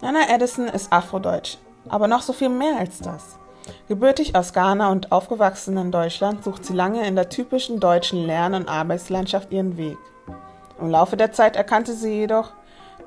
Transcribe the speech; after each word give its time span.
Nana 0.00 0.28
Edison 0.32 0.68
ist 0.68 0.92
afrodeutsch, 0.92 1.56
aber 1.88 2.06
noch 2.06 2.22
so 2.22 2.32
viel 2.32 2.50
mehr 2.50 2.78
als 2.78 3.00
das. 3.00 3.36
Gebürtig 3.88 4.36
aus 4.36 4.52
Ghana 4.52 4.92
und 4.92 5.10
aufgewachsen 5.10 5.76
in 5.76 5.90
Deutschland 5.90 6.44
sucht 6.44 6.64
sie 6.64 6.72
lange 6.72 7.04
in 7.04 7.16
der 7.16 7.28
typischen 7.28 7.80
deutschen 7.80 8.24
Lern- 8.24 8.54
und 8.54 8.68
Arbeitslandschaft 8.68 9.50
ihren 9.50 9.76
Weg. 9.76 9.98
Im 10.80 10.88
Laufe 10.88 11.16
der 11.16 11.32
Zeit 11.32 11.56
erkannte 11.56 11.94
sie 11.94 12.12
jedoch, 12.12 12.52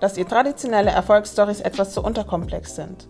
dass 0.01 0.17
ihr 0.17 0.27
traditionelle 0.27 0.91
Erfolgsstories 0.91 1.61
etwas 1.61 1.93
zu 1.93 2.03
unterkomplex 2.03 2.75
sind. 2.75 3.07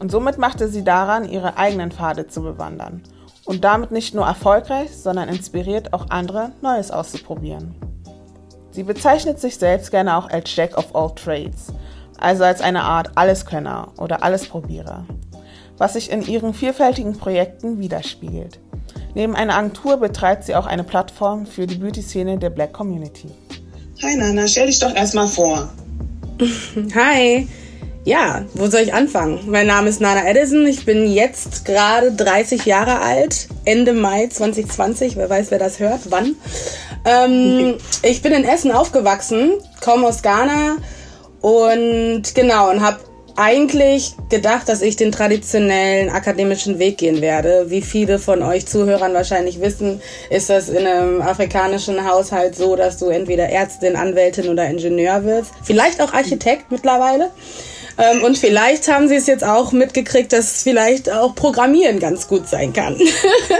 Und 0.00 0.10
somit 0.10 0.38
machte 0.38 0.66
sie 0.66 0.82
daran, 0.82 1.28
ihre 1.28 1.56
eigenen 1.56 1.92
Pfade 1.92 2.26
zu 2.26 2.42
bewandern 2.42 3.04
und 3.44 3.62
damit 3.62 3.92
nicht 3.92 4.14
nur 4.14 4.26
erfolgreich, 4.26 4.96
sondern 4.96 5.28
inspiriert 5.28 5.92
auch 5.92 6.06
andere, 6.08 6.50
Neues 6.60 6.90
auszuprobieren. 6.90 7.76
Sie 8.72 8.82
bezeichnet 8.82 9.38
sich 9.38 9.58
selbst 9.58 9.92
gerne 9.92 10.16
auch 10.16 10.28
als 10.28 10.54
Jack 10.56 10.76
of 10.76 10.96
all 10.96 11.14
Trades 11.14 11.72
also 12.22 12.44
als 12.44 12.60
eine 12.60 12.82
Art 12.82 13.12
Alleskönner 13.16 13.92
oder 13.98 14.22
Allesprobierer, 14.22 15.06
was 15.78 15.94
sich 15.94 16.10
in 16.10 16.26
ihren 16.26 16.54
vielfältigen 16.54 17.18
Projekten 17.18 17.78
widerspiegelt. 17.78 18.58
Neben 19.14 19.36
einer 19.36 19.56
Agentur 19.56 19.98
betreibt 19.98 20.44
sie 20.44 20.54
auch 20.54 20.66
eine 20.66 20.84
Plattform 20.84 21.46
für 21.46 21.66
die 21.66 21.76
Beauty-Szene 21.76 22.38
der 22.38 22.50
Black 22.50 22.72
Community. 22.72 23.28
Hi 24.02 24.16
Nana, 24.16 24.48
stell 24.48 24.66
dich 24.66 24.78
doch 24.78 24.94
erstmal 24.94 25.28
vor. 25.28 25.68
Hi. 26.94 27.46
Ja, 28.04 28.44
wo 28.54 28.66
soll 28.66 28.80
ich 28.80 28.94
anfangen? 28.94 29.40
Mein 29.46 29.68
Name 29.68 29.88
ist 29.88 30.00
Nana 30.00 30.26
Edison. 30.28 30.66
Ich 30.66 30.84
bin 30.84 31.12
jetzt 31.12 31.64
gerade 31.64 32.10
30 32.10 32.64
Jahre 32.66 33.00
alt. 33.00 33.46
Ende 33.64 33.92
Mai 33.92 34.26
2020. 34.26 35.16
Wer 35.16 35.30
weiß, 35.30 35.52
wer 35.52 35.60
das 35.60 35.78
hört. 35.78 36.00
Wann? 36.10 36.34
Ähm, 37.04 37.74
ich 38.02 38.22
bin 38.22 38.32
in 38.32 38.44
Essen 38.44 38.72
aufgewachsen, 38.72 39.52
komme 39.80 40.08
aus 40.08 40.22
Ghana, 40.22 40.78
und 41.42 42.34
genau, 42.34 42.70
und 42.70 42.80
habe 42.80 43.00
eigentlich 43.36 44.14
gedacht, 44.28 44.68
dass 44.68 44.82
ich 44.82 44.96
den 44.96 45.12
traditionellen 45.12 46.10
akademischen 46.10 46.78
Weg 46.78 46.98
gehen 46.98 47.20
werde. 47.20 47.70
Wie 47.70 47.82
viele 47.82 48.18
von 48.18 48.42
euch 48.42 48.66
Zuhörern 48.66 49.14
wahrscheinlich 49.14 49.60
wissen, 49.60 50.00
ist 50.30 50.50
das 50.50 50.68
in 50.68 50.86
einem 50.86 51.22
afrikanischen 51.22 52.08
Haushalt 52.08 52.54
so, 52.54 52.76
dass 52.76 52.98
du 52.98 53.08
entweder 53.08 53.48
Ärztin, 53.48 53.96
Anwältin 53.96 54.48
oder 54.48 54.66
Ingenieur 54.66 55.24
wirst. 55.24 55.52
Vielleicht 55.62 56.00
auch 56.00 56.12
Architekt 56.12 56.70
mittlerweile. 56.70 57.30
Ähm, 57.98 58.22
und 58.22 58.38
vielleicht 58.38 58.88
haben 58.88 59.08
sie 59.08 59.16
es 59.16 59.26
jetzt 59.26 59.44
auch 59.44 59.72
mitgekriegt, 59.72 60.32
dass 60.32 60.62
vielleicht 60.62 61.10
auch 61.10 61.34
Programmieren 61.34 62.00
ganz 62.00 62.26
gut 62.26 62.48
sein 62.48 62.72
kann. 62.72 62.96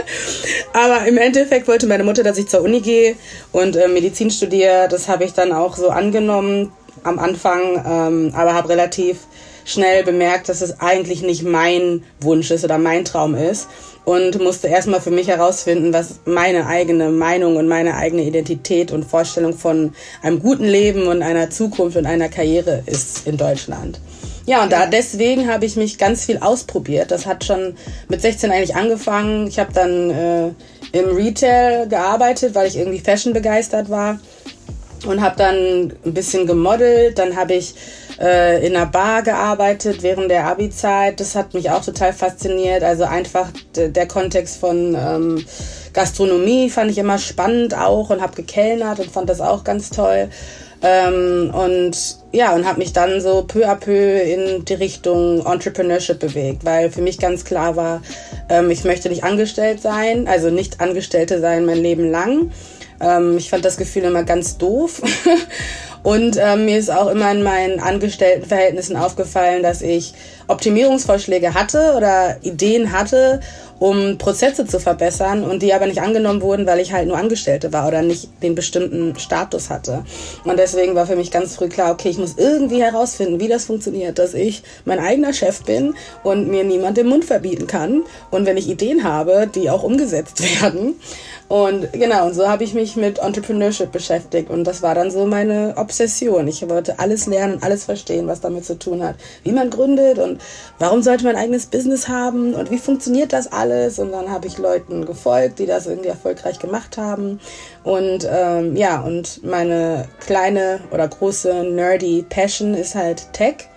Aber 0.73 1.05
im 1.05 1.17
Endeffekt 1.17 1.67
wollte 1.67 1.87
meine 1.87 2.03
Mutter, 2.03 2.23
dass 2.23 2.37
ich 2.37 2.47
zur 2.47 2.61
Uni 2.61 2.81
gehe 2.81 3.15
und 3.51 3.75
äh, 3.75 3.87
Medizin 3.87 4.31
studiere. 4.31 4.87
Das 4.89 5.07
habe 5.07 5.23
ich 5.23 5.33
dann 5.33 5.51
auch 5.51 5.75
so 5.77 5.89
angenommen 5.89 6.71
am 7.03 7.19
Anfang, 7.19 7.83
ähm, 7.85 8.33
aber 8.35 8.53
habe 8.53 8.69
relativ 8.69 9.19
schnell 9.65 10.03
bemerkt, 10.03 10.49
dass 10.49 10.61
es 10.61 10.79
eigentlich 10.79 11.21
nicht 11.21 11.43
mein 11.43 12.03
Wunsch 12.19 12.51
ist 12.51 12.63
oder 12.63 12.77
mein 12.77 13.05
Traum 13.05 13.35
ist 13.35 13.67
und 14.05 14.41
musste 14.41 14.67
erstmal 14.67 15.01
für 15.01 15.11
mich 15.11 15.27
herausfinden, 15.27 15.93
was 15.93 16.19
meine 16.25 16.67
eigene 16.67 17.09
Meinung 17.09 17.55
und 17.55 17.67
meine 17.67 17.95
eigene 17.95 18.23
Identität 18.23 18.91
und 18.91 19.05
Vorstellung 19.05 19.53
von 19.53 19.93
einem 20.21 20.39
guten 20.39 20.65
Leben 20.65 21.07
und 21.07 21.21
einer 21.21 21.49
Zukunft 21.49 21.97
und 21.97 22.05
einer 22.05 22.29
Karriere 22.29 22.83
ist 22.85 23.25
in 23.25 23.37
Deutschland. 23.37 23.99
Ja, 24.45 24.61
und 24.61 24.73
da 24.73 24.87
deswegen 24.87 25.49
habe 25.49 25.65
ich 25.65 25.77
mich 25.77 25.97
ganz 25.97 26.25
viel 26.25 26.39
ausprobiert. 26.39 27.11
Das 27.11 27.25
hat 27.25 27.45
schon 27.45 27.75
mit 28.09 28.21
16 28.21 28.51
eigentlich 28.51 28.75
angefangen. 28.75 29.47
Ich 29.47 29.57
habe 29.57 29.71
dann 29.71 30.09
äh, 30.09 30.47
im 30.91 31.15
Retail 31.15 31.87
gearbeitet, 31.87 32.53
weil 32.53 32.67
ich 32.67 32.75
irgendwie 32.75 32.99
Fashion 32.99 33.31
begeistert 33.31 33.89
war 33.89 34.19
und 35.05 35.21
habe 35.21 35.35
dann 35.37 35.93
ein 36.05 36.13
bisschen 36.13 36.47
gemodelt. 36.47 37.19
Dann 37.19 37.35
habe 37.35 37.53
ich 37.53 37.75
äh, 38.19 38.65
in 38.65 38.75
einer 38.75 38.85
Bar 38.85 39.23
gearbeitet 39.23 40.03
während 40.03 40.29
der 40.29 40.45
Abi-Zeit. 40.45 41.19
Das 41.19 41.35
hat 41.35 41.53
mich 41.53 41.69
auch 41.69 41.83
total 41.83 42.13
fasziniert. 42.13 42.83
Also 42.83 43.03
einfach 43.03 43.49
der 43.75 44.07
Kontext 44.07 44.57
von 44.57 44.95
ähm, 44.95 45.45
Gastronomie 45.93 46.69
fand 46.69 46.91
ich 46.91 46.97
immer 46.97 47.17
spannend 47.17 47.77
auch 47.77 48.09
und 48.09 48.21
habe 48.21 48.35
gekellnert 48.35 48.99
und 48.99 49.11
fand 49.11 49.29
das 49.29 49.41
auch 49.41 49.63
ganz 49.63 49.89
toll. 49.89 50.29
Ähm, 50.85 51.49
und 51.53 52.17
ja, 52.33 52.53
und 52.53 52.65
habe 52.65 52.79
mich 52.79 52.91
dann 52.91 53.21
so 53.21 53.45
peu 53.47 53.65
à 53.65 53.75
peu 53.75 54.19
in 54.19 54.65
die 54.65 54.73
Richtung 54.73 55.45
Entrepreneurship 55.45 56.19
bewegt, 56.19 56.65
weil 56.65 56.91
für 56.91 57.01
mich 57.01 57.19
ganz 57.19 57.45
klar 57.45 57.77
war, 57.77 58.01
ähm, 58.49 58.69
ich 58.69 58.83
möchte 58.83 59.07
nicht 59.07 59.23
angestellt 59.23 59.81
sein, 59.81 60.27
also 60.27 60.49
nicht 60.49 60.81
Angestellte 60.81 61.39
sein 61.39 61.65
mein 61.65 61.77
Leben 61.77 62.11
lang, 62.11 62.51
ähm, 63.03 63.37
ich 63.37 63.49
fand 63.49 63.65
das 63.65 63.77
Gefühl 63.77 64.03
immer 64.03 64.23
ganz 64.23 64.57
doof. 64.57 65.01
Und 66.03 66.37
ähm, 66.37 66.65
mir 66.65 66.77
ist 66.77 66.91
auch 66.91 67.09
immer 67.09 67.31
in 67.31 67.43
meinen 67.43 67.79
Angestelltenverhältnissen 67.79 68.97
aufgefallen, 68.97 69.63
dass 69.63 69.81
ich 69.81 70.13
Optimierungsvorschläge 70.49 71.53
hatte 71.53 71.93
oder 71.95 72.37
Ideen 72.41 72.91
hatte 72.91 73.39
um 73.83 74.17
Prozesse 74.17 74.65
zu 74.65 74.79
verbessern 74.79 75.43
und 75.43 75.61
die 75.61 75.73
aber 75.73 75.87
nicht 75.87 76.01
angenommen 76.01 76.41
wurden, 76.41 76.65
weil 76.65 76.79
ich 76.79 76.93
halt 76.93 77.05
nur 77.05 77.17
Angestellte 77.17 77.73
war 77.73 77.85
oder 77.85 78.01
nicht 78.01 78.29
den 78.41 78.55
bestimmten 78.55 79.19
Status 79.19 79.69
hatte. 79.69 80.05
Und 80.45 80.57
deswegen 80.57 80.95
war 80.95 81.05
für 81.05 81.17
mich 81.17 81.31
ganz 81.31 81.55
früh 81.55 81.67
klar, 81.67 81.91
okay, 81.91 82.07
ich 82.07 82.17
muss 82.17 82.35
irgendwie 82.37 82.81
herausfinden, 82.81 83.41
wie 83.41 83.49
das 83.49 83.65
funktioniert, 83.65 84.19
dass 84.19 84.35
ich 84.35 84.63
mein 84.85 84.99
eigener 84.99 85.33
Chef 85.33 85.63
bin 85.63 85.95
und 86.23 86.47
mir 86.47 86.63
niemand 86.63 86.95
den 86.95 87.07
Mund 87.07 87.25
verbieten 87.25 87.67
kann. 87.67 88.03
Und 88.31 88.45
wenn 88.45 88.55
ich 88.55 88.69
Ideen 88.69 89.03
habe, 89.03 89.49
die 89.53 89.69
auch 89.69 89.83
umgesetzt 89.83 90.41
werden. 90.61 90.95
Und 91.49 91.91
genau, 91.93 92.25
und 92.25 92.33
so 92.33 92.47
habe 92.47 92.63
ich 92.63 92.73
mich 92.73 92.95
mit 92.95 93.19
Entrepreneurship 93.19 93.91
beschäftigt. 93.91 94.49
Und 94.49 94.63
das 94.63 94.81
war 94.81 94.95
dann 94.95 95.11
so 95.11 95.25
meine 95.25 95.73
Obsession. 95.77 96.47
Ich 96.47 96.67
wollte 96.67 96.99
alles 96.99 97.27
lernen 97.27 97.59
alles 97.61 97.85
verstehen, 97.85 98.27
was 98.27 98.41
damit 98.41 98.65
zu 98.65 98.79
tun 98.79 99.03
hat. 99.03 99.15
Wie 99.43 99.51
man 99.51 99.69
gründet 99.69 100.19
und 100.19 100.41
warum 100.79 101.03
sollte 101.03 101.25
man 101.25 101.35
ein 101.35 101.43
eigenes 101.43 101.65
Business 101.67 102.07
haben 102.07 102.53
und 102.53 102.71
wie 102.71 102.77
funktioniert 102.77 103.33
das 103.33 103.51
alles. 103.51 103.99
Und 103.99 104.11
dann 104.11 104.31
habe 104.31 104.47
ich 104.47 104.57
Leuten 104.57 105.05
gefolgt, 105.05 105.59
die 105.59 105.65
das 105.65 105.85
irgendwie 105.85 106.09
erfolgreich 106.09 106.59
gemacht 106.59 106.97
haben. 106.97 107.39
Und 107.83 108.27
ähm, 108.29 108.75
ja, 108.75 109.01
und 109.01 109.43
meine 109.43 110.07
kleine 110.25 110.79
oder 110.91 111.07
große 111.07 111.65
nerdy 111.65 112.25
Passion 112.27 112.73
ist 112.73 112.95
halt 112.95 113.31
Tech. 113.33 113.67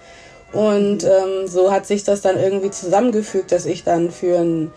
Und 0.53 1.05
ähm, 1.05 1.47
so 1.47 1.71
hat 1.71 1.87
sich 1.87 2.05
das 2.05 2.23
dann 2.23 2.39
irgendwie 2.39 2.71
zusammengefügt, 2.71 3.53
dass 3.53 3.67
ich 3.67 3.85
dann 3.85 4.11
für 4.11 4.39
einen 4.39 4.73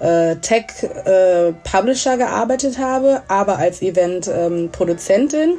äh, 0.00 0.36
Tech-Publisher 0.36 2.14
äh, 2.14 2.18
gearbeitet 2.18 2.78
habe, 2.78 3.22
aber 3.28 3.58
als 3.58 3.82
Event-Produzentin. 3.82 5.54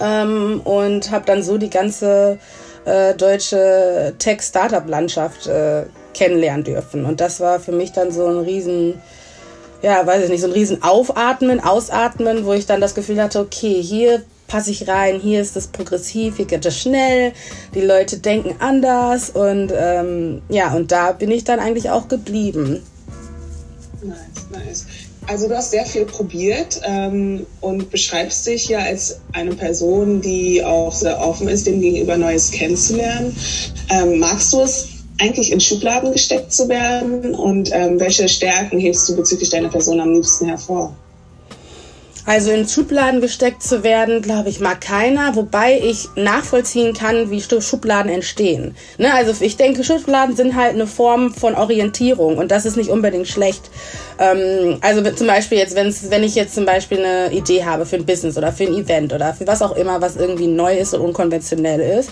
Ähm, 0.00 0.60
und 0.64 1.10
habe 1.10 1.24
dann 1.24 1.42
so 1.42 1.56
die 1.56 1.70
ganze 1.70 2.38
äh, 2.84 3.14
deutsche 3.14 4.14
Tech-Startup-Landschaft 4.18 5.46
äh, 5.46 5.84
kennenlernen 6.14 6.64
dürfen. 6.64 7.04
Und 7.04 7.20
das 7.20 7.40
war 7.40 7.60
für 7.60 7.72
mich 7.72 7.92
dann 7.92 8.10
so 8.10 8.26
ein 8.26 8.38
riesen, 8.40 9.00
ja, 9.82 10.06
weiß 10.06 10.24
ich 10.24 10.30
nicht, 10.30 10.40
so 10.40 10.48
ein 10.48 10.52
riesen 10.52 10.82
Aufatmen, 10.82 11.60
Ausatmen, 11.60 12.44
wo 12.44 12.52
ich 12.52 12.66
dann 12.66 12.80
das 12.80 12.94
Gefühl 12.94 13.22
hatte, 13.22 13.40
okay, 13.40 13.80
hier 13.82 14.22
passe 14.48 14.70
ich 14.70 14.88
rein, 14.88 15.20
hier 15.20 15.40
ist 15.40 15.56
das 15.56 15.68
progressiv, 15.68 16.36
hier 16.36 16.46
geht 16.46 16.64
es 16.64 16.78
schnell, 16.78 17.32
die 17.74 17.82
Leute 17.82 18.18
denken 18.18 18.56
anders 18.58 19.30
und 19.30 19.72
ähm, 19.76 20.42
ja, 20.48 20.72
und 20.72 20.90
da 20.90 21.12
bin 21.12 21.30
ich 21.30 21.44
dann 21.44 21.60
eigentlich 21.60 21.90
auch 21.90 22.08
geblieben. 22.08 22.82
Nice, 24.02 24.46
nice. 24.50 24.86
Also 25.26 25.48
du 25.48 25.56
hast 25.56 25.72
sehr 25.72 25.84
viel 25.84 26.04
probiert 26.04 26.80
ähm, 26.84 27.46
und 27.60 27.90
beschreibst 27.90 28.46
dich 28.46 28.68
ja 28.68 28.78
als 28.78 29.20
eine 29.32 29.54
Person, 29.54 30.20
die 30.20 30.64
auch 30.64 30.94
sehr 30.94 31.20
offen 31.20 31.48
ist, 31.48 31.66
dem 31.66 31.80
gegenüber 31.80 32.16
Neues 32.16 32.50
kennenzulernen. 32.50 33.36
Ähm, 33.90 34.18
magst 34.18 34.52
du 34.52 34.60
es 34.60 34.88
eigentlich 35.20 35.52
in 35.52 35.60
Schubladen 35.60 36.12
gesteckt 36.12 36.52
zu 36.52 36.68
werden? 36.68 37.34
Und 37.34 37.70
ähm, 37.72 38.00
welche 38.00 38.28
Stärken 38.28 38.78
hebst 38.78 39.08
du 39.08 39.16
bezüglich 39.16 39.50
deiner 39.50 39.68
Person 39.68 40.00
am 40.00 40.14
liebsten 40.14 40.46
hervor? 40.46 40.96
Also 42.28 42.50
in 42.50 42.68
Schubladen 42.68 43.22
gesteckt 43.22 43.62
zu 43.62 43.82
werden, 43.82 44.20
glaube 44.20 44.50
ich, 44.50 44.60
mag 44.60 44.82
keiner, 44.82 45.34
wobei 45.34 45.80
ich 45.82 46.08
nachvollziehen 46.14 46.92
kann, 46.92 47.30
wie 47.30 47.40
Schubladen 47.40 48.12
entstehen. 48.12 48.76
Ne? 48.98 49.14
Also 49.14 49.32
ich 49.42 49.56
denke, 49.56 49.82
Schubladen 49.82 50.36
sind 50.36 50.54
halt 50.54 50.74
eine 50.74 50.86
Form 50.86 51.32
von 51.32 51.54
Orientierung 51.54 52.36
und 52.36 52.50
das 52.50 52.66
ist 52.66 52.76
nicht 52.76 52.90
unbedingt 52.90 53.28
schlecht. 53.28 53.70
Ähm, 54.18 54.76
also 54.82 55.00
zum 55.12 55.26
Beispiel 55.26 55.56
jetzt, 55.56 55.74
wenn's, 55.74 56.10
wenn 56.10 56.22
ich 56.22 56.34
jetzt 56.34 56.54
zum 56.54 56.66
Beispiel 56.66 56.98
eine 56.98 57.32
Idee 57.32 57.64
habe 57.64 57.86
für 57.86 57.96
ein 57.96 58.04
Business 58.04 58.36
oder 58.36 58.52
für 58.52 58.64
ein 58.64 58.74
Event 58.74 59.14
oder 59.14 59.32
für 59.32 59.46
was 59.46 59.62
auch 59.62 59.74
immer, 59.74 60.02
was 60.02 60.16
irgendwie 60.16 60.48
neu 60.48 60.76
ist 60.76 60.92
und 60.92 61.00
unkonventionell 61.00 61.80
ist, 61.80 62.10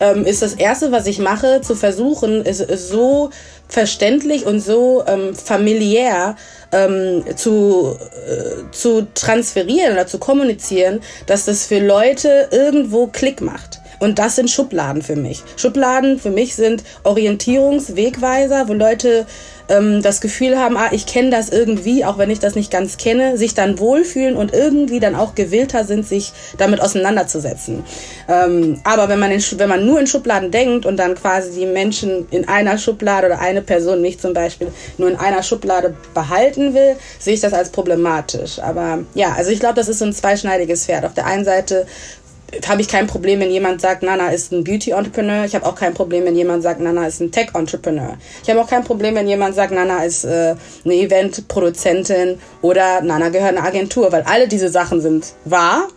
ähm, 0.00 0.24
ist 0.24 0.42
das 0.42 0.54
Erste, 0.54 0.92
was 0.92 1.06
ich 1.06 1.18
mache, 1.18 1.60
zu 1.60 1.74
versuchen, 1.74 2.44
ist, 2.44 2.60
ist 2.60 2.88
so 2.88 3.30
verständlich 3.68 4.46
und 4.46 4.60
so 4.60 5.04
ähm, 5.06 5.34
familiär 5.34 6.36
ähm, 6.72 7.24
zu, 7.36 7.96
äh, 8.26 8.70
zu 8.72 9.06
transferieren 9.14 9.92
oder 9.92 10.06
zu 10.06 10.18
kommunizieren, 10.18 11.00
dass 11.26 11.44
das 11.44 11.66
für 11.66 11.78
Leute 11.78 12.48
irgendwo 12.50 13.06
Klick 13.08 13.40
macht. 13.40 13.77
Und 14.00 14.18
das 14.18 14.36
sind 14.36 14.50
Schubladen 14.50 15.02
für 15.02 15.16
mich. 15.16 15.42
Schubladen 15.56 16.18
für 16.18 16.30
mich 16.30 16.54
sind 16.54 16.84
Orientierungswegweiser, 17.04 18.68
wo 18.68 18.72
Leute 18.72 19.26
ähm, 19.68 20.02
das 20.02 20.20
Gefühl 20.20 20.58
haben, 20.58 20.76
ah, 20.76 20.88
ich 20.92 21.06
kenne 21.06 21.30
das 21.30 21.48
irgendwie, 21.50 22.04
auch 22.04 22.18
wenn 22.18 22.30
ich 22.30 22.38
das 22.38 22.54
nicht 22.54 22.70
ganz 22.70 22.96
kenne, 22.96 23.36
sich 23.36 23.54
dann 23.54 23.78
wohlfühlen 23.78 24.36
und 24.36 24.52
irgendwie 24.52 25.00
dann 25.00 25.14
auch 25.14 25.34
gewillter 25.34 25.84
sind, 25.84 26.06
sich 26.06 26.32
damit 26.56 26.80
auseinanderzusetzen. 26.80 27.84
Ähm, 28.28 28.80
aber 28.84 29.08
wenn 29.08 29.18
man, 29.18 29.30
in, 29.30 29.42
wenn 29.56 29.68
man 29.68 29.86
nur 29.86 30.00
in 30.00 30.06
Schubladen 30.06 30.50
denkt 30.50 30.86
und 30.86 30.96
dann 30.96 31.14
quasi 31.14 31.50
die 31.60 31.66
Menschen 31.66 32.26
in 32.30 32.48
einer 32.48 32.78
Schublade 32.78 33.26
oder 33.26 33.40
eine 33.40 33.62
Person, 33.62 34.00
mich 34.00 34.18
zum 34.18 34.32
Beispiel, 34.32 34.68
nur 34.96 35.08
in 35.08 35.16
einer 35.16 35.42
Schublade 35.42 35.94
behalten 36.14 36.74
will, 36.74 36.96
sehe 37.18 37.34
ich 37.34 37.40
das 37.40 37.52
als 37.52 37.70
problematisch. 37.70 38.58
Aber 38.60 39.00
ja, 39.14 39.34
also 39.36 39.50
ich 39.50 39.60
glaube, 39.60 39.74
das 39.74 39.88
ist 39.88 39.98
so 39.98 40.04
ein 40.04 40.12
zweischneidiges 40.12 40.86
Pferd. 40.86 41.04
Auf 41.04 41.14
der 41.14 41.26
einen 41.26 41.44
Seite 41.44 41.86
habe 42.66 42.80
ich 42.80 42.88
kein 42.88 43.06
Problem, 43.06 43.40
wenn 43.40 43.50
jemand 43.50 43.80
sagt, 43.80 44.02
Nana 44.02 44.30
ist 44.30 44.52
ein 44.52 44.64
Beauty-Entrepreneur. 44.64 45.44
Ich 45.44 45.54
habe 45.54 45.66
auch 45.66 45.74
kein 45.74 45.94
Problem, 45.94 46.24
wenn 46.24 46.36
jemand 46.36 46.62
sagt, 46.62 46.80
Nana 46.80 47.06
ist 47.06 47.20
ein 47.20 47.30
Tech-Entrepreneur. 47.30 48.16
Ich 48.42 48.48
habe 48.48 48.60
auch 48.60 48.68
kein 48.68 48.84
Problem, 48.84 49.14
wenn 49.14 49.28
jemand 49.28 49.54
sagt, 49.54 49.72
Nana 49.72 50.04
ist 50.04 50.24
äh, 50.24 50.54
eine 50.84 50.94
Event-Produzentin 50.94 52.38
oder 52.62 53.02
Nana 53.02 53.28
gehört 53.28 53.56
einer 53.56 53.66
Agentur, 53.66 54.10
weil 54.12 54.22
alle 54.22 54.48
diese 54.48 54.70
Sachen 54.70 55.00
sind 55.00 55.34
wahr. 55.44 55.88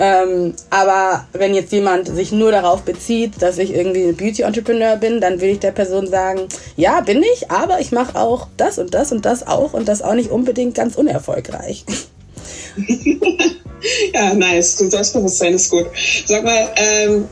Ähm, 0.00 0.54
aber 0.70 1.28
wenn 1.32 1.54
jetzt 1.54 1.70
jemand 1.70 2.08
sich 2.08 2.32
nur 2.32 2.50
darauf 2.50 2.82
bezieht, 2.82 3.40
dass 3.40 3.58
ich 3.58 3.72
irgendwie 3.72 4.08
ein 4.08 4.16
Beauty-Entrepreneur 4.16 4.96
bin, 4.96 5.20
dann 5.20 5.40
will 5.40 5.50
ich 5.50 5.60
der 5.60 5.70
Person 5.70 6.08
sagen, 6.08 6.48
ja, 6.76 7.00
bin 7.00 7.22
ich, 7.22 7.52
aber 7.52 7.80
ich 7.80 7.92
mache 7.92 8.18
auch 8.18 8.48
das 8.56 8.78
und 8.78 8.94
das 8.94 9.12
und 9.12 9.24
das 9.24 9.46
auch 9.46 9.72
und 9.72 9.86
das 9.86 10.02
auch 10.02 10.14
nicht 10.14 10.32
unbedingt 10.32 10.74
ganz 10.74 10.96
unerfolgreich. 10.96 11.84
ja, 14.14 14.34
nice. 14.34 14.76
Du 14.76 14.90
Selbstbewusstsein 14.90 15.54
ist 15.54 15.70
gut. 15.70 15.86
Sag 16.26 16.44
mal, 16.44 16.68
ähm, 16.76 17.28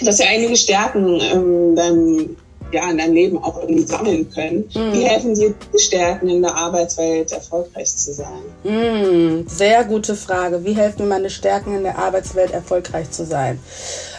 du 0.00 0.06
hast 0.06 0.20
ja 0.20 0.26
einige 0.26 0.56
Stärken 0.56 1.20
ähm, 1.20 1.76
deinem, 1.76 2.36
ja, 2.72 2.90
in 2.90 2.98
deinem 2.98 3.14
Leben 3.14 3.38
auch 3.38 3.60
irgendwie 3.60 3.86
sammeln 3.86 4.30
können. 4.30 4.68
Mm. 4.74 4.92
Wie 4.92 5.04
helfen 5.04 5.34
dir 5.34 5.54
die 5.72 5.78
Stärken 5.78 6.28
in 6.28 6.42
der 6.42 6.54
Arbeitswelt 6.54 7.32
erfolgreich 7.32 7.94
zu 7.94 8.12
sein? 8.12 8.42
Mm, 8.64 9.46
sehr 9.46 9.84
gute 9.84 10.16
Frage. 10.16 10.64
Wie 10.64 10.74
helfen 10.74 11.02
mir 11.02 11.08
meine 11.08 11.30
Stärken 11.30 11.76
in 11.76 11.82
der 11.84 11.98
Arbeitswelt 11.98 12.50
erfolgreich 12.50 13.10
zu 13.10 13.24
sein? 13.24 13.58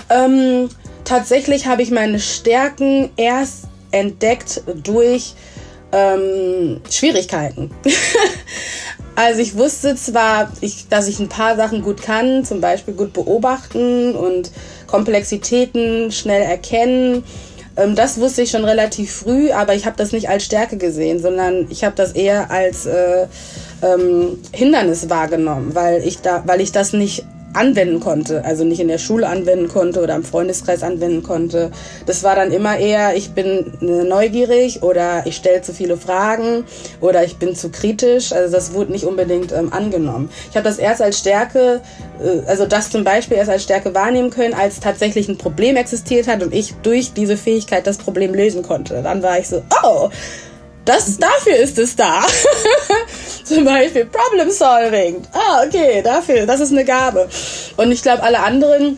Ähm, 0.09 0.69
tatsächlich 1.03 1.67
habe 1.67 1.81
ich 1.81 1.91
meine 1.91 2.19
Stärken 2.19 3.09
erst 3.17 3.65
entdeckt 3.91 4.61
durch 4.83 5.33
ähm, 5.91 6.81
Schwierigkeiten. 6.89 7.71
Also 9.15 9.39
ich 9.39 9.57
wusste 9.57 9.95
zwar, 9.95 10.51
ich, 10.59 10.89
dass 10.89 11.07
ich 11.07 11.19
ein 11.19 11.29
paar 11.29 11.55
Sachen 11.55 11.81
gut 11.81 12.01
kann, 12.01 12.43
zum 12.43 12.59
Beispiel 12.59 12.93
gut 12.93 13.13
beobachten 13.13 14.13
und 14.13 14.51
Komplexitäten 14.87 16.11
schnell 16.11 16.41
erkennen. 16.41 17.23
Ähm, 17.77 17.95
das 17.95 18.19
wusste 18.19 18.41
ich 18.41 18.51
schon 18.51 18.65
relativ 18.65 19.11
früh, 19.11 19.51
aber 19.51 19.73
ich 19.73 19.85
habe 19.85 19.95
das 19.97 20.11
nicht 20.11 20.29
als 20.29 20.43
Stärke 20.43 20.77
gesehen, 20.77 21.21
sondern 21.21 21.67
ich 21.69 21.83
habe 21.85 21.95
das 21.95 22.11
eher 22.11 22.51
als 22.51 22.85
äh, 22.85 23.27
ähm, 23.81 24.39
Hindernis 24.51 25.09
wahrgenommen, 25.09 25.75
weil 25.75 26.05
ich 26.05 26.19
da, 26.19 26.43
weil 26.45 26.59
ich 26.59 26.73
das 26.73 26.91
nicht 26.91 27.25
anwenden 27.55 27.99
konnte, 27.99 28.43
also 28.45 28.63
nicht 28.63 28.79
in 28.79 28.87
der 28.87 28.97
Schule 28.97 29.27
anwenden 29.27 29.67
konnte 29.67 30.01
oder 30.01 30.15
im 30.15 30.23
Freundeskreis 30.23 30.83
anwenden 30.83 31.23
konnte. 31.23 31.71
Das 32.05 32.23
war 32.23 32.35
dann 32.35 32.51
immer 32.51 32.77
eher, 32.77 33.15
ich 33.15 33.31
bin 33.31 33.73
äh, 33.81 34.03
neugierig 34.03 34.83
oder 34.83 35.25
ich 35.25 35.35
stelle 35.35 35.61
zu 35.61 35.73
viele 35.73 35.97
Fragen 35.97 36.65
oder 37.01 37.23
ich 37.23 37.37
bin 37.37 37.55
zu 37.55 37.69
kritisch. 37.69 38.31
Also 38.33 38.51
das 38.51 38.73
wurde 38.73 38.91
nicht 38.91 39.05
unbedingt 39.05 39.51
ähm, 39.51 39.71
angenommen. 39.71 40.29
Ich 40.49 40.55
habe 40.55 40.67
das 40.67 40.77
erst 40.77 41.01
als 41.01 41.19
Stärke, 41.19 41.81
äh, 42.21 42.47
also 42.47 42.65
das 42.65 42.89
zum 42.89 43.03
Beispiel 43.03 43.37
erst 43.37 43.49
als 43.49 43.63
Stärke 43.63 43.93
wahrnehmen 43.95 44.29
können, 44.29 44.53
als 44.53 44.79
tatsächlich 44.79 45.27
ein 45.29 45.37
Problem 45.37 45.75
existiert 45.77 46.27
hat 46.27 46.43
und 46.43 46.53
ich 46.53 46.73
durch 46.83 47.13
diese 47.13 47.37
Fähigkeit 47.37 47.87
das 47.87 47.97
Problem 47.97 48.33
lösen 48.33 48.63
konnte. 48.63 49.01
Dann 49.01 49.23
war 49.23 49.39
ich 49.39 49.47
so, 49.47 49.63
oh, 49.83 50.09
das, 50.85 51.17
dafür 51.17 51.55
ist 51.57 51.79
es 51.79 51.95
da. 51.95 52.21
Zum 53.45 53.63
Beispiel 53.63 54.05
Problem 54.05 54.49
Solving. 54.49 55.21
Ah, 55.31 55.63
okay, 55.65 56.01
dafür, 56.03 56.45
das 56.45 56.59
ist 56.59 56.71
eine 56.71 56.83
Gabe. 56.83 57.29
Und 57.77 57.91
ich 57.91 58.01
glaube, 58.01 58.23
alle 58.23 58.39
anderen 58.39 58.97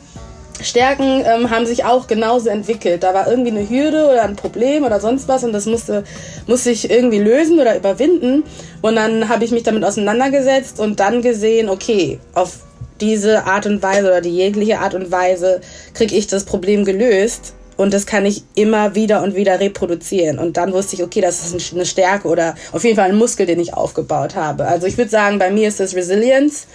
Stärken 0.61 1.23
ähm, 1.25 1.49
haben 1.49 1.65
sich 1.65 1.83
auch 1.83 2.07
genauso 2.07 2.49
entwickelt. 2.49 3.03
Da 3.03 3.13
war 3.13 3.27
irgendwie 3.27 3.51
eine 3.51 3.69
Hürde 3.69 4.05
oder 4.05 4.23
ein 4.23 4.37
Problem 4.37 4.85
oder 4.85 4.99
sonst 5.01 5.27
was 5.27 5.43
und 5.43 5.51
das 5.51 5.65
musste, 5.65 6.05
musste 6.47 6.71
ich 6.71 6.89
irgendwie 6.89 7.19
lösen 7.19 7.59
oder 7.59 7.75
überwinden. 7.77 8.43
Und 8.81 8.95
dann 8.95 9.27
habe 9.27 9.43
ich 9.43 9.51
mich 9.51 9.63
damit 9.63 9.83
auseinandergesetzt 9.83 10.79
und 10.79 10.99
dann 10.99 11.21
gesehen, 11.21 11.69
okay, 11.69 12.19
auf 12.33 12.59
diese 13.01 13.43
Art 13.45 13.65
und 13.65 13.83
Weise 13.83 14.07
oder 14.07 14.21
die 14.21 14.35
jegliche 14.35 14.79
Art 14.79 14.95
und 14.95 15.11
Weise 15.11 15.61
kriege 15.93 16.15
ich 16.15 16.25
das 16.27 16.45
Problem 16.45 16.85
gelöst 16.85 17.53
und 17.77 17.93
das 17.93 18.05
kann 18.05 18.25
ich 18.25 18.43
immer 18.55 18.95
wieder 18.95 19.23
und 19.23 19.35
wieder 19.35 19.59
reproduzieren. 19.59 20.39
Und 20.39 20.57
dann 20.57 20.73
wusste 20.73 20.95
ich, 20.95 21.03
okay, 21.03 21.21
das 21.21 21.53
ist 21.53 21.73
eine 21.73 21.85
Stärke 21.85 22.27
oder 22.27 22.55
auf 22.71 22.83
jeden 22.83 22.95
Fall 22.95 23.09
ein 23.09 23.15
Muskel, 23.15 23.45
den 23.45 23.59
ich 23.59 23.73
aufgebaut 23.73 24.35
habe. 24.35 24.65
Also 24.65 24.87
ich 24.87 24.97
würde 24.97 25.11
sagen, 25.11 25.39
bei 25.39 25.51
mir 25.51 25.67
ist 25.67 25.79
das 25.79 25.95
Resilience. 25.95 26.67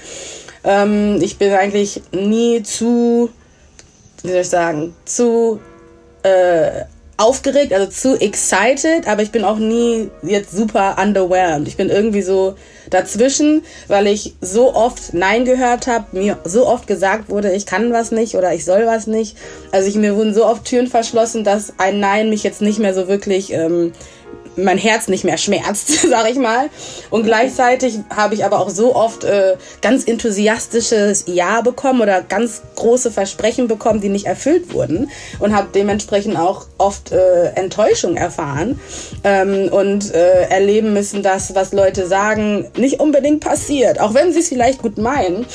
Ähm, 0.64 1.18
ich 1.20 1.38
bin 1.38 1.52
eigentlich 1.52 2.02
nie 2.12 2.62
zu, 2.62 3.30
wie 4.22 4.28
soll 4.28 4.40
ich 4.40 4.48
sagen, 4.48 4.94
zu 5.04 5.60
äh, 6.22 6.84
aufgeregt, 7.22 7.72
also 7.72 7.90
zu 7.90 8.20
excited, 8.20 9.06
aber 9.06 9.22
ich 9.22 9.30
bin 9.30 9.44
auch 9.44 9.58
nie 9.58 10.10
jetzt 10.22 10.52
super 10.52 10.96
underwhelmed. 11.00 11.68
Ich 11.68 11.76
bin 11.76 11.88
irgendwie 11.88 12.22
so 12.22 12.56
dazwischen, 12.90 13.62
weil 13.88 14.06
ich 14.06 14.34
so 14.40 14.74
oft 14.74 15.14
Nein 15.14 15.44
gehört 15.44 15.86
habe, 15.86 16.06
mir 16.12 16.38
so 16.44 16.66
oft 16.66 16.86
gesagt 16.86 17.30
wurde, 17.30 17.52
ich 17.52 17.64
kann 17.64 17.92
was 17.92 18.10
nicht 18.10 18.34
oder 18.34 18.52
ich 18.52 18.64
soll 18.64 18.86
was 18.86 19.06
nicht. 19.06 19.36
Also 19.70 19.88
ich, 19.88 19.94
mir 19.94 20.16
wurden 20.16 20.34
so 20.34 20.44
oft 20.44 20.64
Türen 20.64 20.88
verschlossen, 20.88 21.44
dass 21.44 21.74
ein 21.78 22.00
Nein 22.00 22.28
mich 22.28 22.42
jetzt 22.42 22.60
nicht 22.60 22.78
mehr 22.78 22.94
so 22.94 23.08
wirklich 23.08 23.52
ähm, 23.52 23.92
mein 24.56 24.78
Herz 24.78 25.08
nicht 25.08 25.24
mehr 25.24 25.38
schmerzt, 25.38 25.88
sag 26.08 26.30
ich 26.30 26.38
mal. 26.38 26.70
Und 27.10 27.24
gleichzeitig 27.24 27.98
habe 28.14 28.34
ich 28.34 28.44
aber 28.44 28.60
auch 28.60 28.70
so 28.70 28.94
oft 28.94 29.24
äh, 29.24 29.56
ganz 29.80 30.04
enthusiastisches 30.04 31.24
Ja 31.26 31.60
bekommen 31.60 32.00
oder 32.00 32.22
ganz 32.22 32.62
große 32.76 33.10
Versprechen 33.10 33.68
bekommen, 33.68 34.00
die 34.00 34.08
nicht 34.08 34.26
erfüllt 34.26 34.72
wurden 34.72 35.10
und 35.38 35.54
habe 35.54 35.68
dementsprechend 35.74 36.38
auch 36.38 36.66
oft 36.78 37.12
äh, 37.12 37.46
Enttäuschung 37.54 38.16
erfahren 38.16 38.80
ähm, 39.24 39.68
und 39.72 40.14
äh, 40.14 40.48
erleben 40.48 40.92
müssen, 40.92 41.22
dass 41.22 41.54
was 41.54 41.72
Leute 41.72 42.06
sagen 42.06 42.70
nicht 42.76 43.00
unbedingt 43.00 43.40
passiert, 43.40 44.00
auch 44.00 44.14
wenn 44.14 44.32
sie 44.32 44.40
es 44.40 44.48
vielleicht 44.48 44.82
gut 44.82 44.98
meinen. 44.98 45.46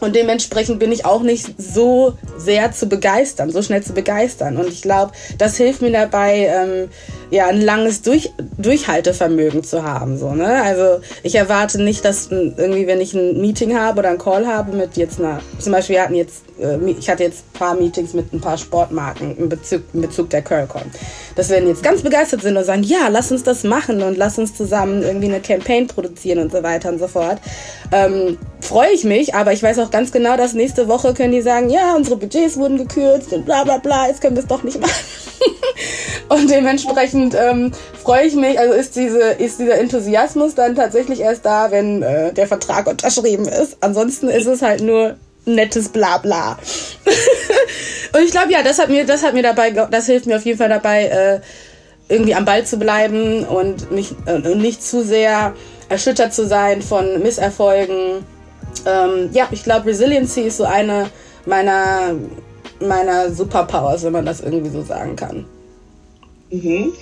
Und 0.00 0.14
dementsprechend 0.14 0.78
bin 0.78 0.92
ich 0.92 1.04
auch 1.04 1.22
nicht 1.22 1.54
so 1.58 2.14
sehr 2.36 2.72
zu 2.72 2.86
begeistern, 2.86 3.50
so 3.50 3.62
schnell 3.62 3.82
zu 3.82 3.94
begeistern. 3.94 4.56
Und 4.56 4.68
ich 4.68 4.82
glaube, 4.82 5.12
das 5.38 5.56
hilft 5.56 5.82
mir 5.82 5.90
dabei, 5.90 6.46
ähm, 6.46 6.88
ja, 7.30 7.46
ein 7.46 7.60
langes 7.60 8.02
Durch 8.02 8.32
Durchhaltevermögen 8.56 9.62
zu 9.64 9.82
haben. 9.82 10.18
So, 10.18 10.32
ne? 10.32 10.62
Also 10.62 11.00
ich 11.22 11.34
erwarte 11.34 11.82
nicht, 11.82 12.04
dass 12.04 12.30
irgendwie, 12.30 12.86
wenn 12.86 13.00
ich 13.00 13.14
ein 13.14 13.40
Meeting 13.40 13.78
habe 13.78 14.00
oder 14.00 14.10
einen 14.10 14.18
Call 14.18 14.46
habe 14.46 14.76
mit 14.76 14.96
jetzt 14.96 15.18
einer, 15.18 15.40
zum 15.58 15.72
Beispiel 15.72 15.96
wir 15.96 16.02
hatten 16.02 16.14
jetzt, 16.14 16.42
äh, 16.60 16.78
ich 16.90 17.08
hatte 17.08 17.24
jetzt 17.24 17.44
ein 17.46 17.58
paar 17.58 17.74
Meetings 17.74 18.14
mit 18.14 18.32
ein 18.32 18.40
paar 18.40 18.58
Sportmarken 18.58 19.36
in 19.36 19.48
Bezug, 19.48 19.82
in 19.92 20.00
Bezug 20.00 20.30
der 20.30 20.42
Curlcon. 20.42 20.82
Dass 21.36 21.50
wir 21.50 21.62
jetzt 21.62 21.82
ganz 21.82 22.02
begeistert 22.02 22.42
sind 22.42 22.56
und 22.56 22.64
sagen, 22.64 22.82
ja, 22.82 23.08
lass 23.08 23.30
uns 23.30 23.42
das 23.42 23.64
machen 23.64 24.02
und 24.02 24.16
lass 24.16 24.38
uns 24.38 24.54
zusammen 24.54 25.02
irgendwie 25.02 25.26
eine 25.26 25.40
Campaign 25.40 25.86
produzieren 25.86 26.38
und 26.38 26.52
so 26.52 26.62
weiter 26.62 26.88
und 26.88 26.98
so 26.98 27.08
fort. 27.08 27.38
Ähm, 27.92 28.38
Freue 28.60 28.90
ich 28.92 29.04
mich, 29.04 29.34
aber 29.34 29.52
ich 29.52 29.62
weiß 29.62 29.78
auch 29.78 29.90
ganz 29.90 30.10
genau, 30.10 30.36
dass 30.36 30.52
nächste 30.52 30.88
Woche 30.88 31.14
können 31.14 31.32
die 31.32 31.40
sagen, 31.40 31.70
ja, 31.70 31.94
unsere 31.94 32.16
Budgets 32.16 32.56
wurden 32.56 32.76
gekürzt 32.76 33.32
und 33.32 33.44
bla 33.44 33.62
bla 33.62 33.78
bla, 33.78 34.08
jetzt 34.08 34.20
können 34.20 34.36
wir 34.36 34.42
es 34.42 34.48
doch 34.48 34.62
nicht 34.62 34.80
machen. 34.80 34.92
und 36.28 36.50
dementsprechend 36.50 37.17
ähm, 37.34 37.72
freue 38.02 38.26
ich 38.26 38.34
mich, 38.34 38.58
also 38.58 38.74
ist, 38.74 38.96
diese, 38.96 39.20
ist 39.20 39.58
dieser 39.58 39.78
Enthusiasmus 39.78 40.54
dann 40.54 40.74
tatsächlich 40.74 41.20
erst 41.20 41.44
da, 41.44 41.70
wenn 41.70 42.02
äh, 42.02 42.32
der 42.32 42.46
Vertrag 42.46 42.86
unterschrieben 42.86 43.46
ist. 43.46 43.78
Ansonsten 43.80 44.28
ist 44.28 44.46
es 44.46 44.62
halt 44.62 44.82
nur 44.82 45.16
nettes 45.44 45.88
Blabla. 45.88 46.58
und 48.12 48.22
ich 48.22 48.30
glaube, 48.30 48.52
ja, 48.52 48.62
das 48.62 48.78
hat 48.78 48.88
mir, 48.88 49.04
das 49.04 49.24
hat 49.24 49.34
mir 49.34 49.42
dabei, 49.42 49.70
das 49.70 50.06
hilft 50.06 50.26
mir 50.26 50.36
auf 50.36 50.44
jeden 50.44 50.58
Fall 50.58 50.68
dabei, 50.68 51.06
äh, 51.06 51.40
irgendwie 52.08 52.34
am 52.34 52.44
Ball 52.44 52.64
zu 52.64 52.78
bleiben 52.78 53.44
und 53.44 53.90
mich 53.90 54.14
äh, 54.26 54.38
nicht 54.54 54.82
zu 54.82 55.04
sehr 55.04 55.54
erschüttert 55.88 56.32
zu 56.32 56.46
sein 56.46 56.82
von 56.82 57.22
Misserfolgen. 57.22 58.24
Ähm, 58.86 59.30
ja, 59.32 59.48
ich 59.50 59.64
glaube, 59.64 59.86
Resiliency 59.86 60.42
ist 60.42 60.58
so 60.58 60.64
eine 60.64 61.10
meiner, 61.46 62.14
meiner 62.80 63.30
Superpowers, 63.30 64.04
wenn 64.04 64.12
man 64.12 64.26
das 64.26 64.40
irgendwie 64.40 64.70
so 64.70 64.82
sagen 64.82 65.16
kann. 65.16 65.46
Mhm. 66.50 66.92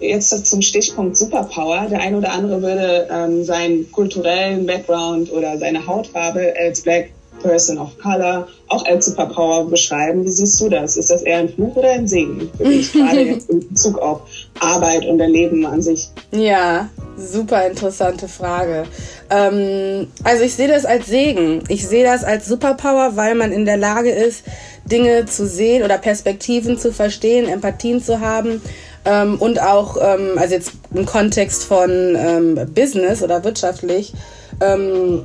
Jetzt 0.00 0.46
zum 0.46 0.62
Stichpunkt 0.62 1.16
Superpower. 1.16 1.86
Der 1.90 2.00
eine 2.00 2.18
oder 2.18 2.32
andere 2.32 2.62
würde 2.62 3.08
ähm, 3.10 3.44
seinen 3.44 3.90
kulturellen 3.92 4.66
Background 4.66 5.32
oder 5.32 5.58
seine 5.58 5.86
Hautfarbe 5.86 6.54
als 6.58 6.82
Black 6.82 7.10
Person 7.42 7.78
of 7.78 7.96
Color 7.98 8.48
auch 8.68 8.84
als 8.86 9.06
Superpower 9.06 9.68
beschreiben. 9.68 10.24
Wie 10.24 10.30
siehst 10.30 10.60
du 10.60 10.68
das? 10.68 10.96
Ist 10.96 11.10
das 11.10 11.22
eher 11.22 11.38
ein 11.38 11.48
Fluch 11.48 11.76
oder 11.76 11.90
ein 11.90 12.08
Segen 12.08 12.50
für 12.56 12.64
dich, 12.68 12.92
gerade 12.92 13.20
in 13.20 13.68
Bezug 13.68 13.98
auf 13.98 14.22
Arbeit 14.58 15.06
und 15.06 15.18
dein 15.18 15.30
Leben 15.30 15.64
an 15.66 15.82
sich? 15.82 16.08
Ja, 16.32 16.88
super 17.16 17.66
interessante 17.66 18.28
Frage. 18.28 18.84
Ähm, 19.30 20.08
also 20.24 20.44
ich 20.44 20.54
sehe 20.54 20.68
das 20.68 20.84
als 20.84 21.06
Segen. 21.06 21.62
Ich 21.68 21.86
sehe 21.86 22.04
das 22.04 22.24
als 22.24 22.46
Superpower, 22.46 23.12
weil 23.16 23.34
man 23.34 23.52
in 23.52 23.64
der 23.64 23.76
Lage 23.76 24.10
ist, 24.10 24.42
Dinge 24.84 25.26
zu 25.26 25.46
sehen 25.46 25.82
oder 25.82 25.98
Perspektiven 25.98 26.78
zu 26.78 26.92
verstehen, 26.92 27.48
Empathien 27.48 28.02
zu 28.02 28.20
haben 28.20 28.60
ähm, 29.06 29.36
und 29.36 29.60
auch, 29.62 29.96
ähm, 30.00 30.36
also 30.36 30.54
jetzt 30.54 30.72
im 30.92 31.06
Kontext 31.06 31.64
von 31.64 31.90
ähm, 31.90 32.54
Business 32.74 33.22
oder 33.22 33.42
wirtschaftlich, 33.44 34.12
ähm, 34.60 35.24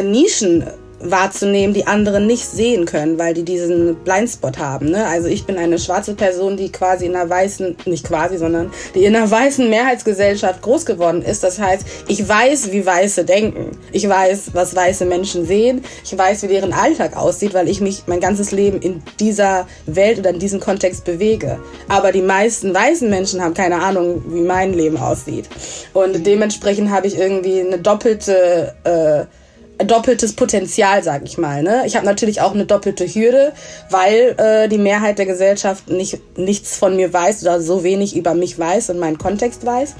Nischen 0.00 0.64
wahrzunehmen, 1.00 1.74
die 1.74 1.86
andere 1.86 2.20
nicht 2.20 2.46
sehen 2.46 2.84
können, 2.84 3.18
weil 3.18 3.34
die 3.34 3.42
diesen 3.42 3.96
Blindspot 3.96 4.58
haben. 4.58 4.90
Ne? 4.90 5.06
Also 5.06 5.28
ich 5.28 5.46
bin 5.46 5.56
eine 5.56 5.78
schwarze 5.78 6.14
Person, 6.14 6.56
die 6.56 6.70
quasi 6.70 7.06
in 7.06 7.16
einer 7.16 7.28
weißen, 7.28 7.76
nicht 7.86 8.06
quasi, 8.06 8.36
sondern 8.36 8.70
die 8.94 9.04
in 9.04 9.16
einer 9.16 9.30
weißen 9.30 9.68
Mehrheitsgesellschaft 9.68 10.62
groß 10.62 10.84
geworden 10.84 11.22
ist. 11.22 11.42
Das 11.42 11.58
heißt, 11.58 11.86
ich 12.08 12.28
weiß, 12.28 12.72
wie 12.72 12.84
Weiße 12.84 13.24
denken. 13.24 13.78
Ich 13.92 14.08
weiß, 14.08 14.50
was 14.52 14.76
weiße 14.76 15.06
Menschen 15.06 15.46
sehen. 15.46 15.82
Ich 16.04 16.16
weiß, 16.16 16.42
wie 16.42 16.48
deren 16.48 16.72
Alltag 16.72 17.16
aussieht, 17.16 17.54
weil 17.54 17.68
ich 17.68 17.80
mich 17.80 18.04
mein 18.06 18.20
ganzes 18.20 18.52
Leben 18.52 18.80
in 18.80 19.02
dieser 19.18 19.66
Welt 19.86 20.18
oder 20.18 20.30
in 20.30 20.38
diesem 20.38 20.60
Kontext 20.60 21.04
bewege. 21.04 21.58
Aber 21.88 22.12
die 22.12 22.22
meisten 22.22 22.74
weißen 22.74 23.08
Menschen 23.08 23.42
haben 23.42 23.54
keine 23.54 23.82
Ahnung, 23.82 24.22
wie 24.28 24.42
mein 24.42 24.74
Leben 24.74 24.98
aussieht. 24.98 25.48
Und 25.94 26.26
dementsprechend 26.26 26.90
habe 26.90 27.06
ich 27.06 27.18
irgendwie 27.18 27.60
eine 27.60 27.78
doppelte 27.78 28.74
äh, 28.84 29.39
doppeltes 29.84 30.34
Potenzial, 30.34 31.02
sag 31.02 31.22
ich 31.24 31.38
mal. 31.38 31.62
Ne? 31.62 31.82
Ich 31.86 31.96
habe 31.96 32.06
natürlich 32.06 32.40
auch 32.40 32.54
eine 32.54 32.66
doppelte 32.66 33.06
Hürde, 33.06 33.52
weil 33.90 34.34
äh, 34.38 34.68
die 34.68 34.78
Mehrheit 34.78 35.18
der 35.18 35.26
Gesellschaft 35.26 35.88
nicht, 35.88 36.18
nichts 36.36 36.76
von 36.76 36.96
mir 36.96 37.12
weiß 37.12 37.42
oder 37.42 37.60
so 37.60 37.82
wenig 37.84 38.16
über 38.16 38.34
mich 38.34 38.58
weiß 38.58 38.90
und 38.90 38.98
meinen 38.98 39.18
Kontext 39.18 39.64
weiß. 39.64 39.94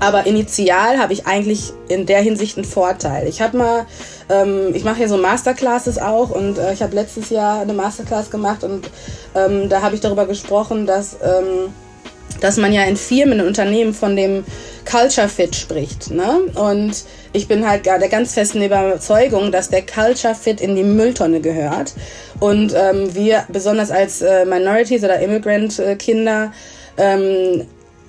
Aber 0.00 0.26
initial 0.26 0.98
habe 0.98 1.12
ich 1.12 1.26
eigentlich 1.26 1.72
in 1.88 2.06
der 2.06 2.20
Hinsicht 2.20 2.56
einen 2.56 2.66
Vorteil. 2.66 3.26
Ich 3.28 3.40
habe 3.40 3.56
mal, 3.56 3.86
ähm, 4.28 4.74
ich 4.74 4.84
mache 4.84 5.00
ja 5.00 5.08
so 5.08 5.16
Masterclasses 5.16 5.98
auch 5.98 6.30
und 6.30 6.58
äh, 6.58 6.72
ich 6.72 6.82
habe 6.82 6.94
letztes 6.94 7.30
Jahr 7.30 7.60
eine 7.60 7.72
Masterclass 7.72 8.30
gemacht 8.30 8.62
und 8.64 8.90
ähm, 9.34 9.68
da 9.68 9.82
habe 9.82 9.94
ich 9.94 10.00
darüber 10.00 10.26
gesprochen, 10.26 10.86
dass, 10.86 11.16
ähm, 11.22 11.72
dass 12.40 12.56
man 12.56 12.72
ja 12.72 12.84
in 12.84 12.96
Firmen, 12.96 13.40
in 13.40 13.46
Unternehmen 13.46 13.94
von 13.94 14.16
dem 14.16 14.44
Culture 14.84 15.28
Fit 15.28 15.56
spricht. 15.56 16.10
Ne? 16.10 16.42
Und 16.54 17.04
ich 17.32 17.48
bin 17.48 17.68
halt 17.68 17.86
der 17.86 18.08
ganz 18.08 18.34
festen 18.34 18.62
Überzeugung, 18.62 19.52
dass 19.52 19.70
der 19.70 19.84
Culture 19.84 20.34
Fit 20.34 20.60
in 20.60 20.76
die 20.76 20.84
Mülltonne 20.84 21.40
gehört. 21.40 21.94
Und 22.40 22.74
ähm, 22.74 23.14
wir, 23.14 23.44
besonders 23.48 23.90
als 23.90 24.22
äh, 24.22 24.44
Minorities 24.44 25.02
oder 25.02 25.18
Immigrant-Kinder, 25.20 26.52
ähm, 26.98 27.66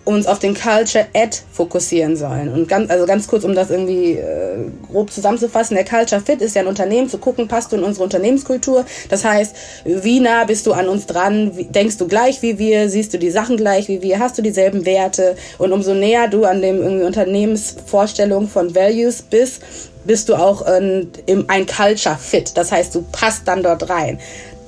uns 0.07 0.25
auf 0.25 0.39
den 0.39 0.53
Culture 0.53 1.05
Ad 1.13 1.37
fokussieren 1.51 2.15
sollen. 2.15 2.53
Und 2.53 2.69
ganz, 2.69 2.89
also 2.89 3.05
ganz 3.05 3.27
kurz, 3.27 3.43
um 3.43 3.53
das 3.53 3.69
irgendwie 3.69 4.13
äh, 4.13 4.55
grob 4.89 5.11
zusammenzufassen, 5.11 5.75
der 5.75 5.83
Culture 5.83 6.21
Fit 6.21 6.41
ist 6.41 6.55
ja 6.55 6.61
ein 6.61 6.67
Unternehmen, 6.67 7.09
zu 7.09 7.17
gucken, 7.17 7.49
passt 7.49 7.71
du 7.71 7.75
in 7.75 7.83
unsere 7.83 8.05
Unternehmenskultur. 8.05 8.85
Das 9.09 9.25
heißt, 9.25 9.55
wie 9.83 10.21
nah 10.21 10.45
bist 10.45 10.65
du 10.65 10.71
an 10.71 10.87
uns 10.87 11.07
dran? 11.07 11.51
Denkst 11.71 11.97
du 11.97 12.07
gleich 12.07 12.41
wie 12.41 12.57
wir? 12.57 12.89
Siehst 12.89 13.13
du 13.13 13.19
die 13.19 13.29
Sachen 13.29 13.57
gleich 13.57 13.89
wie 13.89 14.01
wir? 14.01 14.19
Hast 14.19 14.37
du 14.37 14.41
dieselben 14.41 14.85
Werte? 14.85 15.35
Und 15.57 15.73
umso 15.73 15.93
näher 15.93 16.29
du 16.29 16.45
an 16.45 16.61
dem 16.61 17.01
Unternehmensvorstellung 17.01 18.47
von 18.47 18.73
Values 18.73 19.21
bist, 19.21 19.61
bist 20.05 20.29
du 20.29 20.35
auch 20.35 20.61
ein, 20.61 21.09
ein 21.47 21.65
Culture 21.65 22.17
Fit. 22.17 22.55
Das 22.55 22.71
heißt, 22.71 22.95
du 22.95 23.03
passt 23.11 23.45
dann 23.45 23.61
dort 23.61 23.89
rein. 23.89 24.19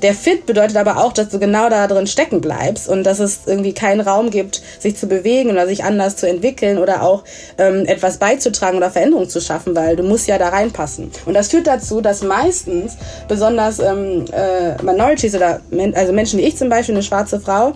Der 0.01 0.13
Fit 0.13 0.46
bedeutet 0.46 0.77
aber 0.77 1.03
auch, 1.03 1.12
dass 1.12 1.29
du 1.29 1.39
genau 1.39 1.70
da 1.70 1.88
drin 1.88 2.08
stecken 2.08 2.39
bleibst 2.39 2.88
und 2.88 3.03
dass 3.03 3.20
es 3.20 3.41
irgendwie 3.46 3.74
keinen 3.74 4.00
Raum 4.00 4.29
gibt, 4.29 4.62
sich 4.79 4.96
zu 4.96 5.08
bewegen 5.08 5.51
oder 5.51 5.68
sich 5.68 5.84
anders 5.84 6.15
zu 6.15 6.27
entwickeln 6.27 6.77
oder 6.77 7.03
auch 7.03 7.24
ähm, 7.58 7.86
etwas 7.86 8.18
beizutragen 8.18 8.77
oder 8.77 8.91
Veränderungen 8.91 9.29
zu 9.29 9.41
schaffen, 9.41 9.75
weil 9.75 9.98
du 9.98 10.03
musst 10.03 10.27
ja 10.27 10.38
da 10.38 10.50
reinpassen. 10.50 11.12
Und 11.25 11.34
das 11.34 11.50
führt 11.50 11.68
dazu, 11.68 12.00
dass 12.00 12.24
meistens 12.24 12.96
besonders 13.27 13.79
ähm, 13.79 14.25
äh, 14.32 14.82
Minorities 14.82 15.36
oder 15.36 15.60
men 15.70 15.94
also 15.96 16.13
Menschen 16.13 16.39
wie 16.39 16.44
ich 16.44 16.56
zum 16.56 16.70
Beispiel, 16.70 16.96
eine 16.96 17.03
schwarze 17.03 17.39
Frau, 17.39 17.74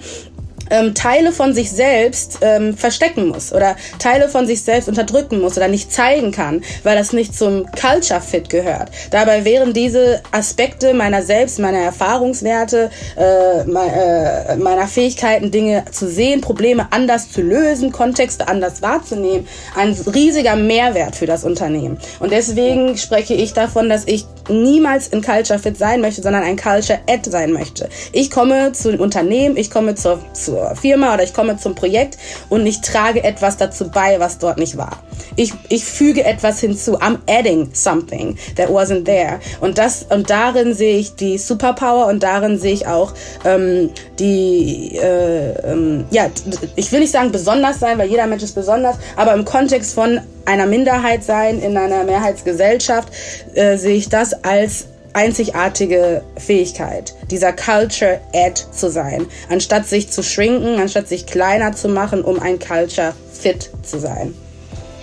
ähm, 0.69 0.93
Teile 0.93 1.31
von 1.31 1.53
sich 1.53 1.71
selbst 1.71 2.39
ähm, 2.41 2.75
verstecken 2.75 3.27
muss 3.27 3.53
oder 3.53 3.75
Teile 3.99 4.29
von 4.29 4.47
sich 4.47 4.61
selbst 4.61 4.87
unterdrücken 4.87 5.41
muss 5.41 5.57
oder 5.57 5.67
nicht 5.67 5.91
zeigen 5.91 6.31
kann, 6.31 6.63
weil 6.83 6.97
das 6.97 7.13
nicht 7.13 7.35
zum 7.35 7.65
Culture 7.79 8.21
Fit 8.21 8.49
gehört. 8.49 8.89
Dabei 9.11 9.45
wären 9.45 9.73
diese 9.73 10.21
Aspekte 10.31 10.93
meiner 10.93 11.21
selbst, 11.21 11.59
meiner 11.59 11.79
Erfahrungswerte, 11.79 12.89
äh, 13.17 13.61
äh, 13.61 14.55
meiner 14.57 14.87
Fähigkeiten, 14.87 15.51
Dinge 15.51 15.85
zu 15.91 16.07
sehen, 16.07 16.41
Probleme 16.41 16.87
anders 16.91 17.31
zu 17.31 17.41
lösen, 17.41 17.91
Kontexte 17.91 18.47
anders 18.47 18.81
wahrzunehmen, 18.81 19.47
ein 19.75 19.93
riesiger 20.13 20.55
Mehrwert 20.55 21.15
für 21.15 21.25
das 21.25 21.43
Unternehmen. 21.43 21.97
Und 22.19 22.31
deswegen 22.31 22.97
spreche 22.97 23.33
ich 23.33 23.53
davon, 23.53 23.89
dass 23.89 24.05
ich 24.05 24.25
niemals 24.49 25.07
in 25.07 25.21
Culture 25.21 25.59
Fit 25.59 25.77
sein 25.77 26.01
möchte, 26.01 26.21
sondern 26.21 26.43
ein 26.43 26.57
Culture 26.57 26.99
Ad 27.07 27.29
sein 27.29 27.51
möchte. 27.51 27.89
Ich 28.11 28.29
komme 28.29 28.71
zu 28.73 28.91
dem 28.91 28.99
Unternehmen, 28.99 29.57
ich 29.57 29.71
komme 29.71 29.95
zur, 29.95 30.19
zur 30.53 30.75
Firma 30.75 31.13
oder 31.13 31.23
ich 31.23 31.33
komme 31.33 31.57
zum 31.57 31.75
Projekt 31.75 32.17
und 32.49 32.65
ich 32.65 32.81
trage 32.81 33.23
etwas 33.23 33.57
dazu 33.57 33.89
bei, 33.89 34.19
was 34.19 34.37
dort 34.37 34.57
nicht 34.57 34.77
war. 34.77 35.03
Ich, 35.35 35.53
ich 35.69 35.83
füge 35.83 36.23
etwas 36.23 36.59
hinzu. 36.59 36.99
I'm 36.99 37.17
adding 37.27 37.69
something 37.73 38.37
that 38.55 38.69
wasn't 38.69 39.05
there. 39.05 39.39
Und 39.61 39.77
das 39.77 40.05
und 40.09 40.29
darin 40.29 40.73
sehe 40.73 40.97
ich 40.97 41.15
die 41.15 41.37
Superpower 41.37 42.07
und 42.07 42.21
darin 42.21 42.59
sehe 42.59 42.73
ich 42.73 42.87
auch 42.87 43.13
ähm, 43.45 43.89
die 44.19 44.95
äh, 44.95 45.71
ähm, 45.71 46.05
ja 46.11 46.27
ich 46.75 46.91
will 46.91 46.99
nicht 46.99 47.11
sagen 47.11 47.31
besonders 47.31 47.79
sein, 47.79 47.97
weil 47.97 48.09
jeder 48.09 48.27
Mensch 48.27 48.43
ist 48.43 48.53
besonders, 48.53 48.97
aber 49.15 49.33
im 49.33 49.45
Kontext 49.45 49.93
von 49.93 50.19
einer 50.45 50.67
Minderheit 50.67 51.23
sein 51.23 51.59
in 51.59 51.77
einer 51.77 52.03
Mehrheitsgesellschaft 52.03 53.09
äh, 53.55 53.77
sehe 53.77 53.95
ich 53.95 54.09
das 54.09 54.33
als 54.43 54.87
einzigartige 55.13 56.23
Fähigkeit, 56.37 57.13
dieser 57.29 57.53
Culture 57.53 58.19
Ad 58.33 58.61
zu 58.71 58.89
sein, 58.89 59.27
anstatt 59.49 59.87
sich 59.87 60.09
zu 60.09 60.23
schrinken, 60.23 60.79
anstatt 60.79 61.07
sich 61.07 61.25
kleiner 61.25 61.73
zu 61.73 61.87
machen, 61.87 62.23
um 62.23 62.39
ein 62.39 62.59
Culture 62.59 63.13
Fit 63.31 63.69
zu 63.83 63.99
sein. 63.99 64.33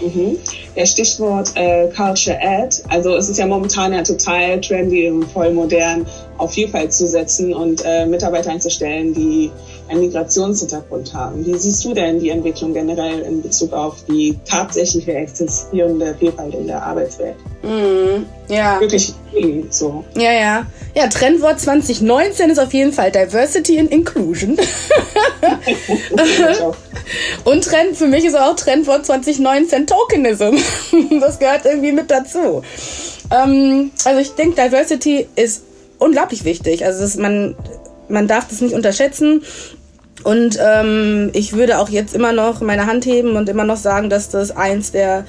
Mhm. 0.00 0.38
Ja, 0.74 0.86
Stichwort 0.86 1.52
äh, 1.56 1.88
Culture 1.94 2.38
Ad. 2.40 2.76
Also 2.88 3.16
es 3.16 3.28
ist 3.28 3.38
ja 3.38 3.46
momentan 3.46 3.92
ja 3.92 4.02
total 4.02 4.60
trendy 4.60 5.10
und 5.10 5.24
voll 5.24 5.52
modern, 5.52 6.06
auf 6.38 6.52
Vielfalt 6.52 6.92
zu 6.92 7.06
setzen 7.06 7.52
und 7.52 7.82
äh, 7.84 8.06
Mitarbeiter 8.06 8.50
einzustellen, 8.50 9.12
die 9.12 9.50
einen 9.90 10.00
Migrationshintergrund 10.00 11.12
haben. 11.12 11.44
Wie 11.44 11.56
siehst 11.58 11.84
du 11.84 11.92
denn 11.92 12.20
die 12.20 12.30
Entwicklung 12.30 12.72
generell 12.72 13.20
in 13.20 13.42
Bezug 13.42 13.72
auf 13.72 13.96
die 14.08 14.38
tatsächliche 14.44 15.14
existierende 15.14 16.14
Vielfalt 16.18 16.54
in 16.54 16.68
der 16.68 16.82
Arbeitswelt? 16.82 17.34
Mm, 17.62 18.24
ja. 18.48 18.80
Wirklich 18.80 19.12
so. 19.70 20.04
Ja, 20.14 20.32
ja. 20.32 20.66
Ja, 20.94 21.08
Trendwort 21.08 21.60
2019 21.60 22.50
ist 22.50 22.58
auf 22.58 22.72
jeden 22.72 22.92
Fall 22.92 23.10
Diversity 23.10 23.78
and 23.78 23.90
Inclusion. 23.90 24.56
Und 27.44 27.64
Trend, 27.64 27.96
für 27.96 28.06
mich 28.06 28.24
ist 28.24 28.36
auch 28.36 28.54
Trendwort 28.56 29.06
2019 29.06 29.86
Tokenism. 29.86 30.56
das 31.20 31.38
gehört 31.38 31.64
irgendwie 31.64 31.92
mit 31.92 32.10
dazu. 32.10 32.62
Ähm, 33.30 33.90
also 34.04 34.20
ich 34.20 34.30
denke, 34.30 34.60
Diversity 34.60 35.26
ist 35.36 35.62
unglaublich 35.98 36.44
wichtig. 36.44 36.84
Also 36.84 37.04
ist, 37.04 37.18
man, 37.18 37.54
man 38.08 38.26
darf 38.26 38.48
das 38.48 38.60
nicht 38.60 38.74
unterschätzen. 38.74 39.42
Und 40.22 40.58
ähm, 40.62 41.30
ich 41.32 41.54
würde 41.54 41.78
auch 41.78 41.88
jetzt 41.88 42.14
immer 42.14 42.32
noch 42.32 42.60
meine 42.60 42.86
Hand 42.86 43.06
heben 43.06 43.36
und 43.36 43.48
immer 43.48 43.64
noch 43.64 43.76
sagen, 43.76 44.10
dass 44.10 44.28
das 44.28 44.50
eins 44.50 44.92
der 44.92 45.24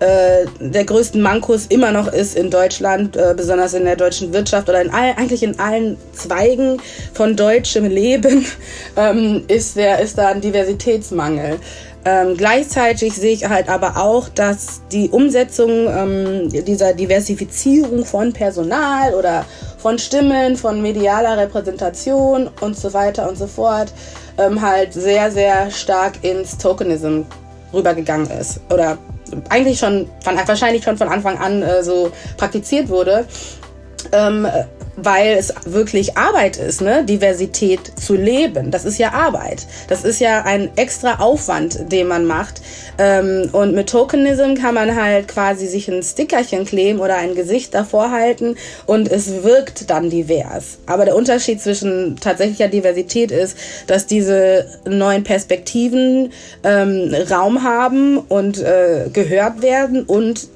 äh, 0.00 0.46
der 0.60 0.84
größten 0.84 1.20
Mankos 1.20 1.66
immer 1.66 1.92
noch 1.92 2.10
ist 2.10 2.34
in 2.34 2.48
Deutschland, 2.50 3.16
äh, 3.16 3.34
besonders 3.36 3.74
in 3.74 3.84
der 3.84 3.96
deutschen 3.96 4.32
Wirtschaft 4.32 4.66
oder 4.70 4.80
in 4.80 4.88
all, 4.88 5.12
eigentlich 5.18 5.42
in 5.42 5.60
allen 5.60 5.98
Zweigen 6.14 6.80
von 7.12 7.36
deutschem 7.36 7.84
Leben, 7.84 8.46
ähm, 8.96 9.44
ist, 9.48 9.76
der, 9.76 10.00
ist 10.00 10.16
da 10.16 10.28
ein 10.28 10.40
Diversitätsmangel. 10.40 11.58
Ähm, 12.06 12.34
gleichzeitig 12.34 13.12
sehe 13.12 13.34
ich 13.34 13.46
halt 13.46 13.68
aber 13.68 13.98
auch, 13.98 14.30
dass 14.30 14.80
die 14.90 15.10
Umsetzung 15.10 15.86
ähm, 15.86 16.48
dieser 16.48 16.94
Diversifizierung 16.94 18.06
von 18.06 18.32
Personal 18.32 19.12
oder 19.12 19.44
von 19.76 19.98
Stimmen, 19.98 20.56
von 20.56 20.80
medialer 20.80 21.36
Repräsentation 21.36 22.48
und 22.62 22.74
so 22.74 22.94
weiter 22.94 23.28
und 23.28 23.36
so 23.36 23.46
fort 23.46 23.92
ähm, 24.40 24.60
halt 24.60 24.92
sehr, 24.92 25.30
sehr 25.30 25.70
stark 25.70 26.22
ins 26.22 26.56
Tokenism 26.58 27.22
rübergegangen 27.72 28.30
ist. 28.30 28.60
Oder 28.70 28.98
eigentlich 29.48 29.78
schon, 29.78 30.08
von, 30.24 30.36
wahrscheinlich 30.44 30.82
schon 30.82 30.96
von 30.96 31.08
Anfang 31.08 31.38
an 31.38 31.62
äh, 31.62 31.82
so 31.82 32.10
praktiziert 32.36 32.88
wurde. 32.88 33.26
Ähm, 34.12 34.46
weil 35.02 35.36
es 35.36 35.52
wirklich 35.64 36.16
Arbeit 36.16 36.56
ist, 36.56 36.80
ne? 36.80 37.04
Diversität 37.04 37.80
zu 37.98 38.14
leben. 38.14 38.70
Das 38.70 38.84
ist 38.84 38.98
ja 38.98 39.12
Arbeit. 39.12 39.66
Das 39.88 40.04
ist 40.04 40.20
ja 40.20 40.42
ein 40.42 40.70
extra 40.76 41.20
Aufwand, 41.20 41.92
den 41.92 42.08
man 42.08 42.26
macht. 42.26 42.62
Ähm, 42.98 43.48
und 43.52 43.74
mit 43.74 43.88
Tokenism 43.88 44.54
kann 44.54 44.74
man 44.74 44.94
halt 44.94 45.28
quasi 45.28 45.66
sich 45.66 45.88
ein 45.88 46.02
Stickerchen 46.02 46.64
kleben 46.64 47.00
oder 47.00 47.16
ein 47.16 47.34
Gesicht 47.34 47.74
davor 47.74 48.10
halten 48.10 48.56
und 48.86 49.10
es 49.10 49.42
wirkt 49.42 49.90
dann 49.90 50.10
divers. 50.10 50.78
Aber 50.86 51.04
der 51.04 51.16
Unterschied 51.16 51.60
zwischen 51.60 52.16
tatsächlicher 52.20 52.68
Diversität 52.68 53.30
ist, 53.30 53.56
dass 53.86 54.06
diese 54.06 54.66
neuen 54.84 55.24
Perspektiven 55.24 56.32
ähm, 56.64 57.14
Raum 57.30 57.62
haben 57.62 58.18
und 58.18 58.58
äh, 58.58 59.08
gehört 59.12 59.62
werden 59.62 60.04
und 60.04 60.48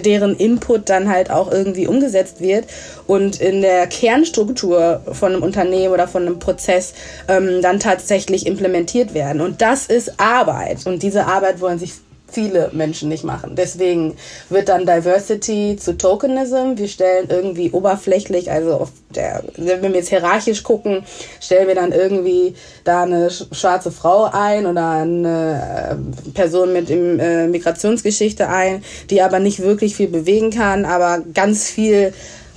deren 0.00 0.36
Input 0.36 0.88
dann 0.88 1.08
halt 1.08 1.30
auch 1.30 1.50
irgendwie 1.50 1.86
umgesetzt 1.86 2.40
wird 2.40 2.64
und 3.06 3.40
in 3.40 3.62
der 3.62 3.86
Kernstruktur 3.86 5.00
von 5.12 5.32
einem 5.32 5.42
Unternehmen 5.42 5.92
oder 5.92 6.08
von 6.08 6.22
einem 6.22 6.38
Prozess 6.38 6.94
ähm, 7.28 7.60
dann 7.62 7.80
tatsächlich 7.80 8.46
implementiert 8.46 9.14
werden. 9.14 9.40
Und 9.40 9.62
das 9.62 9.86
ist 9.86 10.18
Arbeit. 10.18 10.86
Und 10.86 11.02
diese 11.02 11.26
Arbeit 11.26 11.60
wollen 11.60 11.78
sich 11.78 11.92
viele 12.32 12.70
Menschen 12.72 13.08
nicht 13.08 13.24
machen. 13.24 13.54
Deswegen 13.56 14.16
wird 14.48 14.68
dann 14.68 14.86
Diversity 14.86 15.76
zu 15.78 15.96
Tokenism. 15.96 16.76
Wir 16.76 16.88
stellen 16.88 17.28
irgendwie 17.28 17.70
oberflächlich, 17.70 18.50
also 18.50 18.74
auf 18.74 18.90
der, 19.14 19.44
wenn 19.56 19.82
wir 19.82 20.00
jetzt 20.00 20.08
hierarchisch 20.08 20.62
gucken, 20.62 21.04
stellen 21.40 21.68
wir 21.68 21.74
dann 21.74 21.92
irgendwie 21.92 22.54
da 22.84 23.02
eine 23.02 23.30
schwarze 23.30 23.92
Frau 23.92 24.28
ein 24.32 24.66
oder 24.66 24.90
eine 24.90 25.96
äh, 26.26 26.30
Person 26.32 26.72
mit 26.72 26.90
äh, 26.90 27.46
Migrationsgeschichte 27.46 28.48
ein, 28.48 28.82
die 29.10 29.22
aber 29.22 29.38
nicht 29.38 29.60
wirklich 29.60 29.96
viel 29.96 30.08
bewegen 30.08 30.50
kann, 30.50 30.84
aber 30.84 31.22
ganz 31.34 31.68
viel 31.68 32.12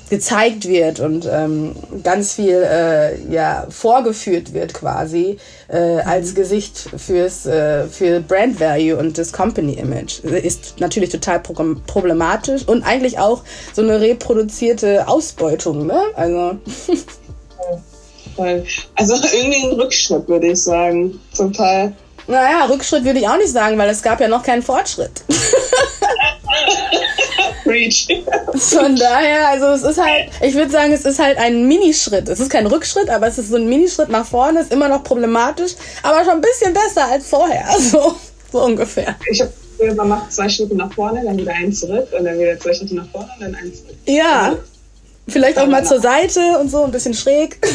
gezeigt 0.10 0.68
wird 0.68 1.00
und 1.00 1.28
ähm, 1.32 1.76
ganz 2.04 2.34
viel 2.34 2.64
äh, 2.64 3.20
ja 3.32 3.66
vorgeführt 3.70 4.54
wird 4.54 4.74
quasi 4.74 5.38
äh, 5.68 6.00
als 6.02 6.32
mhm. 6.32 6.36
Gesicht 6.36 6.90
fürs 6.98 7.46
äh, 7.46 7.88
für 7.88 8.20
Brand 8.20 8.60
Value 8.60 8.98
und 8.98 9.18
das 9.18 9.34
Company 9.34 9.74
Image. 9.74 10.20
Ist 10.20 10.80
natürlich 10.80 11.10
total 11.10 11.40
problematisch 11.40 12.68
und 12.68 12.84
eigentlich 12.84 13.20
auch 13.20 13.44
so 13.74 13.82
eine 13.82 14.00
reproduzierte 14.00 15.08
Ausbeutung 15.08 15.88
ne? 15.88 16.00
Also. 16.16 16.58
Also 18.96 19.16
irgendwie 19.34 19.66
ein 19.66 19.80
Rückschritt 19.80 20.28
würde 20.28 20.48
ich 20.48 20.62
sagen. 20.62 21.22
Zum 21.32 21.54
Teil. 21.54 21.94
Naja 22.28 22.66
Rückschritt 22.66 23.06
würde 23.06 23.20
ich 23.20 23.28
auch 23.28 23.38
nicht 23.38 23.52
sagen 23.52 23.78
weil 23.78 23.90
es 23.90 24.02
gab 24.04 24.20
ja 24.20 24.28
noch 24.28 24.44
keinen 24.44 24.62
Fortschritt 24.62 25.24
Preach. 27.66 28.08
Von 28.54 28.96
daher, 28.96 29.50
also 29.50 29.66
es 29.68 29.84
ist 29.84 30.02
halt, 30.02 30.30
ich 30.42 30.54
würde 30.54 30.72
sagen, 30.72 30.94
es 30.94 31.04
ist 31.04 31.20
halt 31.20 31.38
ein 31.38 31.68
Minischritt. 31.68 32.30
Es 32.30 32.40
ist 32.40 32.50
kein 32.50 32.68
Rückschritt, 32.68 33.10
aber 33.10 33.28
es 33.28 33.38
ist 33.38 33.50
so 33.50 33.56
ein 33.56 33.68
Minischritt 33.68 34.10
nach 34.10 34.26
vorne, 34.26 34.62
ist 34.62 34.72
immer 34.72 34.88
noch 34.88 35.04
problematisch, 35.04 35.74
aber 36.04 36.24
schon 36.24 36.36
ein 36.36 36.42
bisschen 36.42 36.74
besser 36.74 37.06
als 37.06 37.28
vorher. 37.28 37.66
So, 37.86 38.16
so 38.52 38.64
ungefähr. 38.64 39.16
Ich 39.30 39.42
habe 39.42 39.52
man 39.96 40.08
macht 40.08 40.32
zwei 40.32 40.48
Schritte 40.48 40.76
nach 40.76 40.94
vorne, 40.94 41.22
dann 41.24 41.38
wieder 41.38 41.52
einen 41.52 41.74
zurück 41.74 42.08
und 42.18 42.24
dann 42.24 42.40
wieder 42.40 42.58
zwei 42.60 42.74
Schritte 42.74 42.96
nach 42.96 43.08
vorne 43.10 43.30
und 43.36 43.42
dann 43.42 43.56
einen 43.56 43.74
zurück. 43.74 43.96
Ja. 44.06 44.50
Also, 44.50 44.58
Vielleicht 45.28 45.58
auch 45.58 45.68
mal 45.68 45.84
zur 45.84 46.00
Seite 46.00 46.60
und 46.60 46.70
so, 46.70 46.84
ein 46.84 46.92
bisschen 46.92 47.16
schräg. 47.16 47.58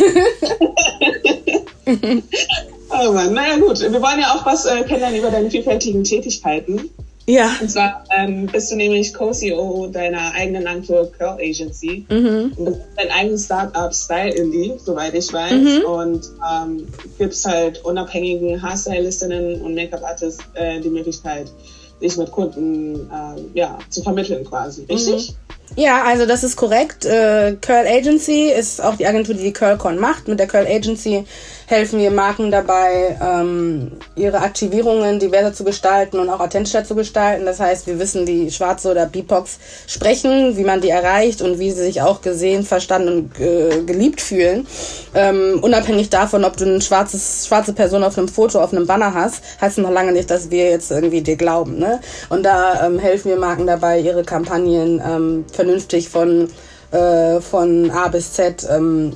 oh 1.87 3.13
Mann, 3.13 3.35
naja 3.35 3.59
gut, 3.59 3.81
wir 3.81 4.01
wollen 4.01 4.21
ja 4.21 4.35
auch 4.35 4.47
was 4.47 4.67
äh, 4.67 4.83
kennenlernen 4.85 5.19
über 5.19 5.31
deine 5.31 5.51
vielfältigen 5.51 6.05
Tätigkeiten. 6.05 6.91
Ja. 7.31 7.57
Und 7.61 7.71
zwar 7.71 8.05
ähm, 8.17 8.47
bist 8.47 8.73
du 8.73 8.77
nämlich 8.77 9.15
Co-CEO 9.15 9.87
deiner 9.87 10.33
eigenen 10.35 10.67
Agentur 10.67 11.11
Curl 11.17 11.39
Agency. 11.41 12.05
Mhm. 12.09 12.53
Und 12.57 12.77
dein 12.97 13.11
eigenes 13.11 13.45
Startup 13.45 13.95
Style 13.95 14.35
Indie, 14.35 14.75
soweit 14.79 15.15
ich 15.15 15.33
weiß. 15.33 15.53
Mhm. 15.53 15.85
Und 15.85 16.31
ähm, 16.53 16.89
gibst 17.19 17.47
halt 17.47 17.85
unabhängigen 17.85 18.61
Haarstylistinnen 18.61 19.61
und 19.63 19.75
Make-up-Artists 19.75 20.43
äh, 20.55 20.81
die 20.81 20.91
Möglichkeit, 20.91 21.53
sich 22.01 22.17
mit 22.17 22.33
Kunden 22.33 23.09
äh, 23.11 23.59
ja, 23.59 23.79
zu 23.91 24.03
vermitteln 24.03 24.45
quasi. 24.45 24.85
Richtig? 24.89 25.31
Mhm. 25.31 25.51
Ja, 25.77 26.03
also 26.03 26.27
das 26.27 26.43
ist 26.43 26.57
korrekt. 26.57 27.05
Äh, 27.05 27.57
Curl 27.61 27.87
Agency 27.87 28.51
ist 28.51 28.83
auch 28.83 28.97
die 28.97 29.07
Agentur, 29.07 29.37
die 29.37 29.45
die 29.45 29.53
CurlCon 29.53 29.99
macht. 29.99 30.27
Mit 30.27 30.41
der 30.41 30.49
Curl 30.49 30.67
Agency 30.67 31.25
helfen 31.71 32.00
wir 32.00 32.11
Marken 32.11 32.50
dabei, 32.50 33.17
ähm, 33.23 33.93
ihre 34.17 34.41
Aktivierungen 34.41 35.21
diverser 35.21 35.53
zu 35.53 35.62
gestalten 35.62 36.19
und 36.19 36.29
auch 36.29 36.41
authentischer 36.41 36.83
zu 36.83 36.97
gestalten. 36.97 37.47
Das 37.47 37.61
heißt, 37.61 37.87
wir 37.87 38.00
wissen, 38.00 38.27
wie 38.27 38.50
Schwarze 38.50 38.91
oder 38.91 39.07
BIPOX 39.07 39.59
sprechen, 39.87 40.57
wie 40.57 40.65
man 40.65 40.81
die 40.81 40.89
erreicht 40.89 41.43
und 41.43 41.61
wie 41.61 41.71
sie 41.71 41.85
sich 41.85 42.03
auch 42.03 42.23
gesehen, 42.23 42.65
verstanden 42.65 43.09
und 43.09 43.41
äh, 43.41 43.85
geliebt 43.85 44.21
fühlen. 44.21 44.67
Ähm, 45.15 45.61
unabhängig 45.62 46.11
davon, 46.11 46.45
ob 46.45 46.57
du 46.57 46.65
eine 46.65 46.81
schwarzes, 46.81 47.47
schwarze 47.47 47.73
Person 47.73 48.03
auf 48.03 48.19
einem 48.19 48.27
Foto, 48.27 48.61
auf 48.61 48.73
einem 48.73 48.89
Banner 48.89 49.15
hast, 49.15 49.45
heißt 49.61 49.79
noch 49.79 49.93
lange 49.93 50.11
nicht, 50.11 50.29
dass 50.29 50.50
wir 50.50 50.71
jetzt 50.71 50.91
irgendwie 50.91 51.23
dir 51.23 51.37
glauben. 51.37 51.79
Ne? 51.79 52.00
Und 52.31 52.43
da 52.43 52.85
ähm, 52.85 52.99
helfen 52.99 53.31
wir 53.31 53.39
Marken 53.39 53.69
dabei, 53.69 54.00
ihre 54.00 54.25
Kampagnen 54.25 55.00
ähm, 55.07 55.45
vernünftig 55.53 56.09
von, 56.09 56.49
äh, 56.91 57.41
von 57.41 57.93
A 57.93 58.09
bis 58.09 58.33
Z 58.33 58.67
ähm, 58.69 59.12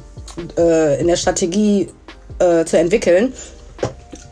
äh, 0.57 1.01
in 1.01 1.09
der 1.09 1.17
Strategie 1.17 1.89
äh, 2.39 2.65
zu 2.65 2.79
entwickeln. 2.79 3.33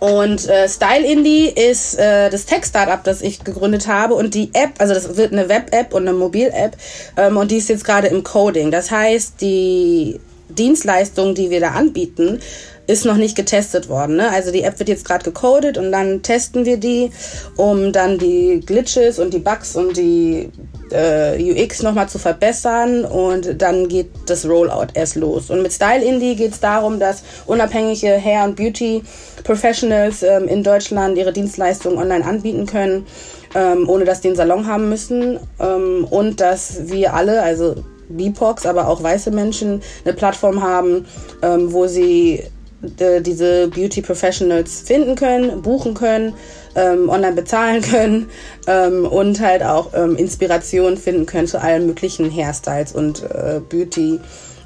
Und 0.02 0.48
äh, 0.48 0.68
Style 0.68 1.06
Indie 1.06 1.46
ist 1.46 1.96
äh, 1.96 2.28
das 2.28 2.44
Tech-Startup, 2.46 3.04
das 3.04 3.22
ich 3.22 3.44
gegründet 3.44 3.86
habe. 3.86 4.14
Und 4.14 4.34
die 4.34 4.50
App, 4.52 4.72
also 4.78 4.94
das 4.94 5.16
wird 5.16 5.32
eine 5.32 5.48
Web-App 5.48 5.94
und 5.94 6.08
eine 6.08 6.16
Mobil-App. 6.16 6.76
Ähm, 7.16 7.36
und 7.36 7.52
die 7.52 7.58
ist 7.58 7.68
jetzt 7.68 7.84
gerade 7.84 8.08
im 8.08 8.24
Coding. 8.24 8.72
Das 8.72 8.90
heißt, 8.90 9.40
die 9.40 10.18
Dienstleistung, 10.48 11.36
die 11.36 11.50
wir 11.50 11.60
da 11.60 11.70
anbieten, 11.70 12.40
ist 12.86 13.04
noch 13.04 13.16
nicht 13.16 13.36
getestet 13.36 13.88
worden. 13.88 14.16
Ne? 14.16 14.30
Also 14.30 14.50
die 14.50 14.62
App 14.62 14.78
wird 14.78 14.88
jetzt 14.88 15.04
gerade 15.04 15.24
gecodet 15.24 15.78
und 15.78 15.92
dann 15.92 16.22
testen 16.22 16.64
wir 16.64 16.76
die, 16.76 17.10
um 17.56 17.92
dann 17.92 18.18
die 18.18 18.60
Glitches 18.64 19.18
und 19.18 19.32
die 19.32 19.38
Bugs 19.38 19.76
und 19.76 19.96
die 19.96 20.50
äh, 20.90 21.40
UX 21.40 21.82
nochmal 21.82 22.08
zu 22.08 22.18
verbessern 22.18 23.04
und 23.04 23.60
dann 23.62 23.88
geht 23.88 24.10
das 24.26 24.46
Rollout 24.46 24.88
erst 24.94 25.16
los. 25.16 25.50
Und 25.50 25.62
mit 25.62 25.72
Style 25.72 26.04
Indie 26.04 26.36
geht 26.36 26.52
es 26.52 26.60
darum, 26.60 26.98
dass 26.98 27.22
unabhängige 27.46 28.08
Hair- 28.08 28.44
und 28.44 28.56
Beauty-Professionals 28.56 30.22
ähm, 30.22 30.48
in 30.48 30.62
Deutschland 30.62 31.16
ihre 31.16 31.32
Dienstleistungen 31.32 31.98
online 31.98 32.24
anbieten 32.24 32.66
können, 32.66 33.06
ähm, 33.54 33.88
ohne 33.88 34.04
dass 34.04 34.20
die 34.20 34.28
einen 34.28 34.36
Salon 34.36 34.66
haben 34.66 34.88
müssen 34.88 35.38
ähm, 35.60 36.06
und 36.10 36.40
dass 36.40 36.88
wir 36.88 37.14
alle, 37.14 37.42
also 37.42 37.76
BIPOX, 38.08 38.66
aber 38.66 38.88
auch 38.88 39.02
weiße 39.02 39.30
Menschen, 39.30 39.82
eine 40.04 40.14
Plattform 40.14 40.62
haben, 40.62 41.06
ähm, 41.42 41.72
wo 41.72 41.86
sie 41.86 42.42
diese 42.82 43.68
Beauty 43.68 44.02
Professionals 44.02 44.80
finden 44.80 45.14
können, 45.14 45.62
buchen 45.62 45.94
können, 45.94 46.34
ähm, 46.74 47.08
online 47.08 47.34
bezahlen 47.34 47.82
können 47.90 48.28
ähm, 48.66 49.06
und 49.06 49.40
halt 49.40 49.62
auch 49.62 49.90
ähm, 49.94 50.16
Inspiration 50.16 50.96
finden 50.96 51.26
können 51.26 51.46
zu 51.46 51.60
allen 51.60 51.86
möglichen 51.86 52.30
Hairstyles 52.30 52.92
und 52.92 53.22
äh, 53.22 53.60
Beauty 53.68 54.20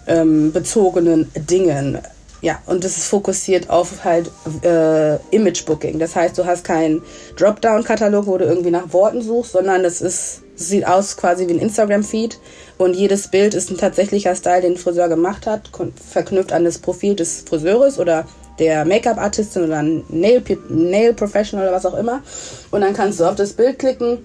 ähm, 0.07 0.53
bezogenen 0.53 1.31
Dingen. 1.35 1.99
Ja, 2.43 2.61
und 2.67 2.85
das 2.85 2.99
ist 2.99 3.09
fokussiert 3.09 3.71
auf 3.71 4.05
halt 4.05 4.31
äh, 4.63 5.17
Image 5.35 5.65
Booking. 5.65 5.99
Das 5.99 6.15
heißt, 6.15 6.37
du 6.37 6.45
hast 6.45 6.65
keinen 6.65 7.03
Dropdown-Katalog, 7.37 8.27
wo 8.27 8.37
du 8.37 8.45
irgendwie 8.45 8.71
nach 8.71 8.93
Worten 8.93 9.23
suchst, 9.23 9.53
sondern 9.53 9.85
es 9.85 10.01
ist, 10.01 10.43
sieht 10.55 10.87
aus 10.87 11.17
quasi 11.17 11.49
wie 11.49 11.55
ein 11.55 11.59
Instagram-Feed 11.59 12.39
und 12.79 12.95
jedes 12.95 13.29
Bild 13.29 13.55
ist 13.55 13.71
ein 13.71 13.79
tatsächlicher 13.79 14.35
Style, 14.35 14.61
den 14.61 14.75
der 14.75 14.83
Friseur 14.83 15.09
gemacht 15.09 15.47
hat, 15.47 15.71
verknüpft 16.11 16.53
an 16.53 16.65
das 16.65 16.79
Profil 16.79 17.15
des 17.15 17.43
Friseurs 17.49 17.99
oder 17.99 18.27
der 18.59 18.85
Make-up-Artistin 18.85 19.65
oder 19.65 19.83
Nail, 19.83 20.43
Nail 20.69 21.15
Professional 21.15 21.67
oder 21.67 21.77
was 21.77 21.87
auch 21.87 21.97
immer. 21.97 22.23
Und 22.71 22.83
dann 22.83 22.95
kannst 22.95 23.21
du 23.21 23.25
auf 23.25 23.35
das 23.35 23.55
Bild 23.55 23.79
klicken 23.79 24.19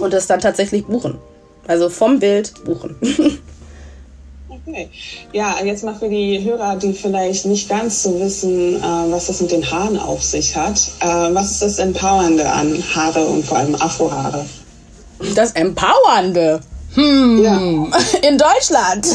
und 0.00 0.12
das 0.12 0.26
dann 0.26 0.40
tatsächlich 0.40 0.86
buchen. 0.86 1.18
Also 1.66 1.88
vom 1.88 2.18
Bild 2.18 2.52
buchen. 2.64 2.96
Okay. 4.66 4.88
Ja, 5.32 5.56
jetzt 5.62 5.84
mal 5.84 5.94
für 5.94 6.08
die 6.08 6.42
Hörer, 6.42 6.76
die 6.76 6.94
vielleicht 6.94 7.44
nicht 7.44 7.68
ganz 7.68 8.02
so 8.02 8.18
wissen, 8.18 8.76
äh, 8.76 8.80
was 8.80 9.26
das 9.26 9.42
mit 9.42 9.52
den 9.52 9.70
Haaren 9.70 9.98
auf 9.98 10.22
sich 10.22 10.56
hat. 10.56 10.80
Äh, 11.00 11.34
was 11.34 11.52
ist 11.52 11.62
das 11.62 11.78
Empowernde 11.78 12.48
an 12.48 12.82
Haare 12.94 13.26
und 13.26 13.44
vor 13.44 13.58
allem 13.58 13.74
Afrohaare? 13.74 14.46
Das 15.34 15.52
Empowernde? 15.52 16.60
Hm, 16.94 17.42
ja. 17.42 17.56
in 18.22 18.38
Deutschland. 18.38 19.06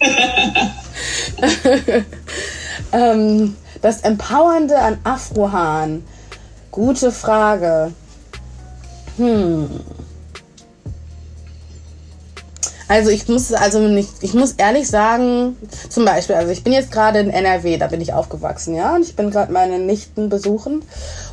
ähm, 2.92 3.56
das 3.82 4.00
Empowernde 4.00 4.78
an 4.78 4.98
Afrohaaren. 5.04 6.04
Gute 6.72 7.12
Frage. 7.12 7.92
Hm. 9.16 9.68
Also 12.88 13.10
ich 13.10 13.26
muss 13.28 13.52
also 13.52 13.80
nicht, 13.80 14.10
ich 14.20 14.34
muss 14.34 14.52
ehrlich 14.52 14.88
sagen, 14.88 15.56
zum 15.88 16.04
Beispiel, 16.04 16.36
also 16.36 16.52
ich 16.52 16.62
bin 16.62 16.72
jetzt 16.72 16.92
gerade 16.92 17.18
in 17.18 17.30
NRW, 17.30 17.78
da 17.78 17.88
bin 17.88 18.00
ich 18.00 18.12
aufgewachsen, 18.12 18.76
ja, 18.76 18.94
und 18.94 19.02
ich 19.02 19.16
bin 19.16 19.30
gerade 19.30 19.52
meine 19.52 19.80
Nichten 19.80 20.28
besuchen 20.28 20.82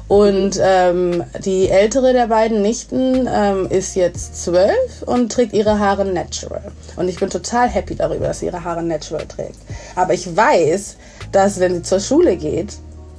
und 0.08 0.60
ähm, 0.60 1.24
die 1.46 1.70
ältere 1.70 2.14
der 2.14 2.28
beiden 2.28 2.62
Nichten 2.62 3.30
ähm, 3.32 3.68
ist 3.70 3.96
jetzt 3.96 4.44
zwölf 4.44 5.04
und 5.06 5.32
trägt 5.32 5.54
ihre 5.54 5.80
Haare 5.80 6.06
natural. 6.06 6.72
Und 6.96 7.08
ich 7.08 7.20
bin 7.20 7.30
total 7.30 7.70
happy 7.70 7.96
darüber, 7.96 8.28
dass 8.28 8.40
sie 8.40 8.48
ihre 8.48 8.64
Haare 8.64 8.84
natural 8.84 9.28
trägt. 9.28 9.60
Aber 9.96 10.14
ich 10.14 10.36
weiß, 10.36 10.98
dass 11.32 11.60
wenn 11.60 11.76
sie 11.76 11.84
zur 11.84 12.00
Schule 12.00 12.36
geht, 12.36 12.74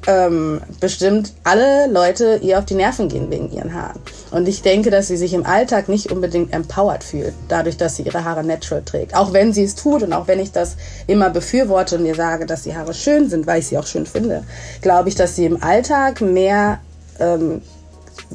ähm, 0.07 0.61
bestimmt 0.81 1.33
alle 1.45 1.87
Leute 1.87 2.41
ihr 2.43 2.59
auf 2.59 2.65
die 2.65 2.75
Nerven 2.75 3.09
gehen 3.09 3.31
wegen 3.31 3.51
ihren 3.51 3.75
Haaren. 3.75 4.01
Und 4.31 4.49
ich 4.49 4.63
denke, 4.63 4.91
dass 4.91 5.09
sie 5.09 5.17
sich 5.17 5.33
im 5.33 5.47
Alltag 5.47 5.89
nicht 5.89 6.13
unbedingt 6.13 6.53
empowered 6.53 7.05
fühlt, 7.05 7.35
dadurch, 7.49 7.77
dass 7.77 7.97
sie 7.97 8.03
ihre 8.03 8.25
Haare 8.25 8.45
natural 8.45 8.83
trägt. 8.83 9.15
Auch 9.15 9.33
wenn 9.33 9.53
sie 9.53 9.65
es 9.65 9.75
tut 9.75 10.03
und 10.03 10.13
auch 10.13 10.29
wenn 10.29 10.41
ich 10.41 10.53
das 10.53 10.77
immer 11.07 11.31
befürworte 11.31 11.97
und 11.97 12.07
ihr 12.07 12.15
sage, 12.15 12.47
dass 12.47 12.63
die 12.63 12.77
Haare 12.77 12.95
schön 12.95 13.29
sind, 13.29 13.47
weil 13.47 13.61
ich 13.61 13.69
sie 13.69 13.79
auch 13.79 13.87
schön 13.87 14.07
finde, 14.07 14.45
glaube 14.83 15.09
ich, 15.09 15.15
dass 15.15 15.37
sie 15.37 15.47
im 15.47 15.63
Alltag 15.63 16.21
mehr 16.21 16.81
ähm, 17.19 17.63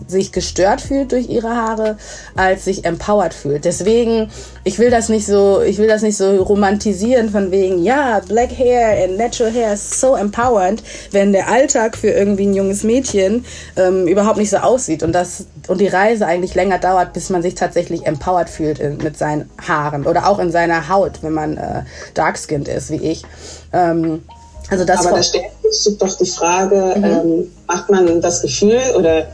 sich 0.07 0.31
gestört 0.31 0.81
fühlt 0.81 1.11
durch 1.11 1.29
ihre 1.29 1.55
Haare, 1.55 1.97
als 2.35 2.65
sich 2.65 2.85
empowered 2.85 3.33
fühlt. 3.33 3.65
Deswegen, 3.65 4.29
ich 4.63 4.79
will 4.79 4.89
das 4.89 5.09
nicht 5.09 5.25
so, 5.25 5.61
ich 5.61 5.77
will 5.77 5.87
das 5.87 6.01
nicht 6.01 6.17
so 6.17 6.41
romantisieren 6.41 7.29
von 7.29 7.51
wegen, 7.51 7.83
ja, 7.83 8.21
black 8.27 8.51
hair 8.57 9.03
and 9.03 9.17
natural 9.17 9.51
hair 9.51 9.73
is 9.73 9.99
so 9.99 10.15
empowered, 10.15 10.81
wenn 11.11 11.31
der 11.31 11.49
Alltag 11.49 11.97
für 11.97 12.09
irgendwie 12.09 12.45
ein 12.45 12.53
junges 12.53 12.83
Mädchen 12.83 13.45
ähm, 13.77 14.07
überhaupt 14.07 14.37
nicht 14.37 14.49
so 14.49 14.57
aussieht 14.57 15.03
und 15.03 15.13
das 15.13 15.45
und 15.67 15.79
die 15.79 15.87
Reise 15.87 16.25
eigentlich 16.25 16.55
länger 16.55 16.79
dauert, 16.79 17.13
bis 17.13 17.29
man 17.29 17.41
sich 17.41 17.55
tatsächlich 17.55 18.05
empowered 18.05 18.49
fühlt 18.49 18.79
in, 18.79 18.97
mit 18.97 19.17
seinen 19.17 19.49
Haaren 19.67 20.05
oder 20.05 20.27
auch 20.27 20.39
in 20.39 20.51
seiner 20.51 20.89
Haut, 20.89 21.21
wenn 21.21 21.33
man 21.33 21.57
äh, 21.57 21.83
dark-skinned 22.15 22.67
ist, 22.67 22.89
wie 22.89 22.97
ich. 22.97 23.23
Ähm, 23.71 24.23
also 24.69 24.85
das 24.85 25.05
Aber 25.05 25.17
da 25.17 25.23
stellt 25.23 25.45
sich 25.69 25.97
doch 25.97 26.15
die 26.17 26.25
Frage, 26.25 26.93
mhm. 26.97 27.03
ähm, 27.03 27.51
macht 27.67 27.89
man 27.89 28.21
das 28.21 28.41
Gefühl 28.41 28.81
oder 28.95 29.27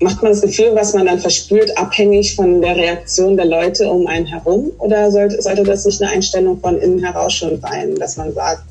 macht 0.00 0.22
man 0.22 0.32
das 0.32 0.40
Gefühl, 0.40 0.74
was 0.74 0.94
man 0.94 1.06
dann 1.06 1.18
verspürt, 1.18 1.76
abhängig 1.76 2.34
von 2.34 2.60
der 2.60 2.74
Reaktion 2.76 3.36
der 3.36 3.46
Leute 3.46 3.88
um 3.88 4.06
einen 4.06 4.26
herum? 4.26 4.72
Oder 4.78 5.10
sollte, 5.10 5.40
sollte 5.40 5.62
das 5.62 5.84
nicht 5.84 6.02
eine 6.02 6.12
Einstellung 6.12 6.58
von 6.58 6.78
innen 6.78 7.04
heraus 7.04 7.34
schon 7.34 7.60
sein, 7.60 7.94
dass 7.96 8.16
man 8.16 8.32
sagt, 8.32 8.62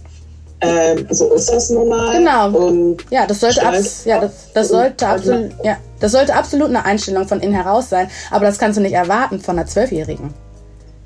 äh, 0.62 0.98
so 1.12 1.34
ist 1.34 1.50
das 1.50 1.70
nun 1.70 1.88
mal? 1.88 2.18
Genau. 2.18 2.50
Und 2.50 3.06
ja, 3.12 3.26
das 3.26 3.40
sollte, 3.40 3.66
abs 3.66 4.06
ja, 4.06 4.20
das, 4.20 4.52
das 4.54 4.68
sollte 4.70 5.08
absolut, 5.08 5.52
ja, 5.64 5.78
das 6.00 6.12
sollte 6.12 6.34
absolut 6.34 6.70
eine 6.70 6.84
Einstellung 6.84 7.28
von 7.28 7.40
innen 7.40 7.54
heraus 7.54 7.90
sein. 7.90 8.10
Aber 8.32 8.46
das 8.46 8.58
kannst 8.58 8.78
du 8.78 8.82
nicht 8.82 8.94
erwarten 8.94 9.40
von 9.40 9.58
einer 9.58 9.68
Zwölfjährigen. 9.68 10.34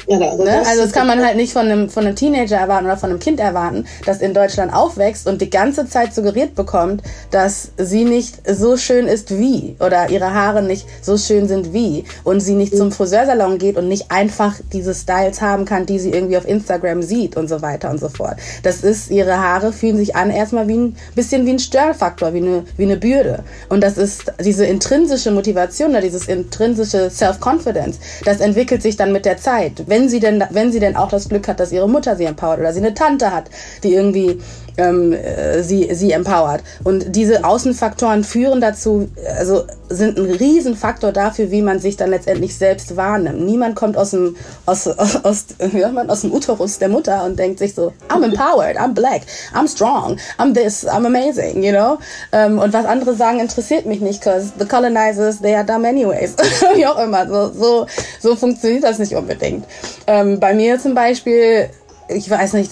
Ja, 0.07 0.19
also, 0.19 0.43
ne? 0.43 0.63
also 0.67 0.83
das 0.83 0.91
kann 0.91 1.07
man 1.07 1.25
halt 1.25 1.37
nicht 1.37 1.53
von 1.53 1.67
einem, 1.67 1.89
von 1.89 2.05
einem 2.05 2.15
Teenager 2.15 2.57
erwarten 2.57 2.85
oder 2.85 2.97
von 2.97 3.09
einem 3.09 3.19
Kind 3.19 3.39
erwarten, 3.39 3.85
das 4.05 4.21
in 4.21 4.33
Deutschland 4.33 4.73
aufwächst 4.73 5.27
und 5.27 5.41
die 5.41 5.49
ganze 5.49 5.87
Zeit 5.87 6.13
suggeriert 6.13 6.55
bekommt, 6.55 7.03
dass 7.31 7.71
sie 7.77 8.03
nicht 8.03 8.35
so 8.49 8.75
schön 8.75 9.07
ist 9.07 9.37
wie 9.37 9.75
oder 9.79 10.09
ihre 10.09 10.33
Haare 10.33 10.61
nicht 10.61 10.85
so 11.01 11.17
schön 11.17 11.47
sind 11.47 11.73
wie 11.73 12.03
und 12.23 12.41
sie 12.41 12.55
nicht 12.55 12.75
zum 12.75 12.91
Friseursalon 12.91 13.57
geht 13.57 13.77
und 13.77 13.87
nicht 13.87 14.11
einfach 14.11 14.55
diese 14.73 14.93
Styles 14.93 15.41
haben 15.41 15.65
kann, 15.65 15.85
die 15.85 15.99
sie 15.99 16.11
irgendwie 16.11 16.37
auf 16.37 16.47
Instagram 16.47 17.01
sieht 17.01 17.37
und 17.37 17.47
so 17.47 17.61
weiter 17.61 17.89
und 17.89 17.99
so 17.99 18.09
fort. 18.09 18.35
Das 18.63 18.83
ist, 18.83 19.09
ihre 19.09 19.39
Haare 19.39 19.71
fühlen 19.71 19.97
sich 19.97 20.15
an 20.15 20.31
erstmal 20.31 20.67
wie 20.67 20.77
ein 20.77 20.97
bisschen 21.15 21.45
wie 21.45 21.51
ein 21.51 21.59
Störfaktor, 21.59 22.33
wie 22.33 22.39
eine, 22.39 22.63
wie 22.75 22.83
eine 22.83 22.97
Bürde. 22.97 23.43
Und 23.69 23.81
das 23.81 23.97
ist 23.97 24.33
diese 24.43 24.65
intrinsische 24.65 25.31
Motivation 25.31 25.91
oder 25.91 26.01
dieses 26.01 26.27
intrinsische 26.27 27.09
Self-Confidence, 27.09 27.99
das 28.25 28.39
entwickelt 28.39 28.81
sich 28.81 28.97
dann 28.97 29.11
mit 29.11 29.25
der 29.25 29.37
Zeit 29.37 29.87
wenn 29.93 30.09
sie 30.09 30.19
denn, 30.19 30.43
wenn 30.49 30.71
sie 30.71 30.79
denn 30.79 30.95
auch 30.95 31.09
das 31.09 31.29
Glück 31.29 31.47
hat, 31.47 31.59
dass 31.59 31.71
ihre 31.71 31.87
Mutter 31.87 32.15
sie 32.15 32.25
empowert 32.25 32.59
oder 32.59 32.73
sie 32.73 32.79
eine 32.79 32.95
Tante 32.95 33.31
hat, 33.31 33.51
die 33.83 33.93
irgendwie 33.93 34.41
ähm, 34.77 35.13
äh, 35.13 35.63
sie, 35.63 35.93
sie 35.93 36.11
empowert. 36.11 36.63
Und 36.83 37.15
diese 37.15 37.45
Außenfaktoren 37.45 38.23
führen 38.23 38.61
dazu, 38.61 39.09
also 39.37 39.63
sind 39.89 40.17
ein 40.17 40.25
Riesenfaktor 40.25 41.11
dafür, 41.11 41.51
wie 41.51 41.61
man 41.61 41.79
sich 41.79 41.97
dann 41.97 42.09
letztendlich 42.09 42.57
selbst 42.57 42.95
wahrnimmt. 42.97 43.41
Niemand 43.41 43.75
kommt 43.75 43.95
aus 43.97 44.11
dem, 44.11 44.35
aus, 44.65 44.87
aus, 44.87 45.23
aus, 45.23 45.45
ja, 45.73 45.91
aus 46.07 46.21
dem 46.21 46.33
Uterus 46.33 46.79
der 46.79 46.89
Mutter 46.89 47.23
und 47.23 47.37
denkt 47.37 47.59
sich 47.59 47.75
so, 47.75 47.93
I'm 48.09 48.23
empowered, 48.23 48.77
I'm 48.77 48.93
black, 48.93 49.21
I'm 49.53 49.67
strong, 49.67 50.17
I'm 50.39 50.53
this, 50.53 50.85
I'm 50.85 51.05
amazing, 51.05 51.63
you 51.63 51.71
know? 51.71 51.99
Ähm, 52.31 52.57
und 52.57 52.73
was 52.73 52.85
andere 52.85 53.13
sagen, 53.15 53.39
interessiert 53.39 53.85
mich 53.85 54.01
nicht, 54.01 54.23
because 54.23 54.53
the 54.57 54.65
colonizers, 54.65 55.39
they 55.39 55.53
are 55.53 55.65
dumb 55.65 55.85
anyways. 55.85 56.35
wie 56.75 56.85
auch 56.85 56.97
immer. 56.99 57.27
So, 57.27 57.51
so, 57.51 57.85
so 58.19 58.35
funktioniert 58.35 58.83
das 58.83 58.99
nicht 58.99 59.15
unbedingt. 59.15 59.65
Ähm, 60.07 60.39
bei 60.39 60.53
mir 60.53 60.79
zum 60.79 60.95
Beispiel 60.95 61.69
ich 62.13 62.29
weiß 62.29 62.53
nicht, 62.53 62.71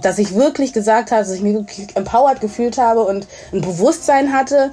dass 0.00 0.18
ich 0.18 0.34
wirklich 0.34 0.72
gesagt 0.72 1.10
habe, 1.10 1.22
dass 1.22 1.32
ich 1.32 1.42
mich 1.42 1.54
wirklich 1.54 1.96
empowered 1.96 2.40
gefühlt 2.40 2.78
habe 2.78 3.02
und 3.02 3.26
ein 3.52 3.60
Bewusstsein 3.60 4.32
hatte. 4.32 4.70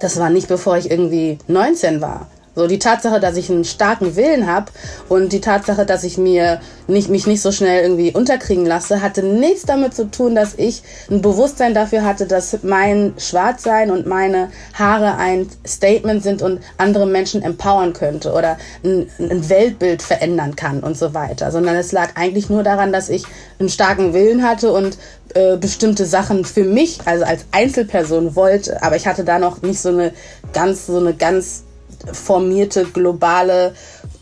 Das 0.00 0.18
war 0.18 0.30
nicht 0.30 0.48
bevor 0.48 0.76
ich 0.76 0.90
irgendwie 0.90 1.38
19 1.46 2.00
war. 2.00 2.26
So 2.56 2.66
die 2.66 2.78
Tatsache, 2.78 3.20
dass 3.20 3.36
ich 3.36 3.50
einen 3.50 3.66
starken 3.66 4.16
Willen 4.16 4.46
habe 4.46 4.72
und 5.10 5.34
die 5.34 5.42
Tatsache, 5.42 5.84
dass 5.84 6.04
ich 6.04 6.16
mir 6.16 6.58
nicht, 6.86 7.10
mich 7.10 7.26
nicht 7.26 7.42
so 7.42 7.52
schnell 7.52 7.82
irgendwie 7.82 8.12
unterkriegen 8.12 8.64
lasse, 8.64 9.02
hatte 9.02 9.22
nichts 9.22 9.66
damit 9.66 9.92
zu 9.92 10.10
tun, 10.10 10.34
dass 10.34 10.54
ich 10.54 10.82
ein 11.10 11.20
Bewusstsein 11.20 11.74
dafür 11.74 12.02
hatte, 12.02 12.26
dass 12.26 12.62
mein 12.62 13.12
Schwarzsein 13.18 13.90
und 13.90 14.06
meine 14.06 14.48
Haare 14.72 15.18
ein 15.18 15.50
Statement 15.66 16.22
sind 16.22 16.40
und 16.40 16.60
andere 16.78 17.06
Menschen 17.06 17.42
empowern 17.42 17.92
könnte 17.92 18.32
oder 18.32 18.56
ein, 18.82 19.10
ein 19.18 19.50
Weltbild 19.50 20.02
verändern 20.02 20.56
kann 20.56 20.80
und 20.80 20.96
so 20.96 21.12
weiter. 21.12 21.50
Sondern 21.50 21.76
es 21.76 21.92
lag 21.92 22.12
eigentlich 22.14 22.48
nur 22.48 22.62
daran, 22.62 22.90
dass 22.90 23.10
ich 23.10 23.24
einen 23.58 23.68
starken 23.68 24.14
Willen 24.14 24.42
hatte 24.42 24.72
und 24.72 24.96
äh, 25.34 25.58
bestimmte 25.58 26.06
Sachen 26.06 26.46
für 26.46 26.64
mich, 26.64 27.00
also 27.04 27.26
als 27.26 27.44
Einzelperson 27.52 28.34
wollte. 28.34 28.82
Aber 28.82 28.96
ich 28.96 29.06
hatte 29.06 29.24
da 29.24 29.38
noch 29.38 29.60
nicht 29.60 29.78
so 29.78 29.90
eine 29.90 30.14
ganz, 30.54 30.86
so 30.86 30.96
eine 30.96 31.12
ganz 31.12 31.65
formierte 32.12 32.84
globale 32.84 33.72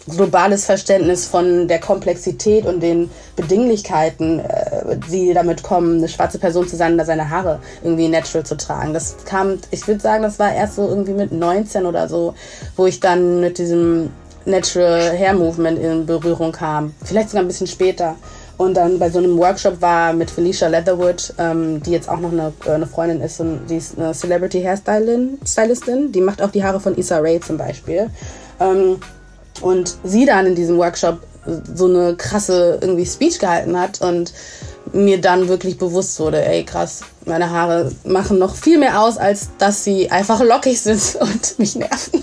globales 0.08 0.66
Verständnis 0.66 1.26
von 1.26 1.66
der 1.66 1.80
Komplexität 1.80 2.66
und 2.66 2.82
den 2.82 3.10
Bedinglichkeiten, 3.36 4.40
äh, 4.40 4.98
die 5.10 5.32
damit 5.32 5.62
kommen, 5.62 5.98
eine 5.98 6.08
schwarze 6.08 6.38
Person 6.38 6.68
zu 6.68 6.76
sein 6.76 6.94
oder 6.94 7.04
seine 7.04 7.30
Haare 7.30 7.60
irgendwie 7.82 8.08
natural 8.08 8.44
zu 8.44 8.56
tragen. 8.56 8.92
Das 8.92 9.16
kam, 9.24 9.58
ich 9.70 9.86
würde 9.88 10.00
sagen, 10.00 10.22
das 10.22 10.38
war 10.38 10.52
erst 10.52 10.76
so 10.76 10.86
irgendwie 10.86 11.14
mit 11.14 11.32
19 11.32 11.86
oder 11.86 12.08
so, 12.08 12.34
wo 12.76 12.86
ich 12.86 13.00
dann 13.00 13.40
mit 13.40 13.58
diesem 13.58 14.10
Natural 14.44 15.16
Hair 15.16 15.34
Movement 15.34 15.78
in 15.78 16.04
Berührung 16.04 16.52
kam. 16.52 16.94
Vielleicht 17.02 17.30
sogar 17.30 17.42
ein 17.42 17.48
bisschen 17.48 17.66
später 17.66 18.16
und 18.56 18.74
dann 18.74 18.98
bei 18.98 19.10
so 19.10 19.18
einem 19.18 19.36
Workshop 19.36 19.80
war 19.80 20.12
mit 20.12 20.30
Felicia 20.30 20.68
Leatherwood, 20.68 21.34
ähm, 21.38 21.82
die 21.82 21.90
jetzt 21.90 22.08
auch 22.08 22.20
noch 22.20 22.32
eine, 22.32 22.52
äh, 22.66 22.70
eine 22.70 22.86
Freundin 22.86 23.20
ist 23.20 23.40
und 23.40 23.66
die 23.68 23.76
ist 23.76 23.98
eine 23.98 24.12
Celebrity 24.12 24.62
Hairstylistin, 24.62 26.12
die 26.12 26.20
macht 26.20 26.40
auch 26.40 26.50
die 26.50 26.62
Haare 26.62 26.80
von 26.80 26.96
Issa 26.96 27.18
Rae 27.18 27.40
zum 27.40 27.58
Beispiel. 27.58 28.10
Ähm, 28.60 29.00
und 29.60 29.96
sie 30.04 30.26
dann 30.26 30.46
in 30.46 30.54
diesem 30.54 30.78
Workshop 30.78 31.20
so 31.74 31.86
eine 31.86 32.16
krasse 32.16 32.78
irgendwie 32.80 33.06
Speech 33.06 33.38
gehalten 33.38 33.78
hat 33.78 34.00
und 34.00 34.32
mir 34.92 35.20
dann 35.20 35.48
wirklich 35.48 35.78
bewusst 35.78 36.18
wurde, 36.20 36.44
ey 36.44 36.64
krass, 36.64 37.02
meine 37.24 37.50
Haare 37.50 37.92
machen 38.04 38.38
noch 38.38 38.54
viel 38.54 38.78
mehr 38.78 39.00
aus, 39.00 39.16
als 39.16 39.48
dass 39.58 39.84
sie 39.84 40.10
einfach 40.10 40.42
lockig 40.42 40.80
sind 40.80 41.16
und 41.20 41.58
mich 41.58 41.76
nerven. 41.76 42.22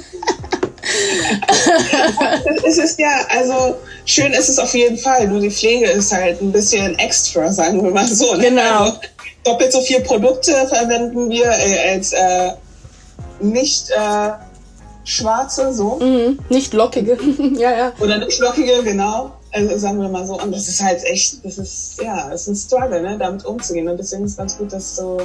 es 2.66 2.78
ist 2.78 3.00
ja, 3.00 3.12
also 3.30 3.78
schön 4.12 4.34
ist 4.34 4.50
es 4.50 4.60
auf 4.60 4.74
jeden 4.74 4.98
Fall, 4.98 5.28
nur 5.28 5.40
die 5.40 5.52
Pflege 5.52 5.90
ist 5.90 6.12
halt 6.12 6.42
ein 6.42 6.52
bisschen 6.52 6.98
extra, 7.00 7.52
sagen 7.52 7.84
wir 7.84 7.92
mal 7.92 8.08
so. 8.08 8.36
Ne? 8.36 8.50
Genau. 8.50 8.84
Also, 8.84 8.98
doppelt 9.44 9.72
so 9.72 9.82
viel 9.82 10.02
Produkte 10.02 10.52
verwenden 10.68 11.30
wir 11.30 11.46
äh, 11.46 11.94
als 11.94 12.14
äh, 12.14 12.52
nicht 13.40 13.90
äh, 13.90 14.32
schwarze, 15.04 15.74
so. 15.74 15.96
Mhm, 15.96 16.40
nicht 16.50 16.74
lockige, 16.74 17.18
ja, 17.58 17.72
ja. 17.72 17.94
Oder 18.00 18.20
nicht 18.20 18.40
lockige, 18.40 18.84
genau. 18.84 19.32
Also 19.54 19.78
sagen 19.78 20.00
wir 20.00 20.08
mal 20.08 20.26
so. 20.26 20.40
Und 20.40 20.54
das 20.54 20.68
ist 20.68 20.82
halt 20.82 21.04
echt, 21.04 21.44
das 21.44 21.58
ist, 21.58 22.02
ja, 22.02 22.32
es 22.32 22.42
ist 22.42 22.48
ein 22.48 22.56
Struggle, 22.56 23.02
ne, 23.02 23.18
damit 23.18 23.44
umzugehen. 23.46 23.90
Und 23.90 23.98
deswegen 23.98 24.24
ist 24.24 24.32
es 24.32 24.38
ganz 24.38 24.58
gut, 24.58 24.72
dass 24.72 24.96
du 24.96 25.18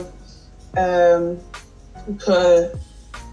ähm, 0.75 1.39
Curl 2.19 2.73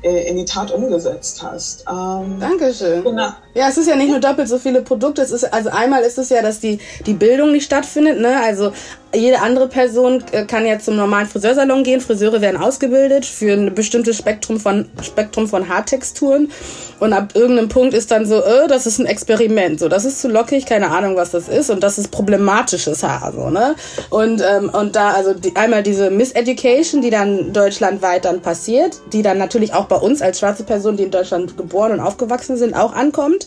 äh, 0.03 0.29
in 0.29 0.37
die 0.37 0.45
Tat 0.45 0.71
umgesetzt 0.71 1.41
hast. 1.41 1.83
Ähm, 1.89 2.39
Dankeschön. 2.39 3.03
Genau. 3.03 3.31
Ja, 3.55 3.69
es 3.69 3.77
ist 3.77 3.87
ja 3.87 3.95
nicht 3.95 4.09
nur 4.09 4.19
doppelt 4.19 4.47
so 4.49 4.57
viele 4.57 4.81
Produkte. 4.81 5.21
Es 5.21 5.31
ist 5.31 5.53
also 5.53 5.69
einmal 5.69 6.01
ist 6.03 6.17
es 6.17 6.29
ja, 6.29 6.41
dass 6.41 6.59
die 6.59 6.79
die 7.05 7.13
Bildung 7.13 7.51
nicht 7.51 7.65
stattfindet. 7.65 8.19
Ne? 8.19 8.39
Also 8.41 8.71
jede 9.15 9.41
andere 9.41 9.67
Person 9.67 10.23
äh, 10.31 10.45
kann 10.45 10.65
ja 10.65 10.79
zum 10.79 10.95
normalen 10.95 11.27
Friseursalon 11.27 11.83
gehen. 11.83 12.01
Friseure 12.01 12.41
werden 12.41 12.59
ausgebildet 12.59 13.25
für 13.25 13.53
ein 13.53 13.75
bestimmtes 13.75 14.17
Spektrum 14.17 14.59
von 14.59 14.89
Spektrum 15.01 15.47
von 15.47 15.69
Haartexturen 15.69 16.51
und 16.99 17.13
ab 17.13 17.29
irgendeinem 17.35 17.69
Punkt 17.69 17.93
ist 17.93 18.11
dann 18.11 18.25
so, 18.25 18.41
äh, 18.41 18.67
das 18.67 18.87
ist 18.87 18.99
ein 18.99 19.05
Experiment, 19.05 19.79
so 19.79 19.87
das 19.87 20.05
ist 20.05 20.21
zu 20.21 20.29
lockig, 20.29 20.65
keine 20.65 20.89
Ahnung, 20.89 21.15
was 21.15 21.31
das 21.31 21.47
ist 21.47 21.69
und 21.69 21.83
das 21.83 21.97
ist 21.97 22.09
problematisches 22.11 23.03
Haar, 23.03 23.33
so 23.35 23.49
ne 23.49 23.75
und 24.09 24.41
ähm, 24.41 24.69
und 24.69 24.95
da 24.95 25.11
also 25.11 25.33
die, 25.33 25.55
einmal 25.55 25.83
diese 25.83 26.09
Miseducation, 26.09 27.01
die 27.01 27.09
dann 27.09 27.53
deutschlandweit 27.53 28.25
dann 28.25 28.41
passiert, 28.41 28.99
die 29.11 29.21
dann 29.21 29.37
natürlich 29.37 29.73
auch 29.73 29.85
bei 29.85 29.97
uns 29.97 30.21
als 30.21 30.39
schwarze 30.39 30.63
Person, 30.63 30.97
die 30.97 31.03
in 31.03 31.11
Deutschland 31.11 31.55
geboren 31.57 31.91
und 31.91 31.99
aufgewachsen 31.99 32.57
sind, 32.57 32.73
auch 32.73 32.93
ankommt, 32.93 33.42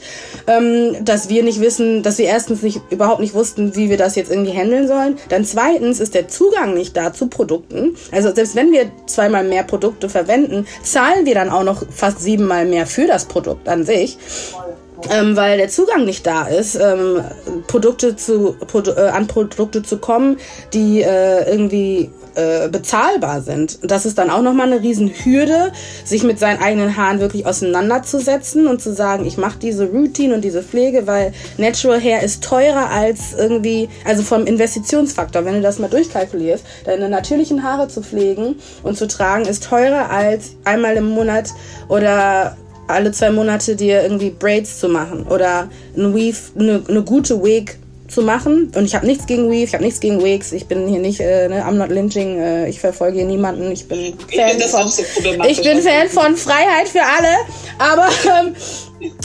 ähm, 0.46 0.96
dass 1.04 1.28
wir 1.28 1.42
nicht 1.42 1.60
wissen, 1.60 2.02
dass 2.02 2.18
wir 2.18 2.26
erstens 2.26 2.62
nicht 2.62 2.80
überhaupt 2.90 3.20
nicht 3.20 3.34
wussten, 3.34 3.74
wie 3.74 3.90
wir 3.90 3.96
das 3.96 4.14
jetzt 4.14 4.30
irgendwie 4.30 4.52
handeln 4.52 4.86
sollen, 4.86 5.18
dann 5.28 5.44
Zweitens 5.56 6.00
ist 6.00 6.14
der 6.14 6.28
Zugang 6.28 6.74
nicht 6.74 6.94
da 6.98 7.14
zu 7.14 7.28
Produkten. 7.28 7.96
Also 8.12 8.34
selbst 8.34 8.56
wenn 8.56 8.72
wir 8.72 8.90
zweimal 9.06 9.42
mehr 9.42 9.62
Produkte 9.62 10.10
verwenden, 10.10 10.66
zahlen 10.82 11.24
wir 11.24 11.34
dann 11.34 11.48
auch 11.48 11.62
noch 11.62 11.82
fast 11.90 12.20
siebenmal 12.20 12.66
mehr 12.66 12.86
für 12.86 13.06
das 13.06 13.24
Produkt 13.24 13.66
an 13.66 13.86
sich. 13.86 14.18
Ähm, 15.10 15.36
weil 15.36 15.58
der 15.58 15.68
Zugang 15.68 16.04
nicht 16.04 16.26
da 16.26 16.46
ist, 16.46 16.76
ähm, 16.76 17.22
Produkte 17.66 18.16
zu, 18.16 18.56
Produ 18.66 18.92
äh, 18.92 19.08
an 19.08 19.26
Produkte 19.26 19.82
zu 19.82 19.98
kommen, 19.98 20.38
die 20.72 21.02
äh, 21.02 21.48
irgendwie 21.50 22.10
äh, 22.36 22.68
bezahlbar 22.68 23.40
sind. 23.40 23.78
Das 23.82 24.06
ist 24.06 24.18
dann 24.18 24.30
auch 24.30 24.42
nochmal 24.42 24.70
eine 24.70 24.82
Riesenhürde, 24.82 25.72
sich 26.04 26.22
mit 26.22 26.38
seinen 26.38 26.62
eigenen 26.62 26.96
Haaren 26.96 27.20
wirklich 27.20 27.46
auseinanderzusetzen 27.46 28.66
und 28.66 28.82
zu 28.82 28.92
sagen, 28.92 29.24
ich 29.26 29.38
mache 29.38 29.58
diese 29.58 29.86
Routine 29.86 30.34
und 30.34 30.42
diese 30.42 30.62
Pflege, 30.62 31.06
weil 31.06 31.32
Natural 31.56 32.00
Hair 32.00 32.22
ist 32.22 32.44
teurer 32.44 32.90
als 32.90 33.34
irgendwie, 33.38 33.88
also 34.04 34.22
vom 34.22 34.46
Investitionsfaktor, 34.46 35.44
wenn 35.44 35.54
du 35.54 35.62
das 35.62 35.78
mal 35.78 35.88
durchkalkulierst, 35.88 36.64
deine 36.84 37.08
natürlichen 37.08 37.62
Haare 37.62 37.88
zu 37.88 38.02
pflegen 38.02 38.56
und 38.82 38.98
zu 38.98 39.08
tragen, 39.08 39.46
ist 39.46 39.64
teurer 39.64 40.10
als 40.10 40.56
einmal 40.64 40.96
im 40.96 41.06
Monat 41.06 41.50
oder 41.88 42.56
alle 42.88 43.12
zwei 43.12 43.30
Monate 43.30 43.76
dir 43.76 44.02
irgendwie 44.02 44.30
Braids 44.30 44.80
zu 44.80 44.88
machen 44.88 45.26
oder 45.28 45.68
ein 45.96 46.14
Weave, 46.14 46.36
eine, 46.58 46.82
eine 46.88 47.02
gute 47.02 47.42
Wig 47.42 47.78
zu 48.08 48.22
machen. 48.22 48.72
Und 48.74 48.84
ich 48.84 48.94
habe 48.94 49.06
nichts 49.06 49.26
gegen 49.26 49.50
Weave, 49.50 49.64
ich 49.64 49.74
habe 49.74 49.84
nichts 49.84 50.00
gegen 50.00 50.22
Wigs. 50.22 50.52
Ich 50.52 50.66
bin 50.66 50.86
hier 50.86 51.00
nicht, 51.00 51.20
äh, 51.20 51.48
ne, 51.48 51.64
I'm 51.64 51.72
not 51.72 51.90
lynching, 51.90 52.38
äh, 52.38 52.68
ich 52.68 52.80
verfolge 52.80 53.18
hier 53.18 53.26
niemanden. 53.26 53.70
Ich 53.72 53.88
bin 53.88 54.14
Fan 54.34 54.56
ich 54.56 54.64
von, 54.66 54.88
so 54.88 55.02
ich 55.48 55.62
bin 55.62 55.80
Fan 55.82 56.08
von 56.08 56.36
Freiheit 56.36 56.88
für 56.88 57.02
alle. 57.02 57.28
Aber, 57.78 58.08
ähm, 58.40 58.54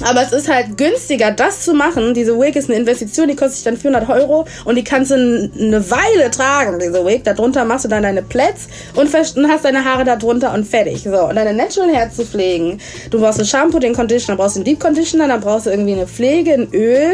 aber 0.04 0.22
es 0.22 0.32
ist 0.32 0.50
halt 0.50 0.78
günstiger, 0.78 1.32
das 1.32 1.64
zu 1.64 1.74
machen. 1.74 2.14
Diese 2.14 2.38
Wig 2.40 2.56
ist 2.56 2.70
eine 2.70 2.80
Investition, 2.80 3.28
die 3.28 3.36
kostet 3.36 3.66
dann 3.66 3.78
400 3.78 4.10
Euro 4.10 4.46
und 4.66 4.76
die 4.76 4.84
kannst 4.84 5.12
du 5.12 5.16
eine 5.16 5.90
Weile 5.90 6.32
tragen, 6.32 6.80
diese 6.80 7.06
Wig. 7.06 7.24
Darunter 7.24 7.66
machst 7.66 7.86
du 7.86 7.90
dann 7.90 8.04
deine 8.04 8.22
Plätze 8.22 8.68
und 8.96 9.14
hast 9.14 9.66
deine 9.66 9.86
Haare 9.86 10.04
darunter 10.04 10.54
und 10.54 10.68
fertig. 10.68 11.04
So, 11.04 11.28
und 11.28 11.36
deine 11.36 11.54
Natural 11.54 11.94
Hair 11.94 12.12
zu 12.12 12.26
pflegen. 12.26 12.80
Du 13.10 13.20
brauchst 13.20 13.40
ein 13.40 13.46
Shampoo, 13.46 13.80
den 13.80 13.94
Conditioner, 13.94 14.38
brauchst 14.38 14.56
einen 14.56 14.66
Deep 14.66 14.80
Conditioner, 14.80 15.28
dann 15.28 15.42
brauchst 15.42 15.66
du 15.66 15.70
irgendwie 15.70 15.94
eine 15.94 16.08
Pflege, 16.08 16.54
ein 16.54 16.70
Öl. 16.74 17.14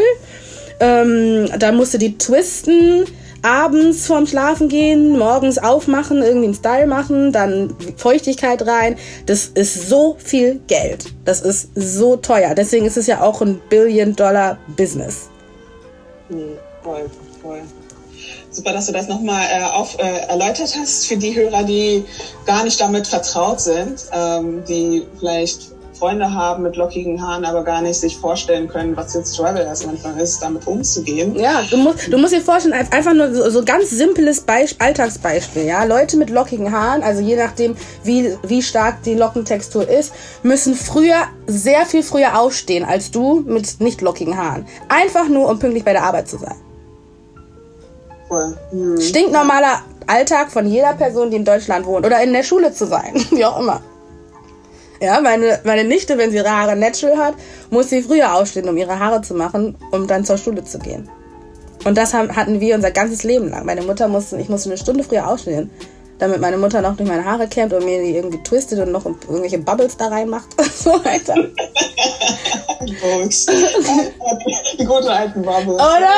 Ähm, 0.80 1.50
musst 1.76 1.94
du 1.94 1.98
die 1.98 2.18
twisten, 2.18 3.06
abends 3.42 4.06
vorm 4.06 4.28
Schlafen 4.28 4.70
gehen, 4.70 5.18
morgens 5.18 5.58
aufmachen, 5.58 6.22
irgendwie 6.22 6.46
einen 6.46 6.54
Style 6.54 6.88
machen, 6.88 7.32
dann 7.32 7.76
Feuchtigkeit 7.96 8.66
rein. 8.66 8.98
Das 9.26 9.46
ist 9.46 9.90
so 9.90 10.18
viel 10.20 10.60
Geld. 10.68 11.06
Das 11.26 11.42
ist 11.42 11.70
so 11.76 12.18
teuer. 12.18 12.56
Deswegen 12.56 12.86
ist 12.86 12.98
es 12.98 13.08
ja 13.08 13.22
auch 13.22 13.42
ein 13.42 13.60
Billion-Dollar-Business. 13.70 15.30
Voll, 16.84 17.06
voll. 17.42 17.62
Super, 18.52 18.74
dass 18.74 18.88
du 18.88 18.92
das 18.92 19.08
nochmal 19.08 19.44
äh, 19.44 20.02
äh, 20.02 20.28
erläutert 20.30 20.76
hast 20.78 21.08
für 21.08 21.18
die 21.18 21.36
Hörer, 21.36 21.64
die 21.64 22.04
gar 22.46 22.64
nicht 22.64 22.80
damit 22.80 23.06
vertraut 23.06 23.62
sind, 23.62 24.08
ähm, 24.12 24.64
die 24.68 25.06
vielleicht 25.20 25.77
Freunde 25.98 26.34
haben 26.34 26.64
mit 26.64 26.76
lockigen 26.76 27.22
Haaren, 27.22 27.46
aber 27.46 27.64
gar 27.64 27.82
nicht 27.82 28.00
sich 28.00 28.18
vorstellen 28.18 28.68
können, 28.68 28.96
was 28.96 29.14
jetzt 29.14 29.34
Struggle 29.34 29.64
erst 29.64 29.86
manchmal 29.86 30.20
ist, 30.20 30.42
damit 30.42 30.68
umzugehen. 30.68 31.36
Ja, 31.36 31.62
du 31.70 31.78
musst, 31.78 32.12
du 32.12 32.18
musst 32.18 32.34
dir 32.34 32.42
vorstellen, 32.42 32.74
einfach 32.74 33.14
nur 33.14 33.34
so, 33.34 33.50
so 33.50 33.64
ganz 33.64 33.90
simples 33.90 34.42
Beisp 34.42 34.82
Alltagsbeispiel, 34.82 35.66
ja. 35.66 35.84
Leute 35.84 36.18
mit 36.18 36.30
lockigen 36.30 36.72
Haaren, 36.72 37.04
also 37.04 37.22
je 37.22 37.36
nachdem, 37.36 37.76
wie, 38.04 38.38
wie 38.44 38.62
stark 38.62 39.04
die 39.04 39.16
Lockentextur 39.16 39.88
ist, 39.88 40.14
müssen 40.44 40.76
früher, 40.76 41.24
sehr 41.48 41.86
viel 41.86 42.04
früher 42.04 42.40
aufstehen 42.40 42.86
als 42.86 43.12
du 43.12 43.44
mit 43.46 43.80
nicht 43.80 44.02
lockigen 44.02 44.38
Haaren. 44.38 44.66
Einfach 44.90 45.28
nur, 45.28 45.50
um 45.50 45.60
pünktlich 45.60 45.84
bei 45.84 45.94
der 45.94 46.04
Arbeit 46.04 46.28
zu 46.28 46.38
sein. 46.38 46.56
Voll. 48.28 48.58
Hm. 48.72 49.00
Stinknormaler 49.00 49.82
Alltag 50.06 50.52
von 50.52 50.68
jeder 50.68 50.94
Person, 50.94 51.30
die 51.30 51.38
in 51.38 51.46
Deutschland 51.46 51.86
wohnt 51.86 52.06
oder 52.06 52.22
in 52.22 52.34
der 52.34 52.44
Schule 52.44 52.74
zu 52.74 52.86
sein, 52.86 53.14
wie 53.32 53.46
auch 53.46 53.60
immer. 53.60 53.82
Ja, 55.00 55.22
meine, 55.22 55.60
meine 55.64 55.84
Nichte, 55.84 56.18
wenn 56.18 56.32
sie 56.32 56.38
ihre 56.38 56.50
Haare 56.50 56.76
natural 56.76 57.18
hat, 57.18 57.36
muss 57.70 57.90
sie 57.90 58.02
früher 58.02 58.34
aufstehen, 58.34 58.68
um 58.68 58.78
ihre 58.78 58.98
Haare 59.00 59.22
zu 59.22 59.36
machen, 59.36 59.78
um 59.92 60.08
dann 60.08 60.26
zur 60.26 60.38
Schule 60.38 60.64
zu 60.64 60.80
gehen. 60.80 61.08
Und 61.86 61.98
das 61.98 62.14
haben, 62.14 62.36
hatten 62.36 62.60
wir 62.60 62.76
unser 62.76 62.92
ganzes 62.92 63.24
Leben 63.24 63.50
lang. 63.50 63.66
Meine 63.66 63.84
Mutter 63.84 64.08
musste, 64.08 64.38
ich 64.38 64.50
musste 64.50 64.70
eine 64.70 64.78
Stunde 64.78 65.04
früher 65.04 65.28
aufstehen, 65.28 65.70
damit 66.18 66.42
meine 66.42 66.58
Mutter 66.58 66.82
noch 66.82 66.98
durch 66.98 67.08
meine 67.08 67.24
Haare 67.24 67.48
kämmt 67.48 67.74
und 67.74 67.86
mir 67.86 68.02
die 68.02 68.16
irgendwie 68.16 68.42
twistet 68.42 68.80
und 68.80 68.92
noch 68.92 69.06
irgendwelche 69.06 69.60
Bubbles 69.60 69.96
da 69.98 70.08
reinmacht 70.08 70.48
und 70.60 70.74
so 70.74 70.94
weiter. 71.06 71.36
die 74.80 74.86
guten 74.86 75.08
alten 75.08 75.44
Bubbles. 75.44 75.76
Oder? 75.76 76.14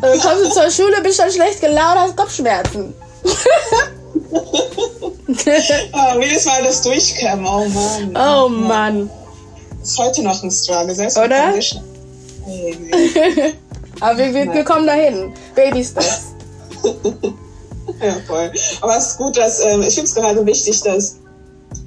Dann 0.00 0.20
kommst 0.20 0.44
du 0.44 0.50
zur 0.50 0.70
Schule, 0.70 1.00
bist 1.02 1.18
dann 1.18 1.32
schlecht 1.32 1.60
gelaunt, 1.60 1.98
hast 1.98 2.16
Kopfschmerzen. 2.16 2.94
oh, 5.28 6.20
jedes 6.20 6.46
Mal 6.46 6.62
das 6.62 6.82
Durchkämmen, 6.82 7.46
oh 7.46 7.66
Mann. 7.68 8.16
Oh 8.16 8.48
Mann. 8.48 9.10
Ist 9.82 9.98
heute 9.98 10.22
noch 10.22 10.42
ein 10.42 10.50
Struggle, 10.50 10.94
selbst 10.94 11.18
Oder? 11.18 11.52
Nee, 12.46 12.76
nee. 12.80 13.54
Aber 14.00 14.18
wir, 14.18 14.32
wir, 14.32 14.52
wir 14.54 14.64
kommen 14.64 14.86
dahin. 14.86 15.32
Baby 15.54 15.84
Steps. 15.84 16.34
ja, 18.02 18.14
voll. 18.26 18.52
Aber 18.80 18.96
es 18.96 19.06
ist 19.08 19.18
gut, 19.18 19.36
dass, 19.36 19.60
ähm, 19.60 19.82
ich 19.82 19.94
finde 19.94 20.08
es 20.08 20.14
gerade 20.14 20.46
wichtig, 20.46 20.80
dass 20.82 21.16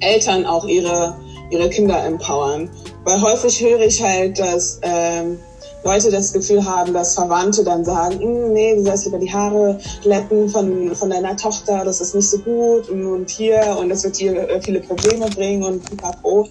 Eltern 0.00 0.46
auch 0.46 0.66
ihre, 0.66 1.16
ihre 1.50 1.68
Kinder 1.70 2.04
empowern. 2.04 2.70
Weil 3.04 3.20
häufig 3.20 3.60
höre 3.60 3.80
ich 3.80 4.00
halt, 4.02 4.38
dass 4.38 4.78
ähm, 4.82 5.38
Leute 5.84 6.10
das 6.10 6.32
Gefühl 6.32 6.64
haben, 6.64 6.92
dass 6.92 7.14
Verwandte 7.14 7.64
dann 7.64 7.84
sagen, 7.84 8.20
hm, 8.20 8.52
nee, 8.52 8.76
du 8.76 8.84
sollst 8.84 9.04
lieber 9.04 9.18
die 9.18 9.32
Haare 9.32 9.78
glätten 10.02 10.48
von, 10.48 10.94
von 10.94 11.10
deiner 11.10 11.36
Tochter, 11.36 11.84
das 11.84 12.00
ist 12.00 12.14
nicht 12.14 12.28
so 12.28 12.38
gut 12.38 12.88
und, 12.88 13.06
und 13.06 13.30
hier 13.30 13.76
und 13.78 13.88
das 13.88 14.04
wird 14.04 14.18
dir 14.18 14.48
äh, 14.48 14.60
viele 14.62 14.80
Probleme 14.80 15.26
bringen 15.30 15.62
und 15.64 15.88
pipapo. 15.88 16.48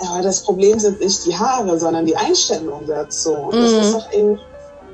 Aber 0.00 0.22
das 0.22 0.42
Problem 0.42 0.78
sind 0.80 1.00
nicht 1.00 1.24
die 1.24 1.36
Haare, 1.36 1.78
sondern 1.78 2.04
die 2.04 2.16
Einstellung 2.16 2.82
dazu. 2.86 3.32
Und 3.32 3.54
das 3.54 3.72
ist 3.72 3.88
mhm. 3.88 3.92
doch 3.92 4.12
eben 4.12 4.38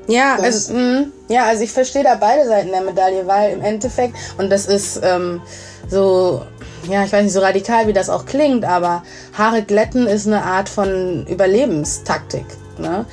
ja, 0.06 0.36
also, 0.36 0.74
mh, 0.74 1.06
ja, 1.28 1.46
also 1.46 1.62
ich 1.62 1.70
verstehe 1.70 2.02
da 2.02 2.16
beide 2.16 2.46
Seiten 2.46 2.70
der 2.70 2.80
Medaille, 2.80 3.26
weil 3.26 3.52
im 3.52 3.62
Endeffekt, 3.62 4.16
und 4.38 4.50
das 4.50 4.66
ist 4.66 5.00
ähm, 5.04 5.40
so, 5.88 6.42
ja, 6.88 7.04
ich 7.04 7.12
weiß 7.12 7.22
nicht, 7.22 7.32
so 7.32 7.40
radikal 7.40 7.86
wie 7.86 7.92
das 7.92 8.10
auch 8.10 8.26
klingt, 8.26 8.64
aber 8.64 9.04
Haare 9.38 9.62
glätten 9.62 10.06
ist 10.06 10.26
eine 10.26 10.42
Art 10.42 10.68
von 10.68 11.26
Überlebenstaktik. 11.26 12.46
Ne? 12.78 13.06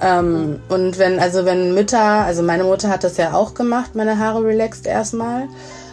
Ähm, 0.00 0.60
und 0.68 0.98
wenn, 0.98 1.18
also 1.18 1.44
wenn 1.44 1.74
Mütter, 1.74 1.98
also 2.00 2.42
meine 2.42 2.64
Mutter 2.64 2.88
hat 2.88 3.04
das 3.04 3.16
ja 3.16 3.34
auch 3.34 3.54
gemacht, 3.54 3.94
meine 3.94 4.18
Haare 4.18 4.44
relaxed 4.44 4.86
erstmal. 4.86 5.48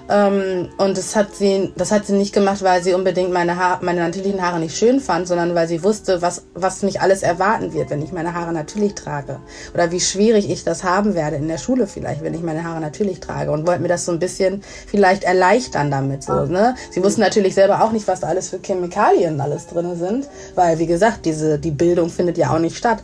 Ähm, 0.10 0.68
und 0.78 0.98
das 0.98 1.16
hat 1.16 1.34
sie, 1.34 1.72
das 1.78 1.92
hat 1.92 2.06
sie 2.06 2.14
nicht 2.14 2.34
gemacht, 2.34 2.62
weil 2.62 2.84
sie 2.84 2.94
unbedingt 2.94 3.32
meine 3.32 3.56
Haare, 3.58 3.86
meine 3.86 4.02
natürlichen 4.02 4.42
Haare 4.42 4.60
nicht 4.60 4.78
schön 4.78 5.00
fand, 5.00 5.28
sondern 5.28 5.56
weil 5.56 5.68
sie 5.68 5.82
wusste, 5.84 6.22
was, 6.22 6.44
was 6.54 6.84
mich 6.84 7.00
alles 7.00 7.24
erwarten 7.24 7.74
wird, 7.74 7.90
wenn 7.90 8.02
ich 8.02 8.12
meine 8.12 8.34
Haare 8.34 8.52
natürlich 8.52 8.96
trage. 8.96 9.40
Oder 9.74 9.92
wie 9.92 10.02
schwierig 10.02 10.50
ich 10.50 10.66
das 10.66 10.84
haben 10.84 11.16
werde 11.16 11.38
in 11.38 11.48
der 11.48 11.58
Schule 11.58 11.88
vielleicht, 11.88 12.22
wenn 12.22 12.34
ich 12.34 12.44
meine 12.44 12.66
Haare 12.66 12.82
natürlich 12.82 13.22
trage. 13.22 13.52
Und 13.52 13.66
wollte 13.66 13.82
mir 13.82 13.88
das 13.88 14.06
so 14.06 14.12
ein 14.12 14.20
bisschen 14.20 14.62
vielleicht 14.88 15.24
erleichtern 15.24 15.90
damit, 15.90 16.24
so, 16.24 16.46
ne? 16.46 16.76
Sie 16.92 17.04
wussten 17.04 17.22
natürlich 17.22 17.56
selber 17.56 17.82
auch 17.82 17.94
nicht, 17.94 18.08
was 18.08 18.20
da 18.20 18.28
alles 18.28 18.50
für 18.50 18.60
Chemikalien 18.60 19.40
alles 19.40 19.68
drin 19.68 19.96
sind, 19.96 20.28
weil, 20.56 20.80
wie 20.80 20.88
gesagt, 20.88 21.26
diese, 21.26 21.60
die 21.60 21.72
Bildung 21.72 22.10
findet 22.10 22.38
ja 22.38 22.54
auch 22.54 22.60
nicht 22.60 22.76
statt. 22.76 23.00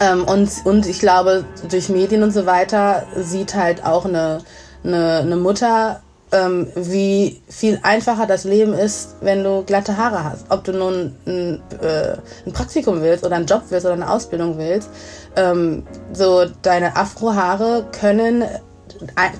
Ähm, 0.00 0.24
und, 0.24 0.50
und 0.64 0.86
ich 0.86 1.00
glaube, 1.00 1.44
durch 1.68 1.88
Medien 1.88 2.22
und 2.22 2.32
so 2.32 2.46
weiter 2.46 3.04
sieht 3.16 3.54
halt 3.54 3.84
auch 3.84 4.04
eine, 4.04 4.38
eine, 4.84 5.18
eine 5.18 5.36
Mutter, 5.36 6.00
ähm, 6.32 6.68
wie 6.74 7.42
viel 7.48 7.78
einfacher 7.82 8.26
das 8.26 8.44
Leben 8.44 8.72
ist, 8.72 9.16
wenn 9.20 9.44
du 9.44 9.62
glatte 9.64 9.96
Haare 9.96 10.24
hast. 10.24 10.46
Ob 10.48 10.64
du 10.64 10.72
nun 10.72 11.14
ein, 11.26 11.62
äh, 11.80 12.16
ein 12.46 12.52
Praktikum 12.52 13.02
willst 13.02 13.24
oder 13.24 13.36
einen 13.36 13.46
Job 13.46 13.64
willst 13.68 13.84
oder 13.84 13.94
eine 13.94 14.10
Ausbildung 14.10 14.58
willst. 14.58 14.88
Ähm, 15.36 15.86
so 16.12 16.46
deine 16.62 16.96
Afrohaare 16.96 17.86
können 17.92 18.44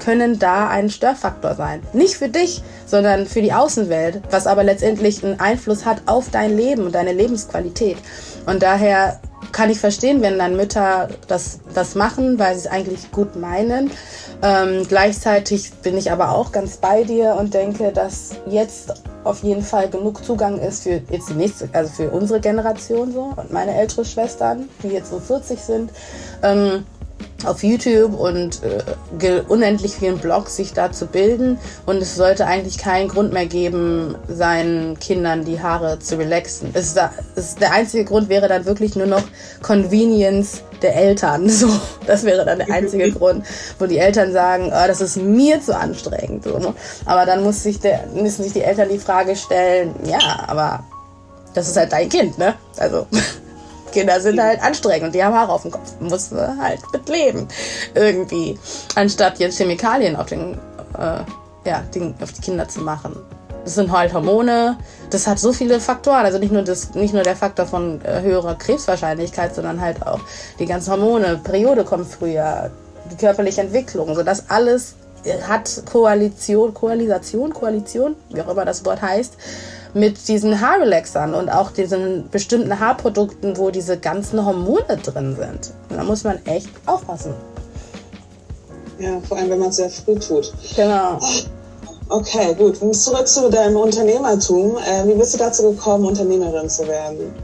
können 0.00 0.40
da 0.40 0.68
ein 0.68 0.90
Störfaktor 0.90 1.54
sein. 1.54 1.82
Nicht 1.92 2.16
für 2.16 2.28
dich, 2.28 2.62
sondern 2.86 3.26
für 3.26 3.42
die 3.42 3.52
Außenwelt, 3.52 4.22
was 4.30 4.46
aber 4.46 4.64
letztendlich 4.64 5.22
einen 5.22 5.38
Einfluss 5.38 5.84
hat 5.84 6.02
auf 6.06 6.30
dein 6.30 6.56
Leben 6.56 6.86
und 6.86 6.94
deine 6.94 7.12
Lebensqualität. 7.12 7.98
Und 8.46 8.62
daher 8.62 9.20
kann 9.50 9.70
ich 9.70 9.80
verstehen, 9.80 10.22
wenn 10.22 10.38
dann 10.38 10.56
Mütter 10.56 11.08
das, 11.26 11.60
das 11.74 11.94
machen, 11.94 12.38
weil 12.38 12.54
sie 12.54 12.60
es 12.60 12.66
eigentlich 12.66 13.10
gut 13.10 13.36
meinen. 13.36 13.90
Ähm, 14.42 14.86
gleichzeitig 14.88 15.72
bin 15.82 15.96
ich 15.96 16.12
aber 16.12 16.32
auch 16.32 16.52
ganz 16.52 16.76
bei 16.76 17.04
dir 17.04 17.36
und 17.38 17.54
denke, 17.54 17.92
dass 17.92 18.36
jetzt 18.46 18.94
auf 19.24 19.42
jeden 19.42 19.62
Fall 19.62 19.88
genug 19.88 20.24
Zugang 20.24 20.58
ist 20.58 20.82
für 20.84 21.00
jetzt 21.10 21.28
die 21.28 21.34
nächste, 21.34 21.68
also 21.72 21.92
für 21.92 22.10
unsere 22.10 22.40
Generation 22.40 23.12
so 23.12 23.32
und 23.36 23.52
meine 23.52 23.74
ältere 23.74 24.04
Schwestern, 24.04 24.68
die 24.82 24.88
jetzt 24.88 25.10
so 25.10 25.20
40 25.20 25.60
sind. 25.60 25.90
Ähm, 26.42 26.84
auf 27.44 27.62
YouTube 27.62 28.18
und 28.18 28.60
äh, 28.62 29.42
unendlich 29.48 29.96
vielen 29.96 30.18
Blogs 30.18 30.56
sich 30.56 30.72
da 30.72 30.92
zu 30.92 31.06
bilden. 31.06 31.58
Und 31.86 31.98
es 31.98 32.16
sollte 32.16 32.46
eigentlich 32.46 32.78
keinen 32.78 33.08
Grund 33.08 33.32
mehr 33.32 33.46
geben, 33.46 34.16
seinen 34.28 34.98
Kindern 34.98 35.44
die 35.44 35.60
Haare 35.60 35.98
zu 35.98 36.18
relaxen. 36.18 36.70
Es, 36.74 36.94
es, 37.36 37.54
der 37.56 37.72
einzige 37.72 38.04
Grund 38.04 38.28
wäre 38.28 38.48
dann 38.48 38.64
wirklich 38.64 38.96
nur 38.96 39.06
noch 39.06 39.22
Convenience 39.62 40.62
der 40.82 40.96
Eltern. 40.96 41.48
So, 41.62 41.68
das 42.06 42.24
wäre 42.24 42.44
dann 42.44 42.58
der 42.58 42.70
einzige 42.72 43.12
Grund, 43.12 43.44
wo 43.78 43.86
die 43.86 43.98
Eltern 43.98 44.32
sagen, 44.32 44.72
oh, 44.72 44.86
das 44.86 45.00
ist 45.00 45.16
mir 45.16 45.60
zu 45.60 45.76
anstrengend. 45.76 46.44
So, 46.44 46.58
ne? 46.58 46.74
Aber 47.04 47.24
dann 47.24 47.44
muss 47.44 47.62
sich 47.62 47.78
der, 47.78 48.06
müssen 48.14 48.42
sich 48.42 48.52
die 48.52 48.62
Eltern 48.62 48.88
die 48.88 48.98
Frage 48.98 49.36
stellen, 49.36 49.94
ja, 50.04 50.18
aber 50.48 50.82
das 51.54 51.68
ist 51.68 51.76
halt 51.76 51.92
dein 51.92 52.08
Kind, 52.08 52.38
ne? 52.38 52.54
Also. 52.78 53.06
Kinder 53.92 54.20
sind 54.20 54.40
halt 54.40 54.62
anstrengend 54.62 55.14
die 55.14 55.22
haben 55.22 55.34
Haare 55.34 55.52
auf 55.52 55.62
dem 55.62 55.70
Kopf. 55.70 55.92
Muss 56.00 56.30
halt 56.32 56.80
mitleben. 56.92 57.48
Irgendwie. 57.94 58.58
Anstatt 58.94 59.38
jetzt 59.38 59.58
Chemikalien 59.58 60.16
auf 60.16 60.26
den, 60.26 60.54
äh, 60.98 61.68
ja, 61.68 61.82
den, 61.94 62.14
auf 62.20 62.32
die 62.32 62.40
Kinder 62.40 62.68
zu 62.68 62.80
machen. 62.80 63.16
Das 63.64 63.76
sind 63.76 63.92
halt 63.92 64.12
Hormone. 64.12 64.76
Das 65.10 65.26
hat 65.26 65.38
so 65.38 65.52
viele 65.52 65.78
Faktoren. 65.78 66.24
Also 66.24 66.38
nicht 66.38 66.52
nur, 66.52 66.62
das, 66.62 66.94
nicht 66.94 67.14
nur 67.14 67.22
der 67.22 67.36
Faktor 67.36 67.66
von 67.66 68.00
äh, 68.04 68.22
höherer 68.22 68.56
Krebswahrscheinlichkeit, 68.56 69.54
sondern 69.54 69.80
halt 69.80 70.04
auch 70.04 70.20
die 70.58 70.66
ganzen 70.66 70.90
Hormone. 70.92 71.40
Periode 71.42 71.84
kommt 71.84 72.06
früher, 72.06 72.70
die 73.10 73.16
körperliche 73.16 73.60
Entwicklung. 73.60 74.14
So 74.14 74.22
das 74.22 74.50
alles 74.50 74.96
hat 75.48 75.82
Koalition, 75.90 76.74
Koalisation, 76.74 77.52
Koalition, 77.52 78.16
wie 78.30 78.40
auch 78.40 78.48
immer 78.48 78.64
das 78.64 78.84
Wort 78.84 79.02
heißt, 79.02 79.36
mit 79.94 80.28
diesen 80.28 80.60
Haarrelaxern 80.60 81.34
und 81.34 81.50
auch 81.50 81.70
diesen 81.70 82.28
bestimmten 82.30 82.80
Haarprodukten, 82.80 83.56
wo 83.56 83.70
diese 83.70 83.98
ganzen 83.98 84.44
Hormone 84.44 84.96
drin 85.02 85.36
sind. 85.36 85.72
Und 85.90 85.96
da 85.96 86.04
muss 86.04 86.24
man 86.24 86.44
echt 86.46 86.70
aufpassen. 86.86 87.34
Ja, 88.98 89.20
vor 89.26 89.36
allem, 89.36 89.50
wenn 89.50 89.58
man 89.58 89.68
es 89.68 89.76
sehr 89.76 89.90
früh 89.90 90.14
tut. 90.14 90.52
Genau. 90.76 91.18
Okay, 92.08 92.54
gut. 92.54 92.76
Zurück 92.94 93.26
zu 93.26 93.48
deinem 93.50 93.76
Unternehmertum. 93.76 94.76
Äh, 94.76 95.06
wie 95.08 95.14
bist 95.14 95.34
du 95.34 95.38
dazu 95.38 95.70
gekommen, 95.70 96.06
Unternehmerin 96.06 96.68
zu 96.68 96.86
werden? 96.86 97.34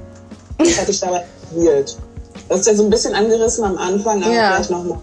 Was 0.59 0.81
hat 0.81 0.89
dich 0.89 1.01
dabei 1.01 1.25
gewählt? 1.53 1.97
Das 2.49 2.61
ist 2.61 2.67
ja 2.67 2.75
so 2.75 2.85
ein 2.85 2.91
bisschen 2.91 3.15
angerissen 3.15 3.65
am 3.65 3.77
Anfang, 3.77 4.23
aber 4.23 4.33
ja. 4.33 4.53
vielleicht 4.53 4.71
nochmal. 4.71 4.99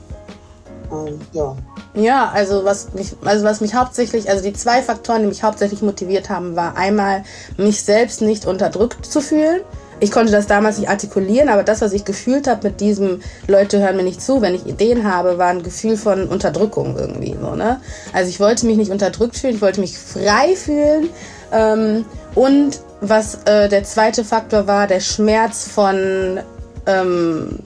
Ähm, 0.91 1.19
ja. 1.34 1.56
Ja, 1.95 2.32
also 2.34 2.65
was 2.65 2.93
mich, 2.93 3.15
also 3.24 3.45
was 3.45 3.62
mich 3.62 3.74
hauptsächlich, 3.74 4.30
also 4.30 4.43
die 4.43 4.54
zwei 4.54 4.82
Faktoren, 4.82 5.21
die 5.21 5.28
mich 5.28 5.43
hauptsächlich 5.43 5.82
motiviert 5.82 6.30
haben, 6.30 6.56
war 6.56 6.76
einmal 6.76 7.24
mich 7.58 7.82
selbst 7.84 8.21
nicht 8.21 8.45
unterdrückt 8.45 9.06
zu 9.06 9.21
fühlen. 9.21 9.62
Ich 10.02 10.12
konnte 10.12 10.32
das 10.34 10.45
damals 10.45 10.78
nicht 10.78 10.89
artikulieren, 10.89 11.48
aber 11.48 11.63
das, 11.63 11.80
was 11.80 11.93
ich 11.93 12.04
gefühlt 12.04 12.48
habe 12.48 12.67
mit 12.67 12.82
diesem 12.82 13.21
Leute 13.48 13.80
hören 13.80 13.95
mir 13.95 14.04
nicht 14.04 14.21
zu, 14.21 14.41
wenn 14.41 14.54
ich 14.54 14.65
Ideen 14.65 15.10
habe, 15.10 15.38
war 15.38 15.48
ein 15.48 15.63
Gefühl 15.63 15.95
von 15.95 16.28
Unterdrückung 16.28 16.98
irgendwie 16.98 17.36
so, 17.39 17.56
ne? 17.56 17.80
Also 18.12 18.30
ich 18.30 18.41
wollte 18.41 18.65
mich 18.65 18.76
nicht 18.76 18.91
unterdrückt 18.91 19.38
fühlen, 19.38 19.56
ich 19.56 19.62
wollte 19.62 19.80
mich 19.80 19.98
frei 19.98 20.56
fühlen. 20.56 21.10
Ähm, 21.54 22.04
und 22.36 22.82
was 23.00 23.39
äh, 23.45 23.69
der 23.69 23.86
zweite 23.86 24.26
Faktor 24.26 24.67
war, 24.67 24.88
der 24.88 25.00
Schmerz 25.00 25.65
von 25.67 26.41
ähm, 26.88 27.60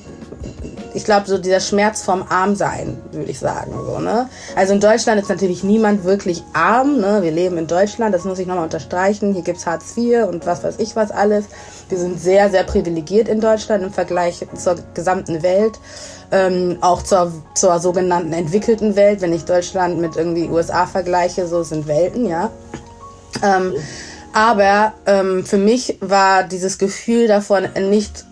ich 0.94 1.06
glaube, 1.06 1.28
so 1.28 1.38
dieser 1.38 1.60
Schmerz 1.60 2.02
vom 2.02 2.24
Armsein, 2.30 2.98
würde 3.12 3.30
ich 3.30 3.40
sagen. 3.40 3.72
So, 3.86 4.00
ne? 4.00 4.30
Also 4.56 4.74
in 4.74 4.80
Deutschland 4.80 5.22
ist 5.22 5.30
natürlich 5.30 5.64
niemand 5.64 6.04
wirklich 6.04 6.44
arm. 6.54 7.00
Ne? 7.00 7.22
Wir 7.22 7.32
leben 7.32 7.58
in 7.58 7.68
Deutschland, 7.68 8.14
das 8.14 8.24
muss 8.24 8.40
ich 8.40 8.48
nochmal 8.48 8.64
unterstreichen. 8.64 9.34
Hier 9.34 9.44
gibt 9.44 9.60
es 9.60 9.66
Hartz 9.66 9.96
IV 9.96 10.28
und 10.28 10.46
was 10.46 10.64
weiß 10.64 10.76
ich 10.80 10.96
was 10.96 11.12
alles. 11.12 11.46
Wir 11.90 11.98
sind 11.98 12.20
sehr, 12.20 12.50
sehr 12.50 12.64
privilegiert 12.64 13.28
in 13.28 13.42
Deutschland 13.42 13.84
im 13.84 13.94
Vergleich 13.94 14.46
zur 14.56 14.78
gesamten 14.94 15.44
Welt. 15.44 15.80
Ähm, 16.32 16.78
auch 16.82 17.02
zur, 17.02 17.32
zur 17.56 17.80
sogenannten 17.80 18.34
entwickelten 18.34 18.96
Welt. 18.96 19.22
Wenn 19.22 19.34
ich 19.34 19.46
Deutschland 19.46 20.00
mit 20.00 20.16
irgendwie 20.16 20.48
USA 20.48 20.86
vergleiche, 20.86 21.48
so 21.48 21.64
sind 21.64 21.88
Welten, 21.88 22.28
ja. 22.28 22.52
Ähm, 23.44 23.74
aber 24.34 24.94
ähm, 25.06 25.44
für 25.44 25.58
mich 25.58 25.98
war 26.02 26.44
dieses 26.44 26.78
Gefühl 26.78 27.28
davon 27.28 27.68
nicht 27.90 28.26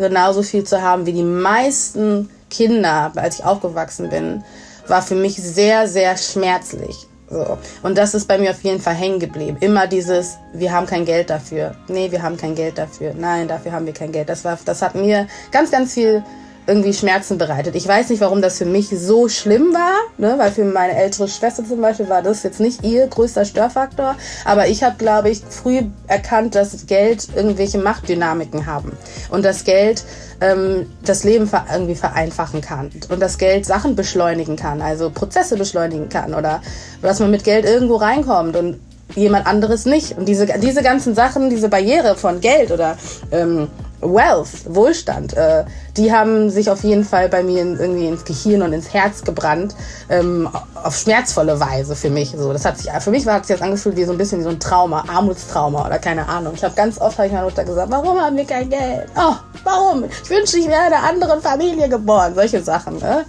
genauso 0.00 0.42
viel 0.42 0.64
zu 0.64 0.82
haben 0.82 1.06
wie 1.06 1.12
die 1.12 1.22
meisten 1.22 2.28
Kinder, 2.50 3.12
als 3.14 3.38
ich 3.38 3.44
aufgewachsen 3.44 4.08
bin, 4.10 4.42
war 4.88 5.02
für 5.02 5.14
mich 5.14 5.36
sehr, 5.36 5.86
sehr 5.86 6.16
schmerzlich. 6.16 7.06
So. 7.30 7.58
Und 7.84 7.96
das 7.96 8.14
ist 8.14 8.26
bei 8.26 8.38
mir 8.38 8.50
auf 8.50 8.62
jeden 8.64 8.80
Fall 8.80 8.94
hängen 8.94 9.20
geblieben. 9.20 9.56
Immer 9.60 9.86
dieses, 9.86 10.36
wir 10.52 10.72
haben 10.72 10.86
kein 10.86 11.04
Geld 11.04 11.30
dafür. 11.30 11.76
Nee, 11.86 12.10
wir 12.10 12.22
haben 12.22 12.36
kein 12.36 12.56
Geld 12.56 12.76
dafür. 12.76 13.14
Nein, 13.14 13.46
dafür 13.46 13.70
haben 13.70 13.86
wir 13.86 13.92
kein 13.92 14.10
Geld. 14.10 14.28
Das 14.28 14.44
war, 14.44 14.58
das 14.64 14.82
hat 14.82 14.96
mir 14.96 15.28
ganz, 15.52 15.70
ganz 15.70 15.94
viel 15.94 16.24
irgendwie 16.66 16.92
Schmerzen 16.92 17.38
bereitet. 17.38 17.74
Ich 17.74 17.86
weiß 17.86 18.10
nicht, 18.10 18.20
warum 18.20 18.42
das 18.42 18.58
für 18.58 18.64
mich 18.64 18.88
so 18.88 19.28
schlimm 19.28 19.72
war, 19.74 19.96
ne? 20.18 20.34
weil 20.38 20.52
für 20.52 20.64
meine 20.64 20.94
ältere 20.94 21.28
Schwester 21.28 21.64
zum 21.64 21.80
Beispiel 21.80 22.08
war 22.08 22.22
das 22.22 22.42
jetzt 22.42 22.60
nicht 22.60 22.84
ihr 22.84 23.06
größter 23.06 23.44
Störfaktor. 23.44 24.16
Aber 24.44 24.68
ich 24.68 24.82
habe, 24.82 24.96
glaube 24.96 25.30
ich, 25.30 25.42
früh 25.48 25.82
erkannt, 26.06 26.54
dass 26.54 26.86
Geld 26.86 27.28
irgendwelche 27.34 27.78
Machtdynamiken 27.78 28.66
haben 28.66 28.92
und 29.30 29.44
das 29.44 29.64
Geld 29.64 30.04
ähm, 30.40 30.86
das 31.04 31.24
Leben 31.24 31.50
irgendwie 31.72 31.94
vereinfachen 31.94 32.60
kann 32.60 32.90
und 33.08 33.20
das 33.20 33.38
Geld 33.38 33.66
Sachen 33.66 33.96
beschleunigen 33.96 34.56
kann, 34.56 34.80
also 34.80 35.10
Prozesse 35.10 35.56
beschleunigen 35.56 36.08
kann 36.08 36.34
oder 36.34 36.62
dass 37.02 37.20
man 37.20 37.30
mit 37.30 37.44
Geld 37.44 37.64
irgendwo 37.64 37.96
reinkommt 37.96 38.56
und 38.56 38.80
jemand 39.16 39.46
anderes 39.46 39.86
nicht. 39.86 40.16
Und 40.16 40.26
diese, 40.26 40.46
diese 40.46 40.82
ganzen 40.82 41.14
Sachen, 41.14 41.50
diese 41.50 41.68
Barriere 41.68 42.16
von 42.16 42.40
Geld 42.40 42.70
oder 42.70 42.96
ähm, 43.32 43.68
Wealth, 44.00 44.64
Wohlstand, 44.66 45.34
äh, 45.34 45.64
die 45.96 46.12
haben 46.12 46.50
sich 46.50 46.70
auf 46.70 46.82
jeden 46.84 47.04
Fall 47.04 47.28
bei 47.28 47.42
mir 47.42 47.62
in, 47.62 47.78
irgendwie 47.78 48.06
ins 48.06 48.24
Gehirn 48.24 48.62
und 48.62 48.72
ins 48.72 48.92
Herz 48.92 49.24
gebrannt, 49.24 49.74
ähm, 50.08 50.48
auf 50.82 50.96
schmerzvolle 50.96 51.60
Weise 51.60 51.96
für 51.96 52.10
mich. 52.10 52.34
So, 52.36 52.52
das 52.52 52.64
hat 52.64 52.78
sich, 52.78 52.90
für 52.90 53.10
mich 53.10 53.26
war 53.26 53.34
hat 53.34 53.46
sich 53.46 53.56
das 53.56 53.64
angefühlt 53.64 53.96
wie 53.96 54.04
so 54.04 54.12
ein 54.12 54.18
bisschen 54.18 54.40
wie 54.40 54.44
so 54.44 54.50
ein 54.50 54.60
Trauma, 54.60 55.04
Armutstrauma 55.08 55.86
oder 55.86 55.98
keine 55.98 56.28
Ahnung. 56.28 56.54
Ich 56.54 56.64
habe 56.64 56.74
ganz 56.74 57.00
oft 57.00 57.18
habe 57.18 57.26
ich 57.26 57.32
meiner 57.32 57.44
Mutter 57.44 57.64
gesagt, 57.64 57.90
warum 57.90 58.20
haben 58.20 58.36
wir 58.36 58.44
kein 58.44 58.68
Geld? 58.70 59.08
Oh, 59.16 59.34
warum? 59.64 60.04
Ich 60.04 60.30
wünschte, 60.30 60.58
ich 60.58 60.68
wäre 60.68 60.86
in 60.86 60.92
einer 60.92 61.08
anderen 61.08 61.40
Familie 61.40 61.88
geboren. 61.88 62.34
Solche 62.34 62.62
Sachen. 62.62 62.98
Ne? 62.98 63.24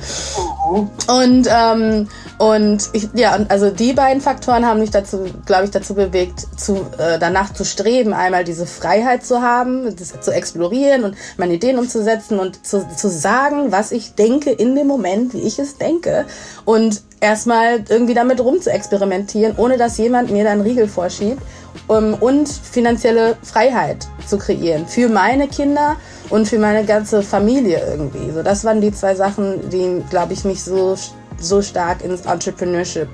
Und 1.08 1.48
ähm, 1.50 2.08
und 2.42 2.90
ich, 2.94 3.08
ja, 3.14 3.36
und 3.36 3.52
also 3.52 3.70
die 3.70 3.94
beiden 3.94 4.20
Faktoren 4.20 4.66
haben 4.66 4.80
mich 4.80 4.90
dazu, 4.90 5.28
glaube 5.46 5.66
ich, 5.66 5.70
dazu 5.70 5.94
bewegt, 5.94 6.48
zu, 6.60 6.88
äh, 6.98 7.20
danach 7.20 7.54
zu 7.54 7.64
streben, 7.64 8.14
einmal 8.14 8.44
diese 8.44 8.66
Freiheit 8.66 9.24
zu 9.24 9.44
haben, 9.44 9.96
das, 9.96 10.20
zu 10.22 10.32
explorieren 10.32 11.04
und 11.04 11.16
meine 11.38 11.54
Ideen 11.54 11.78
umzusetzen 11.78 12.40
und 12.40 12.61
zu, 12.64 12.88
zu 12.96 13.10
sagen, 13.10 13.72
was 13.72 13.92
ich 13.92 14.16
denke 14.16 14.52
in 14.52 14.76
dem 14.76 14.88
Moment, 14.88 15.34
wie 15.34 15.42
ich 15.42 15.60
es 15.60 15.78
denke. 15.78 16.26
Und 16.66 17.02
erstmal 17.20 17.84
irgendwie 17.90 18.14
damit 18.14 18.40
rum 18.40 18.62
zu 18.62 18.72
experimentieren, 18.72 19.56
ohne 19.58 19.78
dass 19.78 19.98
jemand 19.98 20.32
mir 20.32 20.44
dann 20.44 20.62
Riegel 20.62 20.88
vorschiebt. 20.88 21.42
Um, 21.88 22.16
und 22.16 22.50
finanzielle 22.50 23.38
Freiheit 23.44 24.06
zu 24.28 24.38
kreieren 24.38 24.86
für 24.88 25.08
meine 25.08 25.48
Kinder 25.48 25.96
und 26.30 26.46
für 26.46 26.60
meine 26.60 26.84
ganze 26.84 27.22
Familie 27.22 27.82
irgendwie. 27.90 28.30
So, 28.32 28.44
das 28.44 28.66
waren 28.66 28.82
die 28.82 28.92
zwei 28.92 29.16
Sachen, 29.16 29.70
die, 29.70 30.04
glaube 30.10 30.34
ich, 30.34 30.44
mich 30.44 30.62
so 30.62 30.98
so 31.42 31.62
stark 31.62 32.04
ins 32.04 32.22
Entrepreneurship 32.26 33.08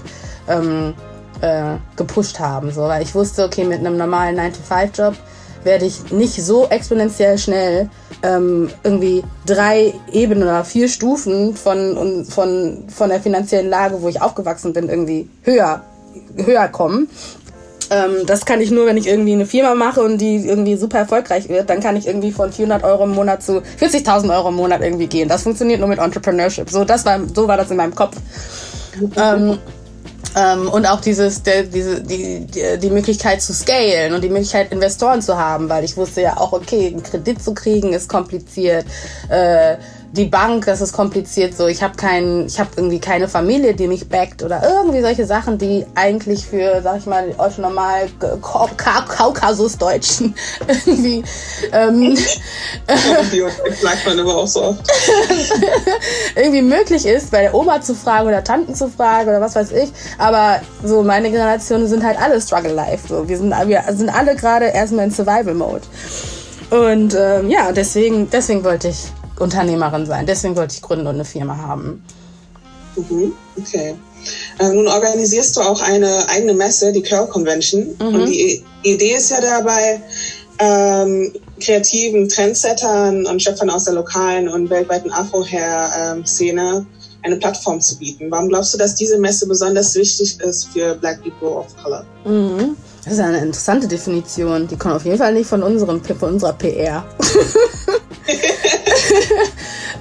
ähm, 0.47 0.93
äh, 1.41 1.75
gepusht 1.95 2.39
haben. 2.39 2.71
So, 2.71 2.81
weil 2.81 3.03
ich 3.03 3.15
wusste, 3.15 3.45
okay, 3.45 3.63
mit 3.63 3.79
einem 3.79 3.97
normalen 3.97 4.39
9-to-5-Job 4.39 5.15
werde 5.63 5.86
ich 5.86 6.12
nicht 6.12 6.41
so 6.43 6.67
exponentiell 6.67 7.38
schnell 7.38 7.89
ähm, 8.23 8.69
irgendwie 8.84 9.23
drei 9.45 9.93
Ebenen 10.12 10.43
oder 10.43 10.63
vier 10.63 10.89
Stufen 10.89 11.56
von, 11.56 12.25
von, 12.25 12.86
von 12.88 13.10
der 13.10 13.21
finanziellen 13.21 13.69
Lage, 13.69 14.01
wo 14.01 14.08
ich 14.08 14.21
aufgewachsen 14.21 14.73
bin, 14.73 14.89
irgendwie 14.89 15.30
höher, 15.43 15.84
höher 16.36 16.67
kommen. 16.67 17.10
Ähm, 17.89 18.25
das 18.25 18.45
kann 18.45 18.60
ich 18.60 18.71
nur, 18.71 18.86
wenn 18.86 18.97
ich 18.97 19.08
irgendwie 19.08 19.34
eine 19.34 19.45
Firma 19.45 19.73
mache 19.75 20.01
und 20.01 20.17
die 20.17 20.38
irgendwie 20.38 20.75
super 20.75 20.99
erfolgreich 20.99 21.47
wird, 21.47 21.69
dann 21.69 21.80
kann 21.80 21.95
ich 21.95 22.08
irgendwie 22.08 22.32
von 22.32 22.51
400 22.51 22.84
Euro 22.84 23.06
im 23.06 23.12
Monat 23.12 23.43
zu 23.43 23.62
40.000 23.80 24.36
Euro 24.36 24.49
im 24.49 24.56
Monat 24.56 24.82
irgendwie 24.82 25.08
gehen. 25.08 25.30
Das 25.30 25.43
funktioniert 25.43 25.80
nur 25.80 25.88
mit 25.88 25.99
Entrepreneurship. 25.99 26.69
So, 26.69 26.84
das 26.84 27.06
war, 27.06 27.19
so 27.34 27.47
war 27.47 27.56
das 27.56 27.71
in 27.71 27.77
meinem 27.77 27.95
Kopf. 27.95 28.17
Ähm, 29.15 29.60
ähm, 30.38 30.69
und 30.69 30.86
auch 30.86 31.02
dieses, 31.02 31.41
der, 31.43 31.63
diese, 31.63 32.02
die, 32.02 32.45
die, 32.45 32.78
die 32.78 32.89
Möglichkeit 32.89 33.41
zu 33.41 33.54
scalen 33.54 34.13
und 34.13 34.23
die 34.23 34.30
Möglichkeit, 34.30 34.71
Investoren 34.71 35.21
zu 35.21 35.38
haben, 35.38 35.67
weil 35.69 35.84
ich 35.84 35.97
wusste 35.97 36.21
ja 36.21 36.38
auch, 36.38 36.54
okay, 36.54 36.88
einen 36.88 37.02
Kredit 37.02 37.41
zu 37.41 37.54
kriegen 37.54 37.93
ist 37.93 38.08
kompliziert. 38.08 38.86
Äh, 39.30 39.78
die 40.12 40.26
Bank, 40.26 40.65
das 40.65 40.82
ist 40.82 40.93
kompliziert 40.93 41.56
so. 41.56 41.67
Ich 41.67 41.84
habe 41.84 41.96
kein, 41.96 42.46
ich 42.48 42.60
habe 42.60 42.70
irgendwie 42.76 43.00
keine 43.00 43.28
Familie, 43.28 43.74
die 43.74 43.88
mich 43.88 44.08
backt 44.08 44.43
oder 44.43 44.62
irgendwie 44.63 45.02
solche 45.02 45.26
Sachen, 45.26 45.58
die 45.58 45.86
eigentlich 45.96 46.46
für, 46.46 46.82
sag 46.82 47.00
ich 47.00 47.06
mal, 47.06 47.34
euch 47.38 47.58
normal 47.58 48.08
Kaukasus-Deutschen 48.41 50.36
irgendwie. 50.67 51.24
Ähm, 51.72 52.15
sagt 53.82 54.06
man 54.06 54.20
aber 54.20 54.38
auch 54.38 54.48
so 54.48 54.63
oft. 54.63 54.80
irgendwie 56.36 56.62
möglich 56.62 57.06
ist, 57.06 57.32
bei 57.32 57.41
der 57.41 57.54
Oma 57.54 57.82
zu 57.82 57.93
fragen 57.96 58.28
oder 58.28 58.43
Tanten 58.43 58.76
zu 58.76 58.89
fragen 58.89 59.30
oder 59.30 59.41
was 59.41 59.56
weiß 59.56 59.72
ich. 59.72 59.91
Aber 60.17 60.62
so 60.84 61.04
meine 61.04 61.30
Generationen 61.30 61.88
sind 61.88 62.04
halt 62.04 62.20
alle 62.22 62.41
Struggle 62.41 62.74
Life. 62.74 63.08
So. 63.08 63.28
Wir 63.28 63.38
sind, 63.38 63.52
wir 63.52 63.84
sind 63.89 64.10
alle 64.10 64.36
gerade 64.36 64.67
erstmal 64.67 65.06
in 65.06 65.12
Survival 65.12 65.54
Mode. 65.54 65.84
Und 66.70 67.15
ähm, 67.15 67.50
ja, 67.50 67.72
deswegen, 67.72 68.30
deswegen 68.30 68.63
wollte 68.63 68.89
ich 68.89 69.12
Unternehmerin 69.39 70.06
sein. 70.06 70.26
Deswegen 70.26 70.56
wollte 70.56 70.76
ich 70.76 70.82
gründen 70.82 71.08
und 71.08 71.15
eine 71.15 71.26
Firma 71.26 71.58
haben. 71.58 72.04
Mhm, 72.95 73.34
okay. 73.58 73.95
Äh, 74.60 74.69
nun 74.69 74.88
organisierst 74.88 75.56
du 75.56 75.62
auch 75.62 75.82
eine 75.82 76.28
eigene 76.30 76.54
Messe, 76.54 76.91
die 76.91 77.02
Curl 77.02 77.28
Convention. 77.28 77.95
Mhm. 78.00 78.15
Und 78.15 78.26
die 78.28 78.63
Idee 78.84 79.15
ist 79.15 79.30
ja 79.30 79.39
dabei, 79.39 80.02
ähm, 80.60 81.34
kreativen 81.60 82.28
Trendsettern 82.30 83.26
und 83.26 83.41
Schöpfern 83.41 83.69
aus 83.69 83.86
der 83.86 83.93
lokalen 83.93 84.50
und 84.50 84.69
weltweiten 84.69 85.12
Afro-Hair-Szene 85.12 86.86
eine 87.23 87.36
Plattform 87.38 87.82
zu 87.82 87.97
bieten. 87.97 88.32
Warum 88.32 88.50
glaubst 88.50 88.73
du, 88.73 88.78
dass 88.78 88.95
diese 88.95 89.17
Messe 89.17 89.47
besonders 89.47 89.95
wichtig 89.95 90.39
ist 90.39 90.69
für 90.69 90.95
Black 90.95 91.21
People 91.23 91.50
of 91.50 91.67
Color? 91.84 92.06
Mhm. 92.26 92.76
Das 93.04 93.13
ist 93.13 93.19
eine 93.19 93.39
interessante 93.39 93.88
Definition. 93.88 94.67
Die 94.67 94.76
kommt 94.76 94.95
auf 94.95 95.06
jeden 95.06 95.17
Fall 95.17 95.34
nicht 95.34 95.47
von 95.47 95.63
unserem 95.63 96.04
von 96.04 96.34
unserer 96.34 96.54
PR. 96.54 97.06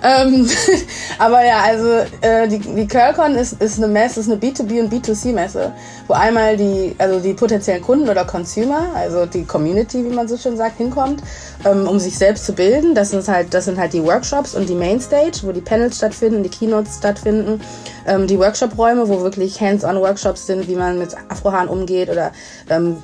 ähm, 0.02 0.48
aber 1.18 1.44
ja, 1.44 1.60
also 1.62 1.88
äh, 2.20 2.48
die, 2.48 2.58
die 2.58 2.86
Curlcon 2.86 3.34
ist, 3.34 3.60
ist 3.60 3.78
eine 3.78 3.88
Messe, 3.88 4.20
ist 4.20 4.30
eine 4.30 4.40
B2B 4.40 4.80
und 4.80 4.92
B2C-Messe, 4.92 5.72
wo 6.06 6.14
einmal 6.14 6.56
die, 6.56 6.94
also 6.98 7.20
die 7.20 7.34
potenziellen 7.34 7.82
Kunden 7.82 8.08
oder 8.08 8.24
Consumer, 8.24 8.90
also 8.94 9.26
die 9.26 9.44
Community, 9.44 10.04
wie 10.04 10.14
man 10.14 10.28
so 10.28 10.36
schön 10.36 10.56
sagt, 10.56 10.78
hinkommt, 10.78 11.22
ähm, 11.64 11.86
um 11.86 11.98
sich 11.98 12.16
selbst 12.16 12.46
zu 12.46 12.52
bilden. 12.52 12.94
Das, 12.94 13.12
ist 13.12 13.28
halt, 13.28 13.52
das 13.54 13.64
sind 13.64 13.78
halt 13.78 13.92
die 13.92 14.02
Workshops 14.02 14.54
und 14.54 14.68
die 14.68 14.74
Mainstage, 14.74 15.40
wo 15.42 15.52
die 15.52 15.60
Panels 15.60 15.96
stattfinden, 15.96 16.42
die 16.42 16.50
Keynotes 16.50 16.98
stattfinden, 16.98 17.60
ähm, 18.06 18.26
die 18.26 18.38
Workshop-Räume, 18.38 19.08
wo 19.08 19.20
wirklich 19.20 19.60
Hands-on-Workshops 19.60 20.46
sind, 20.46 20.68
wie 20.68 20.74
man 20.74 20.98
mit 20.98 21.16
Afrohaaren 21.28 21.68
umgeht 21.68 22.08
oder 22.08 22.32
ähm, 22.70 22.96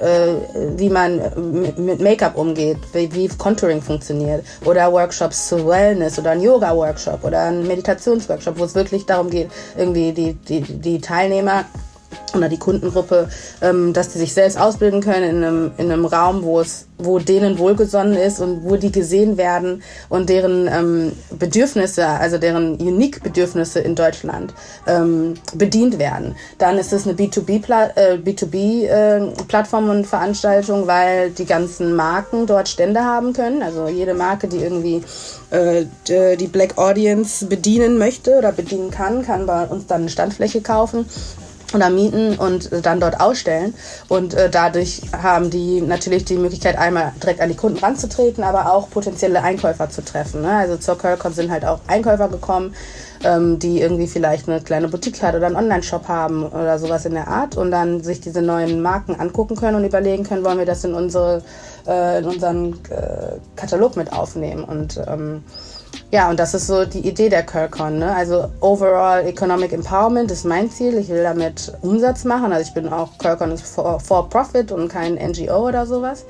äh, 0.00 0.78
wie 0.78 0.90
man 0.90 1.20
mit, 1.52 1.78
mit 1.78 2.00
Make-up 2.00 2.36
umgeht, 2.36 2.78
wie, 2.92 3.12
wie 3.14 3.28
Contouring 3.28 3.82
funktioniert 3.82 4.44
oder 4.64 4.92
Workshops 4.92 5.48
zu 5.48 5.66
Wellness 5.66 6.18
oder 6.18 6.30
ein 6.30 6.42
Yoga-Workshop 6.42 7.24
oder 7.24 7.42
ein 7.44 7.66
Meditationsworkshop, 7.66 8.58
wo 8.58 8.64
es 8.64 8.74
wirklich 8.74 9.06
darum 9.06 9.30
geht, 9.30 9.50
irgendwie 9.76 10.12
die, 10.12 10.34
die, 10.34 10.60
die 10.60 11.00
Teilnehmer 11.00 11.64
oder 12.34 12.48
die 12.48 12.58
Kundengruppe, 12.58 13.28
ähm, 13.62 13.92
dass 13.92 14.10
die 14.10 14.18
sich 14.18 14.34
selbst 14.34 14.58
ausbilden 14.58 15.00
können 15.00 15.30
in 15.30 15.44
einem, 15.44 15.70
in 15.78 15.90
einem 15.90 16.04
Raum, 16.04 16.42
wo 16.42 16.60
es, 16.60 16.86
wo 16.98 17.18
denen 17.18 17.58
wohlgesonnen 17.58 18.16
ist 18.16 18.40
und 18.40 18.64
wo 18.64 18.76
die 18.76 18.92
gesehen 18.92 19.36
werden 19.36 19.82
und 20.08 20.28
deren 20.28 20.68
ähm, 20.68 21.12
Bedürfnisse, 21.30 22.06
also 22.06 22.38
deren 22.38 22.76
Unique-Bedürfnisse 22.76 23.80
in 23.80 23.94
Deutschland 23.94 24.52
ähm, 24.86 25.34
bedient 25.54 25.98
werden. 25.98 26.34
Dann 26.58 26.78
ist 26.78 26.92
es 26.92 27.06
eine 27.06 27.16
B2B-Plattform 27.16 27.92
äh, 27.96 28.30
B2B, 28.30 28.86
äh, 28.86 29.90
und 29.90 30.06
Veranstaltung, 30.06 30.86
weil 30.86 31.30
die 31.30 31.46
ganzen 31.46 31.94
Marken 31.94 32.46
dort 32.46 32.68
Stände 32.68 33.04
haben 33.04 33.32
können. 33.32 33.62
Also 33.62 33.88
jede 33.88 34.14
Marke, 34.14 34.48
die 34.48 34.58
irgendwie 34.58 35.02
äh, 35.50 35.84
die 36.36 36.46
Black 36.46 36.78
Audience 36.78 37.46
bedienen 37.46 37.98
möchte 37.98 38.36
oder 38.38 38.52
bedienen 38.52 38.90
kann, 38.90 39.24
kann 39.24 39.46
bei 39.46 39.64
uns 39.66 39.86
dann 39.86 40.02
eine 40.02 40.10
Standfläche 40.10 40.60
kaufen 40.60 41.06
oder 41.74 41.90
mieten 41.90 42.36
und 42.38 42.70
dann 42.84 43.00
dort 43.00 43.20
ausstellen. 43.20 43.74
Und 44.08 44.34
äh, 44.34 44.48
dadurch 44.50 45.02
haben 45.12 45.50
die 45.50 45.80
natürlich 45.80 46.24
die 46.24 46.36
Möglichkeit, 46.36 46.78
einmal 46.78 47.12
direkt 47.22 47.40
an 47.40 47.48
die 47.48 47.56
Kunden 47.56 47.78
ranzutreten, 47.78 48.42
aber 48.42 48.72
auch 48.72 48.88
potenzielle 48.90 49.42
Einkäufer 49.42 49.90
zu 49.90 50.04
treffen. 50.04 50.42
Ne? 50.42 50.50
Also 50.50 50.76
zur 50.76 50.96
Curlcon 50.96 51.32
sind 51.32 51.50
halt 51.50 51.64
auch 51.64 51.80
Einkäufer 51.86 52.28
gekommen, 52.28 52.74
ähm, 53.24 53.58
die 53.58 53.80
irgendwie 53.80 54.06
vielleicht 54.06 54.48
eine 54.48 54.60
kleine 54.60 54.88
Boutique 54.88 55.22
hat 55.22 55.34
oder 55.34 55.46
einen 55.46 55.56
Online-Shop 55.56 56.08
haben 56.08 56.46
oder 56.46 56.78
sowas 56.78 57.04
in 57.04 57.12
der 57.12 57.28
Art 57.28 57.56
und 57.56 57.70
dann 57.70 58.02
sich 58.02 58.20
diese 58.20 58.42
neuen 58.42 58.80
Marken 58.80 59.14
angucken 59.14 59.56
können 59.56 59.76
und 59.76 59.84
überlegen 59.84 60.24
können, 60.24 60.44
wollen 60.44 60.58
wir 60.58 60.66
das 60.66 60.84
in, 60.84 60.94
unsere, 60.94 61.42
äh, 61.86 62.20
in 62.20 62.24
unseren 62.24 62.74
äh, 62.90 63.38
Katalog 63.56 63.96
mit 63.96 64.12
aufnehmen. 64.12 64.64
Und 64.64 65.00
ähm, 65.06 65.42
ja, 66.10 66.30
und 66.30 66.40
das 66.40 66.54
ist 66.54 66.66
so 66.66 66.84
die 66.84 67.06
Idee 67.06 67.28
der 67.28 67.42
Curlcon. 67.42 67.98
Ne? 67.98 68.14
Also 68.14 68.46
Overall 68.60 69.26
Economic 69.26 69.72
Empowerment 69.72 70.30
ist 70.30 70.44
mein 70.44 70.70
Ziel. 70.70 70.96
Ich 70.96 71.08
will 71.08 71.22
damit 71.22 71.72
Umsatz 71.82 72.24
machen. 72.24 72.52
Also 72.52 72.68
ich 72.68 72.74
bin 72.74 72.88
auch, 72.88 73.18
Curlcon 73.18 73.52
ist 73.52 73.66
for, 73.66 74.00
for 74.00 74.28
Profit 74.28 74.72
und 74.72 74.88
kein 74.88 75.14
NGO 75.14 75.68
oder 75.68 75.86
sowas. 75.86 76.24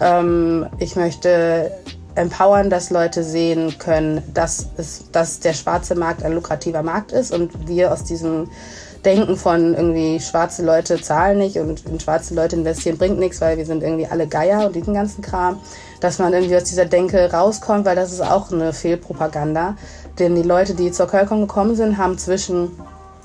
Ähm, 0.00 0.66
ich 0.78 0.96
möchte 0.96 1.70
empowern, 2.14 2.70
dass 2.70 2.90
Leute 2.90 3.22
sehen 3.22 3.76
können, 3.78 4.22
dass, 4.34 4.68
es, 4.76 5.10
dass 5.12 5.40
der 5.40 5.52
schwarze 5.52 5.94
Markt 5.94 6.22
ein 6.22 6.32
lukrativer 6.32 6.82
Markt 6.82 7.12
ist 7.12 7.32
und 7.32 7.68
wir 7.68 7.92
aus 7.92 8.04
diesem 8.04 8.48
Denken 9.04 9.36
von 9.36 9.74
irgendwie 9.74 10.18
schwarze 10.18 10.64
Leute 10.64 11.00
zahlen 11.00 11.38
nicht 11.38 11.56
und 11.56 11.86
in 11.86 12.00
schwarze 12.00 12.34
Leute 12.34 12.56
investieren 12.56 12.98
bringt 12.98 13.18
nichts, 13.18 13.40
weil 13.40 13.56
wir 13.56 13.64
sind 13.64 13.82
irgendwie 13.82 14.06
alle 14.06 14.26
Geier 14.26 14.66
und 14.66 14.74
diesen 14.74 14.94
ganzen 14.94 15.22
Kram, 15.22 15.60
dass 16.00 16.18
man 16.18 16.32
irgendwie 16.32 16.56
aus 16.56 16.64
dieser 16.64 16.84
Denke 16.84 17.32
rauskommt, 17.32 17.84
weil 17.84 17.96
das 17.96 18.12
ist 18.12 18.20
auch 18.20 18.52
eine 18.52 18.72
Fehlpropaganda. 18.72 19.76
Denn 20.18 20.34
die 20.34 20.42
Leute, 20.42 20.74
die 20.74 20.92
zur 20.92 21.06
Kölkon 21.06 21.42
gekommen 21.42 21.76
sind, 21.76 21.98
haben 21.98 22.18
zwischen, 22.18 22.70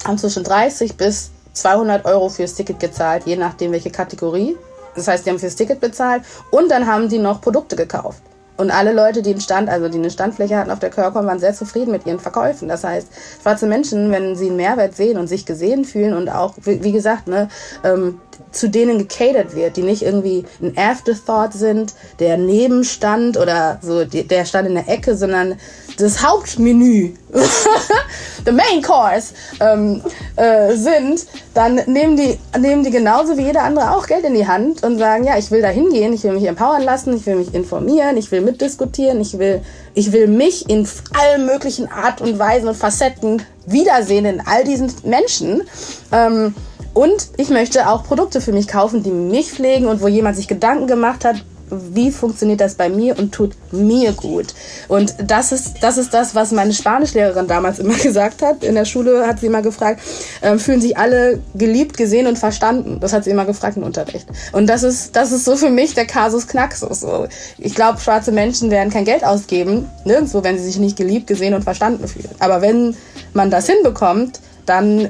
haben 0.06 0.18
zwischen 0.18 0.44
30 0.44 0.98
bis 0.98 1.32
200 1.54 2.06
Euro 2.06 2.30
fürs 2.30 2.56
Ticket 2.56 2.80
gezahlt, 2.80 3.24
je 3.26 3.36
nachdem 3.36 3.72
welche 3.72 3.92
Kategorie. 3.92 4.58
Das 4.96 5.08
heißt, 5.08 5.26
die 5.26 5.32
haben 5.32 5.40
fürs 5.40 5.56
Ticket 5.56 5.80
bezahlt 5.80 6.24
und 6.52 6.70
dann 6.70 6.88
haben 6.88 7.10
die 7.10 7.20
noch 7.20 7.42
Produkte 7.42 7.76
gekauft. 7.76 8.22
Und 8.56 8.70
alle 8.70 8.94
Leute, 8.94 9.24
die 9.24 9.32
einen 9.32 9.42
Stand, 9.42 9.68
also 9.68 9.90
die 9.90 9.98
eine 9.98 10.12
Standfläche 10.12 10.56
hatten 10.56 10.70
auf 10.70 10.80
der 10.80 10.92
Körper, 10.92 11.26
waren 11.26 11.40
sehr 11.40 11.56
zufrieden 11.56 11.92
mit 11.92 12.06
ihren 12.06 12.20
Verkäufen. 12.20 12.68
Das 12.68 12.84
heißt, 12.84 13.08
schwarze 13.42 13.66
Menschen, 13.66 14.12
wenn 14.12 14.36
sie 14.36 14.48
einen 14.48 14.58
Mehrwert 14.58 14.96
sehen 14.96 15.18
und 15.18 15.28
sich 15.28 15.46
gesehen 15.46 15.86
fühlen 15.86 16.14
und 16.14 16.30
auch, 16.30 16.54
wie 16.58 16.92
gesagt, 16.92 17.28
ne, 17.28 17.48
ähm, 17.84 18.22
zu 18.52 18.70
denen 18.70 18.98
gecatert 19.00 19.56
wird, 19.56 19.78
die 19.78 19.82
nicht 19.82 20.02
irgendwie 20.02 20.46
ein 20.62 20.78
Afterthought 20.78 21.54
sind, 21.54 21.94
der 22.20 22.38
Nebenstand 22.38 23.38
oder 23.38 23.80
so 23.82 24.06
der 24.06 24.46
stand 24.46 24.68
in 24.68 24.76
der 24.76 24.90
Ecke, 24.90 25.16
sondern 25.16 25.60
das 25.98 26.24
Hauptmenü, 26.24 27.14
the 28.46 28.52
main 28.52 28.82
course, 28.82 29.34
ähm, 29.60 30.02
äh, 30.36 30.76
sind, 30.76 31.26
dann 31.54 31.76
nehmen 31.86 32.18
die, 32.18 32.40
nehmen 32.60 32.84
die 32.84 32.92
genauso 32.92 33.38
wie 33.38 33.44
jeder 33.44 33.64
andere 33.64 33.96
auch 33.96 34.08
Geld 34.08 34.26
in 34.26 34.34
die 34.34 34.48
Hand 34.48 34.84
und 34.84 34.98
sagen, 34.98 35.24
ja, 35.24 35.38
ich 35.38 35.52
will 35.52 35.62
da 35.62 35.70
hingehen, 35.70 36.14
ich 36.14 36.24
will 36.24 36.34
mich 36.34 36.46
empowern 36.46 36.84
lassen, 36.84 37.16
ich 37.16 37.26
will 37.26 37.36
mich 37.36 37.54
informieren, 37.54 38.18
ich 38.18 38.32
will 38.32 38.42
mitdiskutieren, 38.42 39.22
ich 39.22 39.38
will, 39.38 39.62
ich 39.96 40.12
will 40.12 40.28
mich 40.28 40.70
in 40.70 40.88
allen 41.14 41.46
möglichen 41.46 41.88
Art 41.92 42.22
und 42.22 42.40
Weisen 42.40 42.68
und 42.68 42.76
Facetten 42.76 43.42
wiedersehen 43.66 44.26
in 44.26 44.42
all 44.46 44.64
diesen 44.64 44.92
Menschen. 45.04 45.64
Ähm, 46.12 46.56
und 46.94 47.30
ich 47.38 47.50
möchte 47.50 47.90
auch 47.90 48.04
Produkte 48.04 48.40
für 48.42 48.52
mich 48.52 48.68
kaufen, 48.68 49.04
die 49.04 49.12
mich 49.12 49.52
pflegen 49.52 49.88
und 49.88 50.02
wo 50.02 50.08
jemand 50.08 50.36
sich 50.36 50.48
Gedanken 50.48 50.88
gemacht 50.88 51.26
hat, 51.26 51.44
wie 51.70 52.12
funktioniert 52.12 52.62
das 52.62 52.76
bei 52.76 52.90
mir 52.90 53.18
und 53.18 53.32
tut 53.32 53.54
mir 53.72 54.12
gut. 54.14 54.48
Und 54.88 55.16
das 55.24 55.52
ist, 55.52 55.76
das 55.82 55.98
ist 55.98 56.14
das, 56.14 56.36
was 56.36 56.52
meine 56.52 56.74
Spanischlehrerin 56.74 57.48
damals 57.48 57.80
immer 57.80 57.94
gesagt 58.04 58.42
hat. 58.42 58.64
In 58.64 58.76
der 58.76 58.86
Schule 58.86 59.26
hat 59.26 59.40
sie 59.40 59.48
immer 59.48 59.62
gefragt, 59.62 60.02
äh, 60.42 60.58
fühlen 60.58 60.82
sich 60.82 60.98
alle 60.98 61.40
geliebt, 61.56 61.98
gesehen 61.98 62.28
und 62.28 62.38
verstanden? 62.38 63.00
Das 63.00 63.14
hat 63.14 63.24
sie 63.24 63.32
immer 63.32 63.46
gefragt 63.46 63.78
im 63.78 63.84
Unterricht. 63.84 64.28
Und 64.52 64.68
das 64.68 64.84
ist, 64.84 65.16
das 65.16 65.32
ist 65.32 65.46
so 65.46 65.56
für 65.56 65.70
mich 65.70 65.94
der 65.94 66.06
Kasus 66.06 66.48
Knaxus. 66.48 67.02
So. 67.02 67.28
Ich 67.58 67.76
glaube, 67.76 68.00
schwarze 68.00 68.32
Menschen 68.32 68.70
werden 68.72 68.92
kein 68.92 69.06
Geld 69.06 69.24
ausgeben, 69.24 69.90
nirgendwo, 70.06 70.44
wenn 70.44 70.58
sie 70.58 70.66
sich 70.66 70.80
nicht 70.80 70.98
geliebt, 70.98 71.28
gesehen 71.28 71.54
und 71.54 71.64
verstanden 71.64 72.08
fühlen. 72.08 72.30
Aber 72.40 72.62
wenn 72.62 72.96
man 73.34 73.50
das 73.50 73.68
hinbekommt, 73.68 74.40
dann 74.66 75.10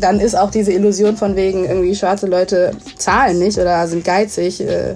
dann 0.00 0.20
ist 0.20 0.36
auch 0.36 0.50
diese 0.50 0.72
Illusion 0.72 1.16
von 1.16 1.36
wegen 1.36 1.64
irgendwie 1.64 1.94
schwarze 1.94 2.26
Leute 2.26 2.72
zahlen 2.96 3.38
nicht 3.38 3.58
oder 3.58 3.86
sind 3.86 4.04
geizig 4.04 4.60
äh, 4.60 4.94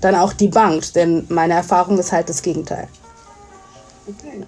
dann 0.00 0.14
auch 0.14 0.32
debunked, 0.32 0.94
denn 0.94 1.26
meine 1.28 1.54
Erfahrung 1.54 1.98
ist 1.98 2.12
halt 2.12 2.28
das 2.28 2.42
Gegenteil. 2.42 2.88
Okay. 4.06 4.46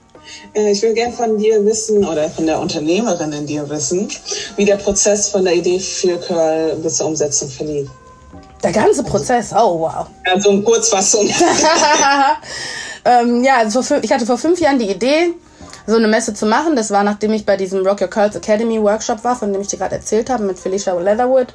Äh, 0.55 0.73
ich 0.73 0.83
will 0.83 0.95
gerne 0.95 1.13
von 1.13 1.39
dir 1.39 1.65
wissen 1.65 2.05
oder 2.07 2.29
von 2.29 2.47
der 2.47 2.59
Unternehmerin 2.61 3.33
in 3.33 3.47
dir 3.47 3.69
wissen, 3.69 4.09
wie 4.57 4.65
der 4.65 4.77
Prozess 4.77 5.29
von 5.29 5.45
der 5.45 5.55
Idee 5.55 5.81
für 5.81 6.19
Curl 6.19 6.77
bis 6.83 6.97
zur 6.97 7.07
Umsetzung 7.07 7.49
verlief. 7.49 7.89
Der 8.63 8.73
ganze 8.73 9.03
Prozess, 9.05 9.53
oh 9.53 9.81
wow. 9.81 10.07
Ja, 10.27 10.41
so 10.41 10.51
eine 10.51 10.63
Kurzfassung. 10.63 11.29
ähm, 13.05 13.45
ja, 13.45 13.59
also 13.59 13.81
ich 14.03 14.13
hatte 14.13 14.27
vor 14.27 14.39
fünf 14.39 14.61
Jahren 14.61 14.79
die 14.79 14.91
Idee, 14.91 15.35
so 15.87 15.97
eine 15.97 16.09
Messe 16.09 16.35
zu 16.35 16.45
machen. 16.45 16.77
Das 16.77 16.91
war, 16.91 17.03
nachdem 17.03 17.33
ich 17.33 17.47
bei 17.47 17.57
diesem 17.57 17.85
Rock 17.87 18.03
Your 18.03 18.09
Curls 18.09 18.37
Academy 18.37 18.81
Workshop 18.83 19.25
war, 19.25 19.37
von 19.37 19.53
dem 19.53 19.63
ich 19.63 19.69
dir 19.69 19.79
gerade 19.79 19.95
erzählt 19.95 20.29
habe, 20.29 20.45
mit 20.45 20.59
Felicia 20.59 20.93
Leatherwood. 20.93 21.49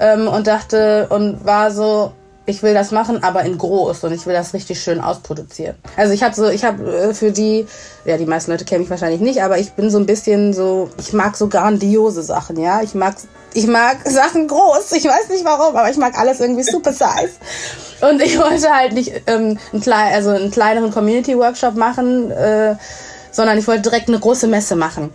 Ähm, 0.00 0.26
und 0.26 0.46
dachte, 0.46 1.06
und 1.10 1.44
war 1.44 1.70
so, 1.70 2.12
ich 2.48 2.62
will 2.62 2.72
das 2.72 2.92
machen, 2.92 3.22
aber 3.22 3.42
in 3.42 3.58
groß 3.58 4.04
und 4.04 4.12
ich 4.12 4.26
will 4.26 4.32
das 4.32 4.54
richtig 4.54 4.80
schön 4.80 5.00
ausproduzieren. 5.00 5.76
Also 5.96 6.14
ich 6.14 6.22
habe 6.22 6.34
so, 6.34 6.48
ich 6.48 6.64
habe 6.64 6.82
äh, 6.90 7.14
für 7.14 7.30
die, 7.30 7.66
ja, 8.06 8.16
die 8.16 8.24
meisten 8.24 8.50
Leute 8.50 8.64
kennen 8.64 8.80
mich 8.80 8.90
wahrscheinlich 8.90 9.20
nicht, 9.20 9.42
aber 9.42 9.58
ich 9.58 9.72
bin 9.72 9.90
so 9.90 9.98
ein 9.98 10.06
bisschen 10.06 10.54
so, 10.54 10.88
ich 10.98 11.12
mag 11.12 11.36
so 11.36 11.48
grandiose 11.48 12.22
Sachen, 12.22 12.58
ja. 12.58 12.80
Ich 12.80 12.94
mag, 12.94 13.16
ich 13.52 13.66
mag 13.66 13.98
Sachen 14.08 14.48
groß. 14.48 14.92
Ich 14.92 15.04
weiß 15.04 15.28
nicht 15.28 15.44
warum, 15.44 15.76
aber 15.76 15.90
ich 15.90 15.98
mag 15.98 16.18
alles 16.18 16.40
irgendwie 16.40 16.62
super 16.62 16.92
size. 16.92 17.32
Und 18.00 18.22
ich 18.22 18.38
wollte 18.38 18.74
halt 18.74 18.94
nicht 18.94 19.12
ähm, 19.26 19.58
einen, 19.72 19.82
klein, 19.82 20.14
also 20.14 20.30
einen 20.30 20.50
kleineren 20.50 20.90
Community 20.90 21.36
Workshop 21.36 21.74
machen, 21.74 22.30
äh, 22.30 22.76
sondern 23.30 23.58
ich 23.58 23.68
wollte 23.68 23.82
direkt 23.82 24.08
eine 24.08 24.18
große 24.18 24.46
Messe 24.46 24.74
machen. 24.74 25.10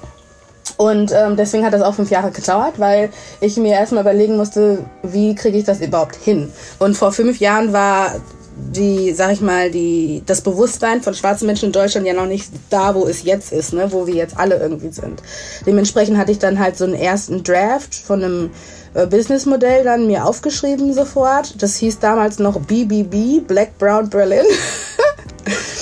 Und 0.77 1.11
ähm, 1.11 1.35
deswegen 1.35 1.65
hat 1.65 1.73
das 1.73 1.81
auch 1.81 1.95
fünf 1.95 2.09
Jahre 2.09 2.31
gedauert, 2.31 2.79
weil 2.79 3.09
ich 3.41 3.57
mir 3.57 3.73
erstmal 3.73 4.01
überlegen 4.03 4.37
musste, 4.37 4.79
wie 5.03 5.35
kriege 5.35 5.57
ich 5.57 5.63
das 5.63 5.81
überhaupt 5.81 6.15
hin. 6.15 6.51
Und 6.79 6.97
vor 6.97 7.11
fünf 7.11 7.39
Jahren 7.39 7.73
war 7.73 8.15
die, 8.55 9.13
sag 9.13 9.31
ich 9.31 9.41
mal, 9.41 9.71
die, 9.71 10.23
das 10.25 10.41
Bewusstsein 10.41 11.01
von 11.01 11.13
schwarzen 11.13 11.47
Menschen 11.47 11.67
in 11.67 11.71
Deutschland 11.71 12.05
ja 12.05 12.13
noch 12.13 12.27
nicht 12.27 12.51
da, 12.69 12.95
wo 12.95 13.05
es 13.07 13.23
jetzt 13.23 13.51
ist, 13.51 13.73
ne, 13.73 13.91
wo 13.91 14.07
wir 14.07 14.15
jetzt 14.15 14.37
alle 14.37 14.57
irgendwie 14.57 14.91
sind. 14.91 15.21
Dementsprechend 15.65 16.17
hatte 16.17 16.31
ich 16.31 16.39
dann 16.39 16.59
halt 16.59 16.77
so 16.77 16.85
einen 16.85 16.93
ersten 16.93 17.43
Draft 17.43 17.95
von 17.95 18.23
einem 18.23 18.51
äh, 18.93 19.05
Businessmodell 19.07 19.83
dann 19.83 20.07
mir 20.07 20.25
aufgeschrieben 20.25 20.93
sofort. 20.93 21.61
Das 21.61 21.75
hieß 21.77 21.99
damals 21.99 22.39
noch 22.39 22.59
BBB, 22.59 23.45
Black 23.47 23.77
Brown 23.77 24.09
Berlin. 24.09 24.45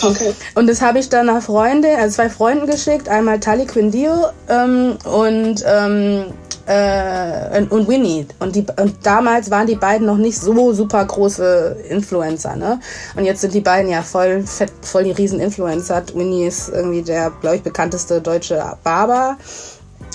Okay. 0.03 0.33
Und 0.55 0.67
das 0.67 0.81
habe 0.81 0.97
ich 0.97 1.09
dann 1.09 1.27
nach 1.27 1.43
Freunde, 1.43 1.95
also 1.95 2.15
zwei 2.15 2.29
Freunden 2.29 2.65
geschickt, 2.65 3.07
einmal 3.07 3.39
Tali 3.39 3.65
Quindio 3.65 4.29
ähm, 4.49 4.97
und 5.05 5.63
ähm, 5.63 6.33
äh, 6.65 7.61
und 7.69 7.87
Winnie. 7.87 8.25
Und, 8.39 8.55
die, 8.55 8.65
und 8.79 8.95
damals 9.03 9.51
waren 9.51 9.67
die 9.67 9.75
beiden 9.75 10.07
noch 10.07 10.17
nicht 10.17 10.37
so 10.39 10.73
super 10.73 11.03
große 11.03 11.77
Influencer, 11.89 12.55
ne? 12.55 12.79
Und 13.15 13.25
jetzt 13.25 13.41
sind 13.41 13.53
die 13.53 13.61
beiden 13.61 13.89
ja 13.89 14.01
voll 14.01 14.43
fett, 14.43 14.71
voll 14.81 15.03
die 15.03 15.11
Riesen-Influencer. 15.11 16.03
Winnie 16.13 16.45
ist 16.45 16.69
irgendwie 16.69 17.01
der, 17.01 17.31
glaube 17.41 17.57
ich, 17.57 17.63
bekannteste 17.63 18.21
deutsche 18.21 18.63
Barber 18.83 19.37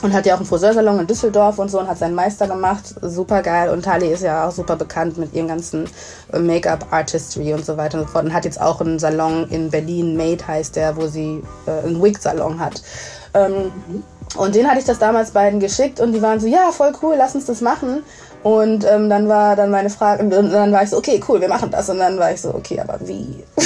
und 0.03 0.13
hat 0.13 0.27
ja 0.27 0.35
auch 0.35 0.39
einen 0.39 0.47
Friseursalon 0.47 1.01
in 1.01 1.07
Düsseldorf 1.07 1.59
und 1.59 1.71
so 1.71 1.81
und 1.81 1.89
hat 1.89 1.99
seinen 1.99 2.15
Meister 2.15 2.47
gemacht. 2.47 2.95
Super 3.01 3.43
geil. 3.43 3.71
Und 3.71 3.85
Tali 3.85 4.09
ist 4.09 4.23
ja 4.23 4.47
auch 4.47 4.53
super 4.53 4.77
bekannt 4.77 5.17
mit 5.17 5.33
ihren 5.33 5.49
ganzen 5.49 5.89
äh, 6.33 6.39
Make-up-Artistry 6.39 7.55
und 7.55 7.65
so 7.65 7.77
weiter 7.77 7.99
und 7.99 8.07
so 8.07 8.13
fort. 8.13 8.25
Und 8.27 8.35
hat 8.35 8.45
jetzt 8.45 8.61
auch 8.61 8.81
einen 8.81 8.99
Salon 8.99 9.49
in 9.49 9.71
Berlin, 9.71 10.17
Made 10.17 10.47
heißt 10.47 10.77
der, 10.77 10.97
wo 10.97 11.07
sie 11.07 11.43
äh, 11.67 11.87
einen 11.87 12.03
Wig-Salon 12.03 12.61
hat. 12.61 12.83
Ähm. 13.35 13.73
Und 14.37 14.55
den 14.55 14.67
hatte 14.67 14.81
ich 14.81 14.85
das 14.85 14.99
damals 14.99 15.31
beiden 15.31 15.61
geschickt 15.61 16.01
und 16.01 16.13
die 16.13 16.21
waren 16.21 16.41
so, 16.41 16.49
ja, 16.49 16.73
voll 16.73 16.93
cool, 17.01 17.15
lass 17.17 17.35
uns 17.35 17.47
das 17.47 17.61
machen. 17.61 18.03
Und 18.43 18.85
ähm, 18.85 19.09
dann 19.09 19.29
war 19.29 19.57
dann 19.57 19.71
meine 19.71 19.89
Frage, 19.89 20.23
und 20.23 20.31
dann 20.31 20.73
war 20.73 20.83
ich 20.83 20.91
so, 20.91 20.99
okay, 20.99 21.23
cool, 21.29 21.41
wir 21.41 21.49
machen 21.49 21.71
das. 21.71 21.89
Und 21.89 21.99
dann 22.01 22.19
war 22.19 22.33
ich 22.33 22.41
so, 22.41 22.55
okay, 22.55 22.81
aber 22.81 22.99
wie? 23.07 23.45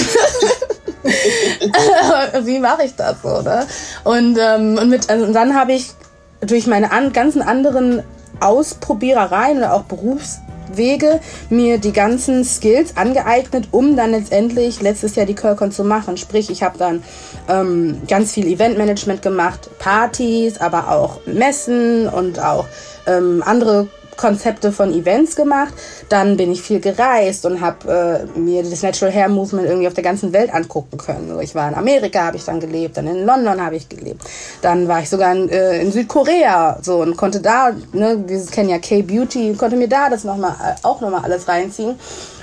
wie 2.43 2.59
mache 2.59 2.85
ich 2.85 2.95
das 2.95 3.17
so, 3.23 3.41
ne? 3.43 3.67
Und, 4.05 4.39
ähm, 4.39 4.79
und, 4.81 4.91
mit, 4.91 5.09
also, 5.09 5.27
und 5.27 5.33
dann 5.33 5.55
habe 5.55 5.73
ich 5.73 5.93
durch 6.41 6.67
meine 6.67 6.93
an, 6.93 7.13
ganzen 7.13 7.43
anderen 7.43 8.03
Ausprobierereien 8.41 9.59
oder 9.59 9.75
auch 9.75 9.83
Berufswege 9.83 11.21
mir 11.51 11.79
die 11.79 11.93
ganzen 11.93 12.45
Skills 12.45 12.97
angeeignet, 12.97 13.69
um 13.71 13.97
dann 13.97 14.13
letztendlich 14.13 14.81
letztes 14.81 15.17
Jahr 15.17 15.27
die 15.27 15.35
Curlcon 15.35 15.73
zu 15.73 15.85
machen. 15.85 16.17
Sprich, 16.17 16.51
ich 16.51 16.63
habe 16.63 16.79
dann 16.79 17.03
ähm, 17.49 18.03
ganz 18.09 18.33
viel 18.33 18.47
Eventmanagement 18.47 19.23
gemacht, 19.23 19.71
Partys, 19.79 20.59
aber 20.59 20.91
auch 20.91 21.21
Messen 21.27 22.09
und 22.09 22.39
auch 22.39 22.67
ähm, 23.07 23.43
andere 23.45 23.89
Konzepte 24.21 24.71
von 24.71 24.93
Events 24.93 25.35
gemacht. 25.35 25.73
Dann 26.11 26.37
bin 26.37 26.53
ich 26.53 26.61
viel 26.61 26.79
gereist 26.79 27.47
und 27.47 27.61
habe 27.61 28.29
äh, 28.37 28.39
mir 28.39 28.63
das 28.63 28.83
Natural 28.83 29.13
Hair 29.13 29.31
Movement 29.31 29.67
irgendwie 29.67 29.89
auf 29.89 29.95
der 29.95 30.05
ganzen 30.05 30.33
Welt 30.35 30.53
angucken 30.53 30.99
können. 30.99 31.29
So, 31.29 31.41
ich 31.41 31.55
war 31.55 31.69
in 31.69 31.75
Amerika, 31.75 32.25
habe 32.25 32.37
ich 32.37 32.45
dann 32.45 32.61
gelebt, 32.61 32.99
dann 32.99 33.07
in 33.07 33.25
London 33.25 33.65
habe 33.65 33.77
ich 33.77 33.89
gelebt. 33.89 34.23
Dann 34.61 34.89
war 34.89 35.01
ich 35.01 35.09
sogar 35.09 35.35
in, 35.35 35.49
äh, 35.49 35.81
in 35.81 35.91
Südkorea 35.91 36.79
so 36.83 37.01
und 37.01 37.17
konnte 37.17 37.41
da, 37.41 37.71
ne, 37.93 38.23
wir 38.27 38.47
kennen 38.47 38.79
K-Beauty, 38.79 39.55
konnte 39.55 39.77
mir 39.77 39.89
da 39.89 40.11
das 40.11 40.25
noch 40.25 40.39
äh, 40.39 40.75
auch 40.83 41.01
nochmal 41.01 41.23
alles 41.25 41.49
reinziehen. 41.49 41.99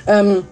Ähm, 0.07 0.43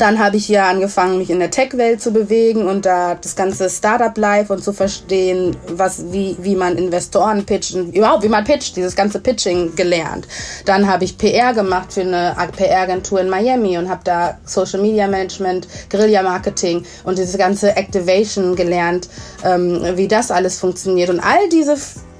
dann 0.00 0.18
habe 0.18 0.36
ich 0.36 0.46
hier 0.46 0.64
angefangen, 0.64 1.18
mich 1.18 1.30
in 1.30 1.38
der 1.38 1.50
Tech-Welt 1.50 2.00
zu 2.00 2.12
bewegen 2.12 2.66
und 2.66 2.86
da 2.86 3.14
das 3.14 3.36
ganze 3.36 3.68
Startup-Life 3.68 4.52
und 4.52 4.62
zu 4.62 4.72
verstehen, 4.72 5.56
was, 5.68 6.12
wie, 6.12 6.36
wie 6.40 6.56
man 6.56 6.76
Investoren 6.76 7.44
pitchen, 7.44 7.92
überhaupt 7.92 8.22
wie 8.22 8.28
man 8.28 8.44
pitcht, 8.44 8.76
dieses 8.76 8.96
ganze 8.96 9.20
Pitching 9.20 9.74
gelernt. 9.76 10.26
Dann 10.64 10.88
habe 10.90 11.04
ich 11.04 11.18
PR 11.18 11.52
gemacht 11.52 11.92
für 11.92 12.02
eine 12.02 12.34
PR-Agentur 12.56 13.20
in 13.20 13.28
Miami 13.28 13.76
und 13.78 13.88
habe 13.88 14.02
da 14.04 14.38
Social 14.44 14.80
Media 14.80 15.06
Management, 15.08 15.68
Guerilla-Marketing 15.90 16.84
und 17.04 17.18
dieses 17.18 17.36
ganze 17.36 17.76
Activation 17.76 18.56
gelernt, 18.56 19.08
ähm, 19.44 19.82
wie 19.94 20.08
das 20.08 20.30
alles 20.30 20.58
funktioniert. 20.58 21.10
Und 21.10 21.20
all 21.20 21.48
diese 21.50 21.76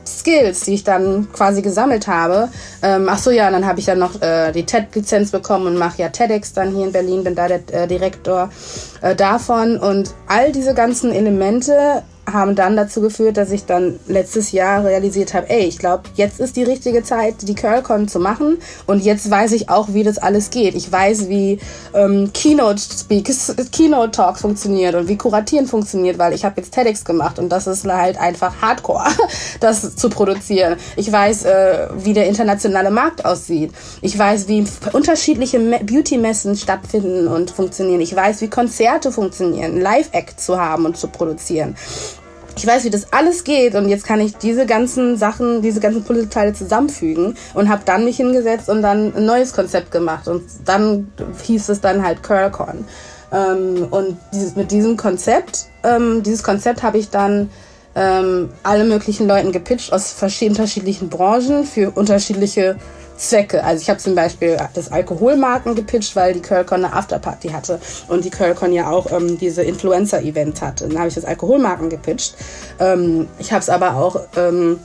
Skills, 0.07 0.61
die 0.63 0.75
ich 0.75 0.85
dann 0.85 1.29
quasi 1.33 1.63
gesammelt 1.63 2.07
habe. 2.07 2.49
Ähm, 2.83 3.09
ach 3.09 3.19
so, 3.19 3.31
ja, 3.31 3.51
dann 3.51 3.67
habe 3.67 3.81
ich 3.81 3.87
ja 3.87 3.95
noch 3.95 4.21
äh, 4.21 4.53
die 4.53 4.65
TED-Lizenz 4.65 5.31
bekommen 5.31 5.67
und 5.67 5.77
mache 5.77 6.03
ja 6.03 6.09
TEDx 6.09 6.53
dann 6.53 6.75
hier 6.75 6.87
in 6.87 6.93
Berlin, 6.93 7.25
bin 7.25 7.35
da 7.35 7.49
der 7.49 7.61
äh, 7.73 7.87
Direktor 7.87 8.51
äh, 9.01 9.15
davon. 9.15 9.79
Und 9.79 10.15
all 10.27 10.53
diese 10.53 10.75
ganzen 10.75 11.13
Elemente 11.13 12.03
haben 12.31 12.55
dann 12.55 12.77
dazu 12.77 13.01
geführt, 13.01 13.37
dass 13.37 13.51
ich 13.51 13.65
dann 13.65 13.99
letztes 14.07 14.53
Jahr 14.53 14.85
realisiert 14.85 15.35
habe, 15.35 15.51
ey, 15.51 15.65
ich 15.65 15.79
glaube, 15.79 16.05
jetzt 16.15 16.39
ist 16.39 16.57
die 16.57 16.63
richtige 16.63 17.03
Zeit, 17.03 17.35
die 17.43 17.55
CurlCon 17.55 18.07
zu 18.07 18.21
machen 18.21 18.59
und 18.87 19.03
jetzt 19.03 19.29
weiß 19.29 19.53
ich 19.53 19.69
auch, 19.69 19.89
wie 19.93 20.05
das 20.05 20.19
alles 20.19 20.51
geht. 20.51 20.75
Ich 20.75 20.91
weiß, 20.91 21.29
wie 21.29 21.59
ähm, 21.95 22.31
Keynote 22.33 22.81
Speaks, 22.81 23.55
Keynote 23.73 24.13
Talks 24.13 24.41
funktioniert 24.41 24.95
und 24.95 25.09
wie 25.09 25.17
Kuratieren 25.17 25.67
funktioniert, 25.67 26.19
weil 26.19 26.33
ich 26.33 26.45
habe 26.45 26.61
jetzt 26.61 26.73
TEDx 26.73 27.05
gemacht 27.05 27.39
und 27.39 27.49
das 27.49 27.67
ist 27.67 27.85
halt 27.87 28.19
einfach 28.19 28.55
Hardcore, 28.63 29.09
das 29.61 29.97
zu 29.97 30.09
produzieren. 30.09 30.77
Ich 30.97 31.11
weiß, 31.11 31.45
äh, 31.45 31.89
wie 31.97 32.13
der 32.13 32.29
internationale 32.29 32.91
Markt 32.91 33.25
aussieht. 33.25 33.73
Ich 34.01 34.17
weiß, 34.17 34.47
wie 34.47 34.65
unterschiedliche 34.93 35.59
Beauty-Messen 35.59 36.57
stattfinden 36.57 37.27
und 37.27 37.51
funktionieren. 37.51 38.01
Ich 38.01 38.15
weiß, 38.15 38.41
wie 38.43 38.49
Konzerte 38.49 39.11
funktionieren, 39.11 39.81
Live-Act 39.81 40.41
zu 40.41 40.61
haben 40.61 40.87
und 40.87 40.97
zu 40.97 41.09
produzieren 41.09 41.75
ich 42.57 42.67
weiß, 42.67 42.85
wie 42.85 42.91
das 42.91 43.13
alles 43.13 43.45
geht 43.45 43.75
und 43.75 43.89
jetzt 43.89 44.05
kann 44.05 44.21
ich 44.21 44.37
diese 44.37 44.67
ganzen 44.67 45.17
Sachen, 45.17 45.63
diese 45.63 45.81
ganzen 45.81 46.05
Puzzleteile 46.05 46.53
zusammenfügen 46.53 47.37
und 47.55 47.69
habe 47.69 47.83
dann 47.85 48.05
mich 48.05 48.17
hingesetzt 48.17 48.69
und 48.69 48.83
dann 48.83 49.15
ein 49.15 49.25
neues 49.25 49.53
Konzept 49.53 49.91
gemacht 49.91 50.29
und 50.29 50.43
dann 50.65 51.11
hieß 51.43 51.69
es 51.69 51.81
dann 51.81 52.05
halt 52.05 52.23
Curlcon. 52.23 52.85
Ähm, 53.33 53.87
und 53.91 54.19
dieses, 54.33 54.57
mit 54.57 54.71
diesem 54.71 54.97
Konzept, 54.97 55.67
ähm, 55.83 56.23
dieses 56.23 56.43
Konzept 56.43 56.83
habe 56.83 56.99
ich 56.99 57.11
dann 57.11 57.49
ähm, 57.95 58.51
alle 58.63 58.85
möglichen 58.85 59.27
Leuten 59.27 59.53
gepitcht 59.53 59.93
aus 59.93 60.15
unterschiedlichen 60.41 61.09
Branchen 61.09 61.65
für 61.65 61.91
unterschiedliche 61.91 62.77
Zwecke. 63.17 63.63
Also 63.63 63.83
ich 63.83 63.89
habe 63.89 64.01
zum 64.01 64.15
Beispiel 64.15 64.57
das 64.75 64.91
Alkoholmarken 64.91 65.75
gepitcht, 65.75 66.17
weil 66.17 66.35
die 66.35 66.41
Curlcon 66.41 66.85
eine 66.85 66.95
Afterparty 66.95 67.49
hatte 67.49 67.79
und 68.09 68.25
die 68.25 68.31
Curlcon 68.31 68.73
ja 68.73 68.91
auch 68.91 69.11
ähm, 69.13 69.39
diese 69.39 69.63
Influencer-Event 69.63 70.61
hatte. 70.61 70.89
Dann 70.89 70.99
habe 70.99 71.09
ich 71.09 71.15
das 71.15 71.25
Alkoholmarken 71.25 71.89
gepitcht. 71.89 72.35
Ähm, 72.81 73.29
ich 73.39 73.53
habe 73.53 73.61
es 73.61 73.69
aber 73.69 73.97
auch 73.97 74.21
ähm, 74.37 74.81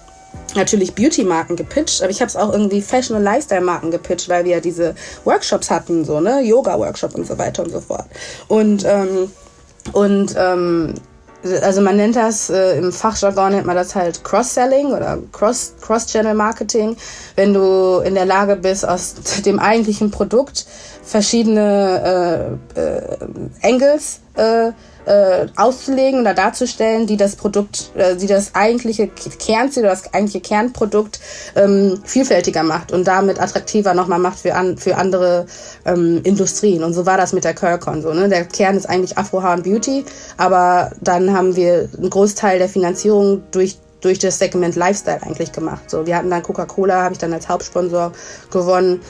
natürlich 0.55 0.93
Beauty-Marken 0.93 1.55
gepitcht, 1.55 2.01
aber 2.01 2.11
ich 2.11 2.21
habe 2.21 2.29
es 2.29 2.35
auch 2.35 2.51
irgendwie 2.51 2.81
Fashion- 2.81 3.17
und 3.17 3.23
Lifestyle-Marken 3.23 3.91
gepitcht, 3.91 4.29
weil 4.29 4.45
wir 4.45 4.53
ja 4.53 4.59
diese 4.59 4.95
Workshops 5.23 5.69
hatten, 5.69 6.05
so, 6.05 6.19
ne, 6.19 6.41
Yoga-Workshop 6.41 7.15
und 7.15 7.25
so 7.25 7.37
weiter 7.37 7.63
und 7.63 7.71
so 7.71 7.81
fort. 7.81 8.05
Und, 8.47 8.85
ähm, 8.85 9.31
und 9.93 10.35
ähm, 10.37 10.93
also 11.61 11.81
man 11.81 11.97
nennt 11.97 12.15
das, 12.15 12.49
äh, 12.49 12.77
im 12.77 12.91
Fachjargon 12.91 13.51
nennt 13.51 13.65
man 13.65 13.75
das 13.75 13.95
halt 13.95 14.23
Cross-Selling 14.23 14.87
oder 14.87 15.17
Cross, 15.31 15.73
Cross-Channel-Marketing, 15.81 16.97
wenn 17.35 17.53
du 17.53 17.99
in 17.99 18.15
der 18.15 18.25
Lage 18.25 18.55
bist, 18.55 18.87
aus 18.87 19.15
dem 19.45 19.59
eigentlichen 19.59 20.11
Produkt 20.11 20.65
verschiedene 21.03 22.57
äh, 22.75 22.79
äh, 22.79 23.17
Angles 23.63 24.19
äh, 24.37 24.71
äh, 25.07 25.47
auszulegen 25.55 26.19
oder 26.19 26.33
darzustellen, 26.33 27.07
die 27.07 27.17
das 27.17 27.35
Produkt, 27.37 27.91
äh, 27.95 28.15
die 28.15 28.27
das 28.27 28.53
eigentliche 28.55 29.07
Kernziel 29.07 29.83
oder 29.83 29.91
das 29.91 30.13
eigentliche 30.13 30.41
Kernprodukt 30.41 31.19
ähm, 31.55 32.01
vielfältiger 32.03 32.63
macht 32.63 32.91
und 32.91 33.07
damit 33.07 33.39
attraktiver 33.39 33.93
nochmal 33.93 34.19
macht 34.19 34.39
für, 34.39 34.53
an, 34.55 34.77
für 34.77 34.97
andere 34.97 35.45
ähm, 35.85 36.19
Industrien. 36.23 36.83
Und 36.83 36.93
so 36.93 37.05
war 37.05 37.17
das 37.17 37.31
mit 37.31 37.45
der 37.45 37.53
Curlcon 37.53 38.01
so. 38.01 38.13
Ne? 38.13 38.27
Der 38.27 38.43
Kern 38.45 38.75
ist 38.75 38.87
eigentlich 38.87 39.17
Afro 39.17 39.41
Hair 39.41 39.61
Beauty, 39.61 40.03
aber 40.35 40.91
dann 41.01 41.33
haben 41.33 41.55
wir 41.55 41.89
einen 41.97 42.09
Großteil 42.09 42.59
der 42.59 42.69
Finanzierung 42.69 43.43
durch 43.51 43.77
durch 44.01 44.19
das 44.19 44.37
Segment 44.37 44.75
Lifestyle 44.75 45.23
eigentlich 45.23 45.51
gemacht. 45.51 45.89
So, 45.89 46.05
wir 46.05 46.15
hatten 46.15 46.29
dann 46.29 46.43
Coca-Cola, 46.43 47.01
habe 47.01 47.13
ich 47.13 47.19
dann 47.19 47.33
als 47.33 47.49
Hauptsponsor 47.49 48.11
gewonnen. 48.51 49.01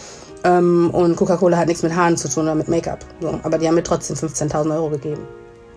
Ähm, 0.43 0.89
und 0.91 1.15
Coca-Cola 1.15 1.57
hat 1.57 1.67
nichts 1.67 1.83
mit 1.83 1.95
Haaren 1.95 2.17
zu 2.17 2.29
tun 2.29 2.43
oder 2.43 2.55
mit 2.55 2.67
Make-up. 2.67 2.99
So, 3.21 3.39
aber 3.43 3.57
die 3.57 3.67
haben 3.67 3.75
mir 3.75 3.83
trotzdem 3.83 4.15
15.000 4.15 4.73
Euro 4.75 4.89
gegeben. 4.89 5.27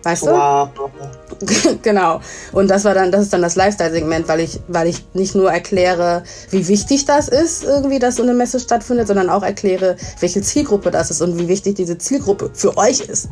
Weißt 0.02 0.22
du? 0.22 0.30
Wow. 0.30 0.68
genau. 1.82 2.20
Und 2.52 2.70
das 2.70 2.84
war 2.84 2.94
dann, 2.94 3.12
das 3.12 3.22
ist 3.22 3.32
dann 3.32 3.42
das 3.42 3.56
Lifestyle-Segment, 3.56 4.28
weil 4.28 4.40
ich, 4.40 4.60
weil 4.68 4.86
ich 4.88 5.04
nicht 5.14 5.34
nur 5.34 5.52
erkläre, 5.52 6.22
wie 6.50 6.66
wichtig 6.68 7.04
das 7.04 7.28
ist, 7.28 7.64
irgendwie, 7.64 7.98
dass 7.98 8.16
so 8.16 8.22
eine 8.22 8.32
Messe 8.32 8.60
stattfindet, 8.60 9.08
sondern 9.08 9.28
auch 9.28 9.42
erkläre, 9.42 9.96
welche 10.20 10.40
Zielgruppe 10.40 10.90
das 10.90 11.10
ist 11.10 11.20
und 11.20 11.38
wie 11.38 11.48
wichtig 11.48 11.74
diese 11.74 11.98
Zielgruppe 11.98 12.50
für 12.54 12.76
euch 12.78 13.00
ist. 13.00 13.28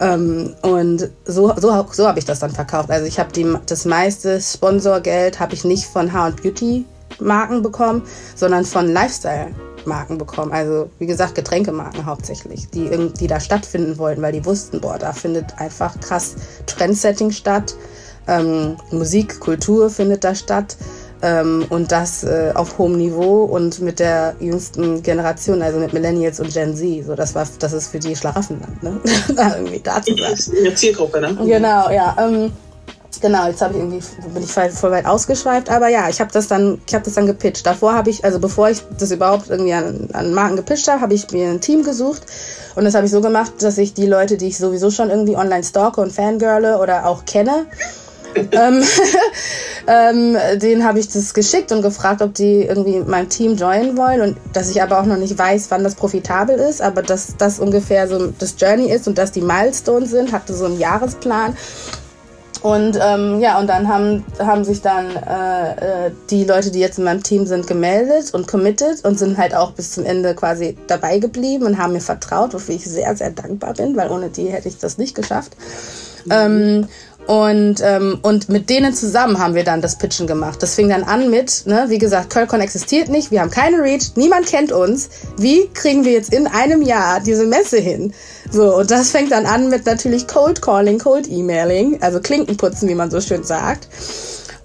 Ähm, 0.00 0.54
und 0.62 1.10
so, 1.24 1.52
so, 1.56 1.86
so 1.90 2.06
habe 2.06 2.18
ich 2.18 2.24
das 2.24 2.38
dann 2.38 2.50
verkauft. 2.50 2.90
Also 2.90 3.06
ich 3.06 3.18
habe 3.18 3.30
das 3.66 3.84
meiste 3.84 4.40
Sponsorgeld 4.40 5.40
habe 5.40 5.54
ich 5.54 5.64
nicht 5.64 5.86
von 5.86 6.12
Haar 6.12 6.28
und 6.28 6.42
Beauty 6.42 6.84
Marken 7.18 7.62
bekommen, 7.62 8.02
sondern 8.34 8.64
von 8.64 8.92
Lifestyle 8.92 9.48
Marken 9.86 10.18
bekommen. 10.18 10.52
Also 10.52 10.90
wie 10.98 11.06
gesagt, 11.06 11.34
Getränkemarken 11.34 12.06
hauptsächlich, 12.06 12.68
die 12.70 12.86
irgendwie 12.86 13.26
da 13.26 13.40
stattfinden 13.40 13.98
wollten, 13.98 14.22
weil 14.22 14.32
die 14.32 14.44
wussten, 14.44 14.80
boah, 14.80 14.98
da 14.98 15.12
findet 15.12 15.58
einfach 15.58 15.98
krass 16.00 16.36
Trendsetting 16.66 17.30
statt. 17.30 17.76
Ähm, 18.28 18.76
Musik, 18.90 19.40
Kultur 19.40 19.90
findet 19.90 20.24
da 20.24 20.34
statt. 20.34 20.76
Ähm, 21.22 21.64
und 21.70 21.92
das 21.92 22.24
äh, 22.24 22.52
auf 22.54 22.76
hohem 22.76 22.98
Niveau 22.98 23.44
und 23.44 23.80
mit 23.80 24.00
der 24.00 24.36
jüngsten 24.38 25.02
Generation, 25.02 25.62
also 25.62 25.78
mit 25.78 25.94
Millennials 25.94 26.40
und 26.40 26.52
Gen 26.52 26.76
Z. 26.76 27.06
So, 27.06 27.14
das 27.14 27.34
war, 27.34 27.46
das 27.58 27.72
ist 27.72 27.88
für 27.88 27.98
die 27.98 28.14
Schlaraffenland, 28.14 28.82
ne? 28.82 29.00
da 29.34 29.56
irgendwie 29.56 29.80
da 29.80 30.02
zu 30.02 30.14
sein. 30.14 30.56
Eine 30.58 30.74
Zielgruppe, 30.74 31.22
ne? 31.22 31.34
Genau, 31.46 31.90
ja. 31.90 32.14
Ähm, 32.20 32.52
Genau, 33.20 33.46
jetzt 33.46 33.62
habe 33.62 33.74
ich 33.74 33.80
irgendwie 33.80 34.02
bin 34.34 34.42
ich 34.42 34.52
voll 34.52 34.90
weit 34.90 35.06
ausgeschweift, 35.06 35.70
aber 35.70 35.88
ja, 35.88 36.08
ich 36.08 36.20
habe 36.20 36.30
das 36.32 36.48
dann, 36.48 36.80
ich 36.86 36.94
habe 36.94 37.04
das 37.04 37.14
dann 37.14 37.26
gepitcht. 37.26 37.66
Davor 37.66 37.94
habe 37.94 38.10
ich, 38.10 38.24
also 38.24 38.38
bevor 38.38 38.68
ich 38.70 38.82
das 38.98 39.10
überhaupt 39.10 39.48
irgendwie 39.50 39.72
an, 39.72 40.08
an 40.12 40.34
Marken 40.34 40.56
gepitcht 40.56 40.88
habe, 40.88 41.00
habe 41.00 41.14
ich 41.14 41.30
mir 41.30 41.48
ein 41.48 41.60
Team 41.60 41.82
gesucht. 41.82 42.22
Und 42.74 42.84
das 42.84 42.94
habe 42.94 43.06
ich 43.06 43.12
so 43.12 43.20
gemacht, 43.20 43.52
dass 43.60 43.78
ich 43.78 43.94
die 43.94 44.06
Leute, 44.06 44.36
die 44.36 44.48
ich 44.48 44.58
sowieso 44.58 44.90
schon 44.90 45.10
irgendwie 45.10 45.36
online 45.36 45.64
stalke 45.64 46.00
und 46.00 46.12
fangirle 46.12 46.78
oder 46.78 47.06
auch 47.06 47.24
kenne, 47.24 47.66
ähm, 48.52 48.82
ähm, 49.86 50.36
denen 50.58 50.84
habe 50.84 50.98
ich 50.98 51.08
das 51.08 51.32
geschickt 51.32 51.72
und 51.72 51.82
gefragt, 51.82 52.20
ob 52.20 52.34
die 52.34 52.62
irgendwie 52.62 53.00
mein 53.00 53.28
Team 53.28 53.56
joinen 53.56 53.96
wollen. 53.96 54.20
Und 54.20 54.36
dass 54.52 54.70
ich 54.70 54.82
aber 54.82 55.00
auch 55.00 55.06
noch 55.06 55.16
nicht 55.16 55.38
weiß, 55.38 55.70
wann 55.70 55.84
das 55.84 55.94
profitabel 55.94 56.58
ist, 56.58 56.82
aber 56.82 57.02
dass 57.02 57.36
das 57.38 57.60
ungefähr 57.60 58.08
so 58.08 58.28
das 58.38 58.56
Journey 58.58 58.90
ist 58.90 59.08
und 59.08 59.16
dass 59.16 59.32
die 59.32 59.42
Milestones 59.42 60.10
sind, 60.10 60.32
hatte 60.32 60.54
so 60.54 60.66
einen 60.66 60.78
Jahresplan 60.78 61.56
und 62.66 62.98
ähm, 63.00 63.38
ja, 63.38 63.60
und 63.60 63.68
dann 63.68 63.86
haben, 63.86 64.24
haben 64.40 64.64
sich 64.64 64.82
dann 64.82 65.14
äh, 65.14 66.06
äh, 66.06 66.10
die 66.30 66.42
Leute, 66.42 66.72
die 66.72 66.80
jetzt 66.80 66.98
in 66.98 67.04
meinem 67.04 67.22
Team 67.22 67.46
sind, 67.46 67.68
gemeldet 67.68 68.34
und 68.34 68.48
committed 68.48 69.04
und 69.04 69.20
sind 69.20 69.38
halt 69.38 69.54
auch 69.54 69.70
bis 69.70 69.92
zum 69.92 70.04
Ende 70.04 70.34
quasi 70.34 70.76
dabei 70.88 71.20
geblieben 71.20 71.64
und 71.64 71.78
haben 71.78 71.92
mir 71.92 72.00
vertraut, 72.00 72.54
wofür 72.54 72.74
ich 72.74 72.84
sehr, 72.84 73.14
sehr 73.14 73.30
dankbar 73.30 73.74
bin, 73.74 73.96
weil 73.96 74.10
ohne 74.10 74.30
die 74.30 74.48
hätte 74.48 74.66
ich 74.66 74.78
das 74.78 74.98
nicht 74.98 75.14
geschafft. 75.14 75.56
Mhm. 76.24 76.32
Ähm, 76.32 76.88
und, 77.26 77.80
ähm, 77.82 78.18
und 78.22 78.48
mit 78.48 78.70
denen 78.70 78.94
zusammen 78.94 79.38
haben 79.38 79.54
wir 79.54 79.64
dann 79.64 79.82
das 79.82 79.98
Pitchen 79.98 80.26
gemacht. 80.26 80.62
Das 80.62 80.74
fing 80.74 80.88
dann 80.88 81.02
an 81.02 81.30
mit, 81.30 81.66
ne, 81.66 81.86
wie 81.88 81.98
gesagt, 81.98 82.30
Curlcon 82.30 82.60
existiert 82.60 83.08
nicht, 83.08 83.30
wir 83.30 83.40
haben 83.40 83.50
keine 83.50 83.82
Reach, 83.82 84.12
niemand 84.14 84.46
kennt 84.46 84.72
uns. 84.72 85.08
Wie 85.36 85.68
kriegen 85.74 86.04
wir 86.04 86.12
jetzt 86.12 86.32
in 86.32 86.46
einem 86.46 86.82
Jahr 86.82 87.20
diese 87.20 87.46
Messe 87.46 87.78
hin? 87.78 88.12
So, 88.50 88.76
und 88.76 88.90
das 88.90 89.10
fängt 89.10 89.32
dann 89.32 89.46
an 89.46 89.68
mit 89.68 89.86
natürlich 89.86 90.26
Cold 90.28 90.62
Calling, 90.62 90.98
Cold 90.98 91.28
Emailing, 91.28 92.00
also 92.00 92.20
Klinkenputzen, 92.20 92.88
wie 92.88 92.94
man 92.94 93.10
so 93.10 93.20
schön 93.20 93.42
sagt 93.42 93.88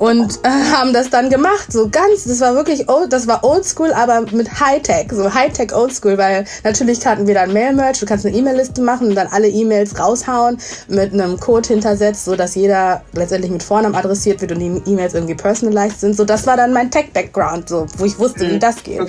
und 0.01 0.39
äh, 0.41 0.49
haben 0.73 0.93
das 0.93 1.11
dann 1.11 1.29
gemacht. 1.29 1.71
So 1.71 1.87
ganz, 1.87 2.23
das 2.23 2.41
war 2.41 2.55
wirklich 2.55 2.89
old, 2.89 3.13
das 3.13 3.27
war 3.27 3.43
oldschool, 3.43 3.93
aber 3.93 4.21
mit 4.31 4.59
Hightech, 4.59 5.11
so 5.11 5.31
Hightech 5.31 5.75
oldschool, 5.75 6.17
weil 6.17 6.45
natürlich 6.63 7.05
hatten 7.05 7.27
wir 7.27 7.35
dann 7.35 7.53
Mail-Merch, 7.53 7.99
du 7.99 8.07
kannst 8.07 8.25
eine 8.25 8.35
E-Mail-Liste 8.35 8.81
machen 8.81 9.09
und 9.09 9.15
dann 9.15 9.27
alle 9.27 9.47
E-Mails 9.47 9.99
raushauen, 9.99 10.57
mit 10.87 11.13
einem 11.13 11.39
Code 11.39 11.67
hintersetzt, 11.67 12.25
so 12.25 12.35
dass 12.35 12.55
jeder 12.55 13.03
letztendlich 13.13 13.51
mit 13.51 13.61
Vornamen 13.61 13.93
adressiert 13.93 14.41
wird 14.41 14.53
und 14.53 14.59
die 14.59 14.91
E-Mails 14.91 15.13
irgendwie 15.13 15.35
personalized 15.35 15.99
sind. 15.99 16.17
So, 16.17 16.25
das 16.25 16.47
war 16.47 16.57
dann 16.57 16.73
mein 16.73 16.89
Tech-Background, 16.89 17.69
so, 17.69 17.85
wo 17.97 18.05
ich 18.05 18.17
wusste, 18.17 18.49
wie 18.49 18.53
mhm. 18.53 18.59
das 18.59 18.81
geht. 18.81 19.07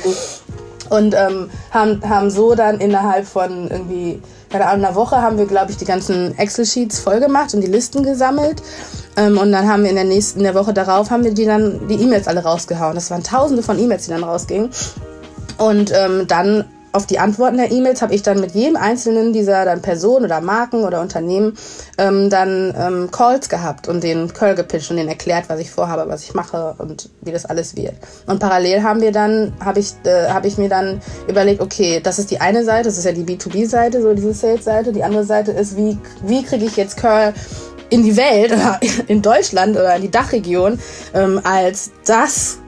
Und 0.93 1.15
ähm, 1.15 1.51
haben, 1.71 2.01
haben 2.09 2.31
so 2.31 2.55
dann 2.55 2.79
innerhalb 2.79 3.27
von 3.27 3.69
irgendwie, 3.71 4.21
keine 4.51 4.67
Ahnung, 4.67 4.85
einer 4.85 4.95
Woche 4.95 5.23
haben 5.23 5.39
wir, 5.39 5.47
glaube 5.47 5.71
ich, 5.71 5.79
die 5.79 5.85
ganzen 5.85 6.37
Excel-Sheets 6.39 7.01
voll 7.01 7.19
gemacht 7.19 7.55
und 7.55 7.63
die 7.63 7.67
Listen 7.67 8.03
gesammelt 8.03 8.63
ähm, 9.17 9.39
und 9.39 9.53
dann 9.53 9.69
haben 9.69 9.83
wir 9.83 9.91
in 9.91 9.97
der 9.97 10.05
nächsten, 10.05 10.39
in 10.39 10.45
der 10.45 10.55
Woche 10.55 10.73
darauf, 10.73 11.11
haben 11.11 11.25
wir 11.25 11.35
die 11.35 11.45
dann 11.45 11.87
die 11.89 11.97
E-Mails 11.97 12.29
alle 12.29 12.43
rausgehauen. 12.43 12.95
Das 12.95 13.11
waren 13.11 13.23
tausende 13.23 13.63
von 13.63 13.79
E-Mails, 13.79 14.05
die 14.05 14.11
dann 14.11 14.25
rausgingen. 14.25 14.71
Und 15.59 15.93
ähm, 15.93 16.27
dann 16.27 16.65
auf 16.93 17.07
die 17.07 17.19
Antworten 17.19 17.57
der 17.57 17.71
E-Mails 17.71 18.03
habe 18.03 18.15
ich 18.15 18.23
dann 18.23 18.41
mit 18.41 18.53
jedem 18.53 18.77
einzelnen 18.77 19.33
dieser 19.33 19.65
dann 19.65 19.83
Personen 19.83 20.27
oder 20.27 20.41
Marken 20.41 20.85
oder 20.85 21.01
Unternehmen 21.01 21.57
ähm, 21.99 22.29
dann 22.31 22.75
ähm, 22.79 23.11
Calls 23.11 23.49
gehabt 23.49 23.89
und 23.89 24.03
den 24.03 24.33
Curl 24.33 24.55
gepitcht 24.55 24.91
und 24.91 24.99
denen 24.99 25.09
erklärt, 25.09 25.49
was 25.49 25.61
ich 25.61 25.71
vorhabe, 25.71 26.09
was 26.09 26.23
ich 26.23 26.35
mache 26.35 26.75
und 26.79 27.11
wie 27.23 27.33
das 27.33 27.47
alles 27.47 27.77
wird. 27.77 27.95
Und 28.27 28.41
parallel 28.41 28.83
haben 28.83 29.01
wir 29.01 29.13
dann, 29.13 29.53
habe 29.65 29.81
ich, 29.81 29.95
äh, 30.05 30.29
habe 30.29 30.47
ich 30.47 30.59
mir 30.59 30.69
dann 30.69 31.01
überlegt, 31.29 31.61
okay, 31.61 32.01
das 32.03 32.19
ist 32.19 32.31
die 32.31 32.41
eine 32.41 32.65
Seite, 32.65 32.85
das 32.85 32.99
ist 32.99 33.05
ja 33.05 33.13
die 33.13 33.25
B2B-Seite, 33.25 34.03
so 34.03 34.13
diese 34.15 34.35
Sales-Seite. 34.35 34.93
Die 34.93 35.05
andere 35.05 35.25
Seite 35.25 35.53
ist, 35.53 35.77
wie, 35.77 35.99
wie 36.23 36.43
kriege 36.43 36.67
ich 36.67 36.77
jetzt 36.77 36.97
Curl 36.97 37.33
in 37.91 38.03
die 38.03 38.17
Welt 38.17 38.53
oder 38.53 38.81
in 39.09 39.23
Deutschland 39.23 39.77
oder 39.77 39.97
in 39.97 40.03
die 40.03 40.11
Dachregion 40.11 40.79
ähm, 41.15 41.41
als 41.45 41.91
das 42.05 42.59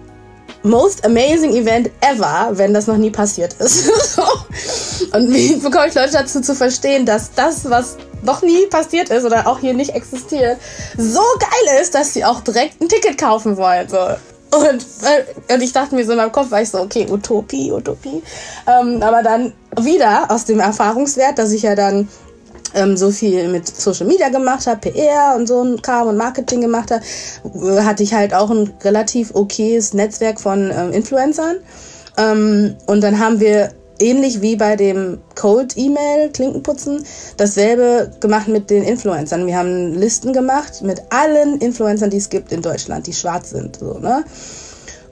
most 0.63 1.05
amazing 1.05 1.55
Event 1.55 1.91
ever, 2.01 2.51
wenn 2.53 2.73
das 2.73 2.87
noch 2.87 2.97
nie 2.97 3.11
passiert 3.11 3.55
ist. 3.55 3.91
Und 5.13 5.33
wie 5.33 5.57
bekomme 5.57 5.89
ich 5.89 5.95
Leute 5.95 6.13
dazu 6.13 6.41
zu 6.41 6.55
verstehen, 6.55 7.05
dass 7.07 7.33
das, 7.35 7.69
was 7.69 7.97
noch 8.23 8.43
nie 8.43 8.67
passiert 8.67 9.11
ist 9.11 9.25
oder 9.25 9.47
auch 9.47 9.59
hier 9.59 9.75
nicht 9.75 9.95
existiert, 9.95 10.59
so 10.97 11.21
geil 11.39 11.81
ist, 11.81 11.95
dass 11.95 12.15
sie 12.15 12.25
auch 12.25 12.41
direkt 12.41 12.81
ein 12.81 12.89
Ticket 12.89 13.19
kaufen 13.19 13.57
wollen. 13.57 13.89
So. 13.89 13.99
Und, 13.99 14.87
äh, 15.03 15.53
und 15.53 15.63
ich 15.63 15.73
dachte 15.73 15.95
mir 15.95 16.05
so 16.05 16.13
in 16.13 16.19
meinem 16.19 16.33
Kopf, 16.33 16.51
war 16.51 16.63
ich 16.63 16.71
so, 16.71 16.81
okay, 16.81 17.07
Utopie, 17.11 17.73
Utopie. 17.73 18.23
Ähm, 18.67 19.03
aber 19.03 19.23
dann 19.23 19.53
wieder 19.79 20.31
aus 20.31 20.45
dem 20.45 20.61
Erfahrungswert, 20.61 21.39
dass 21.39 21.53
ich 21.53 21.63
ja 21.63 21.75
dann 21.75 22.09
ähm, 22.75 22.97
so 22.97 23.11
viel 23.11 23.49
mit 23.49 23.69
Social 23.69 24.07
Media 24.07 24.29
gemacht 24.29 24.67
habe, 24.67 24.91
PR 24.91 25.35
und 25.37 25.47
so 25.47 25.63
ein 25.63 25.81
Kram 25.83 26.09
und 26.09 26.17
Marketing 26.17 26.61
gemacht 26.61 26.91
habe, 26.91 27.85
hatte 27.85 28.03
ich 28.03 28.15
halt 28.15 28.35
auch 28.35 28.51
ein 28.51 28.73
relativ 28.83 29.35
okayes 29.35 29.95
Netzwerk 29.95 30.41
von 30.41 30.71
ähm, 30.75 30.93
Influencern. 30.93 31.57
Ähm, 32.17 32.77
und 32.87 33.03
dann 33.03 33.19
haben 33.19 33.41
wir 33.41 33.71
ähnlich 33.99 34.41
wie 34.41 34.57
bei 34.57 34.77
dem 34.77 35.19
Cold 35.35 35.77
E-Mail 35.77 36.31
Klinkenputzen 36.31 37.05
dasselbe 37.37 38.11
gemacht 38.21 38.49
mit 38.49 38.71
den 38.71 38.83
Influencern. 38.83 39.47
Wir 39.47 39.57
haben 39.57 39.95
Listen 39.95 40.33
gemacht 40.33 40.83
mit 40.83 41.03
allen 41.11 41.59
Influencern, 41.59 42.11
die 42.11 42.17
es 42.17 42.29
gibt 42.29 42.53
in 42.53 42.63
Deutschland, 42.63 43.07
die 43.07 43.13
schwarz 43.13 43.51
sind, 43.51 43.77
so 43.77 43.99
ne. 43.99 44.25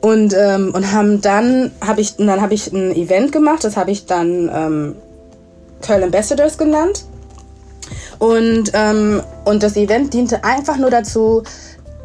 Und 0.00 0.34
ähm, 0.36 0.72
und 0.74 0.92
haben 0.92 1.20
dann 1.20 1.70
habe 1.80 2.00
ich 2.00 2.16
dann 2.16 2.40
habe 2.40 2.54
ich 2.54 2.72
ein 2.72 2.94
Event 2.94 3.30
gemacht, 3.30 3.62
das 3.62 3.76
habe 3.76 3.92
ich 3.92 4.06
dann 4.06 4.50
ähm, 4.52 4.96
Curl 5.80 6.02
Ambassadors 6.02 6.58
genannt. 6.58 7.04
Und, 8.18 8.70
ähm, 8.74 9.22
und 9.44 9.62
das 9.62 9.76
Event 9.76 10.14
diente 10.14 10.44
einfach 10.44 10.76
nur 10.76 10.90
dazu, 10.90 11.42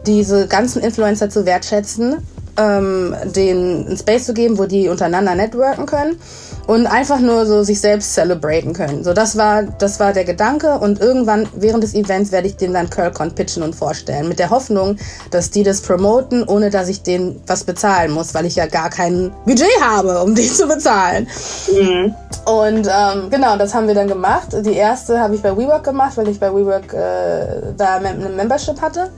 diese 0.05 0.47
ganzen 0.47 0.81
Influencer 0.81 1.29
zu 1.29 1.45
wertschätzen, 1.45 2.17
ähm, 2.57 3.15
denen 3.35 3.87
einen 3.87 3.97
Space 3.97 4.25
zu 4.25 4.33
geben, 4.33 4.57
wo 4.57 4.65
die 4.65 4.89
untereinander 4.89 5.35
networken 5.35 5.85
können 5.85 6.19
und 6.67 6.85
einfach 6.85 7.19
nur 7.19 7.45
so 7.45 7.63
sich 7.63 7.79
selbst 7.79 8.13
celebraten 8.13 8.73
können. 8.73 9.03
So, 9.03 9.13
das 9.13 9.37
war, 9.37 9.63
das 9.63 9.99
war 9.99 10.13
der 10.13 10.25
Gedanke 10.25 10.77
und 10.79 10.99
irgendwann 10.99 11.47
während 11.55 11.83
des 11.83 11.95
Events 11.95 12.31
werde 12.31 12.47
ich 12.47 12.57
den 12.57 12.73
dann 12.73 12.89
Curlcon 12.89 13.33
pitchen 13.33 13.63
und 13.63 13.73
vorstellen. 13.73 14.27
Mit 14.27 14.39
der 14.39 14.49
Hoffnung, 14.49 14.97
dass 15.31 15.49
die 15.49 15.63
das 15.63 15.81
promoten, 15.81 16.43
ohne 16.43 16.69
dass 16.69 16.89
ich 16.89 17.03
denen 17.03 17.41
was 17.47 17.63
bezahlen 17.63 18.11
muss, 18.11 18.33
weil 18.33 18.45
ich 18.45 18.55
ja 18.55 18.67
gar 18.67 18.89
kein 18.89 19.31
Budget 19.45 19.81
habe, 19.81 20.21
um 20.21 20.35
die 20.35 20.47
zu 20.47 20.67
bezahlen. 20.67 21.27
Mhm. 21.71 22.13
Und 22.45 22.87
ähm, 22.87 23.29
genau, 23.29 23.57
das 23.57 23.73
haben 23.73 23.87
wir 23.87 23.95
dann 23.95 24.07
gemacht. 24.07 24.49
Die 24.65 24.75
erste 24.75 25.19
habe 25.19 25.35
ich 25.35 25.41
bei 25.41 25.55
WeWork 25.55 25.83
gemacht, 25.83 26.17
weil 26.17 26.27
ich 26.27 26.39
bei 26.39 26.53
WeWork 26.53 26.93
äh, 26.93 27.73
da 27.77 27.95
eine 27.95 28.29
Membership 28.29 28.81
hatte 28.81 29.09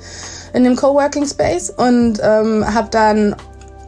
in 0.54 0.64
dem 0.64 0.76
Coworking 0.76 1.26
Space 1.26 1.70
und 1.70 2.20
ähm, 2.22 2.66
habe 2.74 2.90
dann 2.92 3.36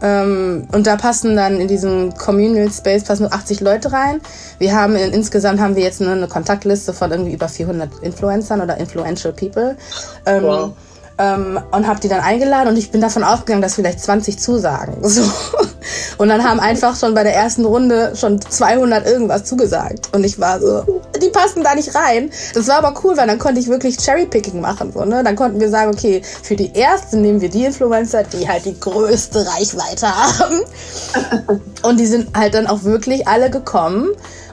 ähm, 0.01 0.67
und 0.71 0.87
da 0.87 0.95
passen 0.95 1.35
dann 1.35 1.59
in 1.59 1.67
diesem 1.67 2.13
Communal 2.15 2.71
Space 2.71 3.03
passen 3.03 3.23
nur 3.23 3.33
80 3.33 3.59
Leute 3.59 3.91
rein. 3.91 4.19
Wir 4.57 4.75
haben 4.75 4.95
in, 4.95 5.13
insgesamt 5.13 5.59
haben 5.59 5.75
wir 5.75 5.83
jetzt 5.83 6.01
eine, 6.01 6.13
eine 6.13 6.27
Kontaktliste 6.27 6.93
von 6.93 7.11
irgendwie 7.11 7.33
über 7.33 7.47
400 7.47 7.99
Influencern 8.01 8.61
oder 8.61 8.77
Influential 8.77 9.33
People. 9.33 9.77
Ähm, 10.25 10.43
wow 10.43 10.73
ähm, 11.21 11.59
und 11.71 11.87
habe 11.87 11.99
die 11.99 12.07
dann 12.07 12.21
eingeladen 12.21 12.69
und 12.69 12.77
ich 12.77 12.89
bin 12.89 12.99
davon 12.99 13.23
ausgegangen, 13.23 13.61
dass 13.61 13.75
vielleicht 13.75 13.99
20 14.01 14.39
zusagen. 14.39 14.97
So. 15.11 15.23
Und 16.19 16.29
dann 16.29 16.43
haben 16.43 16.59
einfach 16.59 16.95
schon 16.95 17.13
bei 17.13 17.23
der 17.23 17.35
ersten 17.35 17.65
Runde 17.65 18.13
schon 18.15 18.39
200 18.39 19.05
irgendwas 19.05 19.43
zugesagt. 19.43 20.09
Und 20.13 20.23
ich 20.23 20.39
war 20.39 20.59
so, 20.59 21.01
die 21.21 21.29
passen 21.29 21.63
da 21.63 21.75
nicht 21.75 21.93
rein. 21.95 22.29
Das 22.53 22.67
war 22.67 22.77
aber 22.77 22.93
cool, 23.03 23.17
weil 23.17 23.27
dann 23.27 23.39
konnte 23.39 23.59
ich 23.59 23.67
wirklich 23.67 23.97
Cherrypicking 23.97 24.61
machen. 24.61 24.93
So, 24.93 25.03
ne? 25.03 25.23
Dann 25.23 25.35
konnten 25.35 25.59
wir 25.59 25.69
sagen, 25.69 25.91
okay, 25.91 26.21
für 26.43 26.55
die 26.55 26.71
erste 26.73 27.17
nehmen 27.17 27.41
wir 27.41 27.49
die 27.49 27.65
Influencer, 27.65 28.23
die 28.23 28.47
halt 28.47 28.65
die 28.65 28.79
größte 28.79 29.45
Reichweite 29.45 30.07
haben. 30.15 30.61
und 31.81 31.99
die 31.99 32.05
sind 32.05 32.37
halt 32.37 32.53
dann 32.53 32.67
auch 32.67 32.83
wirklich 32.83 33.27
alle 33.27 33.49
gekommen 33.49 34.09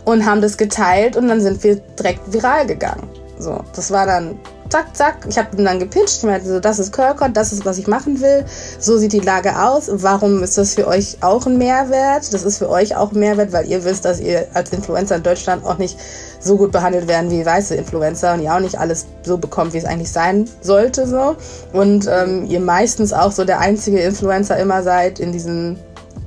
und 0.06 0.24
haben 0.24 0.40
das 0.40 0.56
geteilt 0.56 1.16
und 1.16 1.28
dann 1.28 1.40
sind 1.40 1.62
wir 1.62 1.76
direkt 1.76 2.32
viral 2.32 2.66
gegangen. 2.66 3.06
So, 3.38 3.60
das 3.76 3.90
war 3.90 4.06
dann 4.06 4.38
zack, 4.68 4.96
zack. 4.96 5.26
Ich 5.28 5.38
habe 5.38 5.56
ihn 5.56 5.64
dann 5.64 5.78
gepitcht. 5.78 6.18
Ich 6.18 6.22
meinte 6.22 6.48
so, 6.48 6.60
das 6.60 6.78
ist 6.78 6.92
Curlcode, 6.92 7.36
das 7.36 7.52
ist, 7.52 7.64
was 7.64 7.78
ich 7.78 7.86
machen 7.86 8.20
will. 8.20 8.44
So 8.78 8.98
sieht 8.98 9.12
die 9.12 9.20
Lage 9.20 9.60
aus. 9.60 9.90
Warum 9.92 10.42
ist 10.42 10.58
das 10.58 10.74
für 10.74 10.86
euch 10.86 11.18
auch 11.20 11.46
ein 11.46 11.58
Mehrwert? 11.58 12.32
Das 12.32 12.44
ist 12.44 12.58
für 12.58 12.68
euch 12.68 12.96
auch 12.96 13.12
ein 13.12 13.18
Mehrwert, 13.18 13.52
weil 13.52 13.66
ihr 13.66 13.84
wisst, 13.84 14.04
dass 14.04 14.20
ihr 14.20 14.46
als 14.54 14.72
Influencer 14.72 15.16
in 15.16 15.22
Deutschland 15.22 15.64
auch 15.64 15.78
nicht 15.78 15.98
so 16.40 16.56
gut 16.56 16.72
behandelt 16.72 17.08
werden 17.08 17.30
wie 17.30 17.44
weiße 17.44 17.74
Influencer 17.74 18.34
und 18.34 18.42
ihr 18.42 18.54
auch 18.54 18.60
nicht 18.60 18.78
alles 18.78 19.06
so 19.22 19.38
bekommt, 19.38 19.72
wie 19.72 19.78
es 19.78 19.84
eigentlich 19.84 20.12
sein 20.12 20.48
sollte. 20.60 21.06
So. 21.06 21.36
Und 21.72 22.08
ähm, 22.10 22.46
ihr 22.46 22.60
meistens 22.60 23.12
auch 23.12 23.32
so 23.32 23.44
der 23.44 23.60
einzige 23.60 23.98
Influencer 24.00 24.56
immer 24.58 24.82
seid 24.82 25.18
in 25.18 25.32
diesen 25.32 25.78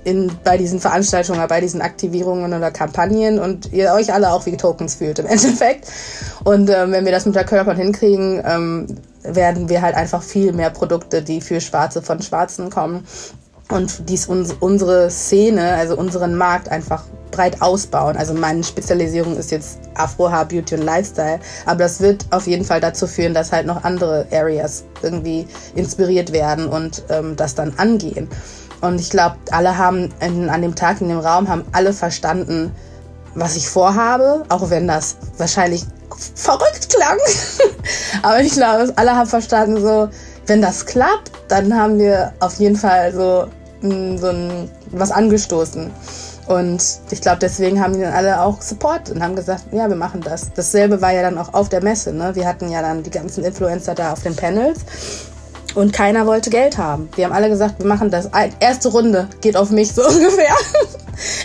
in, 0.03 0.31
bei 0.43 0.57
diesen 0.57 0.79
Veranstaltungen, 0.79 1.45
bei 1.47 1.61
diesen 1.61 1.81
Aktivierungen 1.81 2.53
oder 2.53 2.71
Kampagnen 2.71 3.39
und 3.39 3.71
ihr 3.71 3.93
euch 3.93 4.13
alle 4.13 4.31
auch 4.31 4.45
wie 4.45 4.57
Tokens 4.57 4.95
fühlt 4.95 5.19
im 5.19 5.25
Endeffekt. 5.27 5.87
Und 6.43 6.69
ähm, 6.69 6.91
wenn 6.91 7.05
wir 7.05 7.11
das 7.11 7.25
mit 7.25 7.35
der 7.35 7.45
Körper 7.45 7.73
hinkriegen, 7.73 8.41
ähm, 8.45 8.87
werden 9.23 9.69
wir 9.69 9.81
halt 9.81 9.95
einfach 9.95 10.23
viel 10.23 10.53
mehr 10.53 10.71
Produkte, 10.71 11.21
die 11.21 11.41
für 11.41 11.61
Schwarze 11.61 12.01
von 12.01 12.21
Schwarzen 12.21 12.69
kommen, 12.69 13.05
und 13.71 14.09
dies 14.09 14.27
uns, 14.27 14.53
unsere 14.59 15.09
Szene, 15.09 15.73
also 15.75 15.95
unseren 15.95 16.35
Markt 16.35 16.69
einfach 16.69 17.03
breit 17.31 17.61
ausbauen. 17.61 18.17
Also 18.17 18.33
meine 18.33 18.63
Spezialisierung 18.63 19.37
ist 19.37 19.51
jetzt 19.51 19.79
Afro-Haar, 19.95 20.45
Beauty 20.45 20.75
und 20.75 20.83
Lifestyle, 20.83 21.39
aber 21.65 21.79
das 21.79 22.01
wird 22.01 22.25
auf 22.31 22.47
jeden 22.47 22.65
Fall 22.65 22.81
dazu 22.81 23.07
führen, 23.07 23.33
dass 23.33 23.51
halt 23.51 23.65
noch 23.65 23.83
andere 23.83 24.27
Areas 24.31 24.83
irgendwie 25.01 25.47
inspiriert 25.75 26.33
werden 26.33 26.67
und 26.67 27.03
ähm, 27.09 27.35
das 27.37 27.55
dann 27.55 27.73
angehen. 27.77 28.27
Und 28.81 28.99
ich 28.99 29.11
glaube, 29.11 29.35
alle 29.51 29.77
haben 29.77 30.09
in, 30.19 30.49
an 30.49 30.61
dem 30.61 30.75
Tag 30.75 31.01
in 31.01 31.09
dem 31.09 31.19
Raum 31.19 31.47
haben 31.47 31.63
alle 31.71 31.93
verstanden, 31.93 32.71
was 33.35 33.55
ich 33.55 33.69
vorhabe, 33.69 34.43
auch 34.49 34.69
wenn 34.69 34.87
das 34.87 35.17
wahrscheinlich 35.37 35.85
verrückt 36.35 36.89
klang. 36.89 37.17
aber 38.23 38.41
ich 38.41 38.53
glaube, 38.53 38.91
alle 38.95 39.15
haben 39.15 39.29
verstanden, 39.29 39.81
so, 39.81 40.09
wenn 40.47 40.61
das 40.61 40.85
klappt, 40.85 41.31
dann 41.47 41.73
haben 41.73 41.99
wir 41.99 42.33
auf 42.39 42.55
jeden 42.55 42.75
Fall 42.75 43.13
so, 43.13 43.47
so 43.81 44.27
ein, 44.27 44.69
was 44.91 45.11
angestoßen. 45.11 45.91
Und 46.47 46.83
ich 47.11 47.21
glaube, 47.21 47.37
deswegen 47.39 47.79
haben 47.79 47.93
die 47.93 48.01
dann 48.01 48.13
alle 48.13 48.41
auch 48.41 48.61
Support 48.61 49.11
und 49.11 49.23
haben 49.23 49.35
gesagt, 49.35 49.65
ja, 49.71 49.87
wir 49.87 49.95
machen 49.95 50.21
das. 50.21 50.51
Dasselbe 50.53 51.01
war 51.01 51.13
ja 51.13 51.21
dann 51.21 51.37
auch 51.37 51.53
auf 51.53 51.69
der 51.69 51.83
Messe. 51.83 52.11
Ne? 52.11 52.35
Wir 52.35 52.47
hatten 52.47 52.69
ja 52.69 52.81
dann 52.81 53.03
die 53.03 53.11
ganzen 53.11 53.43
Influencer 53.43 53.95
da 53.95 54.11
auf 54.11 54.23
den 54.23 54.35
Panels 54.35 54.79
und 55.75 55.93
keiner 55.93 56.25
wollte 56.25 56.49
Geld 56.49 56.77
haben. 56.77 57.09
Wir 57.15 57.25
haben 57.25 57.33
alle 57.33 57.49
gesagt, 57.49 57.79
wir 57.79 57.87
machen 57.87 58.09
das. 58.11 58.29
Erste 58.59 58.89
Runde 58.89 59.27
geht 59.41 59.55
auf 59.57 59.69
mich 59.71 59.91
so 59.93 60.01
ungefähr. 60.07 60.55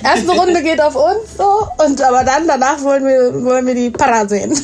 Erste 0.03 0.31
Runde 0.33 0.63
geht 0.63 0.81
auf 0.81 0.95
uns 0.95 1.37
so. 1.37 1.69
Und 1.85 2.03
aber 2.03 2.25
dann, 2.25 2.47
danach 2.47 2.83
wollen 2.83 3.05
wir, 3.05 3.45
wollen 3.45 3.67
wir 3.67 3.75
die 3.75 3.91
Para 3.91 4.29
sehen. 4.29 4.53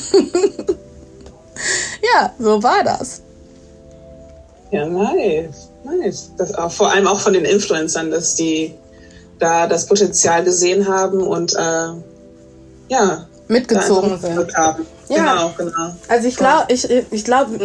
ja, 2.14 2.32
so 2.38 2.62
war 2.62 2.82
das. 2.84 3.22
Ja, 4.70 4.86
nice. 4.86 5.68
Nice. 5.84 6.30
Das 6.38 6.54
auch, 6.54 6.70
vor 6.70 6.90
allem 6.90 7.06
auch 7.06 7.20
von 7.20 7.32
den 7.32 7.44
Influencern, 7.44 8.10
dass 8.10 8.34
die 8.34 8.74
da 9.38 9.66
das 9.66 9.86
Potenzial 9.86 10.44
gesehen 10.44 10.88
haben 10.88 11.20
und 11.20 11.54
äh, 11.54 11.88
ja, 12.88 13.26
mitgezogen 13.48 14.18
sind. 14.18 14.54
Haben. 14.54 14.86
Ja. 15.08 15.16
Genau, 15.16 15.52
genau. 15.56 15.94
Also 16.08 16.28
ich 16.28 16.36
glaube, 16.36 16.66
ich, 16.68 16.88
ich 16.88 17.24
glaube, 17.24 17.58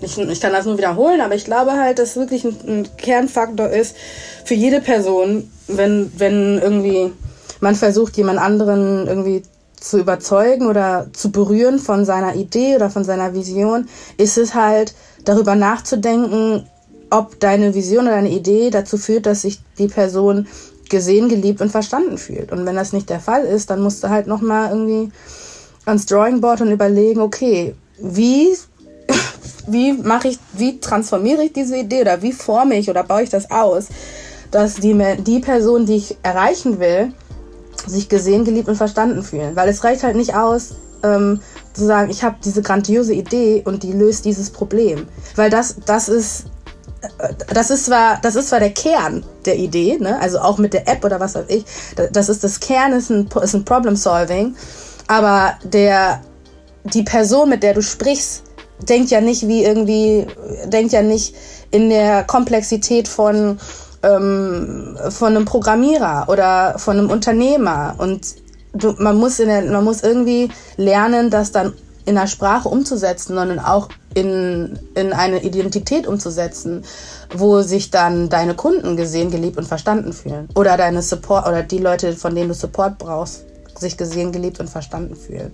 ich, 0.00 0.18
ich 0.18 0.40
kann 0.40 0.52
das 0.52 0.64
nur 0.66 0.78
wiederholen, 0.78 1.20
aber 1.20 1.34
ich 1.34 1.44
glaube 1.44 1.72
halt, 1.72 1.98
dass 1.98 2.16
wirklich 2.16 2.44
ein, 2.44 2.56
ein 2.66 2.88
Kernfaktor 2.96 3.68
ist 3.68 3.96
für 4.44 4.54
jede 4.54 4.80
Person, 4.80 5.50
wenn, 5.66 6.12
wenn 6.16 6.58
irgendwie 6.58 7.12
man 7.60 7.74
versucht, 7.74 8.16
jemand 8.16 8.38
anderen 8.38 9.06
irgendwie 9.06 9.42
zu 9.80 9.98
überzeugen 9.98 10.66
oder 10.66 11.06
zu 11.12 11.30
berühren 11.30 11.78
von 11.78 12.04
seiner 12.04 12.34
Idee 12.34 12.76
oder 12.76 12.90
von 12.90 13.04
seiner 13.04 13.34
Vision, 13.34 13.88
ist 14.16 14.38
es 14.38 14.54
halt 14.54 14.94
darüber 15.24 15.54
nachzudenken, 15.54 16.68
ob 17.10 17.40
deine 17.40 17.74
Vision 17.74 18.06
oder 18.06 18.16
deine 18.16 18.30
Idee 18.30 18.70
dazu 18.70 18.98
führt, 18.98 19.26
dass 19.26 19.42
sich 19.42 19.60
die 19.78 19.88
Person 19.88 20.46
gesehen, 20.88 21.28
geliebt 21.28 21.60
und 21.60 21.70
verstanden 21.70 22.18
fühlt. 22.18 22.52
Und 22.52 22.66
wenn 22.66 22.76
das 22.76 22.92
nicht 22.92 23.10
der 23.10 23.20
Fall 23.20 23.44
ist, 23.44 23.70
dann 23.70 23.80
musst 23.80 24.02
du 24.02 24.08
halt 24.08 24.26
nochmal 24.26 24.70
irgendwie 24.70 25.12
ans 25.84 26.06
Drawing 26.06 26.40
Board 26.40 26.60
und 26.60 26.70
überlegen, 26.70 27.20
okay, 27.20 27.74
wie, 27.98 28.56
wie 29.66 29.92
mache 29.92 30.28
ich, 30.28 30.38
wie 30.52 30.80
transformiere 30.80 31.44
ich 31.44 31.52
diese 31.52 31.76
Idee 31.76 32.02
oder 32.02 32.22
wie 32.22 32.32
forme 32.32 32.76
ich 32.76 32.88
oder 32.90 33.02
baue 33.02 33.22
ich 33.22 33.30
das 33.30 33.50
aus, 33.50 33.88
dass 34.50 34.76
die, 34.76 34.96
die 35.26 35.40
Person, 35.40 35.86
die 35.86 35.96
ich 35.96 36.16
erreichen 36.22 36.80
will, 36.80 37.12
sich 37.86 38.08
gesehen, 38.08 38.44
geliebt 38.44 38.68
und 38.68 38.76
verstanden 38.76 39.22
fühlen. 39.22 39.56
Weil 39.56 39.68
es 39.68 39.84
reicht 39.84 40.02
halt 40.02 40.16
nicht 40.16 40.34
aus, 40.34 40.74
ähm, 41.02 41.40
zu 41.72 41.84
sagen, 41.84 42.10
ich 42.10 42.24
habe 42.24 42.36
diese 42.44 42.62
grandiose 42.62 43.14
Idee 43.14 43.62
und 43.64 43.82
die 43.82 43.92
löst 43.92 44.24
dieses 44.24 44.50
Problem. 44.50 45.06
Weil 45.36 45.50
das, 45.50 45.76
das 45.86 46.08
ist 46.08 46.46
das 47.52 47.70
ist 47.70 47.86
zwar, 47.86 48.20
das 48.22 48.36
ist 48.36 48.48
zwar 48.48 48.60
der 48.60 48.70
Kern 48.70 49.24
der 49.44 49.56
Idee, 49.56 49.98
ne? 49.98 50.20
also 50.20 50.38
auch 50.38 50.58
mit 50.58 50.72
der 50.74 50.88
App 50.88 51.04
oder 51.04 51.20
was 51.20 51.34
weiß 51.34 51.46
ich, 51.48 51.64
das 52.12 52.28
ist 52.28 52.44
das 52.44 52.60
Kern, 52.60 52.92
ist 52.92 53.10
ein, 53.10 53.28
ist 53.42 53.54
ein 53.54 53.64
Problem 53.64 53.96
Solving, 53.96 54.54
aber 55.06 55.54
der, 55.64 56.20
die 56.84 57.02
Person, 57.02 57.48
mit 57.48 57.62
der 57.62 57.74
du 57.74 57.82
sprichst, 57.82 58.42
denkt 58.88 59.10
ja 59.10 59.20
nicht 59.20 59.46
wie 59.48 59.64
irgendwie, 59.64 60.26
denkt 60.66 60.92
ja 60.92 61.02
nicht 61.02 61.34
in 61.70 61.90
der 61.90 62.24
Komplexität 62.24 63.08
von, 63.08 63.58
ähm, 64.02 64.96
von 65.10 65.36
einem 65.36 65.44
Programmierer 65.44 66.26
oder 66.28 66.78
von 66.78 66.98
einem 66.98 67.10
Unternehmer. 67.10 67.94
Und 67.98 68.36
du, 68.72 68.94
man 68.98 69.16
muss 69.16 69.40
in 69.40 69.48
der, 69.48 69.62
man 69.62 69.84
muss 69.84 70.02
irgendwie 70.02 70.50
lernen, 70.76 71.30
das 71.30 71.52
dann 71.52 71.72
in 72.04 72.14
der 72.14 72.26
Sprache 72.26 72.68
umzusetzen, 72.68 73.34
sondern 73.34 73.58
auch 73.58 73.88
in, 74.18 74.78
in 74.94 75.12
eine 75.12 75.42
Identität 75.42 76.06
umzusetzen, 76.06 76.84
wo 77.34 77.62
sich 77.62 77.90
dann 77.90 78.28
deine 78.28 78.54
Kunden 78.54 78.96
gesehen, 78.96 79.30
geliebt 79.30 79.56
und 79.56 79.66
verstanden 79.66 80.12
fühlen. 80.12 80.48
Oder 80.54 80.76
deine 80.76 81.02
Support 81.02 81.46
oder 81.46 81.62
die 81.62 81.78
Leute, 81.78 82.14
von 82.14 82.34
denen 82.34 82.48
du 82.48 82.54
Support 82.54 82.98
brauchst, 82.98 83.44
sich 83.78 83.96
gesehen, 83.96 84.32
geliebt 84.32 84.58
und 84.58 84.68
verstanden 84.68 85.14
fühlen. 85.14 85.52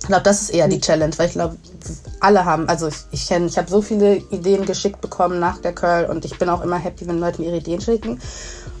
Ich 0.00 0.06
glaube, 0.06 0.22
das 0.22 0.42
ist 0.42 0.50
eher 0.50 0.68
die 0.68 0.80
Challenge, 0.80 1.12
weil 1.16 1.26
ich 1.26 1.32
glaube, 1.32 1.56
alle 2.20 2.44
haben, 2.44 2.68
also 2.68 2.88
ich, 2.88 2.96
ich 3.10 3.26
kenne, 3.26 3.46
ich 3.46 3.58
habe 3.58 3.68
so 3.68 3.82
viele 3.82 4.16
Ideen 4.16 4.64
geschickt 4.64 5.00
bekommen 5.00 5.40
nach 5.40 5.58
der 5.58 5.74
Curl 5.74 6.04
und 6.06 6.24
ich 6.24 6.38
bin 6.38 6.48
auch 6.48 6.62
immer 6.62 6.76
happy, 6.76 7.06
wenn 7.08 7.18
Leute 7.18 7.40
mir 7.40 7.48
ihre 7.48 7.56
Ideen 7.58 7.80
schicken. 7.80 8.20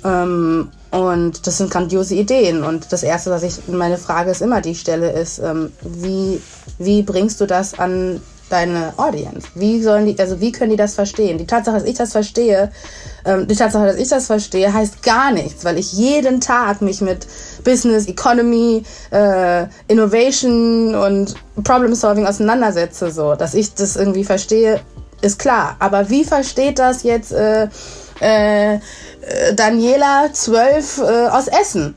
Ähm, 0.04 0.70
und 0.90 1.46
das 1.46 1.58
sind 1.58 1.70
grandiose 1.70 2.14
Ideen. 2.14 2.62
Und 2.62 2.92
das 2.92 3.02
Erste, 3.02 3.30
was 3.30 3.42
ich, 3.42 3.68
meine 3.68 3.98
Frage 3.98 4.30
ist 4.30 4.42
immer, 4.42 4.60
die 4.60 4.70
ich 4.70 4.80
stelle, 4.80 5.10
ist, 5.10 5.38
ähm, 5.38 5.72
wie, 5.82 6.40
wie 6.78 7.02
bringst 7.02 7.40
du 7.40 7.46
das 7.46 7.78
an 7.78 8.20
deine 8.48 8.92
Audience? 8.96 9.48
Wie 9.54 9.82
sollen 9.82 10.06
die, 10.06 10.18
also 10.18 10.40
wie 10.40 10.52
können 10.52 10.70
die 10.70 10.76
das 10.76 10.94
verstehen? 10.94 11.38
Die 11.38 11.46
Tatsache, 11.46 11.78
dass 11.78 11.84
ich 11.84 11.96
das 11.96 12.12
verstehe, 12.12 12.70
ähm, 13.24 13.46
die 13.46 13.54
Tatsache, 13.54 13.86
dass 13.86 13.96
ich 13.96 14.08
das 14.08 14.26
verstehe, 14.26 14.72
heißt 14.72 15.02
gar 15.02 15.32
nichts, 15.32 15.64
weil 15.64 15.78
ich 15.78 15.92
jeden 15.92 16.40
Tag 16.40 16.82
mich 16.82 17.00
mit 17.00 17.26
Business, 17.64 18.06
Economy, 18.06 18.82
äh, 19.10 19.66
Innovation 19.88 20.94
und 20.94 21.34
Problem 21.64 21.94
Solving 21.94 22.26
auseinandersetze. 22.26 23.10
So, 23.10 23.34
dass 23.34 23.54
ich 23.54 23.74
das 23.74 23.96
irgendwie 23.96 24.24
verstehe, 24.24 24.80
ist 25.20 25.38
klar. 25.38 25.76
Aber 25.78 26.10
wie 26.10 26.24
versteht 26.24 26.78
das 26.78 27.02
jetzt 27.02 27.32
äh, 27.32 27.68
äh, 28.20 28.78
Daniela 29.54 30.32
12 30.32 30.98
äh, 30.98 31.02
aus 31.28 31.48
Essen? 31.48 31.94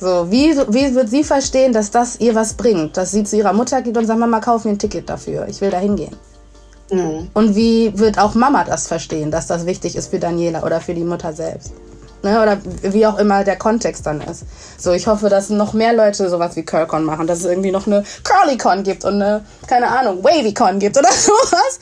So, 0.00 0.30
wie, 0.30 0.56
wie 0.68 0.94
wird 0.94 1.10
sie 1.10 1.22
verstehen, 1.22 1.74
dass 1.74 1.90
das 1.90 2.18
ihr 2.20 2.34
was 2.34 2.54
bringt? 2.54 2.96
Dass 2.96 3.10
sie 3.10 3.22
zu 3.22 3.36
ihrer 3.36 3.52
Mutter 3.52 3.82
geht 3.82 3.98
und 3.98 4.06
sagt, 4.06 4.18
Mama, 4.18 4.40
kauf 4.40 4.64
mir 4.64 4.70
ein 4.70 4.78
Ticket 4.78 5.08
dafür. 5.10 5.46
Ich 5.48 5.60
will 5.60 5.70
da 5.70 5.78
hingehen. 5.78 6.16
Mhm. 6.90 7.30
Und 7.34 7.54
wie 7.54 7.96
wird 7.98 8.18
auch 8.18 8.34
Mama 8.34 8.64
das 8.64 8.86
verstehen, 8.86 9.30
dass 9.30 9.46
das 9.46 9.66
wichtig 9.66 9.96
ist 9.96 10.10
für 10.10 10.18
Daniela 10.18 10.62
oder 10.64 10.80
für 10.80 10.94
die 10.94 11.04
Mutter 11.04 11.34
selbst? 11.34 11.72
Ne, 12.22 12.40
oder 12.42 12.58
wie 12.82 13.06
auch 13.06 13.18
immer 13.18 13.44
der 13.44 13.56
Kontext 13.56 14.04
dann 14.04 14.20
ist. 14.20 14.44
So, 14.76 14.92
ich 14.92 15.06
hoffe, 15.06 15.30
dass 15.30 15.48
noch 15.48 15.72
mehr 15.72 15.94
Leute 15.94 16.28
sowas 16.28 16.54
wie 16.54 16.62
Curlcon 16.62 17.02
machen, 17.02 17.26
dass 17.26 17.38
es 17.38 17.44
irgendwie 17.46 17.70
noch 17.70 17.86
eine 17.86 18.04
Curlycon 18.24 18.82
gibt 18.82 19.06
und 19.06 19.14
eine, 19.14 19.42
keine 19.66 19.88
Ahnung, 19.88 20.22
WavyCon 20.22 20.78
gibt 20.78 20.98
oder 20.98 21.08
sowas. 21.12 21.78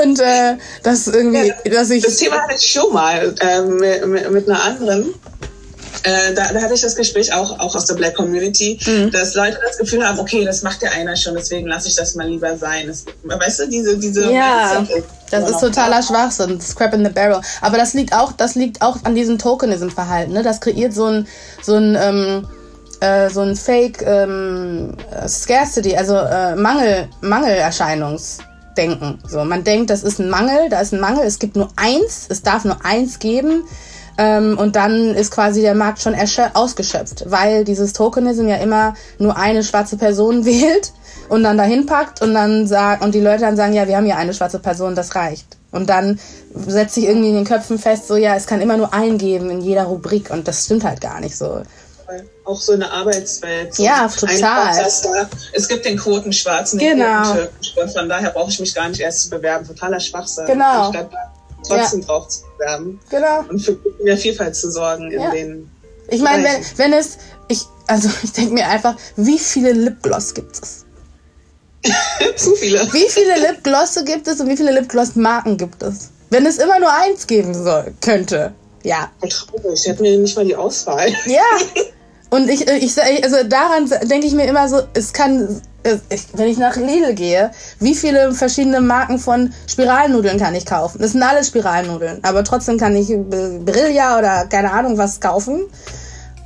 und 0.00 0.20
äh, 0.20 0.58
das 0.84 1.08
irgendwie, 1.08 1.48
ja, 1.48 1.72
dass 1.72 1.90
ich. 1.90 2.04
Das 2.04 2.18
Thema 2.18 2.40
hatte 2.40 2.54
ich 2.56 2.70
schon 2.70 2.92
mal 2.92 3.34
äh, 3.40 3.62
mit, 3.62 4.30
mit 4.30 4.48
einer 4.48 4.62
anderen 4.62 5.12
äh, 6.02 6.34
da, 6.34 6.52
da, 6.52 6.60
hatte 6.60 6.74
ich 6.74 6.80
das 6.80 6.96
Gespräch 6.96 7.32
auch, 7.32 7.58
auch 7.60 7.74
aus 7.74 7.86
der 7.86 7.94
Black 7.94 8.14
Community, 8.14 8.78
mhm. 8.84 9.10
dass 9.10 9.34
Leute 9.34 9.58
das 9.66 9.78
Gefühl 9.78 10.06
haben, 10.06 10.18
okay, 10.18 10.44
das 10.44 10.62
macht 10.62 10.82
ja 10.82 10.90
einer 10.90 11.16
schon, 11.16 11.34
deswegen 11.34 11.68
lasse 11.68 11.88
ich 11.88 11.94
das 11.94 12.14
mal 12.14 12.28
lieber 12.28 12.56
sein. 12.56 12.86
Das, 12.88 13.04
weißt 13.22 13.60
du, 13.60 13.68
diese, 13.68 13.96
diese 13.98 14.30
ja, 14.32 14.84
das 15.30 15.50
ist 15.50 15.60
totaler 15.60 16.02
Schwachsinn, 16.02 16.60
Scrap 16.60 16.94
in 16.94 17.04
the 17.04 17.10
Barrel. 17.10 17.40
Aber 17.60 17.76
das 17.76 17.94
liegt 17.94 18.12
auch, 18.14 18.32
das 18.32 18.54
liegt 18.54 18.82
auch 18.82 18.98
an 19.04 19.14
diesem 19.14 19.38
Tokenism-Verhalten. 19.38 20.32
Ne? 20.32 20.42
Das 20.42 20.60
kreiert 20.60 20.92
so 20.92 21.06
ein, 21.06 21.26
so 21.62 21.74
ein 21.74 21.96
ähm, 22.00 22.46
äh, 23.00 23.28
so 23.30 23.40
ein 23.40 23.56
Fake 23.56 24.02
ähm, 24.06 24.96
Scarcity, 25.26 25.96
also 25.96 26.16
äh, 26.16 26.54
Mangel, 26.56 27.08
Mangelerscheinungsdenken. 27.20 29.18
So, 29.28 29.44
man 29.44 29.64
denkt, 29.64 29.90
das 29.90 30.02
ist 30.02 30.18
ein 30.20 30.30
Mangel, 30.30 30.68
da 30.70 30.80
ist 30.80 30.92
ein 30.92 31.00
Mangel, 31.00 31.24
es 31.24 31.38
gibt 31.38 31.56
nur 31.56 31.68
eins, 31.76 32.26
es 32.28 32.42
darf 32.42 32.64
nur 32.64 32.84
eins 32.84 33.18
geben. 33.18 33.64
Ähm, 34.16 34.58
und 34.58 34.76
dann 34.76 35.14
ist 35.14 35.32
quasi 35.32 35.60
der 35.60 35.74
Markt 35.74 36.00
schon 36.00 36.14
ausgeschöpft, 36.54 37.24
weil 37.30 37.64
dieses 37.64 37.92
Tokenism 37.92 38.48
ja 38.48 38.56
immer 38.56 38.94
nur 39.18 39.36
eine 39.36 39.64
schwarze 39.64 39.96
Person 39.96 40.44
wählt 40.44 40.92
und 41.28 41.42
dann 41.42 41.58
dahin 41.58 41.86
packt 41.86 42.22
und 42.22 42.34
dann 42.34 42.66
sagt, 42.66 43.02
und 43.02 43.14
die 43.14 43.20
Leute 43.20 43.40
dann 43.40 43.56
sagen, 43.56 43.72
ja, 43.72 43.88
wir 43.88 43.96
haben 43.96 44.06
ja 44.06 44.16
eine 44.16 44.34
schwarze 44.34 44.58
Person, 44.58 44.94
das 44.94 45.14
reicht. 45.14 45.46
Und 45.72 45.90
dann 45.90 46.20
setzt 46.54 46.94
sich 46.94 47.04
irgendwie 47.04 47.30
in 47.30 47.34
den 47.34 47.44
Köpfen 47.44 47.78
fest, 47.78 48.06
so, 48.06 48.14
ja, 48.14 48.36
es 48.36 48.46
kann 48.46 48.60
immer 48.60 48.76
nur 48.76 48.94
einen 48.94 49.18
geben 49.18 49.50
in 49.50 49.60
jeder 49.60 49.84
Rubrik 49.84 50.30
und 50.30 50.46
das 50.46 50.64
stimmt 50.64 50.84
halt 50.84 51.00
gar 51.00 51.20
nicht 51.20 51.36
so. 51.36 51.62
Auch 52.44 52.60
so 52.60 52.74
eine 52.74 52.92
Arbeitswelt. 52.92 53.74
So 53.74 53.82
ja, 53.82 54.06
total. 54.06 54.86
Es 55.52 55.68
gibt 55.68 55.86
den 55.86 55.96
Quoten 55.96 56.32
Schwarzen, 56.32 56.78
den 56.78 56.98
genau. 56.98 57.22
Quoten 57.22 57.90
Von 57.90 58.08
daher 58.08 58.30
brauche 58.30 58.50
ich 58.50 58.60
mich 58.60 58.74
gar 58.74 58.88
nicht 58.88 59.00
erst 59.00 59.22
zu 59.22 59.30
bewerben. 59.30 59.66
Totaler 59.66 59.98
Schwachsinn. 59.98 60.46
Genau 60.46 60.92
trotzdem 61.66 62.00
ja. 62.00 62.06
drauf 62.06 62.28
zu 62.28 62.42
bewerben. 62.56 63.00
Genau. 63.10 63.44
Und 63.48 63.60
für 63.60 63.78
mehr 64.02 64.16
Vielfalt 64.16 64.56
zu 64.56 64.70
sorgen 64.70 65.10
in 65.10 65.20
ja. 65.20 65.30
den. 65.30 65.70
Ich 66.08 66.20
meine, 66.20 66.44
wenn, 66.44 66.64
wenn 66.76 66.92
es, 66.92 67.18
ich, 67.48 67.62
also 67.86 68.08
ich 68.22 68.32
denke 68.32 68.54
mir 68.54 68.68
einfach, 68.68 68.96
wie 69.16 69.38
viele 69.38 69.72
Lipgloss 69.72 70.34
gibt 70.34 70.58
es? 70.62 70.84
zu 72.36 72.54
viele. 72.56 72.80
Wie 72.92 73.08
viele 73.08 73.38
Lipglosse 73.40 74.04
gibt 74.04 74.26
es 74.26 74.40
und 74.40 74.48
wie 74.48 74.56
viele 74.56 74.72
Lipgloss-Marken 74.72 75.56
gibt 75.56 75.82
es? 75.82 76.10
Wenn 76.30 76.46
es 76.46 76.58
immer 76.58 76.80
nur 76.80 76.92
eins 76.92 77.26
geben 77.26 77.54
soll, 77.54 77.92
könnte. 78.00 78.52
Ja. 78.82 79.10
Traurig. 79.20 79.80
Sie 79.80 79.90
hatten 79.90 80.02
mir 80.02 80.16
nicht 80.18 80.36
mal 80.36 80.44
die 80.44 80.56
Auswahl. 80.56 81.10
Ja. 81.26 81.42
Und 82.34 82.50
ich, 82.50 82.68
äh, 82.68 82.78
ich, 82.78 83.00
also 83.22 83.36
daran 83.48 83.88
denke 84.10 84.26
ich 84.26 84.34
mir 84.34 84.46
immer 84.46 84.68
so, 84.68 84.80
es 84.94 85.12
kann, 85.12 85.62
wenn 86.32 86.48
ich 86.48 86.58
nach 86.58 86.74
Lidl 86.74 87.14
gehe, 87.14 87.52
wie 87.78 87.94
viele 87.94 88.32
verschiedene 88.32 88.80
Marken 88.80 89.20
von 89.20 89.52
Spiralnudeln 89.68 90.40
kann 90.40 90.52
ich 90.56 90.66
kaufen? 90.66 90.98
Das 91.00 91.12
sind 91.12 91.22
alle 91.22 91.44
Spiralnudeln, 91.44 92.18
aber 92.22 92.42
trotzdem 92.42 92.76
kann 92.76 92.96
ich 92.96 93.06
Brilla 93.06 94.18
oder 94.18 94.46
keine 94.46 94.72
Ahnung 94.72 94.98
was 94.98 95.20
kaufen. 95.20 95.60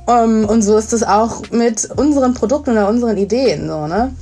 Um, 0.05 0.45
und 0.45 0.61
so 0.61 0.77
ist 0.77 0.93
es 0.93 1.01
auch 1.01 1.41
mit 1.49 1.89
unseren 1.95 2.35
Produkten 2.35 2.71
oder 2.71 2.87
unseren 2.87 3.17
Ideen, 3.17 3.67
so, 3.67 3.87
ne? 3.87 4.13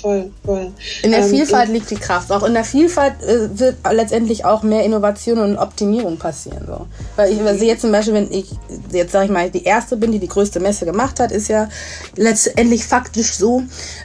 Voll, 0.00 0.30
voll. 0.44 0.72
In 1.02 1.10
der 1.10 1.20
ähm, 1.20 1.30
Vielfalt 1.30 1.68
liegt 1.70 1.90
die 1.90 1.96
Kraft. 1.96 2.30
Auch 2.30 2.42
in 2.42 2.54
der 2.54 2.64
Vielfalt 2.64 3.14
äh, 3.22 3.58
wird 3.58 3.76
letztendlich 3.90 4.44
auch 4.44 4.62
mehr 4.62 4.84
Innovation 4.84 5.38
und 5.38 5.58
Optimierung 5.58 6.18
passieren. 6.18 6.64
So. 6.66 6.86
Weil 7.16 7.32
ich 7.32 7.38
sehe 7.58 7.68
jetzt 7.68 7.80
zum 7.80 7.92
Beispiel, 7.92 8.14
wenn 8.14 8.30
ich 8.30 8.50
jetzt 8.92 9.12
sage 9.12 9.26
ich 9.26 9.30
mal 9.30 9.50
die 9.50 9.64
erste 9.64 9.96
bin, 9.96 10.12
die 10.12 10.18
die 10.18 10.28
größte 10.28 10.60
Messe 10.60 10.84
gemacht 10.84 11.20
hat, 11.20 11.32
ist 11.32 11.48
ja 11.48 11.68
letztendlich 12.16 12.84
faktisch 12.84 13.34
so. 13.34 13.62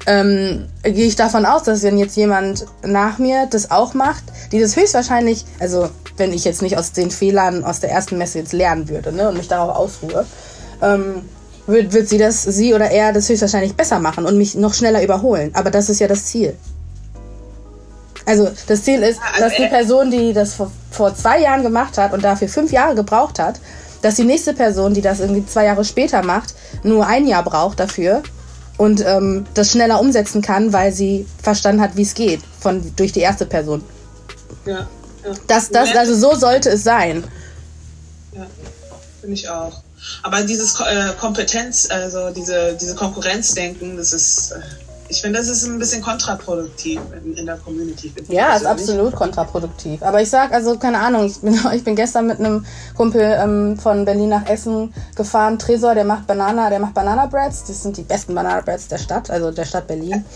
Ähm, 0.07 0.67
gehe 0.83 1.07
ich 1.07 1.15
davon 1.15 1.45
aus, 1.45 1.63
dass 1.63 1.83
wenn 1.83 1.97
jetzt 1.97 2.15
jemand 2.15 2.65
nach 2.83 3.17
mir 3.17 3.47
das 3.49 3.71
auch 3.71 3.93
macht, 3.93 4.23
die 4.51 4.59
das 4.59 4.75
höchstwahrscheinlich, 4.75 5.45
also 5.59 5.89
wenn 6.17 6.33
ich 6.33 6.45
jetzt 6.45 6.61
nicht 6.61 6.77
aus 6.77 6.91
den 6.91 7.11
Fehlern 7.11 7.63
aus 7.63 7.79
der 7.79 7.91
ersten 7.91 8.17
Messe 8.17 8.39
jetzt 8.39 8.53
lernen 8.53 8.89
würde 8.89 9.11
ne, 9.11 9.29
und 9.29 9.37
mich 9.37 9.47
darauf 9.47 9.75
ausruhe, 9.75 10.25
ähm, 10.81 11.23
wird, 11.71 11.93
wird 11.93 12.09
sie 12.09 12.17
das, 12.17 12.43
sie 12.43 12.73
oder 12.73 12.91
er 12.91 13.13
das 13.13 13.29
höchstwahrscheinlich 13.29 13.75
besser 13.75 13.99
machen 13.99 14.25
und 14.25 14.37
mich 14.37 14.55
noch 14.55 14.73
schneller 14.73 15.03
überholen. 15.03 15.51
Aber 15.53 15.71
das 15.71 15.89
ist 15.89 15.99
ja 15.99 16.07
das 16.07 16.25
Ziel. 16.25 16.55
Also 18.25 18.49
das 18.67 18.83
Ziel 18.83 19.01
ist, 19.01 19.19
also 19.33 19.45
dass 19.45 19.55
die 19.55 19.67
Person, 19.67 20.11
die 20.11 20.33
das 20.33 20.53
vor, 20.53 20.71
vor 20.91 21.15
zwei 21.15 21.39
Jahren 21.41 21.63
gemacht 21.63 21.97
hat 21.97 22.13
und 22.13 22.23
dafür 22.23 22.47
fünf 22.47 22.71
Jahre 22.71 22.95
gebraucht 22.95 23.39
hat, 23.39 23.59
dass 24.01 24.15
die 24.15 24.23
nächste 24.23 24.53
Person, 24.53 24.93
die 24.93 25.01
das 25.01 25.19
irgendwie 25.19 25.45
zwei 25.45 25.65
Jahre 25.65 25.83
später 25.85 26.23
macht, 26.23 26.53
nur 26.83 27.05
ein 27.05 27.27
Jahr 27.27 27.43
braucht 27.43 27.79
dafür 27.79 28.23
und 28.77 29.03
ähm, 29.05 29.45
das 29.53 29.71
schneller 29.71 29.99
umsetzen 29.99 30.41
kann, 30.41 30.73
weil 30.73 30.91
sie 30.91 31.27
verstanden 31.41 31.81
hat, 31.81 31.95
wie 31.95 32.01
es 32.03 32.13
geht, 32.13 32.41
von 32.59 32.93
durch 32.95 33.11
die 33.11 33.19
erste 33.19 33.45
Person. 33.45 33.83
Ja, 34.65 34.87
ja. 35.23 35.33
Das, 35.47 35.69
das, 35.69 35.95
also 35.95 36.15
so 36.15 36.35
sollte 36.35 36.69
es 36.69 36.83
sein. 36.83 37.23
Ja, 38.35 38.47
finde 39.19 39.35
ich 39.35 39.49
auch. 39.49 39.81
Aber 40.23 40.43
dieses 40.43 40.79
äh, 40.79 41.13
Kompetenz, 41.19 41.89
also 41.89 42.29
diese, 42.31 42.77
diese 42.79 42.95
Konkurrenzdenken, 42.95 43.97
das 43.97 44.13
ist, 44.13 44.51
äh, 44.51 44.59
ich 45.11 45.21
finde, 45.21 45.39
das 45.39 45.49
ist 45.49 45.65
ein 45.65 45.77
bisschen 45.77 46.01
kontraproduktiv 46.01 46.99
in, 47.21 47.35
in 47.35 47.45
der 47.45 47.57
Community. 47.57 48.13
Ja, 48.29 48.55
ist 48.55 48.65
absolut 48.65 49.13
kontraproduktiv. 49.13 50.01
Aber 50.01 50.21
ich 50.21 50.29
sag, 50.29 50.53
also 50.53 50.77
keine 50.77 50.99
Ahnung, 50.99 51.25
ich 51.25 51.39
bin, 51.41 51.59
ich 51.73 51.83
bin 51.83 51.97
gestern 51.97 52.27
mit 52.27 52.39
einem 52.39 52.65
Kumpel 52.95 53.21
ähm, 53.21 53.77
von 53.77 54.05
Berlin 54.05 54.29
nach 54.29 54.47
Essen 54.47 54.93
gefahren. 55.15 55.59
Tresor, 55.59 55.95
der 55.95 56.05
macht 56.05 56.27
Banana, 56.27 56.69
der 56.69 56.79
macht 56.79 56.93
Banana 56.93 57.25
Breads. 57.25 57.65
Das 57.65 57.83
sind 57.83 57.97
die 57.97 58.03
besten 58.03 58.33
Banana 58.33 58.61
Breads 58.61 58.87
der 58.87 58.99
Stadt, 58.99 59.29
also 59.29 59.51
der 59.51 59.65
Stadt 59.65 59.87
Berlin. 59.87 60.23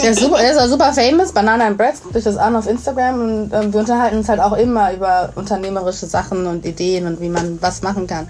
Der 0.00 0.12
ist 0.12 0.20
super, 0.20 0.38
der 0.38 0.52
ist 0.52 0.58
auch 0.58 0.68
super 0.68 0.92
famous, 0.92 1.32
Banana 1.32 1.66
and 1.66 1.76
Breads, 1.76 2.00
guckt 2.00 2.14
euch 2.14 2.22
das 2.22 2.36
an 2.36 2.54
auf 2.54 2.68
Instagram 2.68 3.20
und 3.20 3.52
ähm, 3.52 3.72
wir 3.72 3.80
unterhalten 3.80 4.18
uns 4.18 4.28
halt 4.28 4.38
auch 4.38 4.52
immer 4.52 4.92
über 4.92 5.32
unternehmerische 5.34 6.06
Sachen 6.06 6.46
und 6.46 6.64
Ideen 6.64 7.08
und 7.08 7.20
wie 7.20 7.28
man 7.28 7.60
was 7.60 7.82
machen 7.82 8.06
kann. 8.06 8.28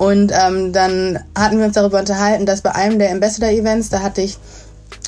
Und 0.00 0.32
ähm, 0.32 0.72
dann 0.72 1.18
hatten 1.36 1.58
wir 1.58 1.66
uns 1.66 1.74
darüber 1.74 1.98
unterhalten, 1.98 2.46
dass 2.46 2.62
bei 2.62 2.74
einem 2.74 2.98
der 2.98 3.12
Ambassador 3.12 3.50
Events, 3.50 3.90
da 3.90 4.00
hatte 4.00 4.22
ich 4.22 4.38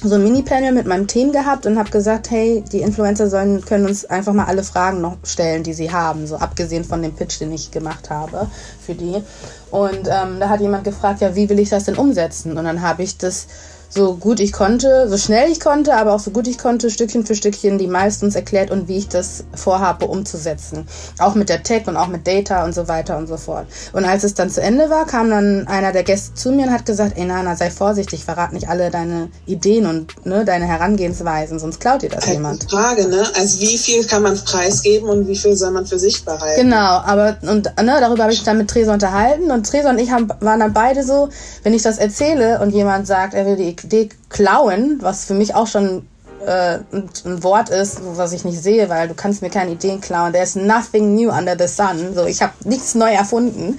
so 0.02 0.16
ein 0.16 0.22
Mini-Panel 0.22 0.70
mit 0.70 0.86
meinem 0.86 1.06
Team 1.06 1.32
gehabt 1.32 1.64
und 1.64 1.78
habe 1.78 1.88
gesagt, 1.88 2.30
hey, 2.30 2.62
die 2.70 2.82
Influencer 2.82 3.30
sollen, 3.30 3.64
können 3.64 3.86
uns 3.86 4.04
einfach 4.04 4.34
mal 4.34 4.44
alle 4.44 4.62
Fragen 4.62 5.00
noch 5.00 5.16
stellen, 5.24 5.62
die 5.62 5.72
sie 5.72 5.90
haben, 5.90 6.26
so 6.26 6.36
abgesehen 6.36 6.84
von 6.84 7.00
dem 7.00 7.14
Pitch, 7.14 7.40
den 7.40 7.52
ich 7.52 7.70
gemacht 7.70 8.10
habe 8.10 8.48
für 8.84 8.94
die. 8.94 9.22
Und 9.70 10.08
ähm, 10.10 10.38
da 10.38 10.50
hat 10.50 10.60
jemand 10.60 10.84
gefragt, 10.84 11.22
ja, 11.22 11.34
wie 11.34 11.48
will 11.48 11.58
ich 11.58 11.70
das 11.70 11.84
denn 11.84 11.96
umsetzen? 11.96 12.58
Und 12.58 12.64
dann 12.66 12.82
habe 12.82 13.02
ich 13.02 13.16
das 13.16 13.46
so 13.94 14.14
gut 14.14 14.40
ich 14.40 14.52
konnte, 14.52 15.08
so 15.08 15.18
schnell 15.18 15.50
ich 15.50 15.60
konnte, 15.60 15.94
aber 15.94 16.14
auch 16.14 16.18
so 16.18 16.30
gut 16.30 16.46
ich 16.48 16.56
konnte, 16.56 16.90
Stückchen 16.90 17.26
für 17.26 17.34
Stückchen 17.34 17.76
die 17.76 17.86
meistens 17.86 18.34
erklärt 18.34 18.70
und 18.70 18.88
wie 18.88 18.96
ich 18.96 19.08
das 19.08 19.44
vorhabe 19.54 20.06
umzusetzen. 20.06 20.86
Auch 21.18 21.34
mit 21.34 21.50
der 21.50 21.62
Tech 21.62 21.86
und 21.86 21.96
auch 21.96 22.06
mit 22.06 22.26
Data 22.26 22.64
und 22.64 22.74
so 22.74 22.88
weiter 22.88 23.18
und 23.18 23.26
so 23.26 23.36
fort. 23.36 23.66
Und 23.92 24.04
als 24.04 24.24
es 24.24 24.32
dann 24.34 24.48
zu 24.48 24.62
Ende 24.62 24.88
war, 24.88 25.06
kam 25.06 25.28
dann 25.28 25.66
einer 25.68 25.92
der 25.92 26.04
Gäste 26.04 26.34
zu 26.34 26.52
mir 26.52 26.66
und 26.66 26.72
hat 26.72 26.86
gesagt, 26.86 27.18
ey 27.18 27.26
Nana, 27.26 27.54
sei 27.54 27.70
vorsichtig, 27.70 28.24
verrat 28.24 28.52
nicht 28.54 28.68
alle 28.68 28.90
deine 28.90 29.28
Ideen 29.44 29.84
und 29.84 30.24
ne, 30.24 30.44
deine 30.44 30.64
Herangehensweisen, 30.64 31.58
sonst 31.58 31.78
klaut 31.78 32.00
dir 32.00 32.08
das 32.08 32.24
halt 32.24 32.36
jemand. 32.36 32.70
Frage, 32.70 33.08
ne? 33.08 33.26
Also 33.38 33.60
wie 33.60 33.76
viel 33.76 34.06
kann 34.06 34.22
man 34.22 34.42
preisgeben 34.42 35.08
und 35.08 35.28
wie 35.28 35.36
viel 35.36 35.54
soll 35.54 35.70
man 35.70 35.84
für 35.84 35.98
sich 35.98 36.24
behalten? 36.24 36.62
Genau, 36.62 36.76
aber 36.76 37.36
und 37.42 37.64
ne, 37.64 37.96
darüber 38.00 38.22
habe 38.22 38.32
ich 38.32 38.42
dann 38.42 38.56
mit 38.56 38.68
Tresor 38.68 38.94
unterhalten 38.94 39.50
und 39.50 39.66
Tresor 39.66 39.90
und 39.90 39.98
ich 39.98 40.10
haben, 40.10 40.28
waren 40.40 40.60
dann 40.60 40.72
beide 40.72 41.02
so, 41.04 41.28
wenn 41.62 41.74
ich 41.74 41.82
das 41.82 41.98
erzähle 41.98 42.60
und 42.60 42.70
jemand 42.70 43.06
sagt, 43.06 43.34
er 43.34 43.44
will 43.44 43.56
die 43.56 43.81
klauen, 44.28 44.98
was 45.00 45.24
für 45.24 45.34
mich 45.34 45.54
auch 45.54 45.66
schon 45.66 46.06
äh, 46.46 46.78
ein, 46.92 47.42
Wort 47.42 47.70
ist, 47.70 47.98
was 48.02 48.32
ich 48.32 48.44
nicht 48.44 48.62
sehe, 48.62 48.88
weil 48.88 49.08
du 49.08 49.14
kannst 49.14 49.42
mir 49.42 49.50
keine 49.50 49.72
Ideen 49.72 50.00
klauen. 50.00 50.32
There's 50.32 50.56
nothing 50.56 51.14
new 51.14 51.30
under 51.30 51.56
the 51.58 51.68
sun. 51.68 52.14
So, 52.14 52.26
ich 52.26 52.42
habe 52.42 52.52
nichts 52.64 52.94
neu 52.94 53.12
erfunden. 53.12 53.78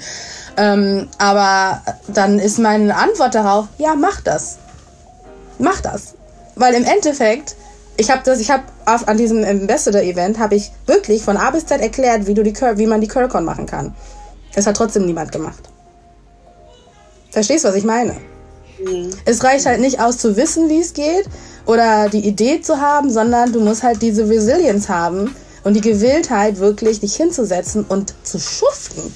Ähm, 0.56 1.08
aber 1.18 1.82
dann 2.08 2.40
ist 2.40 2.60
meine 2.60 2.96
Antwort 2.96 3.36
darauf, 3.36 3.68
ja, 3.78 3.96
mach 3.96 4.22
das. 4.22 4.58
Mach 5.60 5.82
das. 5.82 6.16
Weil 6.56 6.76
im 6.76 6.84
Endeffekt, 6.84 7.56
ich 7.98 8.12
habe 8.12 8.22
das, 8.24 8.40
ich 8.40 8.52
habe 8.52 8.64
an 8.86 9.18
diesem 9.18 9.44
Ambassador-Event 9.44 10.40
habe 10.40 10.56
ich 10.56 10.72
wirklich 10.86 11.24
von 11.24 11.38
A 11.38 11.50
bis 11.52 11.66
Z 11.66 11.82
erklärt, 11.82 12.28
wie 12.28 12.34
du 12.34 12.44
die 12.44 12.54
wie 12.54 12.88
man 12.88 13.02
die 13.02 13.08
Curlcon 13.08 13.46
machen 13.46 13.66
kann. 13.66 13.96
Das 14.56 14.68
hat 14.68 14.78
trotzdem 14.78 15.06
niemand 15.06 15.32
gemacht. 15.32 15.70
Verstehst 17.32 17.66
du, 17.66 17.70
was 17.70 17.76
ich 17.76 17.84
meine? 17.84 18.16
Mhm. 18.80 19.10
Es 19.26 19.44
reicht 19.44 19.66
halt 19.66 19.82
nicht 19.82 20.00
aus 20.00 20.18
zu 20.18 20.36
wissen, 20.36 20.70
wie 20.70 20.80
es 20.80 20.94
geht 20.94 21.26
oder 21.66 22.10
die 22.10 22.26
Idee 22.26 22.62
zu 22.62 22.80
haben, 22.80 23.10
sondern 23.10 23.54
du 23.54 23.60
musst 23.60 23.84
halt 23.84 24.02
diese 24.02 24.30
Resilience 24.30 24.90
haben 24.90 25.36
und 25.64 25.76
die 25.76 25.82
Gewilltheit, 25.82 26.60
wirklich 26.60 27.00
dich 27.00 27.16
hinzusetzen 27.16 27.86
und 27.88 28.14
zu 28.24 28.40
schuften. 28.40 29.14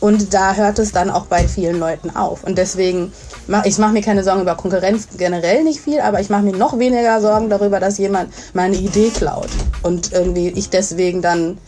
Und 0.00 0.32
da 0.32 0.54
hört 0.54 0.78
es 0.78 0.92
dann 0.92 1.10
auch 1.10 1.26
bei 1.26 1.46
vielen 1.46 1.78
Leuten 1.78 2.16
auf. 2.16 2.42
Und 2.42 2.56
deswegen, 2.56 3.12
mach, 3.46 3.66
ich 3.66 3.76
mache 3.76 3.92
mir 3.92 4.00
keine 4.00 4.24
Sorgen 4.24 4.40
über 4.40 4.54
Konkurrenz 4.54 5.08
generell 5.16 5.62
nicht 5.62 5.80
viel, 5.80 6.00
aber 6.00 6.20
ich 6.20 6.30
mache 6.30 6.42
mir 6.42 6.56
noch 6.56 6.78
weniger 6.78 7.20
Sorgen 7.20 7.50
darüber, 7.50 7.80
dass 7.80 7.98
jemand 7.98 8.32
meine 8.54 8.76
Idee 8.76 9.10
klaut. 9.10 9.50
Und 9.82 10.12
irgendwie 10.12 10.48
ich 10.48 10.70
deswegen 10.70 11.20
dann 11.20 11.58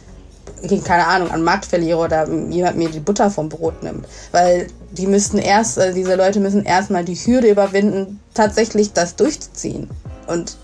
keine 0.85 1.07
Ahnung, 1.07 1.31
an 1.31 1.43
Markt 1.43 1.67
verliere 1.67 1.99
oder 1.99 2.29
jemand 2.29 2.77
mir 2.77 2.89
die 2.89 3.01
Butter 3.01 3.31
vom 3.31 3.49
Brot 3.49 3.83
nimmt. 3.83 4.07
Weil 4.31 4.69
die 4.93 5.07
müssten 5.07 5.39
erst, 5.39 5.79
also 5.79 5.95
diese 5.95 6.15
Leute 6.15 6.41
müssen 6.41 6.65
erstmal 6.65 7.05
die 7.05 7.15
Hürde 7.15 7.51
überwinden, 7.51 8.21
tatsächlich 8.35 8.93
das 8.93 9.17
durchzuziehen. 9.17 9.89
Und 10.27 10.57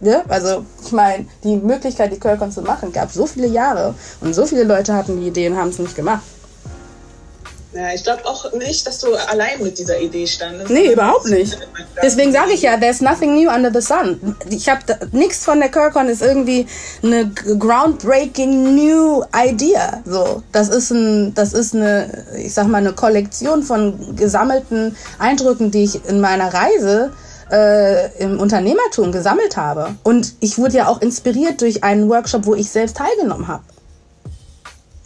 ja, 0.00 0.22
also 0.28 0.64
ich 0.84 0.92
meine, 0.92 1.26
die 1.44 1.56
Möglichkeit, 1.56 2.12
die 2.12 2.18
Kölkon 2.18 2.50
zu 2.50 2.62
machen, 2.62 2.92
gab 2.92 3.12
so 3.12 3.26
viele 3.26 3.46
Jahre 3.46 3.94
und 4.20 4.34
so 4.34 4.46
viele 4.46 4.64
Leute 4.64 4.94
hatten 4.94 5.20
die 5.20 5.28
Idee 5.28 5.48
und 5.48 5.56
haben 5.56 5.68
es 5.68 5.78
nicht 5.78 5.94
gemacht. 5.94 6.22
Ja, 7.74 7.94
ich 7.94 8.04
glaube 8.04 8.24
auch 8.26 8.52
nicht, 8.52 8.86
dass 8.86 8.98
du 8.98 9.14
allein 9.14 9.62
mit 9.62 9.78
dieser 9.78 9.98
Idee 9.98 10.26
standest. 10.26 10.70
Nee, 10.70 10.92
überhaupt 10.92 11.26
nicht. 11.26 11.58
Deswegen 12.02 12.30
sage 12.30 12.52
ich 12.52 12.62
ja, 12.62 12.76
there's 12.76 13.00
nothing 13.00 13.34
new 13.34 13.50
under 13.50 13.72
the 13.72 13.80
sun. 13.80 14.36
Ich 14.50 14.68
habe 14.68 14.80
nichts 15.12 15.44
von 15.44 15.58
der 15.58 15.70
Kirkon 15.70 16.08
ist 16.08 16.20
irgendwie 16.20 16.66
eine 17.02 17.30
groundbreaking 17.30 18.74
new 18.74 19.24
idea. 19.34 20.02
So, 20.04 20.42
das 20.52 20.68
ist 20.68 20.90
ein, 20.90 21.32
das 21.34 21.54
ist 21.54 21.74
eine, 21.74 22.24
ich 22.36 22.52
sag 22.52 22.66
mal, 22.66 22.78
eine 22.78 22.92
Kollektion 22.92 23.62
von 23.62 24.16
gesammelten 24.16 24.94
Eindrücken, 25.18 25.70
die 25.70 25.84
ich 25.84 26.04
in 26.06 26.20
meiner 26.20 26.52
Reise 26.52 27.12
äh, 27.50 28.18
im 28.18 28.38
Unternehmertum 28.38 29.12
gesammelt 29.12 29.56
habe. 29.56 29.94
Und 30.02 30.34
ich 30.40 30.58
wurde 30.58 30.76
ja 30.76 30.88
auch 30.88 31.00
inspiriert 31.00 31.60
durch 31.62 31.82
einen 31.82 32.08
Workshop, 32.10 32.44
wo 32.44 32.54
ich 32.54 32.70
selbst 32.70 32.98
teilgenommen 32.98 33.48
habe. 33.48 33.62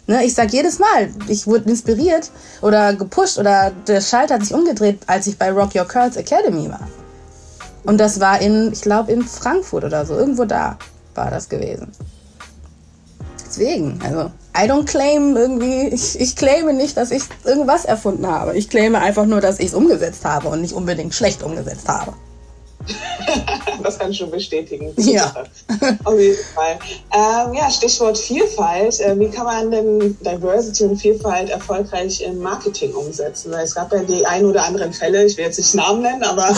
Ne, 0.09 0.23
ich 0.23 0.33
sag 0.33 0.53
jedes 0.53 0.79
Mal, 0.79 1.09
ich 1.27 1.47
wurde 1.47 1.69
inspiriert 1.69 2.31
oder 2.61 2.93
gepusht 2.93 3.37
oder 3.37 3.73
der 3.87 3.99
Schalter 3.99 4.35
hat 4.35 4.43
sich 4.43 4.53
umgedreht, 4.53 4.99
als 5.05 5.27
ich 5.27 5.37
bei 5.37 5.51
Rock 5.51 5.75
Your 5.75 5.85
Curls 5.85 6.15
Academy 6.15 6.69
war. 6.69 6.87
Und 7.83 7.97
das 7.97 8.21
war 8.21 8.39
in, 8.39 8.71
ich 8.71 8.81
glaube, 8.81 9.11
in 9.11 9.21
Frankfurt 9.23 9.83
oder 9.83 10.05
so. 10.05 10.15
Irgendwo 10.15 10.45
da 10.45 10.77
war 11.13 11.29
das 11.29 11.49
gewesen. 11.49 11.91
Deswegen, 13.45 13.99
also, 14.03 14.31
I 14.55 14.69
don't 14.69 14.85
claim 14.85 15.35
irgendwie, 15.35 15.87
ich, 15.87 16.19
ich 16.19 16.35
claime 16.35 16.73
nicht, 16.73 16.95
dass 16.95 17.11
ich 17.11 17.23
irgendwas 17.43 17.85
erfunden 17.85 18.27
habe. 18.27 18.57
Ich 18.57 18.69
claime 18.69 18.99
einfach 18.99 19.25
nur, 19.25 19.41
dass 19.41 19.59
ich 19.59 19.67
es 19.67 19.73
umgesetzt 19.73 20.23
habe 20.25 20.47
und 20.47 20.61
nicht 20.61 20.73
unbedingt 20.73 21.13
schlecht 21.13 21.43
umgesetzt 21.43 21.87
habe. 21.87 22.13
das 23.83 23.99
kann 23.99 24.11
ich 24.11 24.17
schon 24.17 24.31
bestätigen. 24.31 24.93
Ja. 24.97 25.33
Auf 26.03 26.19
jeden 26.19 26.37
Fall. 26.55 26.79
Ähm, 27.13 27.53
ja, 27.53 27.69
Stichwort 27.69 28.17
Vielfalt. 28.17 28.99
Äh, 28.99 29.19
wie 29.19 29.29
kann 29.29 29.45
man 29.45 29.71
denn 29.71 30.17
Diversity 30.21 30.85
und 30.85 30.97
Vielfalt 30.97 31.49
erfolgreich 31.49 32.21
im 32.21 32.39
Marketing 32.39 32.93
umsetzen? 32.93 33.51
Weil 33.51 33.65
es 33.65 33.75
gab 33.75 33.91
ja 33.93 33.99
die 33.99 34.25
ein 34.25 34.45
oder 34.45 34.63
anderen 34.63 34.93
Fälle, 34.93 35.25
ich 35.25 35.37
will 35.37 35.45
jetzt 35.45 35.57
nicht 35.57 35.75
Namen 35.75 36.01
nennen, 36.01 36.23
aber 36.23 36.49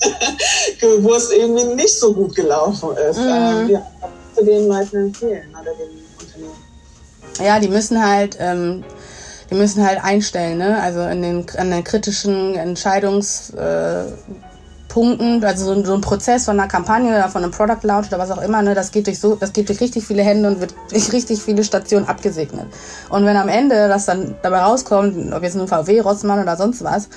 wo 1.00 1.14
es 1.14 1.30
irgendwie 1.30 1.64
nicht 1.74 1.98
so 1.98 2.12
gut 2.14 2.34
gelaufen 2.34 2.90
ist. 2.96 3.18
Mhm. 3.18 3.28
Ähm, 3.28 3.68
ja. 3.70 3.86
du 4.36 4.44
den 4.44 4.68
Leuten 4.68 4.96
empfehlen 4.96 5.50
oder 5.50 5.72
den 5.74 6.04
Unternehmen? 6.20 6.56
Ja, 7.40 7.60
die 7.60 7.68
müssen 7.68 8.04
halt, 8.04 8.36
ähm, 8.40 8.84
die 9.50 9.54
müssen 9.54 9.86
halt 9.86 10.02
einstellen, 10.02 10.58
ne? 10.58 10.80
Also 10.80 11.02
in 11.02 11.22
den, 11.22 11.46
an 11.56 11.70
den 11.70 11.84
kritischen 11.84 12.54
Entscheidungs, 12.54 13.50
äh, 13.50 14.04
Punkten, 14.88 15.44
also 15.44 15.74
so, 15.74 15.84
so, 15.84 15.94
ein 15.94 16.00
Prozess 16.00 16.46
von 16.46 16.58
einer 16.58 16.68
Kampagne 16.68 17.10
oder 17.10 17.28
von 17.28 17.42
einem 17.42 17.52
Product 17.52 17.82
Launch 17.82 18.08
oder 18.08 18.18
was 18.18 18.30
auch 18.30 18.42
immer, 18.42 18.62
ne, 18.62 18.74
das 18.74 18.90
geht 18.90 19.06
durch 19.06 19.20
so, 19.20 19.36
das 19.36 19.52
geht 19.52 19.68
durch 19.68 19.80
richtig 19.80 20.06
viele 20.06 20.22
Hände 20.22 20.48
und 20.48 20.60
wird 20.60 20.74
durch 20.90 21.12
richtig 21.12 21.42
viele 21.42 21.62
Stationen 21.62 22.08
abgesegnet. 22.08 22.66
Und 23.10 23.26
wenn 23.26 23.36
am 23.36 23.48
Ende 23.48 23.88
das 23.88 24.06
dann 24.06 24.34
dabei 24.42 24.60
rauskommt, 24.60 25.32
ob 25.32 25.42
jetzt 25.42 25.56
nur 25.56 25.68
VW, 25.68 26.00
Rossmann 26.00 26.40
oder 26.42 26.56
sonst 26.56 26.82
was, 26.82 27.08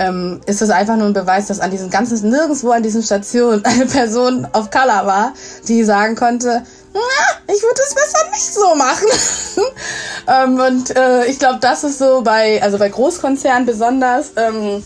ähm, 0.00 0.40
ist 0.46 0.62
das 0.62 0.70
einfach 0.70 0.96
nur 0.96 1.06
ein 1.06 1.12
Beweis, 1.12 1.46
dass 1.46 1.60
an 1.60 1.70
diesen 1.70 1.90
ganzen, 1.90 2.28
nirgendwo 2.28 2.70
an 2.70 2.82
diesen 2.82 3.02
Stationen 3.02 3.64
eine 3.64 3.86
Person 3.86 4.48
auf 4.52 4.70
Color 4.70 5.06
war, 5.06 5.32
die 5.68 5.84
sagen 5.84 6.16
konnte, 6.16 6.62
na, 6.92 7.00
ich 7.46 7.62
würde 7.62 7.80
es 7.86 7.94
besser 7.94 8.30
nicht 8.30 8.54
so 8.54 8.74
machen. 8.74 9.06
ähm, 10.26 10.58
und 10.58 10.96
äh, 10.96 11.26
ich 11.26 11.38
glaube, 11.38 11.58
das 11.60 11.84
ist 11.84 11.98
so 11.98 12.22
bei, 12.22 12.60
also 12.62 12.78
bei 12.78 12.88
Großkonzernen 12.88 13.66
besonders, 13.66 14.32
ähm, 14.36 14.82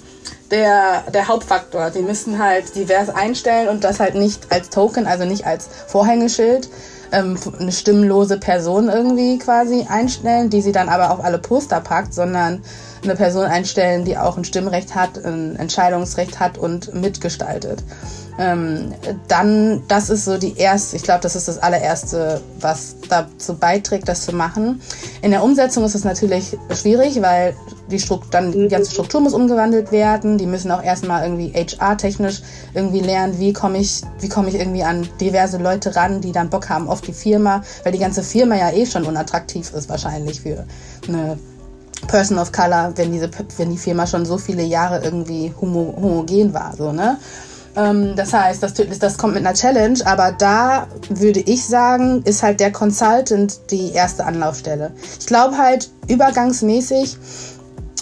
der, 0.50 1.02
der 1.12 1.28
Hauptfaktor. 1.28 1.90
Die 1.90 2.02
müssen 2.02 2.38
halt 2.38 2.74
divers 2.74 3.08
einstellen 3.08 3.68
und 3.68 3.84
das 3.84 4.00
halt 4.00 4.14
nicht 4.14 4.50
als 4.50 4.70
Token, 4.70 5.06
also 5.06 5.24
nicht 5.24 5.46
als 5.46 5.68
Vorhängeschild, 5.86 6.68
ähm, 7.12 7.38
eine 7.58 7.72
stimmlose 7.72 8.38
Person 8.38 8.88
irgendwie 8.88 9.38
quasi 9.38 9.86
einstellen, 9.88 10.50
die 10.50 10.62
sie 10.62 10.72
dann 10.72 10.88
aber 10.88 11.10
auf 11.10 11.24
alle 11.24 11.38
Poster 11.38 11.80
packt, 11.80 12.14
sondern 12.14 12.62
eine 13.04 13.16
Person 13.16 13.44
einstellen, 13.44 14.04
die 14.04 14.16
auch 14.16 14.36
ein 14.36 14.44
Stimmrecht 14.44 14.94
hat, 14.94 15.24
ein 15.24 15.56
Entscheidungsrecht 15.56 16.40
hat 16.40 16.58
und 16.58 16.94
mitgestaltet. 16.94 17.82
Ähm, 18.36 18.92
dann, 19.28 19.82
das 19.86 20.10
ist 20.10 20.24
so 20.24 20.38
die 20.38 20.56
erste, 20.58 20.96
ich 20.96 21.04
glaube, 21.04 21.20
das 21.20 21.36
ist 21.36 21.46
das 21.46 21.58
allererste, 21.58 22.40
was 22.58 22.96
dazu 23.08 23.54
beiträgt, 23.54 24.08
das 24.08 24.24
zu 24.24 24.34
machen. 24.34 24.80
In 25.22 25.30
der 25.30 25.44
Umsetzung 25.44 25.84
ist 25.84 25.94
es 25.94 26.04
natürlich 26.04 26.56
schwierig, 26.72 27.22
weil 27.22 27.54
die, 27.90 28.00
Struktur, 28.00 28.30
dann 28.32 28.50
die 28.50 28.66
ganze 28.66 28.90
Struktur 28.90 29.20
muss 29.20 29.34
umgewandelt 29.34 29.92
werden. 29.92 30.36
Die 30.36 30.46
müssen 30.46 30.72
auch 30.72 30.82
erstmal 30.82 31.22
irgendwie 31.22 31.52
HR-technisch 31.52 32.42
irgendwie 32.74 33.00
lernen, 33.00 33.38
wie 33.38 33.52
komme 33.52 33.78
ich, 33.78 34.02
wie 34.18 34.28
komme 34.28 34.48
ich 34.48 34.56
irgendwie 34.56 34.82
an 34.82 35.08
diverse 35.20 35.58
Leute 35.58 35.94
ran, 35.94 36.20
die 36.20 36.32
dann 36.32 36.50
Bock 36.50 36.68
haben 36.68 36.88
auf 36.88 37.02
die 37.02 37.12
Firma, 37.12 37.62
weil 37.84 37.92
die 37.92 37.98
ganze 37.98 38.24
Firma 38.24 38.56
ja 38.56 38.72
eh 38.72 38.86
schon 38.86 39.04
unattraktiv 39.04 39.72
ist 39.72 39.88
wahrscheinlich 39.88 40.40
für 40.40 40.64
eine 41.06 41.38
Person 42.04 42.38
of 42.38 42.52
Color, 42.52 42.92
wenn 42.96 43.12
diese, 43.12 43.30
wenn 43.56 43.70
die 43.70 43.78
Firma 43.78 44.06
schon 44.06 44.24
so 44.24 44.38
viele 44.38 44.62
Jahre 44.62 45.02
irgendwie 45.02 45.52
homo, 45.60 45.94
homogen 45.96 46.54
war, 46.54 46.74
so, 46.76 46.92
ne? 46.92 47.18
Ähm, 47.76 48.14
das 48.16 48.32
heißt, 48.32 48.62
das, 48.62 48.74
das 48.74 49.18
kommt 49.18 49.34
mit 49.34 49.44
einer 49.44 49.54
Challenge, 49.54 49.98
aber 50.04 50.32
da 50.32 50.86
würde 51.08 51.40
ich 51.40 51.64
sagen, 51.64 52.22
ist 52.24 52.42
halt 52.42 52.60
der 52.60 52.72
Consultant 52.72 53.70
die 53.70 53.92
erste 53.92 54.24
Anlaufstelle. 54.24 54.92
Ich 55.18 55.26
glaube 55.26 55.58
halt 55.58 55.90
übergangsmäßig 56.08 57.16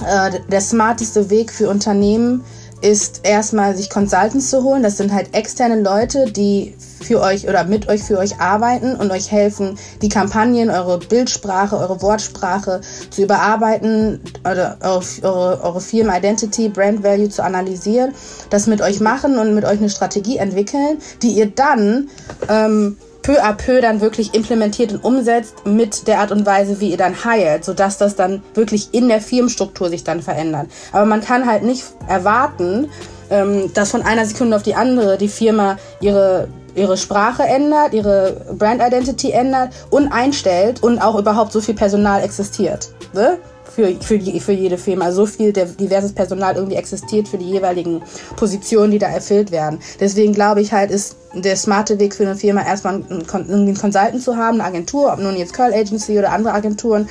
äh, 0.07 0.41
der 0.49 0.61
smarteste 0.61 1.31
Weg 1.31 1.51
für 1.51 1.71
Unternehmen 1.71 2.45
ist 2.83 3.21
erstmal 3.23 3.77
sich 3.77 3.89
Consultants 3.89 4.51
zu 4.51 4.63
holen. 4.63 4.83
Das 4.83 4.97
sind 4.97 5.13
halt 5.13 5.35
externe 5.35 5.81
Leute, 5.81 6.31
die 6.31 6.75
für 7.03 7.21
euch 7.21 7.49
oder 7.49 7.65
mit 7.65 7.89
euch 7.89 8.03
für 8.03 8.19
euch 8.19 8.41
arbeiten 8.41 8.95
und 8.97 9.11
euch 9.11 9.31
helfen, 9.31 9.79
die 10.03 10.09
Kampagnen, 10.09 10.71
eure 10.71 10.99
Bildsprache, 10.99 11.77
eure 11.77 12.01
Wortsprache 12.03 12.81
zu 13.11 13.23
überarbeiten 13.23 14.21
oder 14.41 14.79
eure, 14.81 15.61
eure 15.63 15.81
Firmen 15.81 16.15
Identity, 16.15 16.69
Brand 16.69 17.03
Value 17.03 17.29
zu 17.29 17.43
analysieren, 17.43 18.15
das 18.51 18.67
mit 18.67 18.81
euch 18.81 19.01
machen 19.01 19.39
und 19.39 19.55
mit 19.55 19.65
euch 19.65 19.79
eine 19.79 19.91
Strategie 19.91 20.39
entwickeln, 20.39 20.99
die 21.23 21.33
ihr 21.33 21.47
dann 21.47 22.09
ähm, 22.49 22.97
peu 23.23 23.39
à 23.39 23.53
peu 23.53 23.81
dann 23.81 24.01
wirklich 24.01 24.35
implementiert 24.35 24.93
und 24.93 25.05
umsetzt 25.05 25.65
mit 25.65 26.07
der 26.09 26.21
Art 26.21 26.33
und 26.33 26.45
Weise, 26.45 26.81
wie 26.81 26.91
ihr 26.91 26.97
dann 26.97 27.15
hired, 27.23 27.65
sodass 27.65 27.99
das 27.99 28.17
dann 28.17 28.43
wirklich 28.55 28.93
in 28.93 29.09
der 29.09 29.21
Firmenstruktur 29.21 29.89
sich 29.89 30.05
dann 30.05 30.23
verändert. 30.23 30.69
Aber 30.93 31.07
man 31.07 31.23
kann 31.23 31.47
halt 31.47 31.63
nicht 31.63 31.85
erwarten, 32.09 32.91
ähm, 33.31 33.73
dass 33.75 33.91
von 33.91 34.03
einer 34.03 34.27
Sekunde 34.27 34.57
auf 34.57 34.63
die 34.63 34.75
andere 34.75 35.17
die 35.19 35.29
Firma 35.29 35.79
ihre 36.01 36.49
ihre 36.75 36.97
Sprache 36.97 37.43
ändert, 37.43 37.93
ihre 37.93 38.55
Brand 38.59 38.81
Identity 38.83 39.31
ändert 39.31 39.75
und 39.91 40.11
einstellt 40.11 40.83
und 40.83 41.01
auch 41.01 41.19
überhaupt 41.19 41.53
so 41.53 41.61
viel 41.61 41.75
Personal 41.75 42.23
existiert. 42.23 42.89
Ne? 43.13 43.39
Für, 43.75 43.95
für, 44.01 44.21
für 44.21 44.53
jede 44.53 44.77
Firma. 44.77 45.13
So 45.13 45.25
viel 45.25 45.53
diverses 45.53 46.13
Personal 46.13 46.57
irgendwie 46.57 46.77
existiert 46.77 47.27
für 47.27 47.39
die 47.39 47.49
jeweiligen 47.49 48.03
Positionen, 48.37 48.91
die 48.91 48.99
da 48.99 49.09
erfüllt 49.09 49.51
werden. 49.51 49.79
Deswegen 49.99 50.35
glaube 50.35 50.61
ich 50.61 50.73
halt, 50.73 50.91
ist 50.91 51.17
der 51.35 51.57
smarte 51.57 51.99
Weg 51.99 52.15
für 52.15 52.25
eine 52.25 52.37
Firma 52.37 52.63
erstmal 52.67 52.97
einen, 52.97 53.27
einen 53.33 53.75
Consultant 53.75 54.23
zu 54.23 54.37
haben, 54.37 54.61
eine 54.61 54.65
Agentur, 54.65 55.13
ob 55.13 55.21
nun 55.21 55.37
jetzt 55.37 55.55
Curl 55.55 55.73
Agency 55.73 56.19
oder 56.19 56.33
andere 56.33 56.53
Agenturen, 56.53 57.09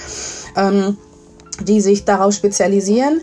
ähm, 0.55 0.97
die 1.63 1.81
sich 1.81 2.05
darauf 2.05 2.33
spezialisieren 2.33 3.21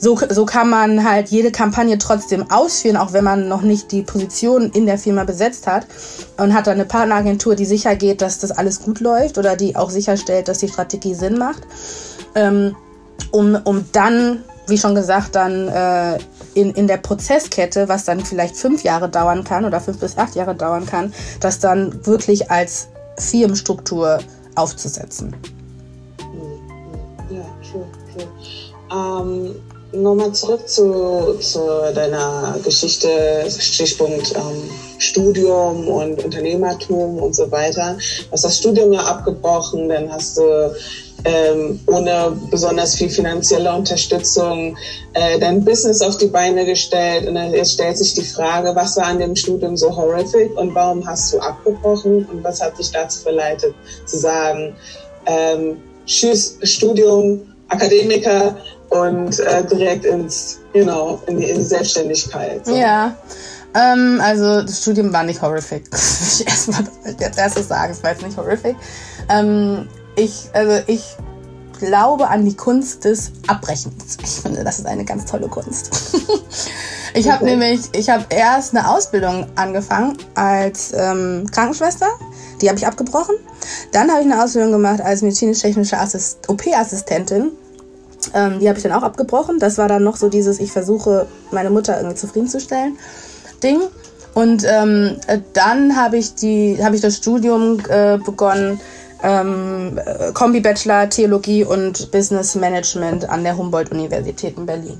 so, 0.00 0.18
so 0.30 0.46
kann 0.46 0.70
man 0.70 1.04
halt 1.04 1.28
jede 1.28 1.52
Kampagne 1.52 1.98
trotzdem 1.98 2.50
ausführen, 2.50 2.96
auch 2.96 3.12
wenn 3.12 3.22
man 3.22 3.48
noch 3.48 3.60
nicht 3.60 3.92
die 3.92 4.02
Position 4.02 4.70
in 4.70 4.86
der 4.86 4.96
Firma 4.96 5.24
besetzt 5.24 5.66
hat 5.66 5.86
und 6.38 6.54
hat 6.54 6.66
dann 6.66 6.74
eine 6.74 6.86
Partneragentur, 6.86 7.54
die 7.54 7.66
sicher 7.66 7.94
geht, 7.96 8.22
dass 8.22 8.38
das 8.38 8.50
alles 8.50 8.80
gut 8.80 9.00
läuft 9.00 9.36
oder 9.36 9.56
die 9.56 9.76
auch 9.76 9.90
sicherstellt, 9.90 10.48
dass 10.48 10.58
die 10.58 10.68
Strategie 10.68 11.14
Sinn 11.14 11.36
macht, 11.36 11.62
ähm, 12.34 12.74
um, 13.30 13.58
um 13.64 13.84
dann, 13.92 14.42
wie 14.68 14.78
schon 14.78 14.94
gesagt, 14.94 15.34
dann 15.36 15.68
äh, 15.68 16.18
in, 16.54 16.70
in 16.70 16.86
der 16.86 16.96
Prozesskette, 16.96 17.90
was 17.90 18.06
dann 18.06 18.24
vielleicht 18.24 18.56
fünf 18.56 18.82
Jahre 18.82 19.10
dauern 19.10 19.44
kann 19.44 19.66
oder 19.66 19.82
fünf 19.82 19.98
bis 19.98 20.16
acht 20.16 20.34
Jahre 20.34 20.54
dauern 20.54 20.86
kann, 20.86 21.12
das 21.40 21.58
dann 21.58 22.06
wirklich 22.06 22.50
als 22.50 22.88
Firmenstruktur 23.18 24.18
aufzusetzen. 24.54 25.36
Ja, 27.28 27.44
true, 27.70 27.86
true. 28.14 28.26
Um 28.90 29.54
Nochmal 29.92 30.32
zurück 30.32 30.68
zu, 30.68 31.36
zu 31.40 31.58
deiner 31.94 32.56
Geschichte, 32.62 33.08
Stichpunkt 33.48 34.32
ähm, 34.36 34.70
Studium 34.98 35.88
und 35.88 36.24
Unternehmertum 36.24 37.18
und 37.18 37.34
so 37.34 37.50
weiter. 37.50 37.96
Du 37.96 38.32
hast 38.32 38.44
das 38.44 38.58
Studium 38.58 38.92
ja 38.92 39.00
abgebrochen, 39.00 39.88
dann 39.88 40.12
hast 40.12 40.36
du 40.36 40.74
ähm, 41.24 41.80
ohne 41.86 42.36
besonders 42.50 42.94
viel 42.94 43.10
finanzielle 43.10 43.72
Unterstützung 43.74 44.76
äh, 45.14 45.38
dein 45.38 45.64
Business 45.64 46.00
auf 46.02 46.16
die 46.18 46.28
Beine 46.28 46.64
gestellt. 46.64 47.26
Und 47.26 47.36
jetzt 47.52 47.72
stellt 47.72 47.98
sich 47.98 48.14
die 48.14 48.22
Frage, 48.22 48.74
was 48.74 48.96
war 48.96 49.06
an 49.06 49.18
dem 49.18 49.34
Studium 49.34 49.76
so 49.76 49.94
horrific 49.94 50.56
und 50.56 50.74
warum 50.74 51.04
hast 51.06 51.32
du 51.32 51.40
abgebrochen 51.40 52.26
und 52.26 52.44
was 52.44 52.60
hat 52.60 52.78
dich 52.78 52.90
dazu 52.92 53.22
verleitet 53.22 53.74
zu 54.06 54.18
sagen, 54.18 54.74
ähm, 55.26 55.78
tschüss 56.06 56.58
Studium, 56.62 57.40
Akademiker, 57.68 58.56
und 58.90 59.38
äh, 59.38 59.64
direkt 59.64 60.04
ins, 60.04 60.58
genau, 60.72 61.22
in 61.26 61.38
die, 61.38 61.48
in 61.48 61.58
die 61.58 61.64
Selbstständigkeit. 61.64 62.66
So. 62.66 62.74
Ja. 62.74 63.16
Ähm, 63.74 64.20
also 64.20 64.62
das 64.62 64.82
Studium 64.82 65.12
war 65.12 65.22
nicht 65.22 65.40
horrific. 65.40 65.84
ich 65.92 66.46
erstmal 66.46 66.84
als 67.04 67.38
erstes 67.38 67.68
sagen, 67.68 67.92
es 67.92 68.02
war 68.02 68.10
jetzt 68.10 68.22
nicht 68.22 68.36
horrific. 68.36 68.76
Ähm, 69.28 69.88
ich, 70.16 70.50
also 70.52 70.82
ich 70.86 71.16
glaube 71.78 72.28
an 72.28 72.44
die 72.44 72.54
Kunst 72.54 73.04
des 73.04 73.30
Abbrechens. 73.46 74.18
Ich 74.22 74.40
finde, 74.40 74.64
das 74.64 74.80
ist 74.80 74.86
eine 74.86 75.04
ganz 75.04 75.24
tolle 75.24 75.48
Kunst. 75.48 75.90
ich 77.14 77.30
habe 77.30 77.44
okay. 77.44 77.56
nämlich, 77.56 77.80
ich 77.92 78.10
habe 78.10 78.24
erst 78.28 78.76
eine 78.76 78.90
Ausbildung 78.90 79.46
angefangen 79.54 80.18
als 80.34 80.92
ähm, 80.94 81.46
Krankenschwester. 81.50 82.08
Die 82.60 82.68
habe 82.68 82.78
ich 82.78 82.86
abgebrochen. 82.86 83.36
Dann 83.92 84.10
habe 84.10 84.20
ich 84.20 84.26
eine 84.26 84.42
Ausbildung 84.42 84.72
gemacht 84.72 85.00
als 85.00 85.22
medizinisch-technische 85.22 85.96
Assist 85.96 86.48
OP-Assistentin 86.48 87.52
ähm, 88.34 88.60
die 88.60 88.68
habe 88.68 88.78
ich 88.78 88.82
dann 88.82 88.92
auch 88.92 89.02
abgebrochen. 89.02 89.58
Das 89.58 89.78
war 89.78 89.88
dann 89.88 90.04
noch 90.04 90.16
so 90.16 90.28
dieses, 90.28 90.60
ich 90.60 90.72
versuche 90.72 91.26
meine 91.50 91.70
Mutter 91.70 91.96
irgendwie 91.96 92.16
zufriedenzustellen 92.16 92.98
Ding. 93.62 93.80
Und 94.34 94.64
ähm, 94.64 95.16
dann 95.54 95.96
habe 95.96 96.16
ich 96.16 96.34
die, 96.34 96.78
habe 96.82 96.94
ich 96.94 97.00
das 97.00 97.16
Studium 97.16 97.80
äh, 97.88 98.18
begonnen, 98.18 98.80
ähm, 99.22 99.98
Kombi-Bachelor 100.34 101.10
Theologie 101.10 101.64
und 101.64 102.10
Business 102.10 102.54
Management 102.54 103.28
an 103.28 103.42
der 103.42 103.56
Humboldt-Universität 103.56 104.56
in 104.56 104.66
Berlin. 104.66 104.98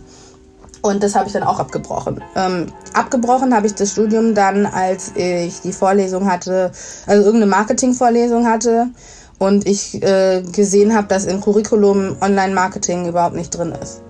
Und 0.83 1.03
das 1.03 1.15
habe 1.15 1.27
ich 1.27 1.33
dann 1.33 1.43
auch 1.43 1.59
abgebrochen. 1.59 2.23
Ähm, 2.35 2.67
abgebrochen 2.95 3.55
habe 3.55 3.67
ich 3.67 3.75
das 3.75 3.93
Studium 3.93 4.35
dann, 4.35 4.67
als 4.67 5.13
ich 5.15 5.61
die 5.61 5.73
Vorlesung 5.73 6.31
hatte, 6.31 6.73
also 7.07 7.23
irgendeine 7.23 7.51
Marketing-Vorlesung 7.51 8.47
hatte 8.47 8.89
und 9.41 9.67
ich 9.67 10.01
äh, 10.03 10.43
gesehen 10.43 10.95
habe, 10.95 11.09
dass 11.09 11.25
im 11.25 11.41
Curriculum 11.41 12.17
Online-Marketing 12.21 13.09
überhaupt 13.09 13.35
nicht 13.35 13.51
drin 13.51 13.73
ist. 13.73 14.03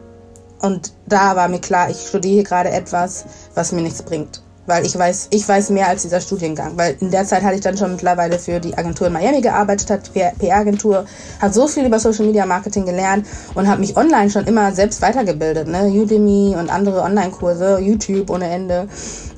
Und 0.60 0.92
da 1.06 1.36
war 1.36 1.48
mir 1.48 1.60
klar, 1.60 1.88
ich 1.88 2.08
studiere 2.08 2.42
gerade 2.42 2.70
etwas, 2.70 3.24
was 3.54 3.72
mir 3.72 3.80
nichts 3.80 4.02
bringt. 4.02 4.42
Weil 4.66 4.84
ich 4.84 4.98
weiß, 4.98 5.28
ich 5.30 5.48
weiß 5.48 5.70
mehr 5.70 5.88
als 5.88 6.02
dieser 6.02 6.20
Studiengang. 6.20 6.76
Weil 6.76 6.96
in 7.00 7.12
der 7.12 7.24
Zeit 7.24 7.42
hatte 7.42 7.54
ich 7.54 7.60
dann 7.60 7.76
schon 7.78 7.92
mittlerweile 7.92 8.38
für 8.40 8.58
die 8.58 8.76
Agentur 8.76 9.06
in 9.06 9.12
Miami 9.12 9.40
gearbeitet, 9.40 9.88
hat 9.88 10.12
PR-Agentur, 10.12 11.06
hat 11.40 11.54
so 11.54 11.68
viel 11.68 11.86
über 11.86 12.00
Social 12.00 12.26
Media 12.26 12.44
Marketing 12.44 12.84
gelernt 12.84 13.24
und 13.54 13.68
habe 13.68 13.80
mich 13.80 13.96
online 13.96 14.30
schon 14.30 14.46
immer 14.46 14.72
selbst 14.72 15.00
weitergebildet. 15.00 15.68
Ne? 15.68 15.84
Udemy 15.84 16.56
und 16.58 16.70
andere 16.70 17.02
Online-Kurse, 17.02 17.78
YouTube 17.78 18.30
ohne 18.30 18.50
Ende. 18.50 18.88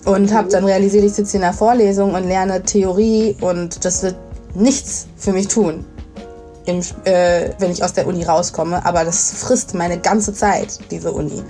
Und 0.07 0.33
habe 0.33 0.49
dann 0.49 0.65
realisiert, 0.65 1.05
ich 1.05 1.13
sitze 1.13 1.37
in 1.37 1.43
der 1.43 1.53
Vorlesung 1.53 2.15
und 2.15 2.27
lerne 2.27 2.63
Theorie 2.63 3.37
und 3.41 3.85
das 3.85 4.03
wird 4.03 4.17
nichts 4.55 5.07
für 5.17 5.33
mich 5.33 5.49
tun, 5.49 5.85
im, 6.65 6.81
äh, 7.05 7.51
wenn 7.59 7.71
ich 7.71 7.83
aus 7.83 7.93
der 7.93 8.07
Uni 8.07 8.25
rauskomme. 8.25 8.85
Aber 8.85 9.05
das 9.05 9.33
frisst 9.33 9.75
meine 9.75 9.99
ganze 9.99 10.33
Zeit, 10.33 10.79
diese 10.91 11.13
Uni. 11.13 11.43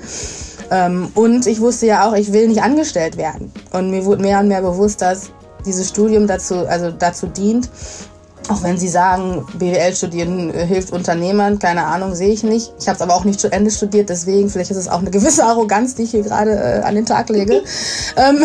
Ähm, 0.70 1.10
und 1.14 1.46
ich 1.46 1.60
wusste 1.60 1.86
ja 1.86 2.08
auch, 2.08 2.14
ich 2.14 2.32
will 2.32 2.48
nicht 2.48 2.62
angestellt 2.62 3.16
werden. 3.16 3.52
Und 3.72 3.90
mir 3.90 4.04
wurde 4.04 4.22
mehr 4.22 4.40
und 4.40 4.48
mehr 4.48 4.62
bewusst, 4.62 5.02
dass 5.02 5.30
dieses 5.66 5.88
Studium 5.88 6.26
dazu, 6.26 6.66
also 6.66 6.90
dazu 6.90 7.26
dient, 7.26 7.68
auch 8.52 8.62
wenn 8.62 8.78
Sie 8.78 8.88
sagen, 8.88 9.46
BWL 9.54 9.94
studieren 9.94 10.54
äh, 10.54 10.66
hilft 10.66 10.92
Unternehmern, 10.92 11.58
keine 11.58 11.86
Ahnung, 11.86 12.14
sehe 12.14 12.32
ich 12.32 12.42
nicht. 12.42 12.72
Ich 12.78 12.88
habe 12.88 12.96
es 12.96 13.02
aber 13.02 13.14
auch 13.14 13.24
nicht 13.24 13.40
zu 13.40 13.50
Ende 13.50 13.70
studiert, 13.70 14.08
deswegen 14.08 14.50
vielleicht 14.50 14.70
ist 14.70 14.76
es 14.76 14.88
auch 14.88 14.98
eine 14.98 15.10
gewisse 15.10 15.44
Arroganz, 15.44 15.94
die 15.94 16.02
ich 16.02 16.10
hier 16.10 16.22
gerade 16.22 16.52
äh, 16.52 16.82
an 16.82 16.94
den 16.94 17.06
Tag 17.06 17.28
lege. 17.30 17.62
ähm, 18.16 18.44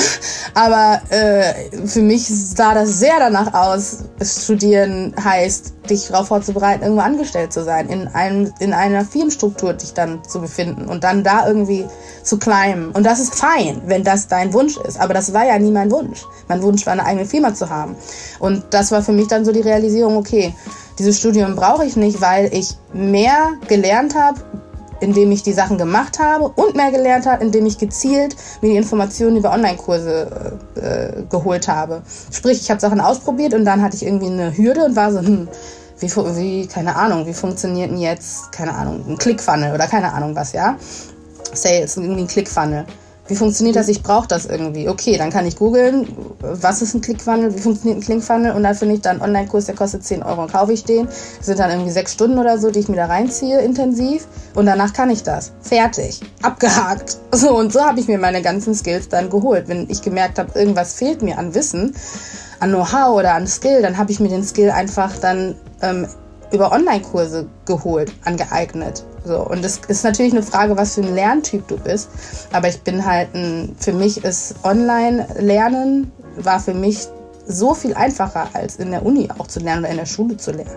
aber 0.54 1.02
äh, 1.10 1.86
für 1.86 2.02
mich 2.02 2.28
sah 2.28 2.74
das 2.74 3.00
sehr 3.00 3.20
danach 3.20 3.54
aus. 3.54 3.98
Studieren 4.22 5.14
heißt, 5.24 5.74
dich 5.90 6.08
darauf 6.08 6.28
vorzubereiten, 6.28 6.84
irgendwo 6.84 7.02
angestellt 7.02 7.54
zu 7.54 7.64
sein, 7.64 7.90
in, 7.90 8.08
einem, 8.08 8.54
in 8.60 8.74
einer 8.74 9.06
Firmenstruktur 9.06 9.74
dich 9.74 9.94
dann 9.94 10.24
zu 10.24 10.42
befinden 10.42 10.86
und 10.88 11.04
dann 11.04 11.24
da 11.24 11.48
irgendwie 11.48 11.86
zu 12.24 12.38
climben. 12.38 12.92
Und 12.92 13.06
das 13.06 13.20
ist 13.20 13.36
fein, 13.36 13.82
wenn 13.86 14.04
das 14.04 14.28
dein 14.28 14.54
Wunsch 14.54 14.78
ist. 14.78 15.00
Aber 15.00 15.14
das 15.14 15.34
war 15.34 15.46
ja 15.46 15.58
nie 15.60 15.72
mein 15.72 15.92
Wunsch. 15.92 16.24
Mein 16.48 16.62
Wunsch 16.62 16.86
war, 16.86 16.94
eine 16.94 17.06
eigene 17.06 17.26
Firma 17.26 17.54
zu 17.54 17.70
haben. 17.70 17.96
Und 18.40 18.64
das 18.72 18.92
war 18.92 19.02
für 19.02 19.14
mich 19.14 19.28
dann 19.28 19.46
so 19.46 19.52
die 19.52 19.62
Realisierung, 19.62 20.18
okay, 20.18 20.54
dieses 21.00 21.18
Studium 21.20 21.56
brauche 21.56 21.86
ich 21.86 21.96
nicht, 21.96 22.22
weil 22.22 22.54
ich 22.54 22.76
mehr 22.94 23.52
gelernt 23.68 24.16
habe, 24.16 24.40
indem 25.00 25.32
ich 25.32 25.44
die 25.44 25.54
Sachen 25.54 25.78
gemacht 25.78 26.20
habe 26.20 26.50
und 26.50 26.76
mehr 26.76 26.92
gelernt 26.92 27.26
habe, 27.26 27.44
indem 27.44 27.66
ich 27.66 27.78
gezielt 27.78 28.36
mir 28.62 28.70
die 28.70 28.78
Informationen 28.78 29.38
über 29.38 29.52
Online-Kurse 29.52 30.58
äh, 30.76 31.22
geholt 31.30 31.68
habe. 31.68 32.02
Sprich, 32.32 32.62
ich 32.62 32.70
habe 32.70 32.80
Sachen 32.80 33.00
ausprobiert 33.00 33.54
und 33.54 33.66
dann 33.66 33.82
hatte 33.82 33.96
ich 33.96 34.06
irgendwie 34.06 34.28
eine 34.28 34.56
Hürde 34.56 34.86
und 34.86 34.96
war 34.96 35.12
so, 35.12 35.20
hm, 35.20 35.48
wie, 36.00 36.08
wie, 36.08 36.68
keine 36.68 36.96
Ahnung, 36.96 37.26
wie 37.26 37.34
funktioniert 37.34 37.90
denn 37.90 37.98
jetzt, 37.98 38.52
keine 38.52 38.74
Ahnung, 38.76 39.04
ein 39.08 39.18
Clickfunnel 39.18 39.74
oder 39.74 39.88
keine 39.88 40.14
Ahnung 40.14 40.36
was, 40.36 40.54
ja? 40.54 40.78
Sales, 41.54 41.98
irgendwie 41.98 42.22
ein 42.22 42.28
Clickfunnel. 42.28 42.86
Wie 43.28 43.36
funktioniert 43.36 43.76
das? 43.76 43.88
Ich 43.88 44.04
brauche 44.04 44.28
das 44.28 44.46
irgendwie. 44.46 44.88
Okay, 44.88 45.18
dann 45.18 45.30
kann 45.30 45.46
ich 45.46 45.58
googeln, 45.58 46.08
was 46.40 46.82
ist 46.82 46.94
ein 46.94 47.02
Clickfunnel, 47.02 47.54
wie 47.54 47.60
funktioniert 47.60 48.00
ein 48.00 48.04
Clickfunnel 48.04 48.54
und 48.54 48.64
dann 48.64 48.76
finde 48.76 48.96
ich 48.96 49.02
dann 49.02 49.18
einen 49.18 49.24
Online-Kurs, 49.24 49.66
der 49.66 49.76
kostet 49.76 50.04
10 50.04 50.24
Euro 50.24 50.44
und 50.44 50.52
kaufe 50.52 50.74
ich 50.74 50.86
den. 50.86 51.06
Das 51.06 51.46
sind 51.46 51.60
dann 51.60 51.70
irgendwie 51.70 51.92
sechs 51.92 52.14
Stunden 52.14 52.38
oder 52.40 52.58
so, 52.58 52.72
die 52.72 52.80
ich 52.80 52.88
mir 52.88 52.96
da 52.96 53.06
reinziehe 53.06 53.60
intensiv 53.60 54.28
und 54.56 54.66
danach 54.66 54.94
kann 54.94 55.10
ich 55.10 55.24
das. 55.24 55.52
Fertig. 55.62 56.22
Abgehakt. 56.42 57.18
So 57.38 57.56
und 57.56 57.72
so 57.72 57.82
habe 57.82 58.00
ich 58.00 58.08
mir 58.08 58.18
meine 58.18 58.42
ganzen 58.42 58.74
Skills 58.74 59.10
dann 59.10 59.30
geholt. 59.30 59.68
Wenn 59.68 59.88
ich 59.90 60.02
gemerkt 60.02 60.40
habe, 60.40 60.58
irgendwas 60.58 60.94
fehlt 60.94 61.22
mir 61.22 61.38
an 61.38 61.54
Wissen, 61.54 61.94
an 62.60 62.70
Know-how 62.70 63.16
oder 63.16 63.36
an 63.36 63.46
Skill, 63.46 63.82
dann 63.82 63.98
habe 63.98 64.12
ich 64.12 64.20
mir 64.20 64.30
den 64.30 64.44
Skill 64.44 64.72
einfach 64.72 65.16
dann 65.18 65.56
ähm, 65.82 66.08
über 66.52 66.72
Online-Kurse 66.72 67.48
geholt, 67.66 68.12
angeeignet. 68.24 69.04
So, 69.26 69.40
und 69.40 69.64
es 69.66 69.82
ist 69.88 70.04
natürlich 70.04 70.32
eine 70.32 70.44
Frage, 70.44 70.78
was 70.78 70.96
für 70.96 71.02
ein 71.02 71.14
Lerntyp 71.14 71.68
du 71.68 71.78
bist. 71.78 72.10
Aber 72.54 72.70
ich 72.70 72.82
bin 72.82 73.06
halt 73.06 73.34
ein, 73.34 73.76
für 73.80 73.94
mich 73.94 74.24
ist 74.24 74.56
Online-Lernen 74.64 76.12
war 76.38 76.60
für 76.60 76.74
mich 76.74 77.08
so 77.48 77.74
viel 77.74 77.94
einfacher 77.94 78.50
als 78.54 78.76
in 78.78 78.92
der 78.92 79.06
Uni 79.06 79.30
auch 79.38 79.48
zu 79.48 79.60
lernen 79.60 79.82
oder 79.82 79.92
in 79.92 79.98
der 79.98 80.06
Schule 80.06 80.38
zu 80.38 80.52
lernen. 80.52 80.72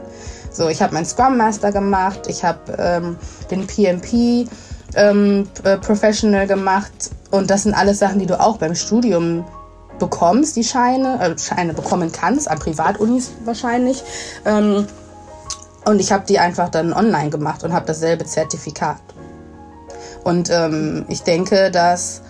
So, 0.53 0.69
ich 0.69 0.83
habe 0.83 0.95
meinen 0.95 1.05
Scrum 1.05 1.37
Master 1.37 1.73
gemacht, 1.73 2.21
ich 2.29 2.45
habe 2.45 2.59
ähm, 2.79 3.17
den 3.51 3.67
PMP 3.67 4.49
ähm, 4.95 5.49
äh, 5.65 5.77
Professional 5.79 6.47
gemacht 6.47 7.11
und 7.31 7.51
das 7.51 7.65
sind 7.65 7.75
alles 7.75 7.99
Sachen, 7.99 8.19
die 8.19 8.27
du 8.27 8.41
auch 8.41 8.59
beim 8.59 8.75
Studium 8.75 9.45
bekommst, 9.99 10.57
die 10.57 10.65
Scheine, 10.65 11.21
äh, 11.21 11.39
Scheine 11.39 11.75
bekommen 11.75 12.11
kannst, 12.11 12.51
an 12.51 12.59
Privatunis 12.59 13.31
wahrscheinlich. 13.45 14.03
Ähm, 14.45 14.87
und 15.85 16.01
ich 16.01 16.13
habe 16.13 16.25
die 16.27 16.39
einfach 16.39 16.69
dann 16.69 16.93
online 16.93 17.31
gemacht 17.31 17.65
und 17.65 17.73
habe 17.73 17.87
dasselbe 17.87 18.25
Zertifikat. 18.25 19.01
Und 20.25 20.51
ähm, 20.51 21.05
ich 21.09 21.23
denke, 21.23 21.71
dass, 21.71 22.23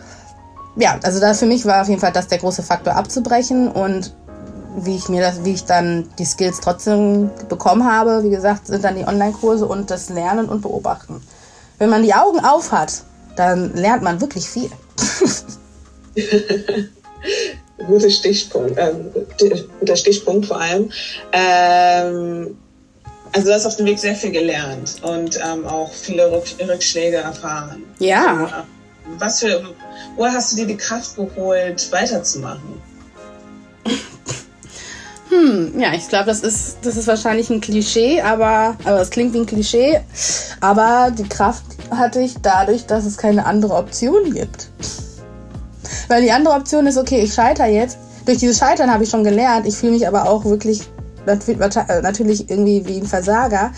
ja, 0.77 0.99
also 1.03 1.21
da 1.21 1.35
für 1.35 1.47
mich 1.47 1.65
war 1.67 1.83
auf 1.83 1.89
jeden 1.89 2.01
Fall 2.01 2.13
das 2.13 2.29
der 2.29 2.39
große 2.39 2.63
Faktor 2.63 2.95
abzubrechen 2.95 3.69
und 3.69 4.15
wie 4.77 4.97
ich 4.97 5.09
mir 5.09 5.21
das, 5.21 5.45
wie 5.45 5.53
ich 5.53 5.65
dann 5.65 6.09
die 6.19 6.25
Skills 6.25 6.61
trotzdem 6.61 7.31
bekommen 7.49 7.85
habe, 7.85 8.23
wie 8.23 8.31
gesagt, 8.31 8.69
sind 8.69 8.85
dann 8.85 8.95
die 8.97 9.05
Online-Kurse 9.05 9.67
und 9.67 9.91
das 9.91 10.09
Lernen 10.11 10.49
und 10.49 10.63
Beobachten. 10.63 11.21
Wenn 11.79 11.91
man 11.91 12.05
die 12.05 12.15
Augen 12.15 12.41
auf 12.45 12.71
hat, 12.71 13.03
dann 13.37 13.75
lernt 13.75 14.03
man 14.03 14.21
wirklich 14.21 14.49
viel. 14.49 14.71
guter 17.87 18.11
Stichpunkt, 18.11 18.77
äh, 18.77 18.93
guter 19.81 19.97
Stichpunkt 19.97 20.47
vor 20.47 20.61
allem. 20.61 20.91
Ähm, 21.33 22.57
also 23.33 23.49
du 23.49 23.55
hast 23.55 23.67
auf 23.67 23.77
dem 23.77 23.87
Weg 23.87 23.99
sehr 23.99 24.15
viel 24.15 24.33
gelernt 24.33 24.97
und 25.03 25.37
ähm, 25.37 25.67
auch 25.67 25.93
viele 25.93 26.31
Rückschläge 26.31 27.17
erfahren. 27.17 27.83
Ja. 27.99 28.45
Also, 28.45 28.55
was 29.19 29.41
für, 29.41 29.63
woher 30.17 30.33
hast 30.33 30.53
du 30.53 30.57
dir 30.57 30.67
die 30.67 30.77
Kraft 30.77 31.17
geholt, 31.17 31.91
weiterzumachen? 31.93 32.81
Hm, 35.31 35.79
ja, 35.79 35.93
ich 35.95 36.09
glaube, 36.09 36.27
das 36.27 36.41
ist, 36.41 36.79
das 36.83 36.97
ist 36.97 37.07
wahrscheinlich 37.07 37.51
ein 37.51 37.61
Klischee, 37.61 38.21
aber, 38.21 38.77
aber 38.83 39.01
es 39.01 39.11
klingt 39.11 39.33
wie 39.33 39.39
ein 39.39 39.47
Klischee. 39.47 40.01
Aber 40.61 41.13
die 41.17 41.29
Kraft 41.29 41.63
hatte 41.89 42.21
ich 42.21 42.35
dadurch, 42.43 42.87
dass 42.87 43.05
es 43.05 43.17
keine 43.17 43.47
andere 43.47 43.75
Option 43.75 44.35
gibt. 44.35 44.71
Weil 46.09 46.23
die 46.23 46.33
andere 46.33 46.55
Option 46.55 46.89
ist, 46.89 46.99
okay, 46.99 47.21
ich 47.21 47.33
scheitere 47.33 47.69
jetzt. 47.69 47.97
Durch 48.27 48.39
dieses 48.39 48.59
Scheitern 48.59 48.93
habe 48.93 49.05
ich 49.05 49.11
schon 49.11 49.23
gelernt. 49.23 49.69
Ich 49.69 49.77
fühle 49.77 49.93
mich 49.93 50.09
aber 50.09 50.29
auch 50.29 50.45
wirklich 50.45 50.83
äh, 51.27 52.03
natürlich 52.03 52.51
irgendwie 52.51 52.87
wie 52.87 52.99
ein 52.99 53.07
Versager 53.07 53.71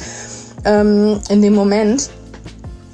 ähm, 0.64 1.20
in 1.28 1.43
dem 1.43 1.55
Moment. 1.55 2.11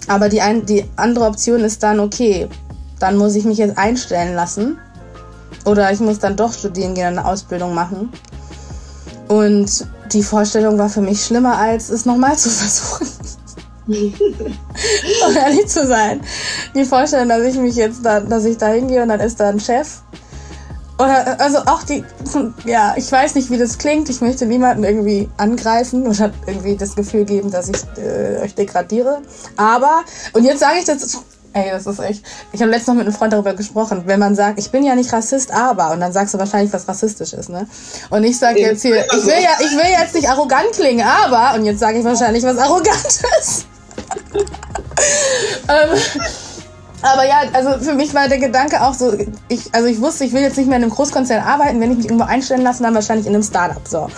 Aber 0.09 0.29
die, 0.29 0.41
ein, 0.41 0.65
die 0.65 0.85
andere 0.97 1.27
Option 1.27 1.61
ist 1.61 1.83
dann, 1.83 2.01
okay, 2.01 2.49
dann 2.99 3.17
muss 3.17 3.35
ich 3.35 3.45
mich 3.45 3.59
jetzt 3.59 3.77
einstellen 3.77 4.35
lassen. 4.35 4.79
Oder 5.65 5.93
ich 5.93 6.01
muss 6.01 6.19
dann 6.19 6.37
doch 6.37 6.53
studieren 6.53 6.95
gehen, 6.95 7.07
eine 7.07 7.27
Ausbildung 7.27 7.75
machen. 7.75 8.11
Und 9.29 9.87
die 10.13 10.23
Vorstellung 10.23 10.79
war 10.79 10.89
für 10.89 11.03
mich 11.03 11.25
schlimmer, 11.25 11.59
als 11.59 11.91
es 11.91 12.07
nochmal 12.07 12.37
zu 12.37 12.49
versuchen. 12.49 13.07
um 13.89 15.37
ehrlich 15.37 15.67
zu 15.67 15.87
sein. 15.87 16.21
Die 16.75 16.85
Vorstellung, 16.85 17.29
dass 17.29 17.43
ich 17.43 17.57
mich 17.57 17.75
jetzt 17.77 18.05
da, 18.05 18.21
dass 18.21 18.45
ich 18.45 18.59
da 18.59 18.69
hingehe 18.69 19.03
und 19.03 19.09
dann 19.09 19.21
ist 19.21 19.41
da 19.41 19.49
ein 19.49 19.61
Chef. 19.61 20.03
Oder 20.99 21.41
also 21.41 21.59
auch 21.59 21.85
die, 21.85 22.05
ja, 22.65 22.95
ich 22.97 23.11
weiß 23.11 23.37
nicht, 23.37 23.51
wie 23.51 23.59
das 23.59 23.79
klingt. 23.79 24.09
Ich 24.09 24.21
möchte 24.21 24.47
niemanden 24.47 24.83
irgendwie 24.83 25.29
angreifen 25.37 26.07
oder 26.09 26.33
irgendwie 26.47 26.77
das 26.77 26.97
Gefühl 26.97 27.25
geben, 27.25 27.53
dass 27.53 27.69
ich 27.69 27.77
äh, 28.03 28.41
euch 28.43 28.55
degradiere. 28.57 29.23
Aber, 29.57 30.03
und 30.33 30.45
jetzt 30.45 30.59
sage 30.59 30.79
ich 30.81 30.87
das, 30.87 31.23
ey, 31.53 31.71
das 31.71 31.87
ist 31.87 32.01
echt. 32.01 32.25
Ich 32.53 32.61
habe 32.61 32.73
letztens 32.73 32.89
noch 32.89 32.95
mit 32.97 33.07
einem 33.07 33.15
Freund 33.15 33.33
darüber 33.33 33.55
gesprochen, 33.55 34.03
wenn 34.07 34.19
man 34.19 34.35
sagt, 34.35 34.59
ich 34.59 34.71
bin 34.73 34.83
ja 34.83 34.97
nicht 34.97 35.13
Rassist, 35.13 35.53
aber, 35.53 35.93
und 35.93 36.01
dann 36.01 36.13
sagst 36.13 36.35
du 36.35 36.39
wahrscheinlich 36.39 36.73
was 36.73 36.89
Rassistisches, 36.89 37.49
ne? 37.49 37.69
Und 38.11 38.25
ich 38.25 38.37
sage 38.37 38.59
jetzt 38.59 38.83
hier, 38.83 39.05
ich 39.05 39.27
will 39.27 39.43
ja, 39.43 39.51
ich 39.61 39.73
will 39.77 39.91
jetzt 40.01 40.15
nicht 40.17 40.29
arrogant 40.29 40.73
klingen, 40.73 41.07
aber, 41.07 41.57
und 41.57 41.65
jetzt 41.65 41.79
sage 41.79 41.99
ich 41.99 42.05
wahrscheinlich 42.05 42.43
was 42.43 42.59
Arrogantes. 42.59 43.67
ähm, 45.69 45.99
aber 47.03 47.27
ja, 47.27 47.43
also 47.53 47.79
für 47.79 47.95
mich 47.95 48.13
war 48.15 48.29
der 48.29 48.39
Gedanke 48.39 48.83
auch 48.83 48.95
so, 48.95 49.13
ich, 49.49 49.73
also 49.73 49.87
ich 49.87 50.01
wusste, 50.01 50.25
ich 50.25 50.33
will 50.33 50.43
jetzt 50.43 50.57
nicht 50.57 50.69
mehr 50.69 50.79
in 50.79 50.83
einem 50.83 50.93
Großkonzern 50.93 51.43
arbeiten, 51.43 51.81
wenn 51.81 51.93
ich 51.93 51.99
mich 51.99 52.07
irgendwo 52.07 52.25
einstellen 52.25 52.63
lasse, 52.63 52.83
dann 52.83 52.95
wahrscheinlich 52.95 53.27
in 53.27 53.35
einem 53.35 53.43
Startup. 53.43 53.87
So. 53.87 54.09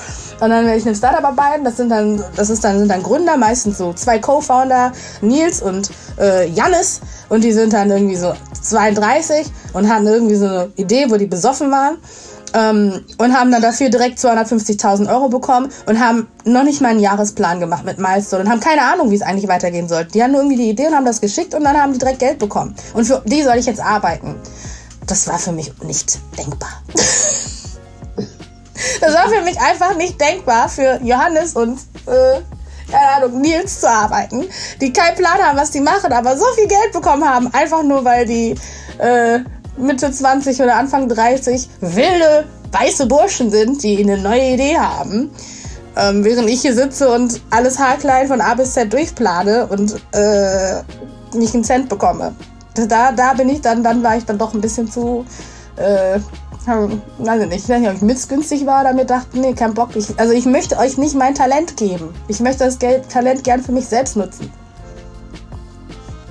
Und 0.41 0.51
dann 0.51 0.65
werde 0.65 0.77
ich 0.77 0.83
in 0.83 0.89
einem 0.89 0.97
Startup 0.97 1.25
arbeiten, 1.25 1.65
das 1.65 1.77
sind 1.77 1.91
dann, 1.91 2.25
das 2.37 2.49
ist 2.49 2.65
dann, 2.65 2.79
sind 2.79 2.89
dann 2.89 3.03
Gründer, 3.03 3.37
meistens 3.37 3.77
so 3.79 3.93
zwei 3.93 4.19
Co-Founder, 4.19 4.93
Nils 5.21 5.61
und 5.61 5.91
äh, 6.19 6.49
Jannis. 6.49 7.01
Und 7.29 7.45
die 7.45 7.53
sind 7.53 7.73
dann 7.73 7.91
irgendwie 7.91 8.17
so 8.17 8.33
32 8.63 9.47
und 9.73 9.89
hatten 9.89 10.07
irgendwie 10.07 10.37
so 10.37 10.47
eine 10.47 10.73
Idee, 10.77 11.07
wo 11.11 11.17
die 11.17 11.27
besoffen 11.27 11.71
waren 11.71 11.99
ähm, 12.55 13.05
und 13.19 13.35
haben 13.35 13.51
dann 13.51 13.63
dafür 13.63 13.91
direkt 13.91 14.19
250.000 14.19 15.11
Euro 15.11 15.29
bekommen 15.29 15.71
und 15.87 16.01
haben 16.01 16.29
noch 16.45 16.65
nicht 16.65 16.81
mal 16.81 16.89
einen 16.89 17.01
Jahresplan 17.01 17.61
gemacht 17.61 17.85
mit 17.85 17.99
Milestone 17.99 18.45
und 18.45 18.51
haben 18.51 18.61
keine 18.61 18.83
Ahnung, 18.83 19.11
wie 19.11 19.17
es 19.17 19.23
eigentlich 19.23 19.49
weitergehen 19.49 19.89
soll. 19.89 20.05
Die 20.07 20.23
haben 20.23 20.33
nur 20.33 20.41
irgendwie 20.43 20.57
die 20.57 20.71
Idee 20.71 20.87
und 20.89 20.95
haben 20.95 21.05
das 21.05 21.21
geschickt 21.21 21.55
und 21.55 21.65
dann 21.65 21.77
haben 21.77 21.93
die 21.93 21.99
direkt 21.99 22.19
Geld 22.19 22.39
bekommen. 22.39 22.75
Und 22.95 23.05
für 23.05 23.23
die 23.27 23.43
soll 23.43 23.57
ich 23.57 23.67
jetzt 23.67 23.81
arbeiten. 23.81 24.37
Das 25.07 25.27
war 25.29 25.39
für 25.39 25.53
mich 25.53 25.73
nicht 25.83 26.19
denkbar. 26.39 26.71
das 29.01 29.15
war 29.15 29.29
für 29.29 29.43
mich 29.43 29.61
einfach 29.61 29.97
nicht 29.97 30.21
denkbar, 30.21 30.69
für 30.69 31.01
Johannes 31.03 31.55
und 31.55 31.79
äh, 32.07 32.41
keine 32.91 33.09
Ahnung, 33.17 33.41
Nils 33.41 33.81
zu 33.81 33.89
arbeiten, 33.89 34.49
die 34.81 34.93
keinen 34.93 35.17
Plan 35.17 35.39
haben, 35.39 35.57
was 35.57 35.71
die 35.71 35.81
machen, 35.81 36.13
aber 36.13 36.37
so 36.37 36.45
viel 36.57 36.67
Geld 36.67 36.93
bekommen 36.93 37.25
haben, 37.25 37.53
einfach 37.53 37.83
nur 37.83 38.05
weil 38.05 38.27
die 38.27 38.55
äh, 38.99 39.41
Mitte 39.81 40.11
20 40.11 40.61
oder 40.63 40.77
Anfang 40.77 41.09
30 41.09 41.69
wilde 41.81 42.47
weiße 42.73 43.07
Burschen 43.07 43.51
sind, 43.51 43.83
die 43.83 43.99
eine 43.99 44.19
neue 44.19 44.55
Idee 44.55 44.77
haben. 44.79 45.31
Ähm, 45.97 46.25
während 46.25 46.49
ich 46.49 46.63
hier 46.63 46.75
sitze 46.75 47.13
und 47.13 47.41
alles 47.51 47.79
haarklein 47.79 48.29
von 48.29 48.41
A 48.41 48.55
bis 48.55 48.75
Z 48.75 48.93
durchplane 48.93 49.67
und 49.67 49.97
äh, 50.13 50.83
nicht 51.37 51.55
einen 51.55 51.65
Cent 51.65 51.89
bekomme. 51.89 52.33
Da, 52.75 53.13
da 53.13 53.33
bin 53.35 53.49
ich 53.49 53.61
dann, 53.61 53.83
dann 53.83 54.03
war 54.03 54.17
ich 54.17 54.25
dann 54.25 54.39
doch 54.39 54.55
ein 54.55 54.61
bisschen 54.61 54.91
zu, 54.91 55.25
äh, 55.77 56.21
weiß 56.67 57.43
ich 57.51 57.69
weiß 57.69 57.81
nicht, 57.81 57.89
ob 57.91 57.97
ich 57.97 58.03
missgünstig 58.03 58.67
war 58.67 58.83
oder 58.83 58.93
mir 58.93 59.05
dachte, 59.05 59.39
nee, 59.39 59.53
kein 59.53 59.75
Bock. 59.75 59.97
Ich, 59.97 60.19
also 60.19 60.33
ich 60.33 60.47
möchte 60.47 60.79
euch 60.79 60.97
nicht 60.97 61.17
mein 61.17 61.35
Talent 61.35 61.77
geben. 61.77 62.15
Ich 62.29 62.39
möchte 62.41 62.65
das 62.65 62.79
Geld, 62.79 63.09
Talent 63.09 63.43
gern 63.43 63.63
für 63.63 63.73
mich 63.73 63.87
selbst 63.87 64.17
nutzen. 64.17 64.53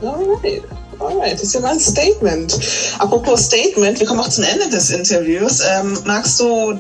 Alright. 0.02 0.64
Alright, 1.00 1.34
das 1.34 1.44
ist 1.44 1.54
ja 1.54 1.62
mal 1.62 1.72
ein 1.72 1.80
Statement. 1.80 2.60
Apropos 3.00 3.46
Statement, 3.46 4.00
wir 4.00 4.06
kommen 4.06 4.20
auch 4.20 4.30
zum 4.30 4.44
Ende 4.44 4.70
des 4.70 4.90
Interviews. 4.90 5.62
Ähm, 5.62 5.98
magst 6.06 6.40
du 6.40 6.78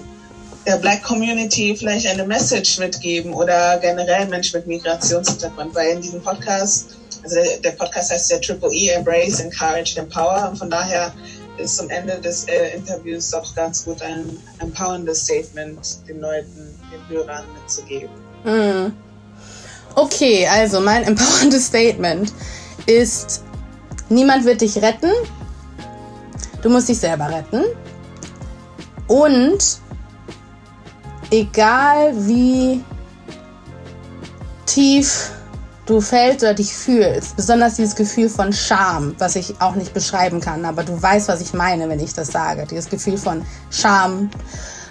der 0.68 0.76
Black 0.78 1.04
Community 1.04 1.76
vielleicht 1.78 2.06
eine 2.06 2.26
Message 2.26 2.80
mitgeben 2.80 3.34
oder 3.34 3.78
generell 3.80 4.28
Menschen 4.28 4.58
mit 4.58 4.68
Migrationshintergrund? 4.68 5.74
Weil 5.74 5.96
in 5.96 6.02
diesem 6.02 6.22
Podcast, 6.22 6.98
also 7.24 7.38
der, 7.64 7.72
Podcast 7.72 8.12
heißt 8.12 8.32
ja 8.32 8.40
Triple 8.40 8.74
E, 8.74 8.90
Embrace, 8.90 9.40
Encourage, 9.40 9.98
Empower 9.98 10.50
und 10.52 10.58
von 10.58 10.70
daher 10.70 11.14
ist 11.58 11.78
zum 11.78 11.90
Ende 11.90 12.20
des 12.20 12.44
äh, 12.46 12.76
Interviews 12.76 13.34
auch 13.34 13.56
ganz 13.56 13.86
gut 13.86 14.02
ein 14.02 14.38
empowerndes 14.60 15.24
Statement 15.24 16.08
den 16.08 16.20
Leuten, 16.20 16.78
den 16.91 17.10
Hörern 17.10 17.46
mitzugeben. 17.62 18.10
Mm. 18.44 18.91
Okay, 19.96 20.46
also 20.48 20.82
mein 20.82 21.04
empowerndes 21.06 21.68
Statement 21.68 22.34
ist, 22.86 23.44
niemand 24.10 24.45
wird 24.45 24.61
dich 24.61 24.81
retten, 24.81 25.11
du 26.61 26.69
musst 26.69 26.90
dich 26.90 26.99
selber 26.99 27.30
retten 27.30 27.64
und 29.07 29.80
egal 31.31 32.14
wie 32.15 32.84
tief 34.65 35.31
du 35.90 35.99
fällst 36.02 36.44
oder 36.44 36.53
dich 36.53 36.73
fühlst, 36.73 37.36
besonders 37.36 37.76
dieses 37.76 37.95
Gefühl 37.95 38.30
von 38.30 38.53
Scham, 38.53 39.15
was 39.18 39.36
ich 39.36 39.60
auch 39.60 39.76
nicht 39.76 39.94
beschreiben 39.94 40.40
kann, 40.40 40.64
aber 40.65 40.84
du 40.84 41.02
weißt, 41.02 41.27
was 41.27 41.41
ich 41.41 41.53
meine, 41.53 41.90
wenn 41.90 41.99
ich 41.99 42.14
das 42.14 42.27
sage. 42.27 42.68
Dieses 42.69 42.90
Gefühl 42.90 43.18
von 43.18 43.44
Scham, 43.72 44.30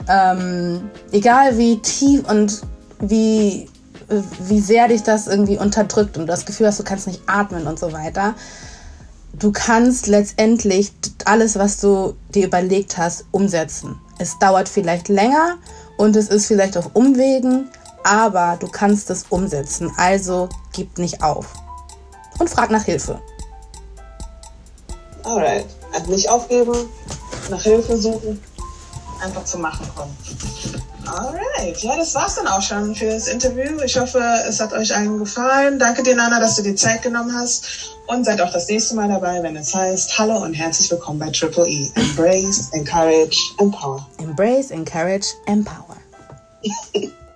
ähm, 0.08 0.90
egal 1.12 1.56
wie 1.56 1.78
tief 1.78 2.28
und 2.28 2.62
wie, 3.00 3.68
wie 4.40 4.60
sehr 4.60 4.88
dich 4.88 5.04
das 5.04 5.28
irgendwie 5.28 5.56
unterdrückt 5.56 6.16
und 6.16 6.22
du 6.22 6.26
das 6.26 6.46
Gefühl 6.46 6.66
hast, 6.66 6.80
du 6.80 6.84
kannst 6.84 7.06
nicht 7.06 7.22
atmen 7.26 7.68
und 7.68 7.78
so 7.78 7.92
weiter. 7.92 8.34
Du 9.34 9.52
kannst 9.52 10.06
letztendlich 10.06 10.92
alles, 11.24 11.58
was 11.58 11.80
du 11.80 12.14
dir 12.34 12.46
überlegt 12.46 12.98
hast, 12.98 13.24
umsetzen. 13.30 14.00
Es 14.18 14.38
dauert 14.38 14.68
vielleicht 14.68 15.08
länger 15.08 15.58
und 15.96 16.16
es 16.16 16.28
ist 16.28 16.46
vielleicht 16.46 16.76
auf 16.76 16.90
Umwegen, 16.94 17.68
aber 18.04 18.56
du 18.58 18.68
kannst 18.68 19.10
es 19.10 19.26
umsetzen. 19.28 19.92
Also 19.96 20.48
gib 20.72 20.98
nicht 20.98 21.22
auf. 21.22 21.52
Und 22.38 22.50
frag 22.50 22.70
nach 22.70 22.84
Hilfe. 22.84 23.20
Alright. 25.24 25.66
Also 25.92 26.10
nicht 26.10 26.28
aufgeben, 26.28 26.88
nach 27.50 27.62
Hilfe 27.62 27.96
suchen, 27.96 28.40
einfach 29.22 29.44
zu 29.44 29.58
machen 29.58 29.86
kommen. 29.94 30.16
Alright, 31.06 31.78
ja, 31.78 31.96
das 31.96 32.14
war's 32.14 32.34
dann 32.34 32.46
auch 32.46 32.60
schon 32.60 32.94
für 32.94 33.06
das 33.06 33.28
Interview. 33.28 33.80
Ich 33.84 33.98
hoffe, 33.98 34.22
es 34.46 34.60
hat 34.60 34.72
euch 34.72 34.94
allen 34.94 35.18
gefallen. 35.18 35.78
Danke 35.78 36.02
dir, 36.02 36.14
Nana, 36.14 36.38
dass 36.38 36.56
du 36.56 36.62
die 36.62 36.74
Zeit 36.74 37.02
genommen 37.02 37.32
hast. 37.34 37.94
Und 38.06 38.24
seid 38.24 38.40
auch 38.40 38.52
das 38.52 38.68
nächste 38.68 38.94
Mal 38.94 39.08
dabei, 39.08 39.42
wenn 39.42 39.56
es 39.56 39.74
heißt 39.74 40.18
Hallo 40.18 40.38
und 40.42 40.54
herzlich 40.54 40.90
willkommen 40.90 41.18
bei 41.18 41.30
Triple 41.30 41.68
E. 41.68 41.90
Embrace, 41.94 42.70
Encourage, 42.72 43.38
Empower. 43.58 44.06
Embrace, 44.18 44.70
Encourage, 44.70 45.34
Empower. 45.46 45.96